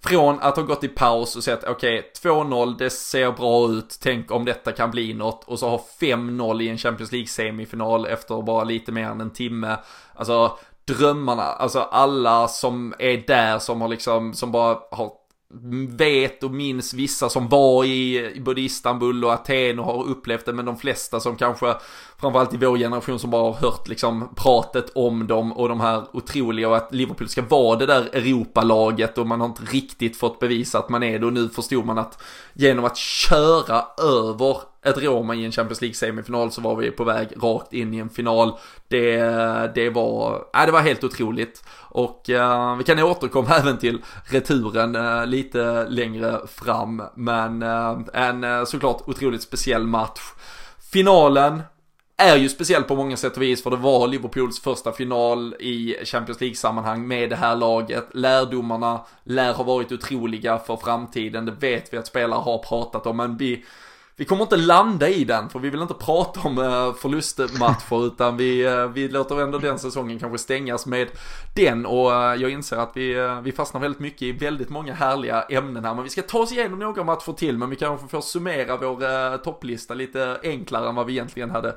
från 0.09 0.39
att 0.39 0.55
ha 0.55 0.63
gått 0.63 0.83
i 0.83 0.87
paus 0.87 1.35
och 1.35 1.43
sett 1.43 1.63
okej, 1.63 1.99
okay, 1.99 2.31
2-0, 2.31 2.77
det 2.77 2.89
ser 2.89 3.31
bra 3.31 3.69
ut, 3.69 3.97
tänk 4.01 4.31
om 4.31 4.45
detta 4.45 4.71
kan 4.71 4.91
bli 4.91 5.13
något 5.13 5.43
och 5.43 5.59
så 5.59 5.69
ha 5.69 5.85
5-0 5.99 6.61
i 6.61 6.69
en 6.69 6.77
Champions 6.77 7.11
League 7.11 7.27
semifinal 7.27 8.05
efter 8.05 8.41
bara 8.41 8.63
lite 8.63 8.91
mer 8.91 9.05
än 9.05 9.21
en 9.21 9.33
timme. 9.33 9.77
Alltså 10.15 10.57
drömmarna, 10.87 11.43
alltså 11.43 11.79
alla 11.79 12.47
som 12.47 12.93
är 12.99 13.23
där 13.27 13.59
som 13.59 13.81
har 13.81 13.87
liksom, 13.87 14.33
som 14.33 14.51
bara 14.51 14.77
har 14.91 15.11
vet 15.89 16.43
och 16.43 16.51
minns 16.51 16.93
vissa 16.93 17.29
som 17.29 17.49
var 17.49 17.83
i, 17.83 18.31
i 18.35 18.39
både 18.39 18.61
Istanbul 18.61 19.25
och 19.25 19.33
Aten 19.33 19.79
och 19.79 19.85
har 19.85 20.07
upplevt 20.07 20.45
det 20.45 20.53
men 20.53 20.65
de 20.65 20.77
flesta 20.77 21.19
som 21.19 21.35
kanske 21.35 21.75
framförallt 22.17 22.53
i 22.53 22.57
vår 22.57 22.77
generation 22.77 23.19
som 23.19 23.29
bara 23.29 23.43
har 23.43 23.53
hört 23.53 23.87
liksom 23.87 24.29
pratet 24.35 24.91
om 24.95 25.27
dem 25.27 25.53
och 25.53 25.69
de 25.69 25.79
här 25.79 26.03
otroliga 26.13 26.69
och 26.69 26.77
att 26.77 26.93
Liverpool 26.93 27.29
ska 27.29 27.41
vara 27.41 27.79
det 27.79 27.85
där 27.85 28.09
Europalaget 28.13 29.17
och 29.17 29.27
man 29.27 29.41
har 29.41 29.47
inte 29.47 29.63
riktigt 29.63 30.17
fått 30.17 30.39
bevisa 30.39 30.79
att 30.79 30.89
man 30.89 31.03
är 31.03 31.19
det. 31.19 31.25
Och 31.25 31.33
nu 31.33 31.49
förstod 31.49 31.85
man 31.85 31.97
att 31.97 32.23
genom 32.53 32.85
att 32.85 32.97
köra 32.97 33.85
över 33.97 34.57
ett 34.89 34.97
Roma 34.97 35.35
i 35.35 35.45
en 35.45 35.51
Champions 35.51 35.81
League 35.81 35.95
semifinal 35.95 36.51
så 36.51 36.61
var 36.61 36.75
vi 36.75 36.91
på 36.91 37.03
väg 37.03 37.27
rakt 37.41 37.73
in 37.73 37.93
i 37.93 37.97
en 37.97 38.09
final. 38.09 38.57
Det, 38.87 39.17
det 39.75 39.89
var, 39.89 40.45
äh, 40.55 40.65
det 40.65 40.71
var 40.71 40.81
helt 40.81 41.03
otroligt. 41.03 41.63
Och 41.79 42.29
äh, 42.29 42.77
vi 42.77 42.83
kan 42.83 42.99
återkomma 42.99 43.55
även 43.59 43.77
till 43.77 44.01
returen 44.23 44.95
äh, 44.95 45.25
lite 45.25 45.85
längre 45.89 46.41
fram. 46.47 47.03
Men 47.15 47.61
äh, 47.61 47.97
en 48.13 48.65
såklart 48.65 49.01
otroligt 49.05 49.41
speciell 49.41 49.87
match. 49.87 50.21
Finalen 50.91 51.61
är 52.17 52.35
ju 52.35 52.49
speciell 52.49 52.83
på 52.83 52.95
många 52.95 53.17
sätt 53.17 53.35
och 53.35 53.41
vis 53.41 53.63
för 53.63 53.69
det 53.69 53.77
var 53.77 54.07
Liverpools 54.07 54.61
första 54.61 54.91
final 54.91 55.55
i 55.59 55.95
Champions 56.03 56.41
League-sammanhang 56.41 57.07
med 57.07 57.29
det 57.29 57.35
här 57.35 57.55
laget. 57.55 58.07
Lärdomarna 58.13 59.05
lär 59.23 59.53
ha 59.53 59.63
varit 59.63 59.91
otroliga 59.91 60.57
för 60.57 60.75
framtiden, 60.75 61.45
det 61.45 61.51
vet 61.51 61.93
vi 61.93 61.97
att 61.97 62.07
spelare 62.07 62.39
har 62.39 62.57
pratat 62.57 63.07
om, 63.07 63.17
men 63.17 63.37
vi 63.37 63.65
vi 64.19 64.25
kommer 64.25 64.43
inte 64.43 64.57
landa 64.57 65.09
i 65.09 65.23
den 65.23 65.49
för 65.49 65.59
vi 65.59 65.69
vill 65.69 65.81
inte 65.81 65.93
prata 65.93 66.39
om 66.39 66.57
uh, 66.57 66.93
förlustmatcher 66.93 68.05
utan 68.07 68.37
vi, 68.37 68.67
uh, 68.67 68.87
vi 68.87 69.09
låter 69.09 69.41
ändå 69.41 69.57
den 69.57 69.79
säsongen 69.79 70.19
kanske 70.19 70.37
stängas 70.37 70.85
med 70.85 71.07
den. 71.55 71.85
Och 71.85 72.11
uh, 72.11 72.41
jag 72.41 72.51
inser 72.51 72.77
att 72.77 72.91
vi, 72.93 73.39
vi 73.43 73.51
fastnar 73.51 73.81
väldigt 73.81 73.99
mycket 73.99 74.21
i 74.21 74.31
väldigt 74.31 74.69
många 74.69 74.93
härliga 74.93 75.41
ämnen 75.41 75.85
här. 75.85 75.93
Men 75.93 76.03
vi 76.03 76.09
ska 76.09 76.21
ta 76.21 76.39
oss 76.39 76.51
igenom 76.51 76.79
några 76.79 77.03
matcher 77.03 77.33
till 77.33 77.57
men 77.57 77.69
vi 77.69 77.75
kanske 77.75 78.07
får 78.07 78.21
summera 78.21 78.77
vår 78.77 79.37
topplista 79.37 79.93
lite 79.93 80.39
enklare 80.43 80.89
än 80.89 80.95
vad 80.95 81.05
vi 81.05 81.13
egentligen 81.13 81.51
hade 81.51 81.75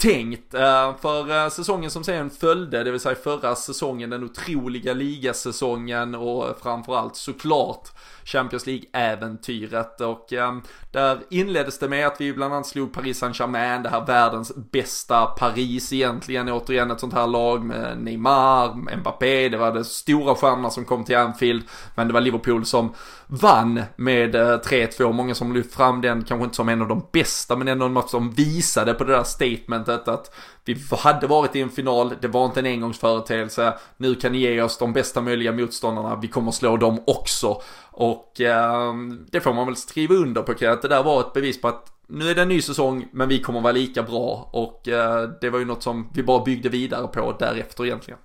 tänkt. 0.00 0.54
Eh, 0.54 0.96
för 1.00 1.44
eh, 1.44 1.48
säsongen 1.48 1.90
som 1.90 2.04
sen 2.04 2.30
följde, 2.30 2.84
det 2.84 2.90
vill 2.90 3.00
säga 3.00 3.14
förra 3.14 3.54
säsongen, 3.54 4.10
den 4.10 4.24
otroliga 4.24 4.92
ligasäsongen 4.92 6.14
och 6.14 6.58
framförallt 6.62 7.16
såklart 7.16 7.88
Champions 8.24 8.66
League-äventyret. 8.66 10.00
Och 10.00 10.32
eh, 10.32 10.56
där 10.92 11.18
inleddes 11.30 11.78
det 11.78 11.88
med 11.88 12.06
att 12.06 12.20
vi 12.20 12.32
bland 12.32 12.54
annat 12.54 12.66
slog 12.66 12.92
Paris 12.92 13.18
Saint-Germain, 13.18 13.82
det 13.82 13.88
här 13.88 14.06
världens 14.06 14.52
bästa 14.56 15.26
Paris 15.26 15.92
egentligen, 15.92 16.48
återigen 16.48 16.90
ett 16.90 17.00
sånt 17.00 17.14
här 17.14 17.26
lag 17.26 17.64
med 17.64 17.98
Neymar, 17.98 18.96
Mbappé, 18.96 19.48
det 19.48 19.56
var 19.56 19.74
de 19.74 19.84
stora 19.84 20.34
stjärnorna 20.34 20.70
som 20.70 20.84
kom 20.84 21.04
till 21.04 21.16
Anfield, 21.16 21.62
men 21.94 22.08
det 22.08 22.14
var 22.14 22.20
Liverpool 22.20 22.66
som 22.66 22.94
vann 23.26 23.82
med 23.96 24.34
3-2, 24.34 25.12
många 25.12 25.34
som 25.34 25.52
lyft 25.52 25.74
fram 25.74 26.00
den, 26.00 26.24
kanske 26.24 26.44
inte 26.44 26.56
som 26.56 26.68
en 26.68 26.82
av 26.82 26.88
de 26.88 27.06
bästa, 27.12 27.56
men 27.56 27.68
ändå 27.68 27.86
en 27.86 27.92
match 27.92 28.10
som 28.10 28.30
visade 28.30 28.94
på 28.94 29.04
det 29.04 29.12
där 29.12 29.22
statementet 29.22 29.89
att 29.90 30.34
vi 30.64 30.76
hade 30.98 31.26
varit 31.26 31.56
i 31.56 31.60
en 31.60 31.70
final, 31.70 32.12
det 32.20 32.28
var 32.28 32.44
inte 32.44 32.60
en 32.60 32.66
engångsföreteelse, 32.66 33.74
nu 33.96 34.14
kan 34.14 34.32
ni 34.32 34.38
ge 34.38 34.62
oss 34.62 34.78
de 34.78 34.92
bästa 34.92 35.20
möjliga 35.20 35.52
motståndarna, 35.52 36.16
vi 36.16 36.28
kommer 36.28 36.50
slå 36.50 36.76
dem 36.76 37.00
också. 37.06 37.62
Och 37.90 38.40
eh, 38.40 38.94
det 39.30 39.40
får 39.40 39.52
man 39.52 39.66
väl 39.66 39.76
skriva 39.76 40.14
under 40.14 40.42
på 40.42 40.52
att 40.52 40.82
det 40.82 40.88
där 40.88 41.02
var 41.02 41.20
ett 41.20 41.32
bevis 41.32 41.60
på 41.60 41.68
att 41.68 41.92
nu 42.08 42.30
är 42.30 42.34
det 42.34 42.42
en 42.42 42.48
ny 42.48 42.62
säsong 42.62 43.08
men 43.12 43.28
vi 43.28 43.40
kommer 43.40 43.60
vara 43.60 43.72
lika 43.72 44.02
bra 44.02 44.50
och 44.52 44.88
eh, 44.88 45.30
det 45.40 45.50
var 45.50 45.58
ju 45.58 45.64
något 45.64 45.82
som 45.82 46.10
vi 46.14 46.22
bara 46.22 46.44
byggde 46.44 46.68
vidare 46.68 47.06
på 47.06 47.36
därefter 47.38 47.86
egentligen. 47.86 48.20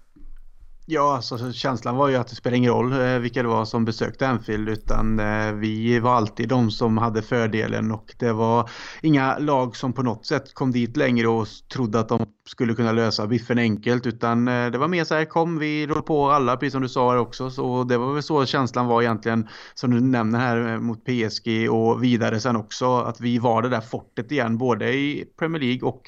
Ja, 0.88 1.16
alltså, 1.16 1.54
känslan 1.54 1.96
var 1.96 2.08
ju 2.08 2.16
att 2.16 2.28
det 2.28 2.36
spelar 2.36 2.58
ingen 2.58 2.72
roll 2.72 2.92
eh, 2.94 3.20
vilka 3.20 3.42
det 3.44 3.50
var 3.50 3.66
som 3.66 3.86
besökte 3.86 4.28
Anfield 4.28 4.70
utan 4.70 5.20
eh, 5.20 5.52
vi 5.54 6.00
var 6.00 6.14
alltid 6.16 6.50
de 6.50 6.72
som 6.72 6.98
hade 6.98 7.22
fördelen 7.22 7.92
och 7.92 8.16
det 8.18 8.34
var 8.34 8.70
inga 9.02 9.38
lag 9.38 9.76
som 9.76 9.94
på 9.94 10.04
något 10.04 10.26
sätt 10.26 10.54
kom 10.54 10.72
dit 10.72 10.98
längre 10.98 11.28
och 11.28 11.48
trodde 11.74 12.00
att 12.00 12.10
de 12.10 12.26
skulle 12.48 12.74
kunna 12.74 12.92
lösa 12.92 13.28
biffen 13.28 13.60
enkelt 13.60 14.06
utan 14.06 14.48
eh, 14.48 14.72
det 14.72 14.78
var 14.78 14.88
mer 14.88 15.04
så 15.04 15.16
här 15.16 15.26
kom 15.26 15.60
vi 15.60 15.88
rår 15.88 16.02
på 16.02 16.32
alla 16.32 16.58
precis 16.58 16.72
som 16.72 16.82
du 16.82 16.90
sa 16.90 17.20
också. 17.20 17.50
Så 17.50 17.84
det 17.84 17.98
var 17.98 18.14
väl 18.14 18.24
så 18.24 18.46
känslan 18.46 18.88
var 18.88 19.02
egentligen 19.02 19.48
som 19.74 19.92
du 19.92 20.02
nämner 20.02 20.40
här 20.40 20.74
eh, 20.74 20.80
mot 20.80 21.06
PSG 21.06 21.70
och 21.72 22.04
vidare 22.04 22.40
sen 22.40 22.56
också 22.56 22.98
att 22.98 23.22
vi 23.22 23.40
var 23.40 23.62
det 23.62 23.70
där 23.70 23.82
fortet 23.82 24.32
igen 24.32 24.58
både 24.58 24.94
i 24.94 25.26
Premier 25.40 25.62
League 25.62 25.90
och 25.90 26.04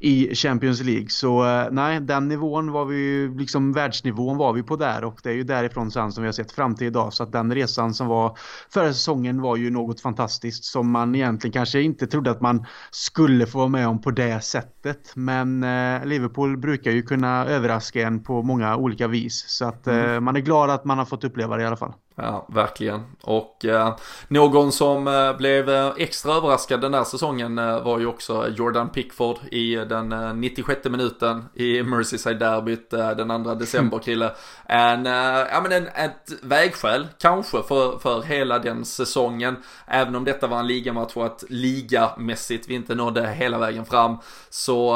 i 0.00 0.34
Champions 0.34 0.82
League. 0.82 1.08
Så 1.08 1.44
eh, 1.46 1.66
nej 1.70 2.00
den 2.00 2.28
nivån 2.28 2.72
var 2.72 2.84
vi 2.84 2.96
ju 2.96 3.38
liksom 3.38 3.72
världsnivå 3.72 4.17
världsnivån 4.18 4.36
var 4.36 4.52
vi 4.52 4.62
på 4.62 4.76
där 4.76 5.04
och 5.04 5.20
det 5.22 5.30
är 5.30 5.34
ju 5.34 5.44
därifrån 5.44 5.90
sen 5.90 6.12
som 6.12 6.22
vi 6.22 6.28
har 6.28 6.32
sett 6.32 6.52
fram 6.52 6.74
till 6.74 6.86
idag 6.86 7.12
så 7.12 7.22
att 7.22 7.32
den 7.32 7.54
resan 7.54 7.94
som 7.94 8.06
var 8.06 8.38
förra 8.70 8.92
säsongen 8.92 9.42
var 9.42 9.56
ju 9.56 9.70
något 9.70 10.00
fantastiskt 10.00 10.64
som 10.64 10.90
man 10.90 11.14
egentligen 11.14 11.52
kanske 11.52 11.82
inte 11.82 12.06
trodde 12.06 12.30
att 12.30 12.40
man 12.40 12.66
skulle 12.90 13.46
få 13.46 13.58
vara 13.58 13.68
med 13.68 13.88
om 13.88 14.00
på 14.00 14.10
det 14.10 14.44
sättet 14.44 15.12
men 15.14 15.64
Eh, 15.98 16.06
Liverpool 16.06 16.56
brukar 16.56 16.90
ju 16.90 17.02
kunna 17.02 17.46
överraska 17.46 18.06
en 18.06 18.22
på 18.22 18.42
många 18.42 18.76
olika 18.76 19.08
vis. 19.08 19.44
Så 19.48 19.64
att 19.64 19.86
mm. 19.86 20.14
Eh, 20.14 20.20
man 20.20 20.36
är 20.36 20.40
glad 20.40 20.70
att 20.70 20.84
man 20.84 20.98
har 20.98 21.04
fått 21.04 21.24
uppleva 21.24 21.56
det 21.56 21.62
i 21.62 21.66
alla 21.66 21.76
fall. 21.76 21.92
Ja, 22.20 22.46
verkligen. 22.48 23.02
Och 23.22 23.64
eh, 23.64 23.96
någon 24.28 24.72
som 24.72 25.08
eh, 25.08 25.36
blev 25.36 25.70
eh, 25.70 25.92
extra 25.96 26.34
överraskad 26.34 26.80
den 26.80 26.92
där 26.92 27.04
säsongen 27.04 27.58
eh, 27.58 27.82
var 27.82 27.98
ju 27.98 28.06
också 28.06 28.48
Jordan 28.48 28.88
Pickford 28.88 29.36
i 29.50 29.74
den 29.74 30.12
eh, 30.12 30.34
96 30.34 30.84
minuten 30.84 31.44
i 31.54 31.82
Merseyside-derbyt 31.82 32.92
eh, 32.92 33.10
den 33.10 33.44
2 33.44 33.54
december, 33.54 33.98
kille. 33.98 34.32
En, 34.64 35.04
ja 35.04 35.60
men 35.62 35.72
en, 35.72 35.86
ett 35.86 36.32
vägskäl 36.42 37.06
kanske 37.18 37.62
för, 37.62 37.98
för 37.98 38.22
hela 38.22 38.58
den 38.58 38.84
säsongen. 38.84 39.56
Även 39.86 40.16
om 40.16 40.24
detta 40.24 40.46
var 40.46 40.58
en 40.58 40.66
ligamatch 40.66 41.16
och 41.16 41.26
att 41.26 41.44
ligamässigt 41.48 42.68
vi 42.68 42.74
inte 42.74 42.94
nådde 42.94 43.28
hela 43.28 43.58
vägen 43.58 43.84
fram 43.84 44.16
så 44.50 44.92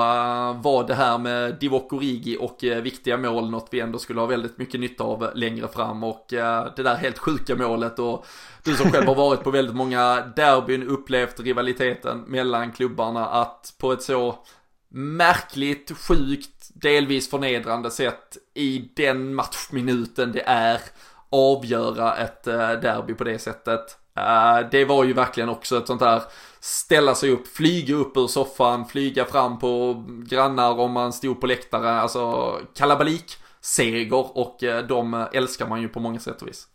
var 0.55 0.87
det 0.87 0.95
här 0.95 1.19
med 1.19 1.55
Divock 1.61 1.93
Origi 1.93 2.37
och 2.41 2.59
viktiga 2.83 3.17
mål 3.17 3.51
något 3.51 3.69
vi 3.71 3.81
ändå 3.81 3.99
skulle 3.99 4.21
ha 4.21 4.27
väldigt 4.27 4.59
mycket 4.59 4.81
nytta 4.81 5.05
av 5.05 5.31
längre 5.35 5.69
fram 5.69 6.05
och 6.05 6.27
det 6.29 6.83
där 6.83 6.97
helt 7.13 7.19
sjuka 7.19 7.57
målet 7.57 7.99
och 7.99 8.27
du 8.65 8.77
som 8.77 8.93
själv 8.93 9.07
har 9.07 9.15
varit 9.15 9.43
på 9.43 9.51
väldigt 9.51 9.77
många 9.77 10.33
derbyn 10.37 10.89
upplevt 10.89 11.41
rivaliteten 11.41 12.25
mellan 12.27 12.73
klubbarna 12.73 13.27
att 13.27 13.75
på 13.79 13.93
ett 13.93 14.03
så 14.03 14.39
märkligt, 14.95 15.93
sjukt, 15.99 16.71
delvis 16.75 17.31
förnedrande 17.31 17.91
sätt 17.91 18.37
i 18.55 18.91
den 18.97 19.35
matchminuten 19.35 20.33
det 20.33 20.43
är 20.47 20.81
avgöra 21.31 22.17
ett 22.17 22.47
eh, 22.47 22.71
derby 22.71 23.15
på 23.15 23.25
det 23.25 23.39
sättet. 23.39 23.99
Eh, 24.17 24.69
det 24.71 24.85
var 24.85 25.05
ju 25.05 25.13
verkligen 25.13 25.49
också 25.49 25.79
ett 25.79 25.87
sånt 25.87 26.01
där 26.01 26.23
ställa 26.61 27.15
sig 27.15 27.31
upp, 27.31 27.49
flyga 27.49 27.95
upp 27.95 28.17
ur 28.17 28.27
soffan, 28.27 28.87
flyga 28.87 29.25
fram 29.25 29.59
på 29.59 30.05
grannar 30.27 30.79
om 30.79 30.93
man 30.93 31.13
stod 31.13 31.41
på 31.41 31.47
läktare, 31.47 31.91
alltså 31.91 32.59
kalabalik 32.75 33.37
seger 33.61 34.39
och 34.39 34.63
eh, 34.63 34.87
de 34.87 35.27
älskar 35.33 35.69
man 35.69 35.83
ju 35.83 35.89
på 35.89 36.01
många 36.01 36.21
sätt 36.21 36.43
och 36.43 36.49
vis. 36.49 36.69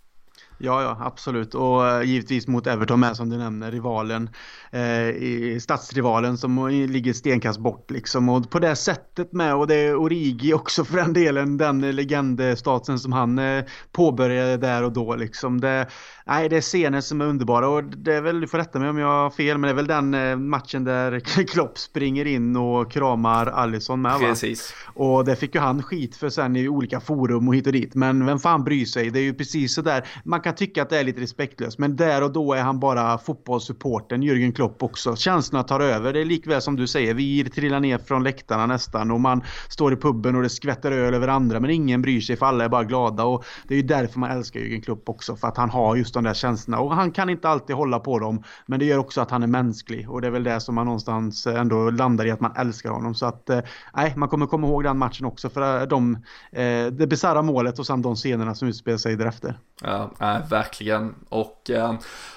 Ja, 0.58 0.82
ja, 0.82 0.97
absolut. 1.01 1.55
Och 1.55 1.82
uh, 1.82 2.03
givetvis 2.03 2.47
mot 2.47 2.68
Everton 2.68 2.99
med 2.99 3.16
som 3.16 3.30
du 3.30 3.38
nämner, 3.38 3.72
rivalen. 3.72 4.30
Eh, 4.72 5.60
stadsrivalen 5.60 6.38
som 6.38 6.68
ligger 6.68 7.14
stenkast 7.14 7.60
bort 7.60 7.91
liksom. 7.91 8.30
Och 8.30 8.49
på 8.49 8.60
det 8.60 8.76
sättet 8.76 9.34
med, 9.34 9.55
och 9.55 9.68
det 9.68 9.76
är 9.76 9.95
Origi 9.95 10.53
också 10.53 10.86
för 10.86 10.97
den 10.97 11.14
delen, 11.14 11.58
den 11.58 11.95
legendstatusen 11.95 12.99
som 12.99 13.14
han 13.14 13.39
eh, 13.39 13.64
påbörjade 13.91 14.58
där 14.58 14.84
och 14.84 14.91
då 14.91 15.16
liksom. 15.16 15.62
Det, 15.62 15.88
nej, 16.26 16.49
det 16.49 16.58
är 16.58 16.62
scener 16.62 17.01
som 17.01 17.22
är 17.22 17.26
underbara 17.26 17.70
och 17.70 17.84
det 17.84 18.14
är 18.14 18.22
väl, 18.22 18.41
du 18.41 18.47
får 18.47 18.58
rätta 18.58 18.80
mig 18.80 18.89
om 18.89 18.97
jag 18.97 19.08
har 19.08 19.30
fel, 19.30 19.58
men 19.58 19.68
det 19.68 19.72
är 19.72 19.76
väl 19.76 19.88
den 19.88 20.14
eh, 20.14 20.36
matchen 20.36 20.84
där 20.84 21.20
Klopp 21.47 21.78
springer 21.78 22.26
in 22.26 22.55
och 22.55 22.91
kramar 22.91 23.45
Allison 23.45 24.01
med 24.01 24.12
va? 24.12 24.20
Precis. 24.20 24.74
Och 24.93 25.26
det 25.26 25.36
fick 25.36 25.55
ju 25.55 25.62
han 25.62 25.84
skit 25.84 26.16
för 26.16 26.30
sen 26.30 26.55
i 26.55 26.68
olika 26.68 26.99
forum 26.99 27.47
och 27.47 27.55
hit 27.55 27.68
och 27.68 27.74
dit. 27.74 27.95
Men 27.95 28.26
vem 28.26 28.39
fan 28.39 28.64
bryr 28.64 28.86
sig? 28.86 29.10
Det 29.10 29.20
är 29.20 29.24
ju 29.24 29.34
precis 29.34 29.74
så 29.74 29.82
där. 29.82 30.08
Man 30.24 30.41
kan 30.48 30.56
tycka 30.56 30.82
att 30.82 30.89
det 30.89 31.00
är 31.00 31.04
lite 31.04 31.22
respektlöst, 31.22 31.80
men 31.80 31.95
där 31.95 32.24
och 32.24 32.32
då 32.32 32.54
är 32.54 32.62
han 32.62 32.80
bara 32.80 33.18
fotbollssupporten 33.18 34.24
Jürgen 34.24 34.54
Klopp 34.54 34.84
också. 34.84 35.16
Känslorna 35.16 35.64
tar 35.64 35.80
över. 35.80 36.14
Det 36.14 36.22
är 36.22 36.26
likväl 36.26 36.62
som 36.62 36.76
du 36.76 36.88
säger, 36.88 37.14
vi 37.14 37.50
trillar 37.50 37.80
ner 37.80 37.98
från 37.98 38.24
läktarna 38.24 38.66
nästan 38.66 39.12
och 39.12 39.22
man 39.22 39.43
står 39.70 39.93
i 39.93 39.95
puben 39.95 40.36
och 40.36 40.41
det 40.41 40.50
skvätter 40.50 40.91
öl 40.91 41.14
över 41.14 41.28
andra 41.28 41.60
men 41.60 41.70
ingen 41.70 42.02
bryr 42.02 42.22
sig 42.22 42.36
för 42.36 42.45
alla 42.45 42.64
är 42.64 42.70
bara 42.70 42.84
glada 42.84 43.24
och 43.24 43.45
det 43.68 43.74
är 43.74 43.78
ju 43.78 43.84
därför 43.84 44.20
man 44.20 44.32
älskar 44.32 44.60
Jürgen 44.60 44.82
Klopp 44.82 45.10
också 45.10 45.36
för 45.36 45.48
att 45.48 45.58
han 45.58 45.70
har 45.70 45.95
just 45.95 46.14
de 46.14 46.24
där 46.24 46.34
känslorna 46.34 46.80
och 46.80 46.95
han 46.95 47.12
kan 47.12 47.30
inte 47.30 47.50
alltid 47.50 47.76
hålla 47.76 48.00
på 48.00 48.20
dem 48.20 48.43
men 48.66 48.80
det 48.80 48.86
gör 48.86 48.98
också 48.98 49.22
att 49.22 49.32
han 49.32 49.43
är 49.43 49.48
mänsklig 49.48 50.10
och 50.10 50.22
det 50.22 50.28
är 50.28 50.32
väl 50.32 50.43
det 50.43 50.60
som 50.60 50.76
man 50.76 50.86
någonstans 50.86 51.48
ändå 51.48 51.89
landar 51.89 52.26
i 52.26 52.32
att 52.32 52.41
man 52.41 52.56
älskar 52.58 52.89
honom 52.89 53.16
så 53.16 53.26
att 53.26 53.50
eh, 53.50 53.60
nej, 53.95 54.14
man 54.16 54.30
kommer 54.30 54.45
komma 54.45 54.68
ihåg 54.68 54.84
den 54.84 54.98
matchen 54.98 55.26
också 55.26 55.50
för 55.50 55.82
eh, 55.82 55.88
de, 55.88 56.16
eh, 56.52 56.86
det 56.91 57.08
bisarra 57.08 57.41
målet 57.41 57.80
och 57.80 57.86
sen 57.86 58.02
de 58.02 58.16
scenerna 58.16 58.56
som 58.56 58.68
utspelar 58.68 58.98
sig 58.98 59.16
därefter. 59.16 59.58
Ja, 59.82 60.12
verkligen 60.49 61.15
och 61.29 61.69
eh, 61.69 61.93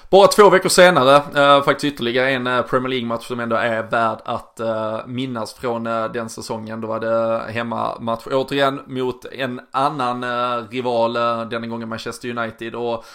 bara 0.09 0.27
två 0.27 0.49
veckor 0.49 0.69
senare, 0.69 1.15
eh, 1.15 1.63
faktiskt 1.63 1.93
ytterligare 1.93 2.29
en 2.29 2.47
eh, 2.47 2.61
Premier 2.61 2.89
League-match 2.89 3.27
som 3.27 3.39
ändå 3.39 3.55
är 3.55 3.83
värd 3.83 4.17
att 4.25 4.59
eh, 4.59 4.99
minnas 5.05 5.53
från 5.53 5.87
eh, 5.87 6.05
den 6.05 6.29
säsongen. 6.29 6.81
Då 6.81 6.87
var 6.87 6.99
det 6.99 7.41
hemmamatch 7.51 8.27
återigen 8.27 8.81
mot 8.87 9.25
en 9.25 9.61
annan 9.71 10.23
eh, 10.23 10.69
rival, 10.69 11.15
eh, 11.15 11.41
denna 11.41 11.67
gången 11.67 11.89
Manchester 11.89 12.37
United. 12.37 12.75
Och 12.75 13.05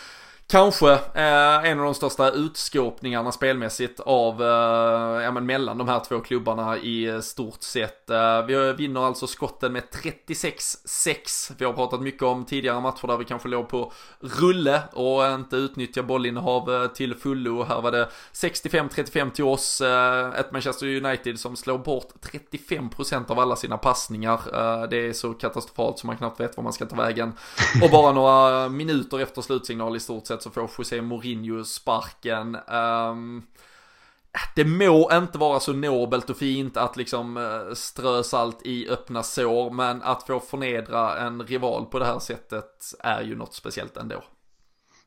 Kanske 0.48 0.92
eh, 0.92 1.70
en 1.70 1.78
av 1.78 1.84
de 1.84 1.94
största 1.94 2.30
utskåpningarna 2.30 3.32
spelmässigt 3.32 4.00
av, 4.00 4.42
eh, 4.42 5.22
ja 5.22 5.30
men 5.30 5.46
mellan 5.46 5.78
de 5.78 5.88
här 5.88 6.00
två 6.00 6.20
klubbarna 6.20 6.76
i 6.76 7.22
stort 7.22 7.62
sett. 7.62 8.10
Eh, 8.10 8.46
vi 8.46 8.72
vinner 8.72 9.06
alltså 9.06 9.26
skotten 9.26 9.72
med 9.72 9.82
36-6. 9.90 11.52
Vi 11.58 11.64
har 11.64 11.72
pratat 11.72 12.00
mycket 12.00 12.22
om 12.22 12.44
tidigare 12.44 12.80
matcher 12.80 13.06
där 13.06 13.16
vi 13.16 13.24
kanske 13.24 13.48
låg 13.48 13.68
på 13.68 13.92
rulle 14.20 14.82
och 14.92 15.26
inte 15.26 15.56
utnyttja 15.56 16.02
bollinnehav 16.02 16.74
eh, 16.74 16.86
till 16.86 17.14
fullo. 17.14 17.62
Här 17.62 17.80
var 17.80 17.92
det 17.92 18.08
65-35 18.32 19.30
till 19.30 19.44
oss. 19.44 19.80
Eh, 19.80 20.28
ett 20.40 20.52
Manchester 20.52 20.86
United 20.86 21.40
som 21.40 21.56
slår 21.56 21.78
bort 21.78 22.08
35% 22.68 23.30
av 23.30 23.38
alla 23.38 23.56
sina 23.56 23.78
passningar. 23.78 24.40
Eh, 24.54 24.88
det 24.88 24.96
är 24.96 25.12
så 25.12 25.34
katastrofalt 25.34 25.98
som 25.98 26.06
man 26.06 26.16
knappt 26.16 26.40
vet 26.40 26.56
var 26.56 26.64
man 26.64 26.72
ska 26.72 26.86
ta 26.86 26.96
vägen. 26.96 27.32
Och 27.82 27.90
bara 27.90 28.12
några 28.12 28.68
minuter 28.68 29.20
efter 29.20 29.42
slutsignal 29.42 29.96
i 29.96 30.00
stort 30.00 30.26
sett 30.26 30.35
sätt 30.36 30.42
så 30.42 30.50
får 30.50 30.70
José 30.78 31.02
Mourinho 31.02 31.64
sparken. 31.64 32.56
Um, 32.68 33.46
det 34.54 34.64
må 34.64 35.10
inte 35.12 35.38
vara 35.38 35.60
så 35.60 35.72
nobelt 35.72 36.30
och 36.30 36.36
fint 36.36 36.76
att 36.76 36.96
liksom 36.96 37.36
eh, 37.36 37.74
strö 37.74 38.22
salt 38.22 38.62
i 38.62 38.88
öppna 38.88 39.22
sår, 39.22 39.70
men 39.70 40.02
att 40.02 40.22
få 40.22 40.40
förnedra 40.40 41.18
en 41.18 41.42
rival 41.42 41.86
på 41.86 41.98
det 41.98 42.04
här 42.04 42.18
sättet 42.18 42.94
är 43.00 43.22
ju 43.22 43.36
något 43.36 43.54
speciellt 43.54 43.96
ändå 43.96 44.24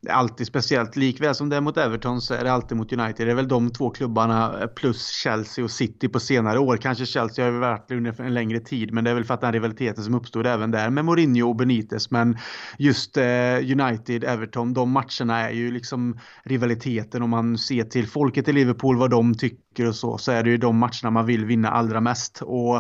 det 0.02 0.10
är 0.10 0.14
alltid 0.14 0.48
speciellt. 0.48 0.96
Likväl 0.96 1.36
som 1.36 1.50
det 1.50 1.56
är 1.56 1.62
mot 1.62 1.78
Everton 1.78 2.22
så 2.22 2.34
är 2.34 2.44
det 2.44 2.52
alltid 2.52 2.78
mot 2.78 2.94
United. 2.94 3.28
Det 3.28 3.32
är 3.32 3.36
väl 3.36 3.48
de 3.48 3.72
två 3.72 3.90
klubbarna 3.90 4.62
eh, 4.62 4.68
plus 4.68 5.08
Chelsea 5.08 5.64
och 5.64 5.72
City 5.72 6.08
på 6.08 6.20
senare 6.20 6.60
år. 6.60 6.78
Kanske 6.78 7.06
Chelsea 7.06 7.46
har 7.46 7.52
varit 7.52 7.92
under 7.92 8.22
en 8.22 8.34
längre 8.34 8.60
tid, 8.60 8.94
men 8.94 9.04
det 9.04 9.10
är 9.10 9.16
väl 9.16 9.26
för 9.26 9.34
att 9.34 9.42
den 9.42 9.54
rivaliteten 9.54 10.04
som 10.04 10.16
uppstod 10.16 10.48
även 10.48 10.72
där 10.72 10.90
med 10.90 11.06
Mourinho 11.06 11.50
och 11.50 11.56
Benitez. 11.56 12.12
Men 12.12 12.38
just 12.78 13.18
eh, 13.18 13.24
United, 13.58 14.24
Everton, 14.24 14.74
de 14.74 14.92
matcherna 14.92 15.50
är 15.50 15.52
ju 15.52 15.72
liksom 15.72 16.20
rivaliteten 16.44 17.22
om 17.22 17.30
man 17.30 17.58
ser 17.58 17.84
till 17.84 18.08
folket 18.08 18.48
i 18.48 18.54
Liverpool, 18.54 18.98
vad 18.98 19.10
de 19.10 19.34
tycker 19.34 19.69
och 19.88 19.96
så, 19.96 20.18
så 20.18 20.32
är 20.32 20.44
det 20.44 20.50
ju 20.50 20.58
de 20.58 20.78
matcherna 20.78 21.10
man 21.10 21.26
vill 21.26 21.46
vinna 21.46 21.70
allra 21.70 22.02
mest. 22.02 22.42
Och 22.42 22.76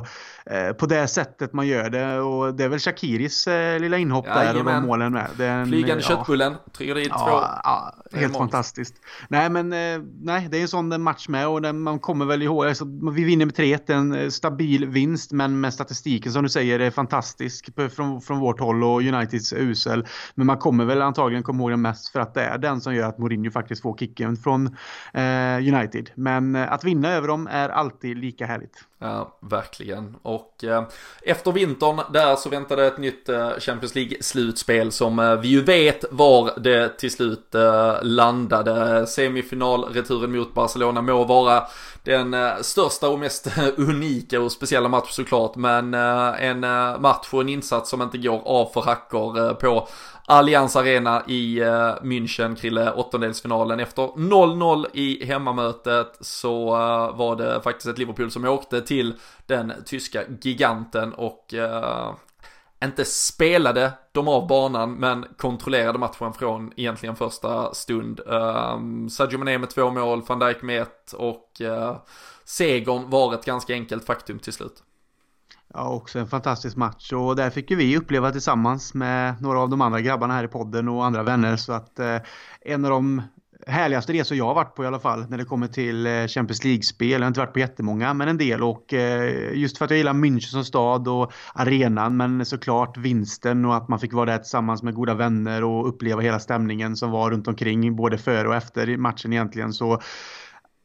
eh, 0.45 0.73
på 0.73 0.85
det 0.85 1.07
sättet 1.07 1.53
man 1.53 1.67
gör 1.67 1.89
det. 1.89 2.19
Och 2.19 2.55
det 2.55 2.63
är 2.63 2.69
väl 2.69 2.79
Shakiris 2.79 3.47
eh, 3.47 3.79
lilla 3.79 3.97
inhopp 3.97 4.25
ja, 4.27 4.43
där 4.43 4.57
och 4.57 4.65
de 4.65 4.85
målen 4.85 5.13
med. 5.13 5.27
Den, 5.37 5.67
Flygande 5.67 6.03
ja. 6.03 6.15
köttbullen, 6.15 6.55
trycker 6.77 6.95
dit 6.95 7.09
två. 7.09 7.41
Ja, 7.63 7.93
helt 8.13 8.37
fantastiskt. 8.37 8.95
Nej, 9.27 9.49
men 9.49 9.73
eh, 9.73 10.01
nej, 10.21 10.47
det 10.51 10.57
är 10.57 10.61
en 10.61 10.67
sån 10.67 11.01
match 11.01 11.27
med 11.27 11.47
och 11.47 11.61
den, 11.61 11.79
man 11.79 11.99
kommer 11.99 12.25
väl 12.25 12.41
ihåg, 12.41 12.65
alltså, 12.65 12.85
vi 13.13 13.23
vinner 13.23 13.45
med 13.45 13.55
3-1, 13.55 13.91
en 13.91 14.15
eh, 14.15 14.29
stabil 14.29 14.85
vinst, 14.85 15.31
men 15.31 15.59
med 15.59 15.73
statistiken 15.73 16.31
som 16.31 16.43
du 16.43 16.49
säger 16.49 16.79
är 16.79 16.91
fantastisk 16.91 17.69
från, 17.95 18.21
från 18.21 18.39
vårt 18.39 18.59
håll 18.59 18.83
och 18.83 19.01
Uniteds 19.01 19.53
usel. 19.53 20.05
Men 20.35 20.47
man 20.47 20.57
kommer 20.57 20.85
väl 20.85 21.01
antagligen 21.01 21.43
komma 21.43 21.63
ihåg 21.63 21.71
den 21.71 21.81
mest 21.81 22.09
för 22.09 22.19
att 22.19 22.33
det 22.33 22.43
är 22.43 22.57
den 22.57 22.81
som 22.81 22.95
gör 22.95 23.09
att 23.09 23.17
Mourinho 23.17 23.51
faktiskt 23.51 23.81
får 23.81 23.97
kicken 23.97 24.35
från 24.37 24.67
eh, 25.13 25.57
United. 25.57 26.09
Men 26.15 26.55
eh, 26.55 26.71
att 26.71 26.83
vinna 26.89 27.09
över 27.09 27.27
dem 27.27 27.47
är 27.47 27.69
alltid 27.69 28.17
lika 28.17 28.45
härligt. 28.45 28.87
Ja, 29.01 29.37
verkligen. 29.41 30.15
Och 30.21 30.63
eh, 30.63 30.83
efter 31.21 31.51
vintern 31.51 32.01
där 32.13 32.35
så 32.35 32.49
väntade 32.49 32.87
ett 32.87 32.97
nytt 32.97 33.29
eh, 33.29 33.51
Champions 33.59 33.95
League-slutspel 33.95 34.91
som 34.91 35.19
eh, 35.19 35.35
vi 35.35 35.47
ju 35.47 35.61
vet 35.61 36.05
var 36.11 36.59
det 36.59 36.97
till 36.97 37.11
slut 37.11 37.55
eh, 37.55 37.95
landade. 38.01 39.07
Semifinalreturen 39.07 40.31
mot 40.31 40.53
Barcelona 40.53 41.01
må 41.01 41.23
vara 41.23 41.63
den 42.03 42.33
eh, 42.33 42.51
största 42.61 43.09
och 43.09 43.19
mest 43.19 43.47
eh, 43.47 43.67
unika 43.77 44.41
och 44.41 44.51
speciella 44.51 44.89
match 44.89 45.11
såklart. 45.11 45.55
Men 45.55 45.93
en 45.93 46.59
match 47.01 47.27
och 47.31 47.41
en 47.41 47.49
insats 47.49 47.89
som 47.89 48.01
inte 48.01 48.17
går 48.17 48.41
av 48.45 48.65
för 48.73 48.81
hackor 48.81 49.53
på 49.53 49.87
Allianz 50.25 50.75
Arena 50.75 51.23
i 51.27 51.59
München, 52.01 52.55
Krille, 52.55 52.91
åttondelsfinalen. 52.91 53.79
Efter 53.79 54.03
0-0 54.03 54.85
i 54.93 55.25
hemmamötet 55.25 56.17
så 56.21 56.65
var 57.15 57.35
det 57.35 57.61
faktiskt 57.61 57.87
ett 57.87 57.97
Liverpool 57.97 58.31
som 58.31 58.45
åkte 58.45 58.81
till 58.89 59.13
den 59.45 59.73
tyska 59.85 60.23
giganten 60.41 61.13
och 61.13 61.53
uh, 61.53 62.13
inte 62.83 63.05
spelade 63.05 63.93
de 64.11 64.27
av 64.27 64.47
banan 64.47 64.93
men 64.93 65.25
kontrollerade 65.37 65.99
matchen 65.99 66.33
från 66.33 66.73
egentligen 66.75 67.15
första 67.15 67.73
stund. 67.73 68.19
Ehm, 68.19 69.03
um, 69.03 69.09
Sadio 69.09 69.37
Mané 69.37 69.57
med 69.57 69.69
två 69.69 69.91
mål, 69.91 70.23
van 70.27 70.39
Dijk 70.39 70.61
med 70.61 70.81
ett 70.81 71.13
och 71.13 71.61
uh, 71.61 71.97
segern 72.45 73.09
var 73.09 73.33
ett 73.33 73.45
ganska 73.45 73.73
enkelt 73.73 74.05
faktum 74.05 74.39
till 74.39 74.53
slut. 74.53 74.83
Ja, 75.73 75.89
också 75.89 76.19
en 76.19 76.27
fantastisk 76.27 76.77
match 76.77 77.13
och 77.13 77.35
där 77.35 77.49
fick 77.49 77.71
ju 77.71 77.77
vi 77.77 77.97
uppleva 77.97 78.31
tillsammans 78.31 78.93
med 78.93 79.41
några 79.41 79.59
av 79.59 79.69
de 79.69 79.81
andra 79.81 80.01
grabbarna 80.01 80.33
här 80.33 80.43
i 80.43 80.47
podden 80.47 80.89
och 80.89 81.05
andra 81.05 81.23
vänner 81.23 81.57
så 81.57 81.73
att 81.73 81.99
eh, 81.99 82.17
en 82.61 82.85
av 82.85 82.91
de 82.91 83.21
härligaste 83.67 84.13
resor 84.13 84.37
jag 84.37 84.45
har 84.45 84.55
varit 84.55 84.75
på 84.75 84.83
i 84.83 84.87
alla 84.87 84.99
fall 84.99 85.25
när 85.29 85.37
det 85.37 85.45
kommer 85.45 85.67
till 85.67 86.07
eh, 86.07 86.27
Champions 86.27 86.63
League-spel. 86.63 87.11
Jag 87.11 87.19
har 87.19 87.27
inte 87.27 87.39
varit 87.39 87.53
på 87.53 87.59
jättemånga, 87.59 88.13
men 88.13 88.27
en 88.27 88.37
del 88.37 88.63
och 88.63 88.93
eh, 88.93 89.53
just 89.53 89.77
för 89.77 89.85
att 89.85 89.91
jag 89.91 89.97
gillar 89.97 90.13
München 90.13 90.49
som 90.51 90.65
stad 90.65 91.07
och 91.07 91.31
arenan, 91.53 92.17
men 92.17 92.45
såklart 92.45 92.97
vinsten 92.97 93.65
och 93.65 93.75
att 93.75 93.87
man 93.87 93.99
fick 93.99 94.13
vara 94.13 94.25
där 94.25 94.37
tillsammans 94.37 94.83
med 94.83 94.93
goda 94.93 95.13
vänner 95.13 95.63
och 95.63 95.87
uppleva 95.89 96.21
hela 96.21 96.39
stämningen 96.39 96.95
som 96.95 97.11
var 97.11 97.31
runt 97.31 97.47
omkring 97.47 97.95
både 97.95 98.17
före 98.17 98.47
och 98.47 98.55
efter 98.55 98.97
matchen 98.97 99.33
egentligen 99.33 99.73
så 99.73 100.01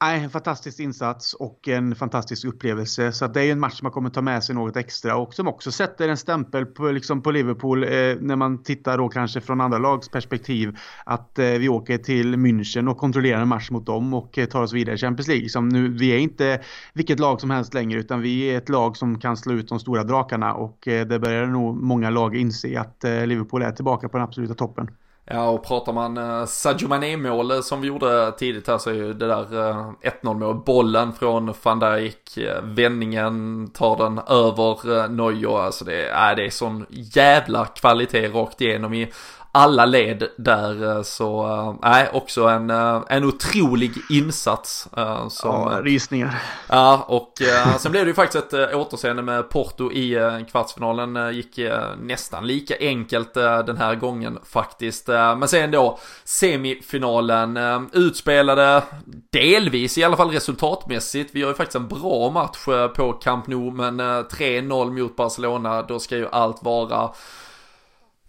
Nej, 0.05 0.25
en 0.25 0.31
fantastisk 0.31 0.81
insats 0.81 1.35
och 1.35 1.69
en 1.69 1.95
fantastisk 1.95 2.45
upplevelse. 2.45 3.13
Så 3.13 3.27
det 3.27 3.45
är 3.45 3.53
en 3.53 3.61
match 3.61 3.83
man 3.83 3.93
kommer 3.93 4.11
ta 4.11 4.23
med 4.23 4.45
sig 4.45 4.55
något 4.55 4.77
extra 4.77 5.17
och 5.17 5.35
som 5.35 5.49
också 5.49 5.73
sätter 5.73 6.09
en 6.09 6.17
stämpel 6.17 6.67
på, 6.67 6.91
liksom 6.91 7.23
på 7.23 7.31
Liverpool 7.31 7.85
eh, 7.85 7.89
när 8.21 8.37
man 8.37 8.63
tittar 8.63 8.99
då 8.99 9.09
kanske 9.09 9.41
från 9.41 9.61
andra 9.61 9.79
lags 9.79 10.09
perspektiv. 10.09 10.77
Att 11.07 11.39
eh, 11.39 11.47
vi 11.47 11.69
åker 11.69 11.99
till 11.99 12.35
München 12.35 12.91
och 12.91 12.99
kontrollerar 12.99 13.41
en 13.41 13.49
match 13.49 13.71
mot 13.71 13.87
dem 13.87 14.15
och 14.15 14.39
eh, 14.39 14.47
tar 14.47 14.63
oss 14.63 14.73
vidare 14.73 14.95
i 14.95 14.99
Champions 14.99 15.29
League. 15.29 15.49
Som 15.49 15.69
nu, 15.69 15.89
vi 15.89 16.09
är 16.11 16.19
inte 16.19 16.61
vilket 16.93 17.21
lag 17.21 17.41
som 17.41 17.51
helst 17.51 17.75
längre 17.75 18.01
utan 18.01 18.21
vi 18.21 18.51
är 18.51 18.59
ett 18.59 18.69
lag 18.69 18.97
som 18.97 19.21
kan 19.21 19.37
slå 19.37 19.55
ut 19.55 19.69
de 19.69 19.81
stora 19.81 20.05
drakarna 20.05 20.55
och 20.55 20.89
eh, 20.89 21.07
det 21.07 21.19
börjar 21.19 21.47
nog 21.47 21.77
många 21.77 22.11
lag 22.11 22.37
inse 22.37 22.81
att 22.81 23.05
eh, 23.05 23.27
Liverpool 23.27 23.63
är 23.63 23.73
tillbaka 23.73 24.09
på 24.09 24.17
den 24.17 24.25
absoluta 24.25 24.55
toppen. 24.55 24.91
Ja, 25.27 25.49
och 25.49 25.65
pratar 25.65 25.93
man 25.93 26.17
eh, 26.17 26.47
Sadio 26.47 26.89
Mané-mål 26.89 27.51
eh, 27.51 27.61
som 27.61 27.81
vi 27.81 27.89
gjorde 27.89 28.33
tidigt 28.39 28.69
här 28.69 28.79
så 28.79 28.91
är 28.91 28.95
ju 28.95 29.13
det 29.13 29.27
där 29.27 29.69
eh, 29.71 29.93
1-0 30.23 30.35
mål, 30.35 30.63
bollen 30.67 31.13
från 31.13 31.55
van 31.63 31.79
Dijk, 31.79 32.37
eh, 32.37 32.63
vändningen 32.63 33.69
tar 33.75 33.97
den 33.97 34.19
över 34.19 34.99
eh, 34.99 35.11
Neuer, 35.11 35.59
alltså 35.61 35.85
det, 35.85 36.11
uh, 36.11 36.37
det 36.37 36.47
är 36.47 36.51
sån 36.51 36.87
jävla 36.89 37.65
kvalitet 37.65 38.29
rakt 38.29 38.61
igenom 38.61 38.95
i 38.95 39.13
alla 39.57 39.87
led 39.87 40.29
där. 40.37 41.03
Så 41.03 41.79
nej, 41.83 42.11
också 42.13 42.45
en, 42.45 42.71
en 43.09 43.25
otrolig 43.25 43.93
insats. 44.11 44.89
Som, 45.29 45.71
ja, 45.73 45.81
rysningar. 45.83 46.43
Ja, 46.69 47.05
och 47.09 47.33
sen 47.79 47.93
blev 47.93 48.05
det 48.05 48.09
ju 48.09 48.15
faktiskt 48.15 48.53
ett 48.53 48.75
återseende 48.75 49.23
med 49.23 49.49
Porto 49.49 49.93
i 49.93 50.17
kvartsfinalen. 50.51 51.35
Gick 51.35 51.59
nästan 52.03 52.47
lika 52.47 52.75
enkelt 52.81 53.35
den 53.35 53.77
här 53.77 53.95
gången 53.95 54.39
faktiskt. 54.45 55.09
Men 55.09 55.49
sen 55.49 55.71
då 55.71 55.99
semifinalen 56.25 57.59
utspelade 57.93 58.83
delvis 59.31 59.99
i 59.99 60.05
alla 60.05 60.17
fall 60.17 60.31
resultatmässigt. 60.31 61.31
Vi 61.35 61.43
har 61.43 61.49
ju 61.49 61.55
faktiskt 61.55 61.77
en 61.77 61.89
bra 61.89 62.31
match 62.31 62.65
på 62.97 63.13
Camp 63.13 63.47
Nou, 63.47 63.71
men 63.71 64.01
3-0 64.01 65.01
mot 65.01 65.17
Barcelona, 65.17 65.83
då 65.83 65.99
ska 65.99 66.17
ju 66.17 66.29
allt 66.33 66.63
vara 66.63 67.11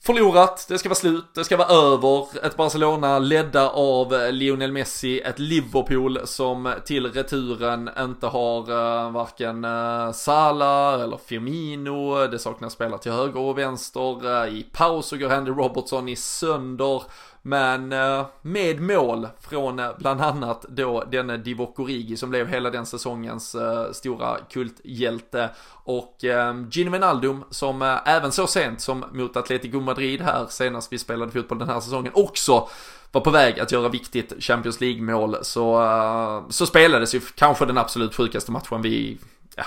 förlorat, 0.06 0.66
det 0.70 0.78
ska 0.78 0.90
vara 0.90 0.96
slut, 0.96 1.26
det 1.34 1.44
ska 1.44 1.58
vara 1.58 1.68
över. 1.68 2.46
Ett 2.46 2.58
Barcelona 2.58 3.20
ledda 3.20 3.70
av 3.70 4.14
eh, 4.14 4.32
Lionel 4.32 4.72
Messi, 4.72 5.20
ett 5.20 5.40
Liverpool 5.40 6.20
som 6.24 6.74
till 6.86 7.12
returen 7.12 7.90
inte 8.00 8.28
har 8.28 8.72
uh, 8.72 9.12
varken 9.12 9.66
uh, 9.66 10.12
Salah 10.12 11.02
eller 11.02 11.18
Firmino, 11.18 12.28
det 12.28 12.40
saknas 12.40 12.74
spelare 12.74 13.00
till 13.00 13.12
höger 13.12 13.40
och 13.40 13.58
vänster. 13.58 14.26
Uh, 14.26 14.58
I 14.58 14.64
paus 14.72 15.06
så 15.06 15.18
går 15.18 15.32
Andy 15.32 15.52
Robertson 15.52 16.10
i 16.10 16.16
sönder. 16.16 17.04
Men 17.48 17.92
eh, 17.92 18.26
med 18.42 18.82
mål 18.82 19.28
från 19.40 19.80
eh, 19.80 19.90
bland 19.98 20.22
annat 20.22 20.66
då 20.70 21.04
denne 21.12 21.38
Divock 21.38 21.80
Origi 21.80 22.18
som 22.18 22.30
blev 22.30 22.48
hela 22.48 22.70
den 22.70 22.86
säsongens 22.86 23.56
eh, 23.56 23.92
stora 23.92 24.38
kulthjälte. 24.50 25.50
Och 25.68 26.24
ehm, 26.24 26.70
Gino 26.70 26.92
Wijnaldum 26.92 27.44
som 27.50 28.00
även 28.06 28.32
så 28.32 28.48
sent 28.48 28.82
som 28.82 29.06
mot 29.14 29.38
Atletico 29.38 29.80
Madrid 29.80 30.22
här 30.22 30.46
senast 30.50 30.94
vi 30.94 30.98
spelade 30.98 31.32
fotboll 31.32 31.60
den 31.60 31.70
här 31.70 31.80
säsongen 31.80 32.12
också 32.16 32.70
var 33.12 33.22
på 33.22 33.32
väg 33.32 33.60
att 33.60 33.72
göra 33.72 33.90
viktigt 33.90 34.34
Champions 34.40 34.82
League-mål 34.82 35.38
så, 35.42 36.46
så 36.50 36.66
spelades 36.66 37.16
ju 37.16 37.20
kanske 37.20 37.66
den 37.66 37.78
absolut 37.78 38.16
sjukaste 38.16 38.52
matchen 38.52 38.82
vi 38.82 39.18
ja, 39.56 39.66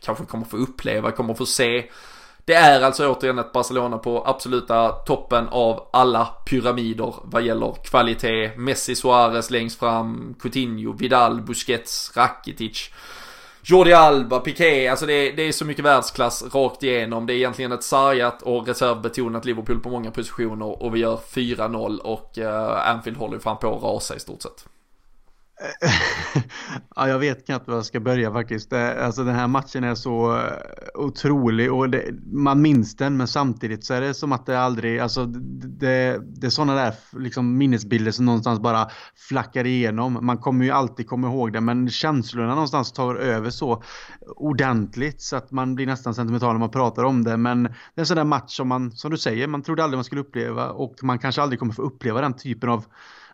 kanske 0.00 0.24
kommer 0.24 0.44
få 0.44 0.56
uppleva, 0.56 1.10
kommer 1.10 1.34
få 1.34 1.46
se. 1.46 1.84
Det 2.46 2.54
är 2.54 2.82
alltså 2.82 3.12
återigen 3.12 3.38
ett 3.38 3.52
Barcelona 3.52 3.98
på 3.98 4.26
absoluta 4.26 4.88
toppen 4.88 5.48
av 5.48 5.88
alla 5.92 6.24
pyramider 6.24 7.14
vad 7.22 7.42
gäller 7.42 7.74
kvalitet. 7.84 8.56
Messi, 8.56 8.94
Suarez 8.94 9.50
längst 9.50 9.78
fram, 9.78 10.34
Coutinho, 10.40 10.92
Vidal, 10.92 11.42
Busquets, 11.42 12.12
Rakitic. 12.16 12.90
Jordi 13.66 13.92
Alba, 13.92 14.40
Piqué, 14.40 14.88
alltså 14.88 15.06
det 15.06 15.12
är, 15.12 15.36
det 15.36 15.42
är 15.42 15.52
så 15.52 15.64
mycket 15.64 15.84
världsklass 15.84 16.54
rakt 16.54 16.82
igenom. 16.82 17.26
Det 17.26 17.32
är 17.32 17.36
egentligen 17.36 17.72
ett 17.72 17.82
sargat 17.82 18.42
och 18.42 18.66
reservbetonat 18.66 19.44
Liverpool 19.44 19.80
på 19.80 19.90
många 19.90 20.10
positioner 20.10 20.82
och 20.82 20.94
vi 20.94 21.00
gör 21.00 21.16
4-0 21.16 21.98
och 21.98 22.38
uh, 22.38 22.88
Anfield 22.88 23.16
håller 23.16 23.34
ju 23.34 23.40
fram 23.40 23.58
på 23.58 23.76
att 23.76 23.82
rasa 23.82 24.16
i 24.16 24.20
stort 24.20 24.42
sett. 24.42 24.73
Eh, 25.60 25.92
ja, 26.96 27.08
jag 27.08 27.18
vet 27.18 27.46
knappt 27.46 27.68
var 27.68 27.74
jag 27.74 27.84
ska 27.84 28.00
börja 28.00 28.32
faktiskt. 28.32 28.72
Eh, 28.72 29.04
alltså 29.06 29.24
den 29.24 29.34
här 29.34 29.46
matchen 29.46 29.84
är 29.84 29.94
så 29.94 30.36
eh, 30.36 30.52
otrolig 30.94 31.72
och 31.72 31.90
det, 31.90 32.14
man 32.32 32.62
minns 32.62 32.96
den 32.96 33.16
men 33.16 33.28
samtidigt 33.28 33.84
så 33.84 33.94
är 33.94 34.00
det 34.00 34.14
som 34.14 34.32
att 34.32 34.46
det 34.46 34.60
aldrig, 34.60 34.98
alltså 34.98 35.26
det, 35.26 36.20
det 36.24 36.46
är 36.46 36.50
sådana 36.50 36.74
där 36.74 36.94
liksom 37.18 37.58
minnesbilder 37.58 38.10
som 38.10 38.24
någonstans 38.24 38.60
bara 38.60 38.88
flackar 39.28 39.66
igenom. 39.66 40.18
Man 40.22 40.38
kommer 40.38 40.64
ju 40.64 40.70
alltid 40.70 41.08
komma 41.08 41.28
ihåg 41.28 41.52
det 41.52 41.60
men 41.60 41.90
känslorna 41.90 42.54
någonstans 42.54 42.92
tar 42.92 43.14
över 43.14 43.50
så 43.50 43.82
ordentligt 44.36 45.22
så 45.22 45.36
att 45.36 45.50
man 45.50 45.74
blir 45.74 45.86
nästan 45.86 46.14
sentimental 46.14 46.52
när 46.52 46.60
man 46.60 46.70
pratar 46.70 47.04
om 47.04 47.24
det. 47.24 47.36
Men 47.36 47.62
det 47.62 47.70
är 47.94 48.00
en 48.00 48.06
sån 48.06 48.16
där 48.16 48.24
match 48.24 48.56
som 48.56 48.68
man, 48.68 48.92
som 48.92 49.10
du 49.10 49.18
säger, 49.18 49.46
man 49.48 49.62
trodde 49.62 49.84
aldrig 49.84 49.98
man 49.98 50.04
skulle 50.04 50.20
uppleva 50.20 50.70
och 50.70 50.94
man 51.02 51.18
kanske 51.18 51.42
aldrig 51.42 51.58
kommer 51.58 51.72
få 51.72 51.82
uppleva 51.82 52.20
den 52.20 52.36
typen 52.36 52.68
av 52.68 52.84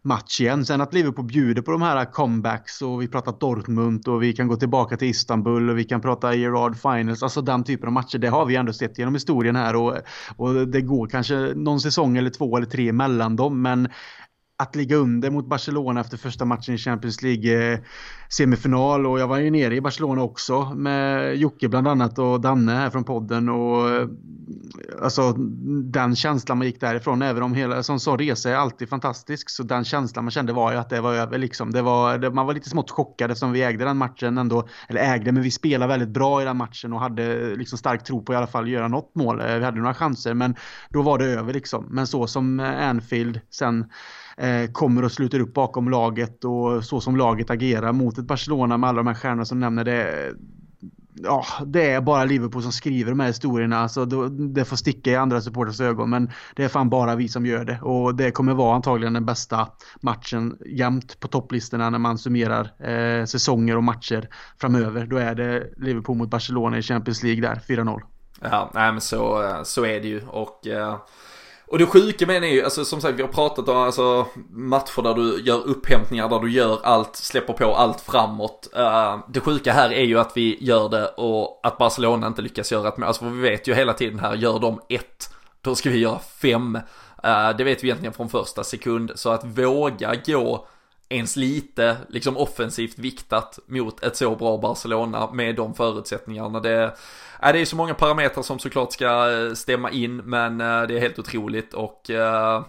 match 0.03 0.41
igen. 0.41 0.67
Sen 0.67 0.81
att 0.81 0.95
Liverpool 0.95 1.25
bjuder 1.25 1.63
på 1.63 1.71
de 1.71 1.83
här 1.83 2.05
comebacks 2.05 2.83
och 2.83 3.03
vi 3.03 3.09
pratar 3.09 3.35
Dortmund 3.41 4.09
och 4.09 4.23
vi 4.23 4.33
kan 4.33 4.49
gå 4.49 4.57
tillbaka 4.57 4.97
till 4.97 5.09
Istanbul 5.09 5.71
och 5.71 5.79
vi 5.79 5.85
kan 5.85 6.01
prata 6.01 6.35
Gerard 6.35 6.77
Finals. 6.77 7.23
Alltså 7.23 7.41
den 7.43 7.65
typen 7.65 7.87
av 7.87 7.93
matcher, 7.93 8.19
det 8.19 8.29
har 8.29 8.47
vi 8.47 8.57
ändå 8.57 8.73
sett 8.73 8.99
genom 8.99 9.15
historien 9.15 9.57
här 9.57 9.77
och, 9.77 9.97
och 10.37 10.69
det 10.69 10.81
går 10.81 11.07
kanske 11.07 11.35
någon 11.57 11.81
säsong 11.81 12.17
eller 12.17 12.31
två 12.31 12.57
eller 12.57 12.67
tre 12.67 12.93
mellan 12.93 13.37
dem. 13.37 13.63
Men 13.63 13.89
att 14.61 14.77
ligga 14.77 14.97
under 14.97 15.31
mot 15.31 15.47
Barcelona 15.47 16.01
efter 16.01 16.17
första 16.17 16.45
matchen 16.45 16.75
i 16.75 16.79
Champions 16.79 17.23
League 17.23 17.73
eh, 17.73 17.79
semifinal. 18.29 19.07
Och 19.07 19.21
jag 19.21 19.29
var 19.29 19.39
ju 19.39 19.51
nere 19.51 19.77
i 19.77 19.81
Barcelona 19.81 20.23
också 20.23 20.73
med 20.75 21.37
Jocke 21.37 21.69
bland 21.69 21.89
annat 21.89 22.19
och 22.19 22.41
Danne 22.41 22.73
här 22.73 22.91
från 22.91 23.05
podden. 23.05 23.49
Och 23.49 23.91
eh, 23.91 24.09
alltså 25.03 25.33
den 25.83 26.17
känslan 26.17 26.59
man 26.59 26.67
gick 26.67 26.81
därifrån 26.81 27.23
även 27.23 27.43
om 27.43 27.55
hela 27.55 27.83
som 27.83 28.01
sa 28.01 28.17
resa 28.17 28.51
är 28.51 28.55
alltid 28.55 28.89
fantastisk 28.89 29.51
så 29.51 29.63
den 29.63 29.85
känslan 29.85 30.25
man 30.25 30.31
kände 30.31 30.53
var 30.53 30.73
ju 30.73 30.79
att 30.79 30.91
det 30.91 31.01
var 31.01 31.15
över 31.15 31.39
liksom. 31.39 31.71
Det 31.71 31.83
var 31.83 32.19
det, 32.19 32.31
man 32.31 32.47
var 32.47 32.55
lite 32.55 32.69
smått 32.69 32.91
chockad 32.91 33.31
eftersom 33.31 33.53
vi 33.53 33.63
ägde 33.63 33.85
den 33.85 33.97
matchen 33.97 34.39
ändå 34.39 34.69
eller 34.89 35.01
ägde 35.15 35.33
men 35.33 35.43
vi 35.43 35.51
spelade 35.51 35.89
väldigt 35.89 36.09
bra 36.09 36.43
i 36.43 36.45
den 36.45 36.57
matchen 36.57 36.93
och 36.93 37.01
hade 37.01 37.51
eh, 37.51 37.57
liksom 37.57 37.79
stark 37.79 38.05
tro 38.05 38.23
på 38.23 38.33
i 38.33 38.37
alla 38.37 38.47
fall 38.47 38.69
göra 38.69 38.89
något 38.89 39.15
mål. 39.15 39.43
Vi 39.43 39.65
hade 39.65 39.79
några 39.79 39.95
chanser 39.95 40.35
men 40.35 40.55
då 40.89 41.03
var 41.03 41.19
det 41.19 41.25
över 41.25 41.53
liksom. 41.53 41.87
Men 41.91 42.07
så 42.07 42.27
som 42.27 42.61
Anfield 42.61 43.41
sen 43.51 43.85
Eh, 44.41 44.71
kommer 44.73 45.05
och 45.05 45.13
sluter 45.13 45.41
upp 45.41 45.55
bakom 45.55 45.91
laget 45.91 46.45
och 46.45 46.85
så 46.85 47.01
som 47.01 47.17
laget 47.17 47.51
agerar 47.51 47.93
mot 47.93 48.19
ett 48.19 48.25
Barcelona 48.25 48.77
med 48.77 48.89
alla 48.89 48.97
de 48.97 49.07
här 49.07 49.15
stjärnorna 49.15 49.45
som 49.45 49.61
nämner 49.61 49.85
det. 49.85 50.33
Ja, 51.15 51.45
det 51.67 51.91
är 51.91 52.01
bara 52.01 52.25
Liverpool 52.25 52.63
som 52.63 52.73
skriver 52.73 53.11
de 53.11 53.21
här 53.21 53.27
historierna. 53.27 53.79
Alltså, 53.79 54.05
det 54.31 54.65
får 54.65 54.77
sticka 54.77 55.11
i 55.11 55.17
andra 55.17 55.41
supporters 55.41 55.81
ögon, 55.81 56.11
men 56.11 56.31
det 56.57 56.65
är 56.65 56.69
fan 56.69 56.91
bara 56.91 57.17
vi 57.17 57.29
som 57.29 57.47
gör 57.47 57.65
det. 57.65 57.81
Och 57.81 58.15
det 58.15 58.31
kommer 58.31 58.55
vara 58.55 58.75
antagligen 58.75 59.13
den 59.13 59.27
bästa 59.27 59.69
matchen 60.01 60.57
jämt 60.67 61.21
på 61.21 61.29
topplistorna 61.29 61.91
när 61.91 61.99
man 61.99 62.19
summerar 62.19 62.91
eh, 62.91 63.25
säsonger 63.25 63.77
och 63.77 63.85
matcher 63.85 64.29
framöver. 64.61 65.07
Då 65.07 65.17
är 65.17 65.35
det 65.35 65.73
Liverpool 65.77 66.17
mot 66.17 66.31
Barcelona 66.31 66.79
i 66.79 66.83
Champions 66.83 67.23
League 67.23 67.41
där, 67.41 67.61
4-0. 67.69 68.01
Ja, 68.41 68.71
nej 68.75 68.93
men 68.93 69.01
så, 69.01 69.43
eh, 69.43 69.63
så 69.63 69.85
är 69.85 70.01
det 70.01 70.09
ju. 70.09 70.23
Och 70.27 70.67
Eh 70.67 70.97
och 71.71 71.79
det 71.79 71.87
sjuka 71.87 72.27
med 72.27 72.43
det 72.43 72.49
är 72.49 72.53
ju, 72.53 72.65
alltså 72.65 72.85
som 72.85 73.01
sagt 73.01 73.19
vi 73.19 73.23
har 73.23 73.29
pratat 73.29 73.69
om 73.69 73.77
alltså, 73.77 74.27
matcher 74.51 75.03
där 75.03 75.15
du 75.15 75.41
gör 75.41 75.67
upphämtningar, 75.67 76.29
där 76.29 76.39
du 76.39 76.51
gör 76.51 76.81
allt, 76.83 77.17
släpper 77.17 77.53
på 77.53 77.75
allt 77.75 78.01
framåt. 78.01 78.69
Uh, 78.77 79.19
det 79.29 79.41
sjuka 79.41 79.73
här 79.73 79.93
är 79.93 80.05
ju 80.05 80.19
att 80.19 80.37
vi 80.37 80.59
gör 80.61 80.89
det 80.89 81.07
och 81.07 81.61
att 81.63 81.79
Barcelona 81.79 82.27
inte 82.27 82.43
lyckas 82.43 82.73
göra 82.73 82.89
ett 82.89 82.97
mål. 82.97 83.07
Alltså 83.07 83.25
vi 83.25 83.41
vet 83.41 83.69
ju 83.69 83.75
hela 83.75 83.93
tiden 83.93 84.19
här, 84.19 84.35
gör 84.35 84.59
de 84.59 84.81
ett, 84.89 85.35
då 85.61 85.75
ska 85.75 85.91
vi 85.91 85.99
göra 85.99 86.19
fem. 86.19 86.77
Uh, 87.25 87.57
det 87.59 87.65
vet 87.65 87.85
vi 87.85 87.89
egentligen 87.89 88.13
från 88.13 88.29
första 88.29 88.65
sekund. 88.65 89.13
Så 89.15 89.31
att 89.31 89.45
våga 89.45 90.15
gå 90.27 90.67
ens 91.11 91.37
lite 91.37 91.97
liksom 92.09 92.37
offensivt 92.37 92.99
viktat 92.99 93.59
mot 93.67 94.03
ett 94.03 94.17
så 94.17 94.37
bra 94.37 94.59
Barcelona 94.59 95.31
med 95.33 95.57
de 95.57 95.75
förutsättningarna. 95.75 96.61
Det, 96.61 96.71
är, 97.41 97.53
det 97.53 97.61
är 97.61 97.65
så 97.65 97.77
många 97.77 97.95
parametrar 97.95 98.43
som 98.43 98.59
såklart 98.59 98.93
ska 98.93 99.31
eh, 99.31 99.53
stämma 99.53 99.91
in 99.91 100.17
men 100.17 100.61
eh, 100.61 100.83
det 100.83 100.97
är 100.97 101.01
helt 101.01 101.19
otroligt 101.19 101.75
och 101.75 102.11
uh, 102.11 102.63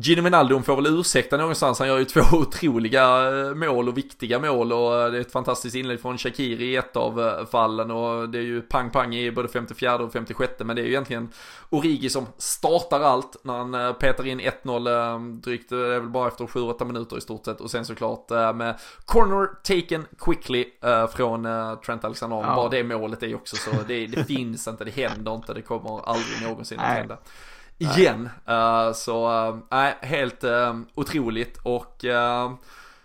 Gino 0.00 0.22
Wijnaldum 0.22 0.62
får 0.62 0.76
väl 0.76 0.86
ursäkta 0.86 1.36
någonstans, 1.36 1.78
han 1.78 1.88
gör 1.88 1.98
ju 1.98 2.04
två 2.04 2.20
otroliga 2.32 3.30
eh, 3.30 3.54
mål 3.54 3.88
och 3.88 3.98
viktiga 3.98 4.38
mål 4.38 4.72
och 4.72 5.00
eh, 5.00 5.10
det 5.10 5.16
är 5.16 5.20
ett 5.20 5.32
fantastiskt 5.32 5.76
inlägg 5.76 6.00
från 6.00 6.18
Shakiri 6.18 6.64
i 6.64 6.76
ett 6.76 6.96
av 6.96 7.20
eh, 7.20 7.46
fallen 7.46 7.90
och 7.90 8.28
det 8.28 8.38
är 8.38 8.42
ju 8.42 8.62
pang-pang 8.62 9.14
i 9.14 9.30
både 9.30 9.48
54 9.48 9.94
och 9.94 10.12
56 10.12 10.52
men 10.58 10.76
det 10.76 10.82
är 10.82 10.84
ju 10.84 10.90
egentligen 10.90 11.28
Origi 11.70 12.10
som 12.10 12.26
startar 12.36 13.00
allt 13.00 13.36
när 13.42 13.58
han 13.58 13.94
petar 13.94 14.26
in 14.26 14.40
1-0 14.40 15.40
drygt, 15.40 15.70
det 15.70 15.76
är 15.76 16.00
väl 16.00 16.08
bara 16.08 16.28
efter 16.28 16.44
7-8 16.44 16.84
minuter 16.84 17.18
i 17.18 17.20
stort 17.20 17.44
sett 17.44 17.60
och 17.60 17.70
sen 17.70 17.84
såklart 17.84 18.30
med 18.30 18.78
corner 19.04 19.46
taken 19.46 20.06
quickly 20.18 20.64
från 21.16 21.46
Trent 21.86 22.04
Alexander, 22.04 22.36
ja. 22.36 22.56
bara 22.56 22.68
det 22.68 22.84
målet 22.84 23.22
är 23.22 23.26
ju 23.26 23.34
också 23.34 23.56
så, 23.56 23.70
det, 23.88 24.06
det 24.06 24.24
finns 24.26 24.68
inte, 24.68 24.84
det 24.84 24.90
händer 24.90 25.34
inte, 25.34 25.54
det 25.54 25.62
kommer 25.62 26.08
aldrig 26.08 26.42
någonsin 26.42 26.78
att 26.78 26.86
hända 26.86 27.18
igen. 27.78 28.28
Uh, 28.48 28.92
så 28.92 29.46
eh, 29.48 29.56
nej, 29.70 29.94
uh, 30.02 30.08
helt 30.08 30.44
uh, 30.44 30.80
otroligt 30.94 31.58
och 31.62 32.04
uh, 32.04 32.52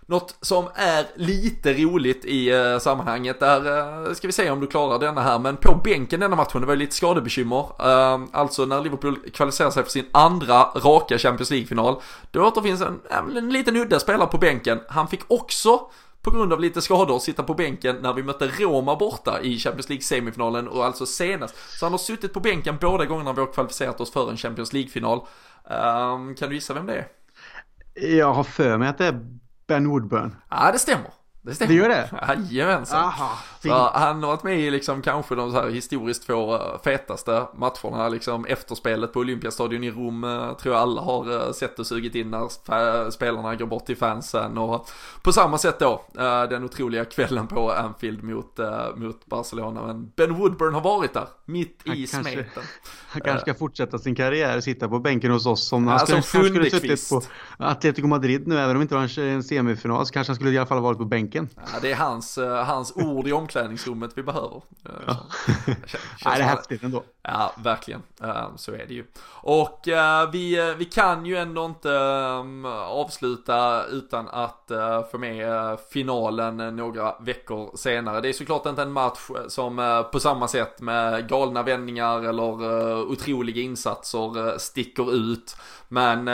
något 0.05 0.35
som 0.41 0.65
är 0.75 1.05
lite 1.15 1.73
roligt 1.73 2.25
i 2.25 2.53
uh, 2.53 2.79
sammanhanget 2.79 3.39
där 3.39 4.13
ska 4.13 4.27
vi 4.27 4.33
se 4.33 4.49
om 4.49 4.59
du 4.59 4.67
klarar 4.67 4.99
denna 4.99 5.21
här 5.21 5.39
men 5.39 5.57
på 5.57 5.75
bänken 5.83 6.19
denna 6.19 6.35
matchen 6.35 6.61
det 6.61 6.67
var 6.67 6.73
ju 6.73 6.79
lite 6.79 6.95
skadebekymmer. 6.95 7.65
alltså 8.31 8.65
när 8.65 8.81
Liverpool 8.81 9.17
kvalificerar 9.33 9.71
sig 9.71 9.83
för 9.83 9.91
sin 9.91 10.05
andra 10.11 10.63
raka 10.63 11.17
Champions 11.17 11.51
League-final 11.51 11.95
då 12.31 12.47
återfinns 12.47 12.81
en, 12.81 12.99
en, 13.09 13.37
en 13.37 13.49
liten 13.49 13.75
udda 13.75 13.99
spelare 13.99 14.27
på 14.27 14.37
bänken. 14.37 14.79
Han 14.89 15.07
fick 15.07 15.21
också 15.27 15.79
på 16.23 16.31
grund 16.31 16.53
av 16.53 16.59
lite 16.59 16.81
skador 16.81 17.19
sitta 17.19 17.43
på 17.43 17.53
bänken 17.53 17.95
när 17.95 18.13
vi 18.13 18.23
mötte 18.23 18.47
Roma 18.47 18.95
borta 18.95 19.41
i 19.41 19.57
Champions 19.57 19.89
League 19.89 20.03
semifinalen 20.03 20.67
och 20.67 20.85
alltså 20.85 21.05
senast. 21.05 21.55
Så 21.79 21.85
han 21.85 21.93
har 21.93 21.97
suttit 21.97 22.33
på 22.33 22.39
bänken 22.39 22.77
båda 22.81 23.05
gångerna 23.05 23.33
vi 23.33 23.39
har 23.39 23.53
kvalificerat 23.53 24.01
oss 24.01 24.11
för 24.11 24.29
en 24.29 24.37
Champions 24.37 24.73
League-final. 24.73 25.17
Um, 25.17 26.35
kan 26.35 26.49
du 26.49 26.55
gissa 26.55 26.73
vem 26.73 26.85
det 26.85 26.95
är? 26.95 27.07
Jag 28.17 28.33
har 28.33 28.43
för 28.43 28.77
mig 28.77 28.87
att 28.87 28.97
det 28.97 29.05
är 29.05 29.19
Ben 29.67 29.89
Woodburn. 29.89 30.35
Ja, 30.49 30.71
det 30.71 30.79
stämmer. 30.79 31.11
Det 31.45 31.55
stämmer. 31.55 31.73
Det 31.73 31.79
gör 31.79 31.89
det? 31.89 32.09
Jajamensan. 32.49 32.99
Aha, 32.99 33.37
så 33.63 33.89
han 33.93 34.23
har 34.23 34.29
varit 34.29 34.43
med 34.43 34.59
i 34.59 34.71
liksom 34.71 35.01
kanske 35.01 35.35
de 35.35 35.51
så 35.51 35.61
här 35.61 35.69
historiskt 35.69 36.27
två 36.27 36.55
eh, 36.55 36.81
fetaste 36.83 37.47
matcherna, 37.55 38.09
liksom 38.09 38.45
efterspelet 38.45 39.13
på 39.13 39.19
Olympiastadion 39.19 39.83
i 39.83 39.91
Rom, 39.91 40.23
eh, 40.23 40.53
tror 40.53 40.75
jag 40.75 40.81
alla 40.81 41.01
har 41.01 41.47
eh, 41.47 41.51
sett 41.51 41.79
och 41.79 41.87
sugit 41.87 42.15
in 42.15 42.31
när 42.31 43.09
spelarna 43.11 43.55
går 43.55 43.65
bort 43.65 43.85
till 43.85 43.97
fansen 43.97 44.57
och 44.57 44.89
på 45.21 45.33
samma 45.33 45.57
sätt 45.57 45.79
då, 45.79 46.05
den 46.49 46.63
otroliga 46.63 47.05
kvällen 47.05 47.47
på 47.47 47.71
Anfield 47.71 48.23
mot, 48.23 48.59
mot 48.95 49.25
Barcelona, 49.25 49.87
men 49.87 50.11
Ben 50.15 50.33
Woodburn 50.35 50.73
har 50.73 50.81
varit 50.81 51.13
där, 51.13 51.27
mitt 51.45 51.81
han 51.85 51.95
i 51.95 52.07
kanske, 52.07 52.33
smeten. 52.33 52.63
Han 53.07 53.21
kanske 53.21 53.41
ska 53.41 53.53
fortsätta 53.53 53.99
sin 53.99 54.15
karriär, 54.15 54.61
sitta 54.61 54.89
på 54.89 54.99
bänken 54.99 55.31
hos 55.31 55.45
oss 55.45 55.67
som 55.67 55.87
han 55.87 55.99
skulle, 55.99 56.17
alltså, 56.17 56.43
skulle 56.43 56.69
suttit 56.69 57.09
på 57.09 57.21
Atletico 57.57 58.07
Madrid 58.07 58.47
nu, 58.47 58.59
även 58.59 58.75
om 58.75 58.81
inte 58.81 58.95
var 58.95 59.19
en 59.19 59.43
semifinal, 59.43 60.05
så 60.05 60.13
kanske 60.13 60.31
han 60.31 60.35
skulle 60.35 60.51
i 60.51 60.57
alla 60.57 60.67
fall 60.67 60.77
ha 60.77 60.83
varit 60.83 60.97
på 60.97 61.05
bänken. 61.05 61.32
Ja, 61.33 61.79
det 61.81 61.91
är 61.91 61.95
hans, 61.95 62.37
hans 62.65 62.95
ord 62.95 63.27
i 63.27 63.31
omklädningsrummet 63.31 64.11
vi 64.15 64.23
behöver. 64.23 64.61
Ja. 65.07 65.17
Nej, 65.67 65.77
det 66.23 66.29
är 66.29 66.41
häftigt 66.41 66.83
ändå. 66.83 67.03
Ja, 67.27 67.53
verkligen. 67.57 68.01
Så 68.55 68.71
är 68.71 68.85
det 68.87 68.93
ju. 68.93 69.05
Och 69.25 69.87
eh, 69.87 70.29
vi, 70.31 70.59
eh, 70.59 70.75
vi 70.75 70.85
kan 70.85 71.25
ju 71.25 71.37
ändå 71.37 71.65
inte 71.65 71.99
avsluta 72.87 73.85
utan 73.85 74.27
att 74.27 74.71
eh, 74.71 75.03
få 75.11 75.17
med 75.17 75.77
finalen 75.89 76.75
några 76.75 77.15
veckor 77.19 77.77
senare. 77.77 78.21
Det 78.21 78.29
är 78.29 78.33
såklart 78.33 78.65
inte 78.65 78.81
en 78.81 78.91
match 78.91 79.29
som 79.47 80.03
på 80.11 80.19
samma 80.19 80.47
sätt 80.47 80.81
med 80.81 81.29
galna 81.29 81.63
vändningar 81.63 82.21
eller 82.23 83.01
otroliga 83.11 83.61
insatser 83.61 84.57
sticker 84.57 85.13
ut. 85.15 85.55
Men 85.87 86.25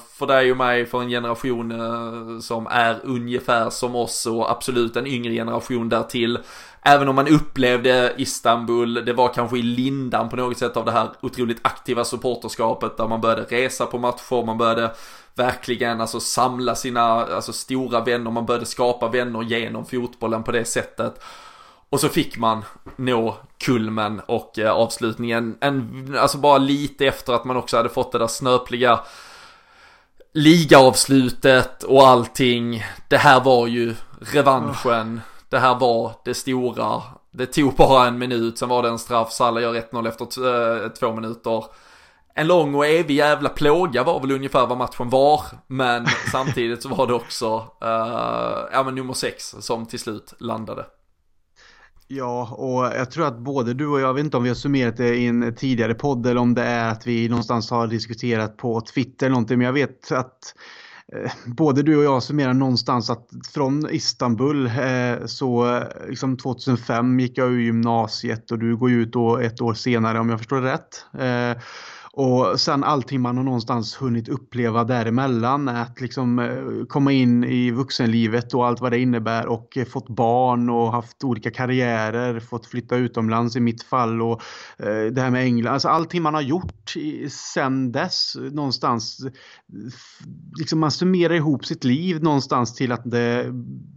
för 0.00 0.26
dig 0.26 0.50
och 0.50 0.56
mig, 0.56 0.86
för 0.86 1.00
en 1.02 1.08
generation 1.08 2.42
som 2.42 2.66
är 2.66 3.00
ungefär 3.04 3.70
som 3.70 3.94
oss 3.94 4.26
och 4.26 4.47
absolut 4.50 4.96
en 4.96 5.06
yngre 5.06 5.32
generation 5.32 5.88
därtill 5.88 6.38
Även 6.82 7.08
om 7.08 7.14
man 7.14 7.28
upplevde 7.28 8.14
Istanbul, 8.16 8.94
det 8.94 9.12
var 9.12 9.34
kanske 9.34 9.58
i 9.58 9.62
lindan 9.62 10.28
på 10.28 10.36
något 10.36 10.58
sätt 10.58 10.76
av 10.76 10.84
det 10.84 10.92
här 10.92 11.08
otroligt 11.20 11.58
aktiva 11.62 12.04
supporterskapet 12.04 12.96
där 12.96 13.08
man 13.08 13.20
började 13.20 13.42
resa 13.42 13.86
på 13.86 13.98
matcher, 13.98 14.46
man 14.46 14.58
började 14.58 14.90
verkligen 15.34 16.00
alltså 16.00 16.20
samla 16.20 16.74
sina 16.74 17.02
alltså, 17.02 17.52
stora 17.52 18.00
vänner, 18.00 18.30
man 18.30 18.46
började 18.46 18.66
skapa 18.66 19.08
vänner 19.08 19.42
genom 19.42 19.86
fotbollen 19.86 20.42
på 20.42 20.52
det 20.52 20.64
sättet. 20.64 21.22
Och 21.90 22.00
så 22.00 22.08
fick 22.08 22.38
man 22.38 22.64
nå 22.96 23.36
kulmen 23.64 24.20
och 24.26 24.58
eh, 24.58 24.72
avslutningen, 24.72 25.58
en, 25.60 26.16
alltså 26.18 26.38
bara 26.38 26.58
lite 26.58 27.06
efter 27.06 27.32
att 27.32 27.44
man 27.44 27.56
också 27.56 27.76
hade 27.76 27.88
fått 27.88 28.12
det 28.12 28.18
där 28.18 28.26
snöpliga 28.26 29.00
ligaavslutet 30.32 31.82
och 31.82 32.08
allting. 32.08 32.84
Det 33.08 33.16
här 33.16 33.40
var 33.40 33.66
ju 33.66 33.94
revanschen 34.20 35.20
det 35.48 35.58
här 35.58 35.78
var 35.78 36.12
det 36.24 36.34
stora. 36.34 37.02
Det 37.30 37.46
tog 37.46 37.74
bara 37.74 38.06
en 38.06 38.18
minut, 38.18 38.58
sen 38.58 38.68
var 38.68 38.82
det 38.82 38.88
en 38.88 38.98
straff, 38.98 39.32
Salah 39.32 39.62
gör 39.62 39.74
1-0 39.74 40.08
efter 40.08 40.84
eh, 40.84 40.88
två 40.88 41.14
minuter. 41.14 41.64
En 42.34 42.46
lång 42.46 42.74
och 42.74 42.86
evig 42.86 43.14
jävla 43.14 43.48
plåga 43.48 44.04
var 44.04 44.20
väl 44.20 44.32
ungefär 44.32 44.66
vad 44.66 44.78
matchen 44.78 45.10
var, 45.10 45.42
men 45.66 46.06
samtidigt 46.32 46.82
så 46.82 46.88
var 46.88 47.06
det 47.06 47.14
också, 47.14 47.56
uh, 47.84 48.68
ja 48.72 48.82
men 48.84 48.94
nummer 48.94 49.12
6 49.12 49.54
som 49.60 49.86
till 49.86 49.98
slut 49.98 50.34
landade. 50.38 50.86
Ja, 52.10 52.48
och 52.50 52.84
jag 52.84 53.10
tror 53.10 53.26
att 53.26 53.38
både 53.38 53.74
du 53.74 53.86
och 53.86 54.00
jag, 54.00 54.08
jag 54.08 54.14
vet 54.14 54.24
inte 54.24 54.36
om 54.36 54.42
vi 54.42 54.48
har 54.48 54.56
summerat 54.56 54.96
det 54.96 55.14
i 55.14 55.26
en 55.26 55.54
tidigare 55.54 55.94
podd 55.94 56.26
eller 56.26 56.40
om 56.40 56.54
det 56.54 56.62
är 56.62 56.90
att 56.90 57.06
vi 57.06 57.28
någonstans 57.28 57.70
har 57.70 57.86
diskuterat 57.86 58.56
på 58.56 58.80
Twitter 58.80 59.26
eller 59.26 59.32
någonting, 59.32 59.58
men 59.58 59.66
jag 59.66 59.72
vet 59.72 60.12
att 60.12 60.54
Eh, 61.12 61.32
både 61.46 61.82
du 61.82 61.96
och 61.96 62.04
jag 62.04 62.22
summerar 62.22 62.54
någonstans 62.54 63.10
att 63.10 63.28
från 63.54 63.90
Istanbul 63.90 64.66
eh, 64.66 65.26
så 65.26 65.76
eh, 65.76 65.82
liksom 66.08 66.36
2005 66.36 67.20
gick 67.20 67.38
jag 67.38 67.52
ur 67.52 67.60
gymnasiet 67.60 68.50
och 68.50 68.58
du 68.58 68.76
går 68.76 68.90
ut 68.90 69.12
då 69.12 69.38
ett 69.38 69.60
år 69.60 69.74
senare 69.74 70.20
om 70.20 70.28
jag 70.28 70.38
förstår 70.38 70.60
det 70.60 70.72
rätt. 70.72 71.04
Eh, 71.18 71.62
och 72.20 72.60
sen 72.60 72.84
allting 72.84 73.20
man 73.20 73.36
har 73.36 73.44
någonstans 73.44 74.02
hunnit 74.02 74.28
uppleva 74.28 74.84
däremellan. 74.84 75.68
Att 75.68 76.00
liksom 76.00 76.38
eh, 76.38 76.86
komma 76.88 77.12
in 77.12 77.44
i 77.44 77.70
vuxenlivet 77.70 78.54
och 78.54 78.66
allt 78.66 78.80
vad 78.80 78.92
det 78.92 78.98
innebär 78.98 79.46
och 79.46 79.76
eh, 79.76 79.84
fått 79.84 80.08
barn 80.08 80.70
och 80.70 80.92
haft 80.92 81.24
olika 81.24 81.50
karriärer, 81.50 82.40
fått 82.40 82.66
flytta 82.66 82.96
utomlands 82.96 83.56
i 83.56 83.60
mitt 83.60 83.82
fall 83.82 84.22
och 84.22 84.42
eh, 84.78 85.04
det 85.12 85.20
här 85.20 85.30
med 85.30 85.44
England. 85.44 85.72
Alltså 85.72 85.88
allting 85.88 86.22
man 86.22 86.34
har 86.34 86.40
gjort 86.40 86.94
sen 87.30 87.92
dess 87.92 88.36
någonstans. 88.52 89.26
Liksom 90.58 90.78
man 90.78 90.90
summerar 90.90 91.34
ihop 91.34 91.66
sitt 91.66 91.84
liv 91.84 92.22
någonstans 92.22 92.74
till 92.74 92.92
att 92.92 93.10
det 93.10 93.46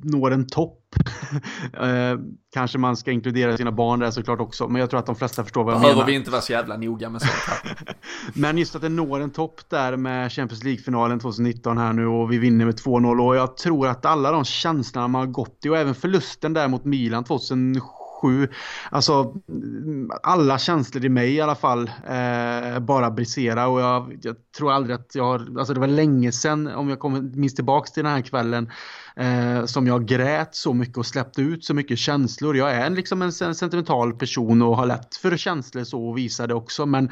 når 0.04 0.32
en 0.32 0.48
topp 0.48 0.81
eh, 1.74 2.20
kanske 2.54 2.78
man 2.78 2.98
ska 2.98 3.12
inkludera 3.12 3.58
sina 3.58 3.72
barn 3.72 4.00
där 4.00 4.12
såklart 4.12 4.40
också, 4.40 4.68
men 4.68 4.80
jag 4.80 4.90
tror 4.90 5.00
att 5.00 5.06
de 5.06 5.16
flesta 5.16 5.44
förstår 5.44 5.64
vad 5.64 5.74
jag 5.74 5.82
Behöver 5.82 5.96
menar. 5.96 6.08
vi 6.08 6.16
inte 6.16 6.32
vara 6.32 6.42
så 6.42 6.52
jävla 6.52 6.78
noga 6.78 7.10
med 7.10 7.22
sånt 7.22 7.34
här. 7.34 7.96
men 8.34 8.58
just 8.58 8.76
att 8.76 8.82
det 8.82 8.90
når 8.90 9.20
en 9.20 9.32
topp 9.32 9.62
där 9.70 9.98
med 9.98 10.32
Champions 10.32 10.64
League-finalen 10.64 11.20
2019 11.20 11.78
här 11.78 11.94
nu 11.94 12.08
och 12.08 12.32
vi 12.32 12.38
vinner 12.38 12.66
med 12.66 12.76
2-0 12.76 13.28
och 13.28 13.36
jag 13.36 13.58
tror 13.58 13.88
att 13.88 14.06
alla 14.06 14.32
de 14.32 14.46
känslorna 14.46 15.08
man 15.08 15.22
har 15.22 15.28
gått 15.28 15.66
i 15.66 15.70
och 15.70 15.78
även 15.78 15.96
förlusten 15.96 16.54
där 16.54 16.68
mot 16.68 16.86
Milan 16.86 17.24
2007 17.24 17.92
Alltså 18.90 19.34
alla 20.24 20.58
känslor 20.58 21.06
i 21.06 21.10
mig 21.10 21.34
i 21.34 21.42
alla 21.42 21.56
fall 21.56 21.92
eh, 22.08 22.80
bara 22.80 23.12
brisera 23.12 23.68
och 23.68 23.82
jag, 23.82 24.20
jag, 24.22 24.36
tror 24.58 24.72
aldrig 24.72 24.96
att 24.96 25.16
jag 25.16 25.24
har, 25.24 25.60
alltså 25.60 25.74
det 25.74 25.80
var 25.80 25.88
länge 25.88 26.32
sedan 26.32 26.68
om 26.68 26.90
jag 26.90 27.00
kommer, 27.00 27.22
minns 27.22 27.56
tillbaks 27.56 27.92
till 27.92 28.04
den 28.04 28.14
här 28.14 28.22
kvällen 28.22 28.72
eh, 29.16 29.66
som 29.66 29.88
jag 29.88 30.06
grät 30.06 30.56
så 30.56 30.74
mycket 30.74 30.98
och 30.98 31.06
släppte 31.06 31.42
ut 31.42 31.66
så 31.66 31.74
mycket 31.74 31.98
känslor. 31.98 32.58
Jag 32.58 32.72
är 32.72 32.90
liksom 32.90 33.22
en 33.22 33.32
sentimental 33.32 34.14
person 34.14 34.62
och 34.62 34.78
har 34.78 34.86
lätt 34.86 35.16
för 35.16 35.38
känslor 35.38 35.84
så 35.84 36.08
och 36.08 36.18
visar 36.18 36.48
det 36.48 36.54
också. 36.54 36.86
Men 36.86 37.10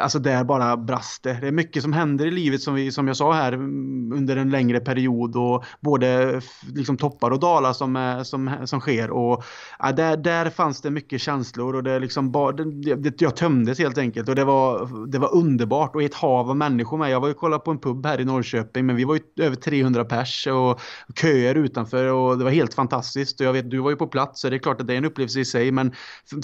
alltså 0.00 0.18
där 0.18 0.44
bara 0.44 0.76
brast 0.76 1.22
det. 1.22 1.38
Det 1.40 1.46
är 1.46 1.52
mycket 1.52 1.82
som 1.82 1.92
händer 1.92 2.26
i 2.26 2.30
livet 2.30 2.62
som, 2.62 2.74
vi, 2.74 2.92
som 2.92 3.08
jag 3.08 3.16
sa 3.16 3.32
här 3.32 3.52
mm, 3.52 4.12
under 4.12 4.36
en 4.36 4.50
längre 4.50 4.80
period 4.80 5.36
och 5.36 5.64
både 5.80 6.40
liksom 6.74 6.96
toppar 6.96 7.30
och 7.30 7.40
dalar 7.40 7.72
som, 7.72 7.96
eh, 7.96 8.22
som, 8.22 8.50
som 8.64 8.80
sker. 8.80 9.10
Och, 9.10 9.44
ja, 9.78 9.92
där, 9.92 10.16
där 10.16 10.50
fanns 10.50 10.80
det 10.80 10.90
mycket 10.90 11.20
känslor 11.20 11.74
och 11.74 11.82
det 11.82 11.98
liksom 11.98 12.32
bara, 12.32 12.52
det, 12.52 12.94
det, 12.94 13.20
jag 13.20 13.36
tömdes 13.36 13.78
helt 13.78 13.98
enkelt 13.98 14.28
och 14.28 14.34
det 14.34 14.44
var, 14.44 15.06
det 15.06 15.18
var 15.18 15.34
underbart 15.34 15.94
och 15.94 16.02
ett 16.02 16.14
hav 16.14 16.50
av 16.50 16.56
människor 16.56 16.98
med. 16.98 17.10
Jag 17.10 17.20
var 17.20 17.28
ju 17.28 17.34
kollade 17.34 17.64
på 17.64 17.70
en 17.70 17.78
pub 17.78 18.06
här 18.06 18.20
i 18.20 18.24
Norrköping 18.24 18.86
men 18.86 18.96
vi 18.96 19.04
var 19.04 19.14
ju 19.14 19.44
över 19.44 19.56
300 19.56 20.04
pers 20.04 20.46
och 20.46 20.80
kö 21.14 21.35
köer 21.36 21.54
utanför 21.54 22.12
och 22.12 22.38
det 22.38 22.44
var 22.44 22.50
helt 22.50 22.74
fantastiskt. 22.74 23.40
Och 23.40 23.46
jag 23.46 23.52
vet, 23.52 23.70
du 23.70 23.78
var 23.78 23.90
ju 23.90 23.96
på 23.96 24.06
plats 24.06 24.40
så 24.40 24.50
det 24.50 24.56
är 24.56 24.58
klart 24.58 24.80
att 24.80 24.86
det 24.86 24.92
är 24.92 24.98
en 24.98 25.04
upplevelse 25.04 25.40
i 25.40 25.44
sig. 25.44 25.72
Men 25.72 25.94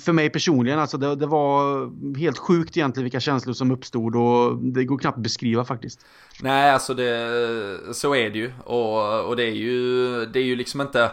för, 0.04 0.12
mig 0.12 0.30
personligen, 0.30 0.78
alltså 0.78 0.98
det, 0.98 1.16
det, 1.16 1.26
var 1.26 2.16
helt 2.18 2.38
sjukt 2.38 2.76
egentligen 2.76 3.04
vilka 3.04 3.20
känslor 3.20 3.54
som 3.54 3.70
uppstod 3.70 4.16
och 4.16 4.56
det 4.56 4.84
går 4.84 4.98
knappt 4.98 5.16
att 5.16 5.22
beskriva 5.22 5.64
faktiskt. 5.64 6.00
Nej, 6.42 6.70
alltså 6.70 6.94
det, 6.94 7.94
så 7.94 8.14
är 8.14 8.30
det 8.30 8.38
ju. 8.38 8.52
Och, 8.64 9.28
och 9.28 9.36
det 9.36 9.44
är 9.44 9.54
ju, 9.54 10.26
det 10.26 10.38
är 10.38 10.44
ju 10.44 10.56
liksom 10.56 10.80
inte 10.80 11.10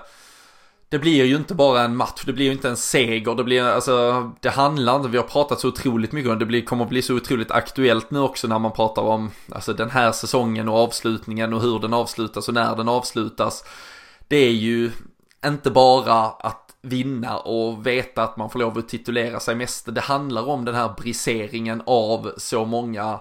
det 0.90 1.00
blir 1.00 1.26
ju 1.26 1.36
inte 1.36 1.56
bara 1.56 1.82
en 1.82 1.96
match, 1.96 2.24
det 2.26 2.34
blir 2.34 2.46
ju 2.46 2.52
inte 2.52 2.70
en 2.70 2.78
seger, 2.78 3.36
det 3.36 3.44
blir 3.44 3.64
alltså, 3.64 4.32
det 4.40 4.50
handlar 4.50 4.96
inte, 4.96 5.10
vi 5.10 5.18
har 5.18 5.24
pratat 5.24 5.60
så 5.60 5.68
otroligt 5.68 6.12
mycket 6.12 6.32
om 6.32 6.40
det, 6.40 6.46
blir, 6.46 6.62
kommer 6.62 6.84
att 6.84 6.90
bli 6.90 7.02
så 7.02 7.16
otroligt 7.16 7.52
aktuellt 7.52 8.12
nu 8.12 8.20
också 8.20 8.48
när 8.48 8.60
man 8.60 8.72
pratar 8.72 9.02
om, 9.02 9.32
alltså 9.52 9.74
den 9.74 9.90
här 9.90 10.12
säsongen 10.12 10.70
och 10.70 10.78
avslutningen 10.78 11.54
och 11.54 11.62
hur 11.62 11.80
den 11.80 11.94
avslutas 11.94 12.48
och 12.48 12.54
när 12.54 12.76
den 12.76 12.90
avslutas. 12.90 13.64
Det 14.28 14.38
är 14.38 14.52
ju 14.52 14.92
inte 15.46 15.72
bara 15.72 16.26
att 16.26 16.76
vinna 16.82 17.38
och 17.38 17.88
veta 17.88 18.24
att 18.24 18.38
man 18.38 18.50
får 18.50 18.60
lov 18.60 18.78
att 18.78 18.90
titulera 18.90 19.40
sig 19.40 19.56
mästare, 19.56 19.96
det 19.96 20.02
handlar 20.02 20.50
om 20.50 20.66
den 20.66 20.76
här 20.76 20.94
briseringen 20.98 21.82
av 21.86 22.32
så 22.38 22.66
många 22.66 23.20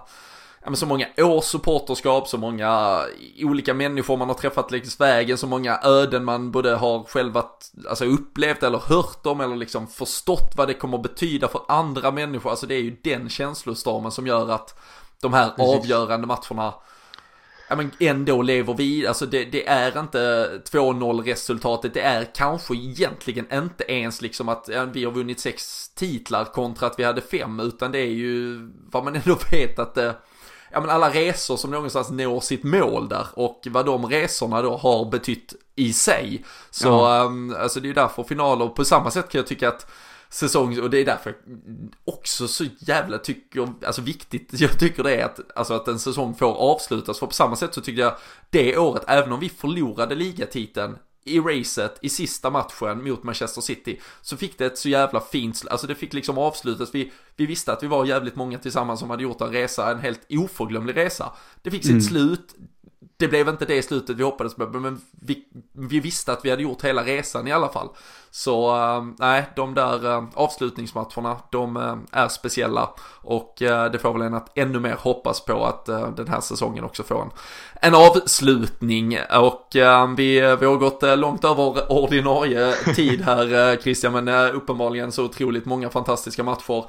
ja, 0.69 0.71
men 0.71 0.77
så 0.77 0.85
många 0.85 1.07
års 1.17 1.45
supporterskap, 1.45 2.27
så 2.27 2.37
många 2.37 3.01
olika 3.39 3.73
människor 3.73 4.17
man 4.17 4.27
har 4.27 4.35
träffat 4.35 4.71
längs 4.71 4.99
vägen, 4.99 5.37
så 5.37 5.47
många 5.47 5.79
öden 5.83 6.25
man 6.25 6.51
både 6.51 6.75
har 6.75 7.03
själv 7.03 7.37
alltså 7.89 8.05
upplevt 8.05 8.63
eller 8.63 8.77
hört 8.77 9.25
om 9.25 9.41
eller 9.41 9.55
liksom 9.55 9.87
förstått 9.87 10.53
vad 10.55 10.67
det 10.67 10.73
kommer 10.73 10.97
att 10.97 11.03
betyda 11.03 11.47
för 11.47 11.61
andra 11.67 12.11
människor. 12.11 12.49
Alltså 12.49 12.67
det 12.67 12.75
är 12.75 12.81
ju 12.81 12.97
den 13.03 13.29
känslostormen 13.29 14.11
som 14.11 14.27
gör 14.27 14.49
att 14.49 14.79
de 15.21 15.33
här 15.33 15.49
Precis. 15.49 15.75
avgörande 15.75 16.27
matcherna 16.27 16.73
ja, 17.69 17.75
men 17.75 17.91
ändå 17.99 18.41
lever 18.41 18.73
vi, 18.73 19.07
alltså 19.07 19.25
det, 19.25 19.45
det 19.45 19.67
är 19.67 19.99
inte 19.99 20.49
2-0 20.71 21.23
resultatet, 21.23 21.93
det 21.93 22.01
är 22.01 22.35
kanske 22.35 22.75
egentligen 22.75 23.47
inte 23.53 23.91
ens 23.91 24.21
liksom 24.21 24.49
att 24.49 24.69
ja, 24.73 24.85
vi 24.85 25.05
har 25.05 25.11
vunnit 25.11 25.39
sex 25.39 25.89
titlar 25.89 26.45
kontra 26.45 26.87
att 26.87 26.99
vi 26.99 27.03
hade 27.03 27.21
fem, 27.21 27.59
utan 27.59 27.91
det 27.91 27.99
är 27.99 28.11
ju 28.11 28.69
vad 28.91 29.03
man 29.03 29.15
ändå 29.25 29.37
vet 29.51 29.79
att 29.79 29.95
det 29.95 30.15
ja 30.71 30.81
men 30.81 30.89
alla 30.89 31.09
resor 31.09 31.57
som 31.57 31.71
någonstans 31.71 32.09
når 32.09 32.39
sitt 32.39 32.63
mål 32.63 33.09
där 33.09 33.27
och 33.33 33.67
vad 33.69 33.85
de 33.85 34.05
resorna 34.05 34.61
då 34.61 34.77
har 34.77 35.05
betytt 35.11 35.53
i 35.75 35.93
sig. 35.93 36.45
Så 36.69 36.87
ja. 36.87 37.23
um, 37.23 37.55
alltså 37.59 37.79
det 37.79 37.85
är 37.85 37.87
ju 37.87 37.93
därför 37.93 38.23
finaler, 38.23 38.67
på 38.67 38.85
samma 38.85 39.11
sätt 39.11 39.29
kan 39.29 39.39
jag 39.39 39.47
tycka 39.47 39.69
att 39.69 39.91
säsong, 40.29 40.79
och 40.79 40.89
det 40.89 40.97
är 40.97 41.05
därför 41.05 41.35
också 42.05 42.47
så 42.47 42.65
jävla 42.79 43.17
tycker, 43.17 43.73
alltså 43.85 44.01
viktigt, 44.01 44.49
jag 44.61 44.79
tycker 44.79 45.03
det 45.03 45.15
är 45.15 45.25
att, 45.25 45.39
alltså 45.55 45.73
att 45.73 45.87
en 45.87 45.99
säsong 45.99 46.35
får 46.35 46.53
avslutas, 46.53 47.19
för 47.19 47.27
på 47.27 47.33
samma 47.33 47.55
sätt 47.55 47.73
så 47.73 47.81
tycker 47.81 48.01
jag 48.01 48.15
det 48.49 48.77
året, 48.77 49.03
även 49.07 49.31
om 49.31 49.39
vi 49.39 49.49
förlorade 49.49 50.15
ligatiteln 50.15 50.97
i 51.29 51.39
racet 51.39 51.99
i 52.01 52.09
sista 52.09 52.49
matchen 52.49 53.03
mot 53.03 53.23
Manchester 53.23 53.61
City 53.61 53.99
så 54.21 54.37
fick 54.37 54.57
det 54.57 54.65
ett 54.65 54.77
så 54.77 54.89
jävla 54.89 55.21
fint, 55.21 55.63
alltså 55.69 55.87
det 55.87 55.95
fick 55.95 56.13
liksom 56.13 56.37
avslutas, 56.37 56.95
vi, 56.95 57.11
vi 57.35 57.45
visste 57.45 57.73
att 57.73 57.83
vi 57.83 57.87
var 57.87 58.05
jävligt 58.05 58.35
många 58.35 58.57
tillsammans 58.57 58.99
som 58.99 59.09
hade 59.09 59.23
gjort 59.23 59.41
en 59.41 59.51
resa, 59.51 59.91
en 59.91 59.99
helt 59.99 60.21
oförglömlig 60.29 60.95
resa. 60.95 61.31
Det 61.61 61.71
fick 61.71 61.83
sitt 61.83 61.91
mm. 61.91 62.01
slut, 62.01 62.55
det 63.17 63.27
blev 63.27 63.49
inte 63.49 63.65
det 63.65 63.83
slutet 63.83 64.15
vi 64.15 64.23
hoppades 64.23 64.55
på, 64.55 64.67
men 64.67 65.01
vi, 65.11 65.45
vi, 65.73 65.99
visste 65.99 66.33
att 66.33 66.45
vi 66.45 66.49
hade 66.49 66.63
gjort 66.63 66.83
hela 66.83 67.03
resan 67.03 67.47
i 67.47 67.51
alla 67.51 67.69
fall. 67.69 67.89
Så 68.31 68.75
äh, 68.75 69.03
nej, 69.19 69.45
de 69.55 69.73
där 69.73 70.11
äh, 70.11 70.23
avslutningsmatcherna, 70.33 71.37
de 71.51 71.77
äh, 71.77 71.95
är 72.11 72.27
speciella 72.27 72.89
och 73.21 73.55
det 73.59 74.01
får 74.01 74.13
väl 74.13 74.21
en 74.21 74.33
att 74.33 74.57
ännu 74.57 74.79
mer 74.79 74.95
hoppas 74.99 75.45
på 75.45 75.65
att 75.65 75.85
den 76.15 76.27
här 76.27 76.41
säsongen 76.41 76.83
också 76.83 77.03
får 77.03 77.21
en, 77.21 77.29
en 77.81 77.95
avslutning. 77.95 79.19
Och 79.39 79.67
vi, 80.17 80.39
vi 80.59 80.65
har 80.65 80.77
gått 80.77 81.03
långt 81.19 81.45
över 81.45 81.91
ordinarie 81.91 82.73
tid 82.95 83.21
här 83.21 83.77
Christian, 83.81 84.13
men 84.13 84.53
uppenbarligen 84.55 85.11
så 85.11 85.25
otroligt 85.25 85.65
många 85.65 85.89
fantastiska 85.89 86.43
matcher 86.43 86.85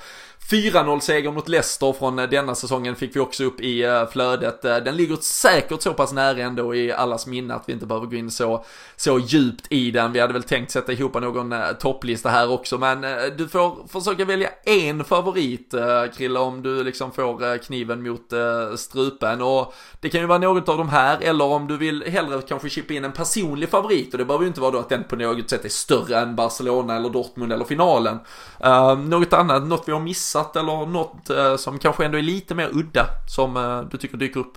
4-0-seger 0.50 1.32
mot 1.32 1.48
Leicester 1.48 1.92
från 1.92 2.16
denna 2.16 2.54
säsongen 2.54 2.96
fick 2.96 3.16
vi 3.16 3.20
också 3.20 3.44
upp 3.44 3.60
i 3.60 4.06
flödet. 4.12 4.62
Den 4.62 4.96
ligger 4.96 5.16
säkert 5.16 5.82
så 5.82 5.94
pass 5.94 6.12
nära 6.12 6.38
ändå 6.38 6.74
i 6.74 6.92
allas 6.92 7.26
minne 7.26 7.54
att 7.54 7.64
vi 7.66 7.72
inte 7.72 7.86
behöver 7.86 8.06
gå 8.06 8.16
in 8.16 8.30
så, 8.30 8.64
så 8.96 9.18
djupt 9.18 9.66
i 9.70 9.90
den. 9.90 10.12
Vi 10.12 10.20
hade 10.20 10.32
väl 10.32 10.42
tänkt 10.42 10.70
sätta 10.70 10.92
ihop 10.92 11.16
någon 11.34 11.52
eh, 11.52 11.72
topplista 11.72 12.28
här 12.28 12.50
också, 12.50 12.78
men 12.78 13.04
eh, 13.04 13.10
du 13.38 13.48
får 13.48 13.88
försöka 13.88 14.24
välja 14.24 14.48
en 14.64 15.04
favorit, 15.04 15.74
eh, 15.74 16.04
Krille, 16.16 16.38
om 16.38 16.62
du 16.62 16.84
liksom 16.84 17.12
får 17.12 17.58
kniven 17.58 18.02
mot 18.02 18.32
strupen. 18.76 19.42
Och 19.42 19.74
det 20.00 20.08
kan 20.08 20.20
ju 20.20 20.26
vara 20.26 20.38
något 20.38 20.68
av 20.68 20.78
de 20.78 20.88
här, 20.88 21.18
eller 21.20 21.44
om 21.44 21.66
du 21.66 21.76
vill 21.76 22.02
hellre 22.02 22.42
kanske 22.42 22.68
chippa 22.68 22.94
in 22.94 23.04
en 23.04 23.12
personlig 23.12 23.68
favorit, 23.68 24.12
och 24.12 24.18
det 24.18 24.24
behöver 24.24 24.44
ju 24.44 24.48
inte 24.48 24.60
vara 24.60 24.70
då 24.70 24.78
att 24.78 24.88
den 24.88 25.04
på 25.04 25.16
något 25.16 25.50
sätt 25.50 25.64
är 25.64 25.68
större 25.68 26.18
än 26.18 26.36
Barcelona 26.36 26.96
eller 26.96 27.10
Dortmund 27.10 27.52
eller 27.52 27.64
finalen. 27.64 28.18
något 29.08 29.32
annat, 29.32 29.62
något 29.62 29.88
vi 29.88 29.92
har 29.92 30.00
missat 30.00 30.56
eller 30.56 30.86
något 30.86 31.60
som 31.60 31.78
kanske 31.78 32.04
ändå 32.04 32.18
är 32.18 32.22
lite 32.22 32.54
mer 32.54 32.68
udda 32.72 33.06
som 33.28 33.88
du 33.90 33.96
tycker 33.96 34.16
dyker 34.16 34.40
upp? 34.40 34.52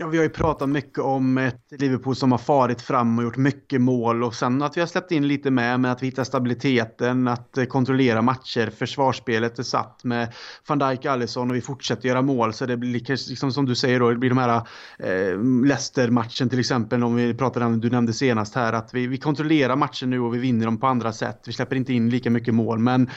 Ja, 0.00 0.06
vi 0.06 0.16
har 0.16 0.24
ju 0.24 0.30
pratat 0.30 0.68
mycket 0.68 0.98
om 0.98 1.38
ett 1.38 1.62
Liverpool 1.70 2.16
som 2.16 2.32
har 2.32 2.38
farit 2.38 2.82
fram 2.82 3.18
och 3.18 3.24
gjort 3.24 3.36
mycket 3.36 3.80
mål 3.80 4.24
och 4.24 4.34
sen 4.34 4.62
att 4.62 4.76
vi 4.76 4.80
har 4.80 4.86
släppt 4.86 5.12
in 5.12 5.28
lite 5.28 5.50
med, 5.50 5.80
men 5.80 5.90
att 5.90 6.02
vi 6.02 6.06
hittar 6.06 6.24
stabiliteten, 6.24 7.28
att 7.28 7.58
eh, 7.58 7.64
kontrollera 7.64 8.22
matcher. 8.22 8.70
Försvarsspelet 8.70 9.58
är 9.58 9.62
satt 9.62 10.04
med 10.04 10.34
van 10.68 10.78
Dijk 10.78 11.04
Alisson 11.04 11.50
och 11.50 11.56
vi 11.56 11.60
fortsätter 11.60 12.08
göra 12.08 12.22
mål 12.22 12.52
så 12.52 12.66
det 12.66 12.76
blir 12.76 13.28
liksom 13.28 13.52
som 13.52 13.66
du 13.66 13.74
säger 13.74 14.00
då, 14.00 14.10
det 14.10 14.16
blir 14.16 14.30
de 14.30 14.38
här 14.38 14.56
eh, 14.98 15.38
Leicester-matchen 15.64 16.48
till 16.48 16.60
exempel, 16.60 17.04
om 17.04 17.14
vi 17.16 17.34
pratade 17.34 17.66
om, 17.66 17.80
du 17.80 17.90
nämnde 17.90 18.12
senast 18.12 18.54
här, 18.54 18.72
att 18.72 18.94
vi, 18.94 19.06
vi 19.06 19.18
kontrollerar 19.18 19.76
matchen 19.76 20.10
nu 20.10 20.20
och 20.20 20.34
vi 20.34 20.38
vinner 20.38 20.64
dem 20.64 20.80
på 20.80 20.86
andra 20.86 21.12
sätt. 21.12 21.42
Vi 21.46 21.52
släpper 21.52 21.76
inte 21.76 21.92
in 21.92 22.10
lika 22.10 22.30
mycket 22.30 22.54
mål, 22.54 22.78
men 22.78 23.10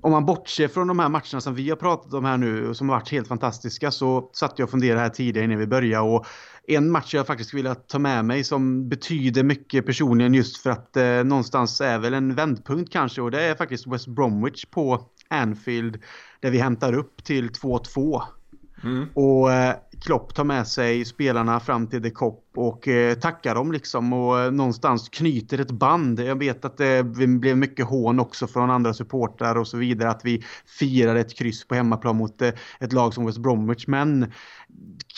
om 0.00 0.12
man 0.12 0.26
bortser 0.26 0.68
från 0.68 0.86
de 0.86 0.98
här 0.98 1.08
matcherna 1.08 1.40
som 1.40 1.54
vi 1.54 1.68
har 1.68 1.76
pratat 1.76 2.14
om 2.14 2.24
här 2.24 2.36
nu 2.36 2.68
och 2.68 2.76
som 2.76 2.88
har 2.88 2.96
varit 2.96 3.10
helt 3.10 3.28
fantastiska 3.28 3.90
så 3.90 4.30
satt 4.32 4.58
jag 4.58 4.66
och 4.66 4.70
funderade 4.70 5.00
här 5.00 5.08
tidigare 5.08 5.44
innan 5.44 5.58
vi 5.58 5.66
började 5.66 6.08
och 6.08 6.26
en 6.68 6.90
match 6.90 7.14
jag 7.14 7.26
faktiskt 7.26 7.54
vill 7.54 7.74
ta 7.88 7.98
med 7.98 8.24
mig 8.24 8.44
som 8.44 8.88
betyder 8.88 9.42
mycket 9.42 9.86
personligen 9.86 10.34
just 10.34 10.56
för 10.56 10.70
att 10.70 10.96
eh, 10.96 11.24
någonstans 11.24 11.80
är 11.80 11.98
väl 11.98 12.14
en 12.14 12.34
vändpunkt 12.34 12.92
kanske 12.92 13.20
och 13.20 13.30
det 13.30 13.42
är 13.42 13.54
faktiskt 13.54 13.86
West 13.86 14.06
Bromwich 14.06 14.64
på 14.64 15.06
Anfield 15.28 15.98
där 16.40 16.50
vi 16.50 16.58
hämtar 16.58 16.92
upp 16.92 17.24
till 17.24 17.50
2-2. 17.50 18.22
Mm. 18.84 19.08
Och 19.14 19.52
eh, 19.52 19.74
Klopp 20.00 20.34
tar 20.34 20.44
med 20.44 20.66
sig 20.66 21.04
spelarna 21.04 21.60
fram 21.60 21.86
till 21.86 22.02
The 22.02 22.10
Cop 22.10 22.42
och 22.56 22.88
eh, 22.88 23.14
tackar 23.14 23.54
dem 23.54 23.72
liksom 23.72 24.12
och 24.12 24.40
eh, 24.40 24.50
någonstans 24.50 25.08
knyter 25.08 25.60
ett 25.60 25.70
band. 25.70 26.20
Jag 26.20 26.38
vet 26.38 26.64
att 26.64 26.76
det 26.76 27.04
blev 27.04 27.56
mycket 27.56 27.86
hån 27.86 28.20
också 28.20 28.46
från 28.46 28.70
andra 28.70 28.94
supportrar 28.94 29.54
och 29.58 29.68
så 29.68 29.76
vidare 29.76 30.10
att 30.10 30.24
vi 30.24 30.44
firar 30.78 31.16
ett 31.16 31.38
kryss 31.38 31.68
på 31.68 31.74
hemmaplan 31.74 32.16
mot 32.16 32.42
ett 32.80 32.92
lag 32.92 33.14
som 33.14 33.26
West 33.26 33.38
Bromwich. 33.38 33.86
Men 33.86 34.32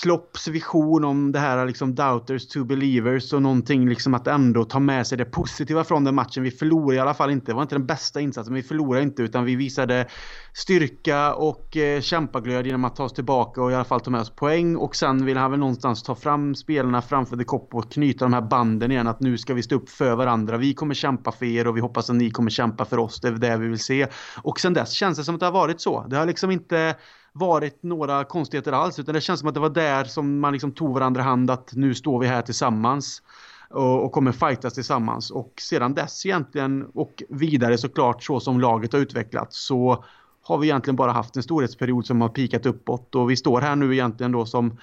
Klopps 0.02 0.48
vision 0.48 1.04
om 1.04 1.32
det 1.32 1.38
här 1.38 1.66
liksom 1.66 1.94
doubters 1.94 2.48
to 2.48 2.64
believers 2.64 3.32
och 3.32 3.42
någonting 3.42 3.88
liksom 3.88 4.14
att 4.14 4.26
ändå 4.26 4.64
ta 4.64 4.80
med 4.80 5.06
sig 5.06 5.18
det 5.18 5.24
positiva 5.24 5.84
från 5.84 6.04
den 6.04 6.14
matchen. 6.14 6.42
Vi 6.42 6.50
förlorade 6.50 6.96
i 6.96 6.98
alla 6.98 7.14
fall 7.14 7.30
inte. 7.30 7.46
Det 7.46 7.54
var 7.54 7.62
inte 7.62 7.74
den 7.74 7.86
bästa 7.86 8.20
insatsen, 8.20 8.52
men 8.52 8.62
vi 8.62 8.68
förlorade 8.68 9.02
inte 9.02 9.22
utan 9.22 9.44
vi 9.44 9.56
visade 9.56 10.06
styrka 10.52 11.34
och 11.34 11.76
eh, 11.76 12.00
kämpaglöd 12.00 12.66
genom 12.66 12.84
att 12.84 12.96
ta 12.96 13.04
oss 13.04 13.12
tillbaka 13.12 13.62
och 13.62 13.72
i 13.72 13.74
alla 13.74 13.84
fall 13.84 14.00
ta 14.00 14.10
med 14.10 14.20
oss 14.20 14.30
poäng 14.30 14.76
och 14.76 14.96
sen 14.96 15.26
vill 15.26 15.36
han 15.36 15.50
väl 15.50 15.60
någonstans 15.60 16.02
ta 16.02 16.14
fram 16.14 16.54
spelarna 16.54 17.02
framför 17.02 17.36
The 17.36 17.44
Cop 17.44 17.74
och 17.74 17.92
knyta 17.92 18.24
de 18.24 18.32
här 18.32 18.40
banden 18.40 18.90
igen 18.90 19.06
att 19.06 19.20
nu 19.20 19.38
ska 19.38 19.54
vi 19.54 19.62
stå 19.62 19.76
upp 19.76 19.88
för 19.88 20.16
varandra. 20.16 20.56
Vi 20.56 20.74
kommer 20.74 20.94
kämpa 20.94 21.32
för 21.32 21.46
er 21.46 21.66
och 21.66 21.76
vi 21.76 21.80
hoppas 21.80 22.10
att 22.10 22.16
ni 22.16 22.30
kommer 22.30 22.50
kämpa 22.50 22.84
för 22.84 22.98
oss. 22.98 23.20
Det 23.20 23.28
är 23.28 23.32
det 23.32 23.56
vi 23.56 23.68
vill 23.68 23.78
se. 23.78 24.06
Och 24.42 24.60
sen 24.60 24.74
dess 24.74 24.90
känns 24.90 25.18
det 25.18 25.24
som 25.24 25.34
att 25.34 25.40
det 25.40 25.46
har 25.46 25.52
varit 25.52 25.80
så. 25.80 26.06
Det 26.08 26.16
har 26.16 26.26
liksom 26.26 26.50
inte 26.50 26.96
varit 27.32 27.82
några 27.82 28.24
konstigheter 28.24 28.72
alls 28.72 28.98
utan 28.98 29.14
det 29.14 29.20
känns 29.20 29.40
som 29.40 29.48
att 29.48 29.54
det 29.54 29.60
var 29.60 29.70
där 29.70 30.04
som 30.04 30.40
man 30.40 30.52
liksom 30.52 30.72
tog 30.72 30.94
varandra 30.94 31.22
hand 31.22 31.50
att 31.50 31.72
nu 31.74 31.94
står 31.94 32.20
vi 32.20 32.26
här 32.26 32.42
tillsammans 32.42 33.22
och, 33.70 34.04
och 34.04 34.12
kommer 34.12 34.32
fightas 34.32 34.74
tillsammans. 34.74 35.30
Och 35.30 35.52
sedan 35.60 35.94
dess 35.94 36.26
egentligen 36.26 36.86
och 36.94 37.22
vidare 37.28 37.78
såklart 37.78 38.22
så 38.22 38.40
som 38.40 38.60
laget 38.60 38.92
har 38.92 39.00
utvecklats 39.00 39.66
så 39.66 40.04
har 40.42 40.58
vi 40.58 40.66
egentligen 40.66 40.96
bara 40.96 41.12
haft 41.12 41.36
en 41.36 41.42
storhetsperiod 41.42 42.06
som 42.06 42.20
har 42.20 42.28
pikat 42.28 42.66
uppåt. 42.66 43.14
Och 43.14 43.30
vi 43.30 43.36
står 43.36 43.60
här 43.60 43.76
nu 43.76 43.92
egentligen 43.92 44.32
då 44.32 44.46
som 44.46 44.78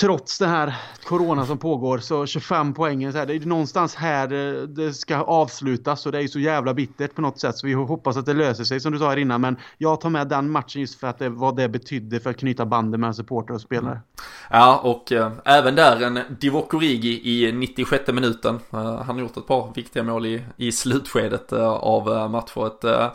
trots 0.00 0.38
det 0.38 0.46
här 0.46 0.74
corona 1.04 1.46
som 1.46 1.58
pågår 1.58 1.98
så 1.98 2.26
25 2.26 2.74
poäng, 2.74 3.12
så 3.12 3.18
här, 3.18 3.26
det 3.26 3.34
är 3.34 3.40
någonstans 3.40 3.94
här 3.94 4.26
det, 4.66 4.92
ska 4.92 5.16
avslutas 5.16 6.06
och 6.06 6.12
det 6.12 6.22
är 6.22 6.28
så 6.28 6.38
jävla 6.38 6.74
bittert 6.74 7.14
på 7.14 7.22
något 7.22 7.40
sätt 7.40 7.58
så 7.58 7.66
vi 7.66 7.72
hoppas 7.72 8.16
att 8.16 8.26
det 8.26 8.34
löser 8.34 8.64
sig 8.64 8.80
som 8.80 8.92
du 8.92 8.98
sa 8.98 9.08
här 9.08 9.16
innan 9.16 9.40
men 9.40 9.56
jag 9.78 10.00
tar 10.00 10.10
med 10.10 10.28
den 10.28 10.50
matchen 10.50 10.80
just 10.80 11.00
för 11.00 11.06
att 11.06 11.18
det, 11.18 11.28
vad 11.28 11.56
det 11.56 11.68
betydde 11.68 12.20
för 12.20 12.30
att 12.30 12.36
knyta 12.36 12.66
banden 12.66 13.00
mellan 13.00 13.14
supportrar 13.14 13.54
och 13.54 13.60
spelare. 13.60 13.92
Mm. 13.92 14.02
Ja 14.50 14.80
och 14.84 15.12
eh, 15.12 15.32
även 15.44 15.74
där 15.74 16.02
en 16.02 16.20
Divock 16.40 16.74
Origi 16.74 17.46
i 17.46 17.52
96 17.52 18.12
minuten. 18.12 18.60
Eh, 18.72 19.02
han 19.02 19.16
har 19.16 19.20
gjort 19.20 19.36
ett 19.36 19.46
par 19.46 19.74
viktiga 19.74 20.02
mål 20.02 20.26
i, 20.26 20.44
i 20.56 20.72
slutskedet 20.72 21.52
eh, 21.52 21.68
av 21.68 22.12
eh, 22.12 22.28
matchen. 22.28 22.42
Uh, 22.84 23.10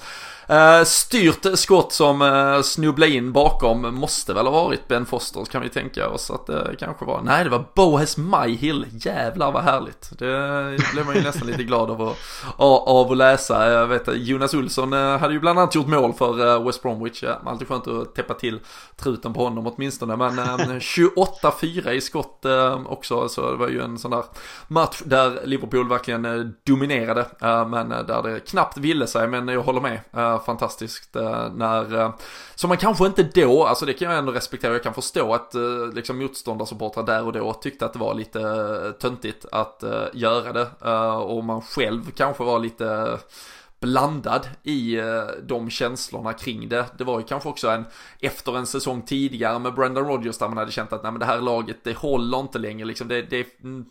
eh, 0.48 0.80
eh, 0.80 0.84
styrt 0.84 1.60
skott 1.60 1.94
som 1.94 2.22
eh, 2.22 2.62
snubblade 2.62 3.12
in 3.12 3.32
bakom 3.32 3.96
måste 3.96 4.34
väl 4.34 4.46
ha 4.46 4.64
varit 4.64 4.88
Ben 4.88 5.06
Foster. 5.06 5.46
kan 5.46 5.62
vi 5.62 5.70
tänka 5.70 6.10
oss 6.10 6.32
att 6.32 6.50
kanske 6.80 7.06
var. 7.06 7.22
Nej, 7.22 7.44
det 7.44 7.50
var 7.50 7.66
Bohes 7.76 8.18
Myhill. 8.18 8.86
Jävlar 8.92 9.52
vad 9.52 9.64
härligt. 9.64 10.10
Det 10.20 10.78
blev 10.94 11.06
man 11.06 11.16
ju 11.16 11.22
nästan 11.22 11.48
lite 11.48 11.64
glad 11.64 11.92
av 11.92 12.02
att, 12.02 12.18
av 12.88 13.12
att 13.12 13.18
läsa. 13.18 13.72
Jag 13.72 13.88
vet 13.88 14.08
Jonas 14.14 14.54
Olsson 14.54 14.94
uh, 14.94 15.18
hade 15.18 15.34
ju 15.34 15.40
bland 15.40 15.60
annat 15.60 15.76
gjort 15.76 15.88
mål 15.88 16.14
för 16.14 16.60
West 16.66 16.82
Bromwich. 16.82 17.24
Alltid 17.46 17.68
skönt 17.68 17.88
att 17.88 18.16
täppa 18.16 18.34
till 18.34 18.60
truten 18.96 19.34
på 19.34 19.44
honom 19.44 19.68
åtminstone. 19.68 20.16
Men 20.16 20.32
28-4 20.80 21.90
i 21.90 22.02
skott 22.02 22.46
också. 22.86 23.30
Så 23.30 23.52
det 23.52 23.58
var 23.58 23.68
ju 23.68 23.82
en 23.82 23.98
sån 23.98 24.12
där 24.12 24.24
match 24.68 25.02
där 25.06 25.42
Liverpool 25.46 25.90
verkligen 25.90 26.54
dominerade. 26.66 27.26
Men 27.68 27.90
där 27.90 28.24
det 28.24 28.40
knappt 28.40 28.78
ville 28.78 29.08
sig. 29.08 29.28
Men 29.28 29.48
jag 29.48 29.62
håller 29.62 29.82
med 29.82 30.00
fantastiskt 30.46 31.16
eh, 31.16 31.54
när, 31.56 32.00
eh, 32.00 32.14
som 32.56 32.68
man 32.68 32.78
kanske 32.78 33.06
inte 33.06 33.24
då, 33.24 33.66
alltså 33.66 33.86
det 33.86 33.94
kan 33.94 34.10
jag 34.10 34.20
ändå 34.20 34.32
respektera, 34.32 34.74
jag 34.74 34.84
kan 34.84 34.94
förstå 34.94 35.34
att 35.34 35.56
eh, 35.56 35.62
liksom 35.94 36.22
motståndarsupportrar 36.58 37.04
där 37.04 37.26
och 37.26 37.34
då 37.34 37.54
tyckte 37.54 37.86
att 37.86 37.94
det 37.94 38.00
var 38.00 38.14
lite 38.14 38.42
eh, 38.42 38.92
töntigt 38.92 39.46
att 39.52 39.84
eh, 39.84 40.06
göra 40.14 40.54
det 40.54 40.70
eh, 40.86 41.18
och 41.18 41.44
man 41.44 41.62
själv 41.62 42.12
kanske 42.12 42.44
var 42.44 42.60
lite 42.60 43.18
blandad 43.80 44.48
i 44.64 45.00
de 45.44 45.70
känslorna 45.70 46.34
kring 46.34 46.70
det. 46.70 46.86
Det 46.98 47.04
var 47.04 47.20
ju 47.20 47.26
kanske 47.26 47.50
också 47.50 47.70
en, 47.70 47.86
efter 48.20 48.58
en 48.58 48.66
säsong 48.66 49.02
tidigare 49.02 49.60
med 49.60 49.74
Brendan 49.74 50.08
Rodgers 50.08 50.38
där 50.38 50.48
man 50.48 50.58
hade 50.58 50.72
känt 50.72 50.94
att 50.94 51.04
nej 51.04 51.12
men 51.12 51.20
det 51.20 51.26
här 51.26 51.42
laget 51.42 51.78
det 51.84 51.98
håller 51.98 52.40
inte 52.40 52.60
längre 52.60 52.86
liksom. 52.86 53.08
Det, 53.08 53.22
det 53.22 53.40
är 53.40 53.46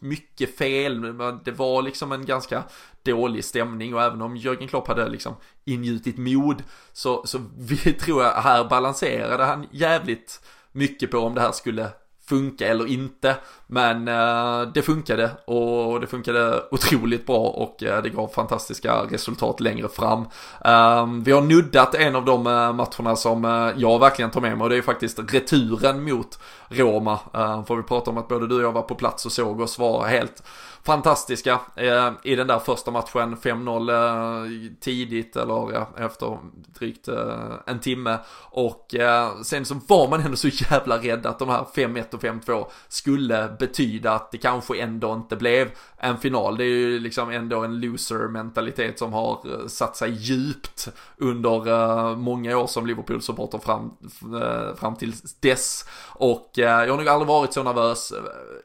mycket 0.05 0.59
fel, 0.59 1.19
det 1.45 1.53
var 1.53 1.83
liksom 1.83 2.13
en 2.13 2.27
ganska 2.27 2.63
dålig 3.03 3.45
stämning 3.45 3.95
och 3.95 4.03
även 4.03 4.23
om 4.23 4.37
Jörgen 4.37 4.69
Klopp 4.69 4.89
hade 4.89 5.09
liksom 5.09 5.35
ingjutit 5.65 6.19
mod 6.19 6.63
så, 6.93 7.27
så 7.27 7.39
vi 7.59 7.77
tror 7.93 8.23
jag 8.23 8.33
här 8.33 8.65
balanserade 8.65 9.45
han 9.45 9.67
jävligt 9.71 10.41
mycket 10.77 11.11
på 11.11 11.19
om 11.19 11.35
det 11.35 11.41
här 11.41 11.53
skulle 11.53 11.91
funka 12.29 12.67
eller 12.67 12.87
inte. 12.87 13.37
Men 13.67 14.09
eh, 14.09 14.73
det 14.75 14.83
funkade 14.83 15.31
och 15.45 16.01
det 16.01 16.07
funkade 16.07 16.63
otroligt 16.71 17.27
bra 17.27 17.39
och 17.39 17.83
eh, 17.83 18.03
det 18.03 18.11
gav 18.11 18.29
fantastiska 18.29 18.95
resultat 18.95 19.61
längre 19.61 19.89
fram. 19.89 20.21
Eh, 20.65 21.07
vi 21.25 21.33
har 21.33 21.43
nuddat 21.43 21.95
en 21.95 22.17
av 22.17 22.25
de 22.25 22.47
eh, 22.47 22.73
matcherna 22.73 23.17
som 23.17 23.45
eh, 23.45 23.71
jag 23.77 23.99
verkligen 23.99 24.31
tar 24.31 24.41
med 24.41 24.59
mig 24.59 24.65
och 24.65 24.71
det 24.71 24.77
är 24.77 24.83
faktiskt 24.83 25.19
returen 25.33 26.05
mot 26.05 26.39
Roma. 26.69 27.19
Ehm, 27.35 27.65
får 27.65 27.77
vi 27.77 27.83
prata 27.83 28.11
om 28.11 28.19
att 28.19 28.29
både 28.29 28.47
du 28.47 28.55
och 28.55 28.63
jag 28.63 28.73
var 28.73 28.83
på 28.83 28.95
plats 28.95 29.27
och 29.27 29.33
såg 29.33 29.61
oss 29.61 29.79
vara 29.79 30.07
helt 30.07 30.43
fantastiska 30.87 31.61
eh, 31.77 32.13
i 32.23 32.37
den 32.37 32.47
där 32.47 32.59
första 32.59 32.91
matchen. 32.91 33.37
5-0 33.37 33.91
eh, 33.91 34.73
tidigt 34.81 35.37
eller 35.37 35.73
ja, 35.73 35.89
efter 35.97 36.39
drygt 36.79 37.09
eh, 37.09 37.53
en 37.67 37.81
timme. 37.81 38.19
Och 38.51 38.95
eh, 38.95 39.41
sen 39.43 39.65
så 39.65 39.81
var 39.89 40.09
man 40.09 40.21
ändå 40.21 40.37
så 40.37 40.49
jävla 40.49 40.99
rädd 40.99 41.27
att 41.27 41.39
de 41.39 41.49
här 41.49 41.65
5-1 41.75 42.15
och 42.15 42.23
5-2 42.23 42.67
skulle 42.89 43.57
betyda 43.59 44.13
att 44.13 44.31
det 44.31 44.39
kanske 44.39 44.81
ändå 44.81 45.13
inte 45.13 45.37
blev 45.37 45.71
en 45.99 46.19
final. 46.19 46.57
Det 46.57 46.65
är 46.65 46.69
ju 46.69 46.99
liksom 46.99 47.31
ändå 47.31 47.65
en 47.65 47.81
loser-mentalitet 47.81 48.99
som 48.99 49.13
har 49.13 49.33
eh, 49.33 49.67
satt 49.67 49.97
sig 49.97 50.11
djupt 50.11 50.89
under 51.17 51.69
eh, 51.69 52.17
många 52.17 52.59
år 52.59 52.67
som 52.67 52.87
Liverpool-supporter 52.87 53.59
fram, 53.59 53.97
eh, 54.43 54.77
fram 54.77 54.97
till 54.97 55.13
dess. 55.41 55.89
Och 56.09 56.51
jag 56.55 56.89
har 56.89 56.97
nog 56.97 57.09
aldrig 57.09 57.29
varit 57.29 57.53
så 57.53 57.63
nervös 57.63 58.13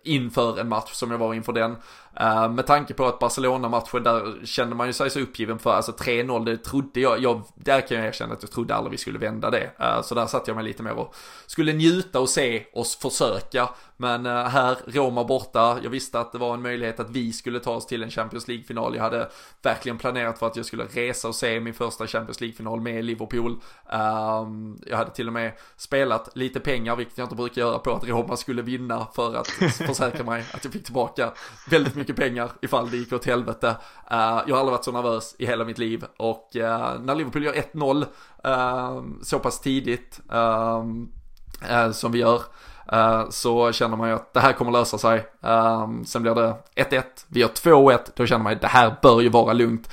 inför 0.04 0.60
en 0.60 0.70
match 0.70 0.92
som 0.94 1.12
jag 1.12 1.18
var 1.18 1.34
inför 1.34 1.54
den. 1.54 1.76
Eh, 2.20 2.50
med 2.50 2.68
tanke 2.68 2.94
på 2.94 3.06
att 3.06 3.20
Barcelona-matchen 3.20 4.04
där 4.04 4.46
kände 4.46 4.76
man 4.76 4.88
ju 4.88 4.94
sig 4.94 5.10
så 5.10 5.20
uppgiven 5.20 5.60
för, 5.60 5.74
alltså 5.74 5.92
3-0, 5.92 6.46
det 6.46 6.58
trodde 6.58 7.00
jag, 7.00 7.20
jag, 7.20 7.42
där 7.56 7.88
kan 7.88 7.98
jag 7.98 8.08
erkänna 8.08 8.34
att 8.34 8.44
jag 8.44 8.52
trodde 8.52 8.76
aldrig 8.76 8.92
vi 8.92 8.98
skulle 8.98 9.20
vända 9.20 9.50
det. 9.50 9.72
Eh, 9.80 10.02
så 10.02 10.16
där 10.16 10.26
satt 10.26 10.48
jag 10.48 10.56
mig 10.56 10.64
lite 10.64 10.84
mer 10.84 10.94
och 10.94 11.16
skulle 11.48 11.74
njuta 11.74 12.20
och 12.20 12.30
se 12.30 12.66
oss 12.74 12.96
försöka. 12.96 13.70
Men 14.02 14.26
uh, 14.26 14.34
här, 14.34 14.78
Roma 14.86 15.24
borta, 15.24 15.80
jag 15.84 15.90
visste 15.90 16.20
att 16.20 16.32
det 16.32 16.38
var 16.38 16.54
en 16.54 16.62
möjlighet 16.62 17.00
att 17.00 17.10
vi 17.10 17.34
skulle 17.34 17.60
ta 17.60 17.72
oss 17.72 17.88
till 17.88 18.04
en 18.04 18.12
Champions 18.12 18.48
League-final. 18.48 18.96
Jag 18.96 19.04
hade 19.04 19.30
verkligen 19.62 19.98
planerat 19.98 20.40
för 20.40 20.48
att 20.48 20.56
jag 20.56 20.66
skulle 20.66 20.84
resa 20.84 21.28
och 21.28 21.36
se 21.36 21.60
min 21.60 21.74
första 21.74 22.08
Champions 22.08 22.42
League-final 22.42 22.82
med 22.82 23.06
Liverpool. 23.06 23.60
Ehm, 23.90 24.78
jag 24.88 24.98
hade 24.98 25.12
till 25.12 25.28
och 25.28 25.34
med 25.34 25.52
spelat 25.78 26.30
lite 26.36 26.60
pengar, 26.60 26.96
vilket 26.96 27.18
jag 27.18 27.26
inte 27.26 27.36
brukar 27.36 27.62
göra, 27.62 27.80
på 27.80 27.92
att 27.92 28.04
Roma 28.04 28.38
skulle 28.38 28.62
vinna 28.62 29.08
för 29.16 29.36
att 29.36 29.48
försäkra 29.88 30.24
mig 30.24 30.46
att 30.54 30.64
jag 30.64 30.74
fick 30.74 30.84
tillbaka 30.84 31.32
väldigt 31.70 31.96
mycket 31.96 32.16
pengar 32.16 32.52
ifall 32.62 32.90
det 32.90 32.98
gick 32.98 33.14
åt 33.14 33.26
helvete. 33.26 33.68
Uh, 33.68 33.76
jag 34.48 34.56
har 34.56 34.60
aldrig 34.60 34.72
varit 34.72 34.86
så 34.86 34.92
nervös 34.92 35.36
i 35.40 35.46
hela 35.46 35.66
mitt 35.66 35.78
liv 35.78 36.06
och 36.18 36.52
uh, 36.56 36.62
när 37.02 37.16
Liverpool 37.16 37.44
gör 37.44 37.54
1-0 37.54 38.06
uh, 38.48 39.04
så 39.24 39.40
pass 39.40 39.60
tidigt 39.60 40.20
som 41.94 42.12
vi 42.12 42.20
gör 42.20 42.42
så 43.30 43.72
känner 43.72 43.98
man 43.98 44.10
ju 44.10 44.16
att 44.16 44.34
det 44.34 44.40
här 44.40 44.54
kommer 44.54 44.72
lösa 44.72 44.98
sig. 44.98 45.26
sen 46.06 46.22
blir 46.22 46.36
det 46.36 46.56
1-1, 46.76 47.04
vi 47.28 47.40
gör 47.40 47.48
2-1, 47.48 48.00
då 48.16 48.26
känner 48.26 48.44
man 48.44 48.54
att 48.54 48.62
det 48.62 48.68
här 48.68 48.96
bör 49.02 49.22
ju 49.22 49.30
vara 49.30 49.54
lugnt. 49.54 49.90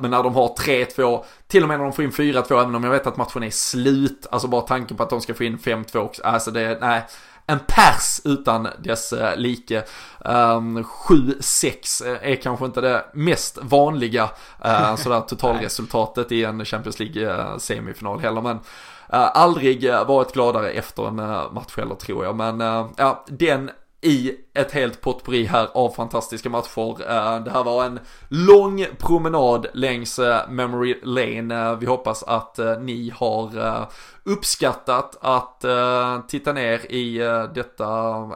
men 0.00 0.10
när 0.10 0.22
de 0.22 0.34
har 0.34 0.48
3-2, 0.48 1.24
till 1.46 1.62
och 1.62 1.68
med 1.68 1.78
när 1.78 1.84
de 1.84 1.92
får 1.92 2.04
in 2.04 2.10
4-2, 2.10 2.60
även 2.60 2.74
om 2.74 2.84
jag 2.84 2.90
vet 2.90 3.06
att 3.06 3.16
matchen 3.16 3.42
är 3.42 3.50
slut, 3.50 4.26
alltså 4.30 4.48
bara 4.48 4.60
tanken 4.60 4.96
på 4.96 5.02
att 5.02 5.10
de 5.10 5.20
ska 5.20 5.34
få 5.34 5.44
in 5.44 5.58
5-2 5.58 5.96
också, 5.96 6.22
alltså 6.22 6.50
det, 6.50 6.78
nej, 6.80 7.02
en 7.50 7.58
pers 7.58 8.20
utan 8.24 8.68
dess 8.78 9.12
eh, 9.12 9.36
like. 9.36 9.82
Um, 10.18 10.84
7-6 10.84 12.18
är 12.22 12.36
kanske 12.36 12.64
inte 12.64 12.80
det 12.80 13.04
mest 13.12 13.58
vanliga 13.62 14.30
uh, 14.64 14.96
sådär 14.96 15.20
totalresultatet 15.28 16.32
i 16.32 16.44
en 16.44 16.64
Champions 16.64 17.00
League 17.00 17.34
uh, 17.34 17.58
semifinal 17.58 18.20
heller. 18.20 18.40
Men 18.40 18.58
Eh, 19.12 19.30
aldrig 19.34 19.84
eh, 19.84 20.06
varit 20.06 20.32
gladare 20.32 20.70
efter 20.70 21.08
en 21.08 21.18
eh, 21.18 21.52
match 21.52 21.76
heller 21.76 21.94
tror 21.94 22.24
jag. 22.24 22.36
Men 22.36 22.60
ja, 22.96 23.24
den 23.26 23.70
i 24.00 24.32
ett 24.58 24.72
helt 24.72 25.00
potpurri 25.00 25.44
här 25.44 25.68
av 25.74 25.90
fantastiska 25.90 26.50
matcher. 26.50 27.10
Eh, 27.10 27.44
det 27.44 27.50
här 27.50 27.64
var 27.64 27.84
en 27.84 28.00
lång 28.28 28.86
promenad 28.98 29.66
längs 29.74 30.18
eh, 30.18 30.48
Memory 30.48 31.00
Lane. 31.02 31.70
Eh, 31.70 31.78
vi 31.78 31.86
hoppas 31.86 32.22
att 32.22 32.58
ni 32.80 33.12
har 33.16 33.50
uppskattat 34.28 35.18
att 35.20 35.64
uh, 35.64 36.26
titta 36.26 36.52
ner 36.52 36.92
i 36.92 37.22
uh, 37.22 37.52
detta, 37.54 37.84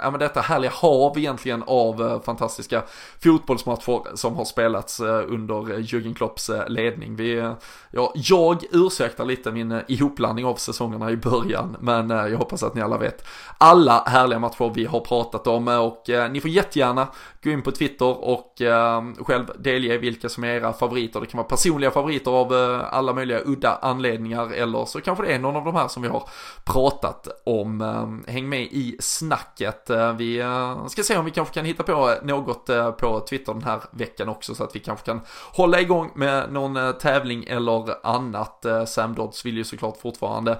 ja, 0.02 0.10
men 0.10 0.18
detta 0.20 0.40
härliga 0.40 0.70
hav 0.74 1.18
egentligen 1.18 1.62
av 1.66 2.02
uh, 2.02 2.20
fantastiska 2.20 2.82
fotbollsmatcher 3.22 4.16
som 4.16 4.36
har 4.36 4.44
spelats 4.44 5.00
under 5.00 5.78
Jürgen 5.78 6.14
Klopps 6.14 6.50
ledning. 6.68 7.16
Vi, 7.16 7.52
ja, 7.90 8.12
jag 8.14 8.64
ursäktar 8.70 9.24
lite 9.24 9.50
min 9.50 9.80
ihopblandning 9.88 10.44
av 10.44 10.54
säsongerna 10.54 11.10
i 11.10 11.16
början, 11.16 11.76
men 11.80 12.10
jag 12.10 12.38
hoppas 12.38 12.62
att 12.62 12.74
ni 12.74 12.82
alla 12.82 12.98
vet 12.98 13.24
alla 13.58 14.04
härliga 14.06 14.38
matcher 14.38 14.72
vi 14.74 14.84
har 14.84 15.00
pratat 15.00 15.46
om 15.46 15.68
och 15.68 16.10
Eh, 16.12 16.30
ni 16.30 16.40
får 16.40 16.50
jättegärna 16.50 17.08
gå 17.42 17.50
in 17.50 17.62
på 17.62 17.70
Twitter 17.70 18.24
och 18.24 18.60
ehm, 18.60 19.14
själv 19.14 19.44
delge 19.58 19.98
vilka 19.98 20.28
som 20.28 20.44
är 20.44 20.48
era 20.48 20.72
favoriter. 20.72 21.20
Det 21.20 21.26
kan 21.26 21.38
vara 21.38 21.48
personliga 21.48 21.90
favoriter 21.90 22.30
av 22.30 22.54
eh, 22.54 22.94
alla 22.94 23.12
möjliga 23.12 23.40
udda 23.44 23.78
anledningar 23.82 24.52
eller 24.52 24.84
så 24.84 25.00
kanske 25.00 25.24
det 25.24 25.32
är 25.32 25.38
någon 25.38 25.56
av 25.56 25.64
de 25.64 25.74
här 25.74 25.88
som 25.88 26.02
vi 26.02 26.08
har 26.08 26.28
pratat 26.64 27.28
om. 27.44 27.80
Ehm, 27.80 28.24
häng 28.28 28.48
med 28.48 28.62
i 28.62 28.96
snacket. 29.00 29.90
Eh, 29.90 30.12
vi 30.12 30.44
ska 30.88 31.02
se 31.02 31.16
om 31.16 31.24
vi 31.24 31.30
kanske 31.30 31.54
kan 31.54 31.64
hitta 31.64 31.82
på 31.82 32.14
något 32.22 32.66
på 32.98 33.20
Twitter 33.28 33.54
den 33.54 33.64
här 33.64 33.80
veckan 33.90 34.28
också 34.28 34.54
så 34.54 34.64
att 34.64 34.76
vi 34.76 34.80
kanske 34.80 35.06
kan 35.06 35.20
hålla 35.52 35.80
igång 35.80 36.10
med 36.14 36.52
någon 36.52 36.98
tävling 36.98 37.44
eller 37.44 38.06
annat. 38.06 38.66
Sam 38.86 39.14
Dodds 39.14 39.46
vill 39.46 39.56
ju 39.56 39.64
såklart 39.64 39.96
fortfarande 39.96 40.58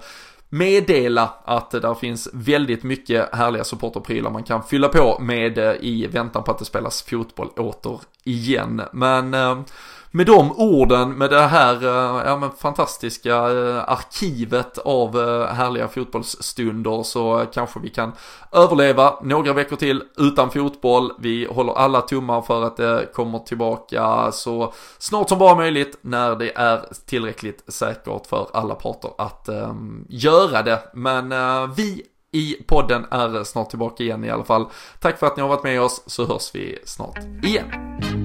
meddela 0.53 1.33
att 1.43 1.71
där 1.71 1.93
finns 1.93 2.29
väldigt 2.33 2.83
mycket 2.83 3.35
härliga 3.35 3.63
supporterprylar 3.63 4.31
man 4.31 4.43
kan 4.43 4.63
fylla 4.63 4.87
på 4.87 5.19
med 5.19 5.57
eh, 5.57 5.73
i 5.79 6.07
väntan 6.07 6.43
på 6.43 6.51
att 6.51 6.59
det 6.59 6.65
spelas 6.65 7.01
fotboll 7.01 7.47
åter 7.47 8.01
igen. 8.23 8.81
Men 8.91 9.33
eh, 9.33 9.61
med 10.15 10.25
de 10.25 10.51
orden, 10.51 11.17
med 11.17 11.29
det 11.29 11.41
här 11.41 11.83
eh, 11.83 12.25
ja, 12.25 12.37
men 12.37 12.51
fantastiska 12.51 13.35
eh, 13.35 13.89
arkivet 13.89 14.77
av 14.77 15.19
eh, 15.19 15.47
härliga 15.47 15.87
fotbollsstunder 15.87 17.03
så 17.03 17.45
kanske 17.53 17.79
vi 17.79 17.89
kan 17.89 18.11
överleva 18.51 19.19
några 19.23 19.53
veckor 19.53 19.75
till 19.75 20.03
utan 20.17 20.51
fotboll. 20.51 21.11
Vi 21.19 21.47
håller 21.51 21.73
alla 21.73 22.01
tummar 22.01 22.41
för 22.41 22.63
att 22.63 22.77
det 22.77 23.09
kommer 23.13 23.39
tillbaka 23.39 24.31
så 24.31 24.73
snart 24.97 25.29
som 25.29 25.39
bara 25.39 25.55
möjligt 25.55 25.97
när 26.01 26.35
det 26.35 26.51
är 26.55 26.85
tillräckligt 27.05 27.63
säkert 27.67 28.27
för 28.27 28.47
alla 28.53 28.75
parter 28.75 29.11
att 29.17 29.49
um, 29.49 30.05
göra 30.09 30.61
det. 30.61 30.79
Men 30.93 31.31
uh, 31.31 31.73
vi 31.75 32.03
i 32.31 32.53
podden 32.67 33.05
är 33.11 33.43
snart 33.43 33.69
tillbaka 33.69 34.03
igen 34.03 34.23
i 34.23 34.29
alla 34.29 34.43
fall. 34.43 34.65
Tack 34.99 35.19
för 35.19 35.27
att 35.27 35.37
ni 35.37 35.41
har 35.41 35.49
varit 35.49 35.63
med 35.63 35.81
oss 35.81 36.03
så 36.05 36.25
hörs 36.25 36.55
vi 36.55 36.79
snart 36.85 37.19
igen. 37.43 38.22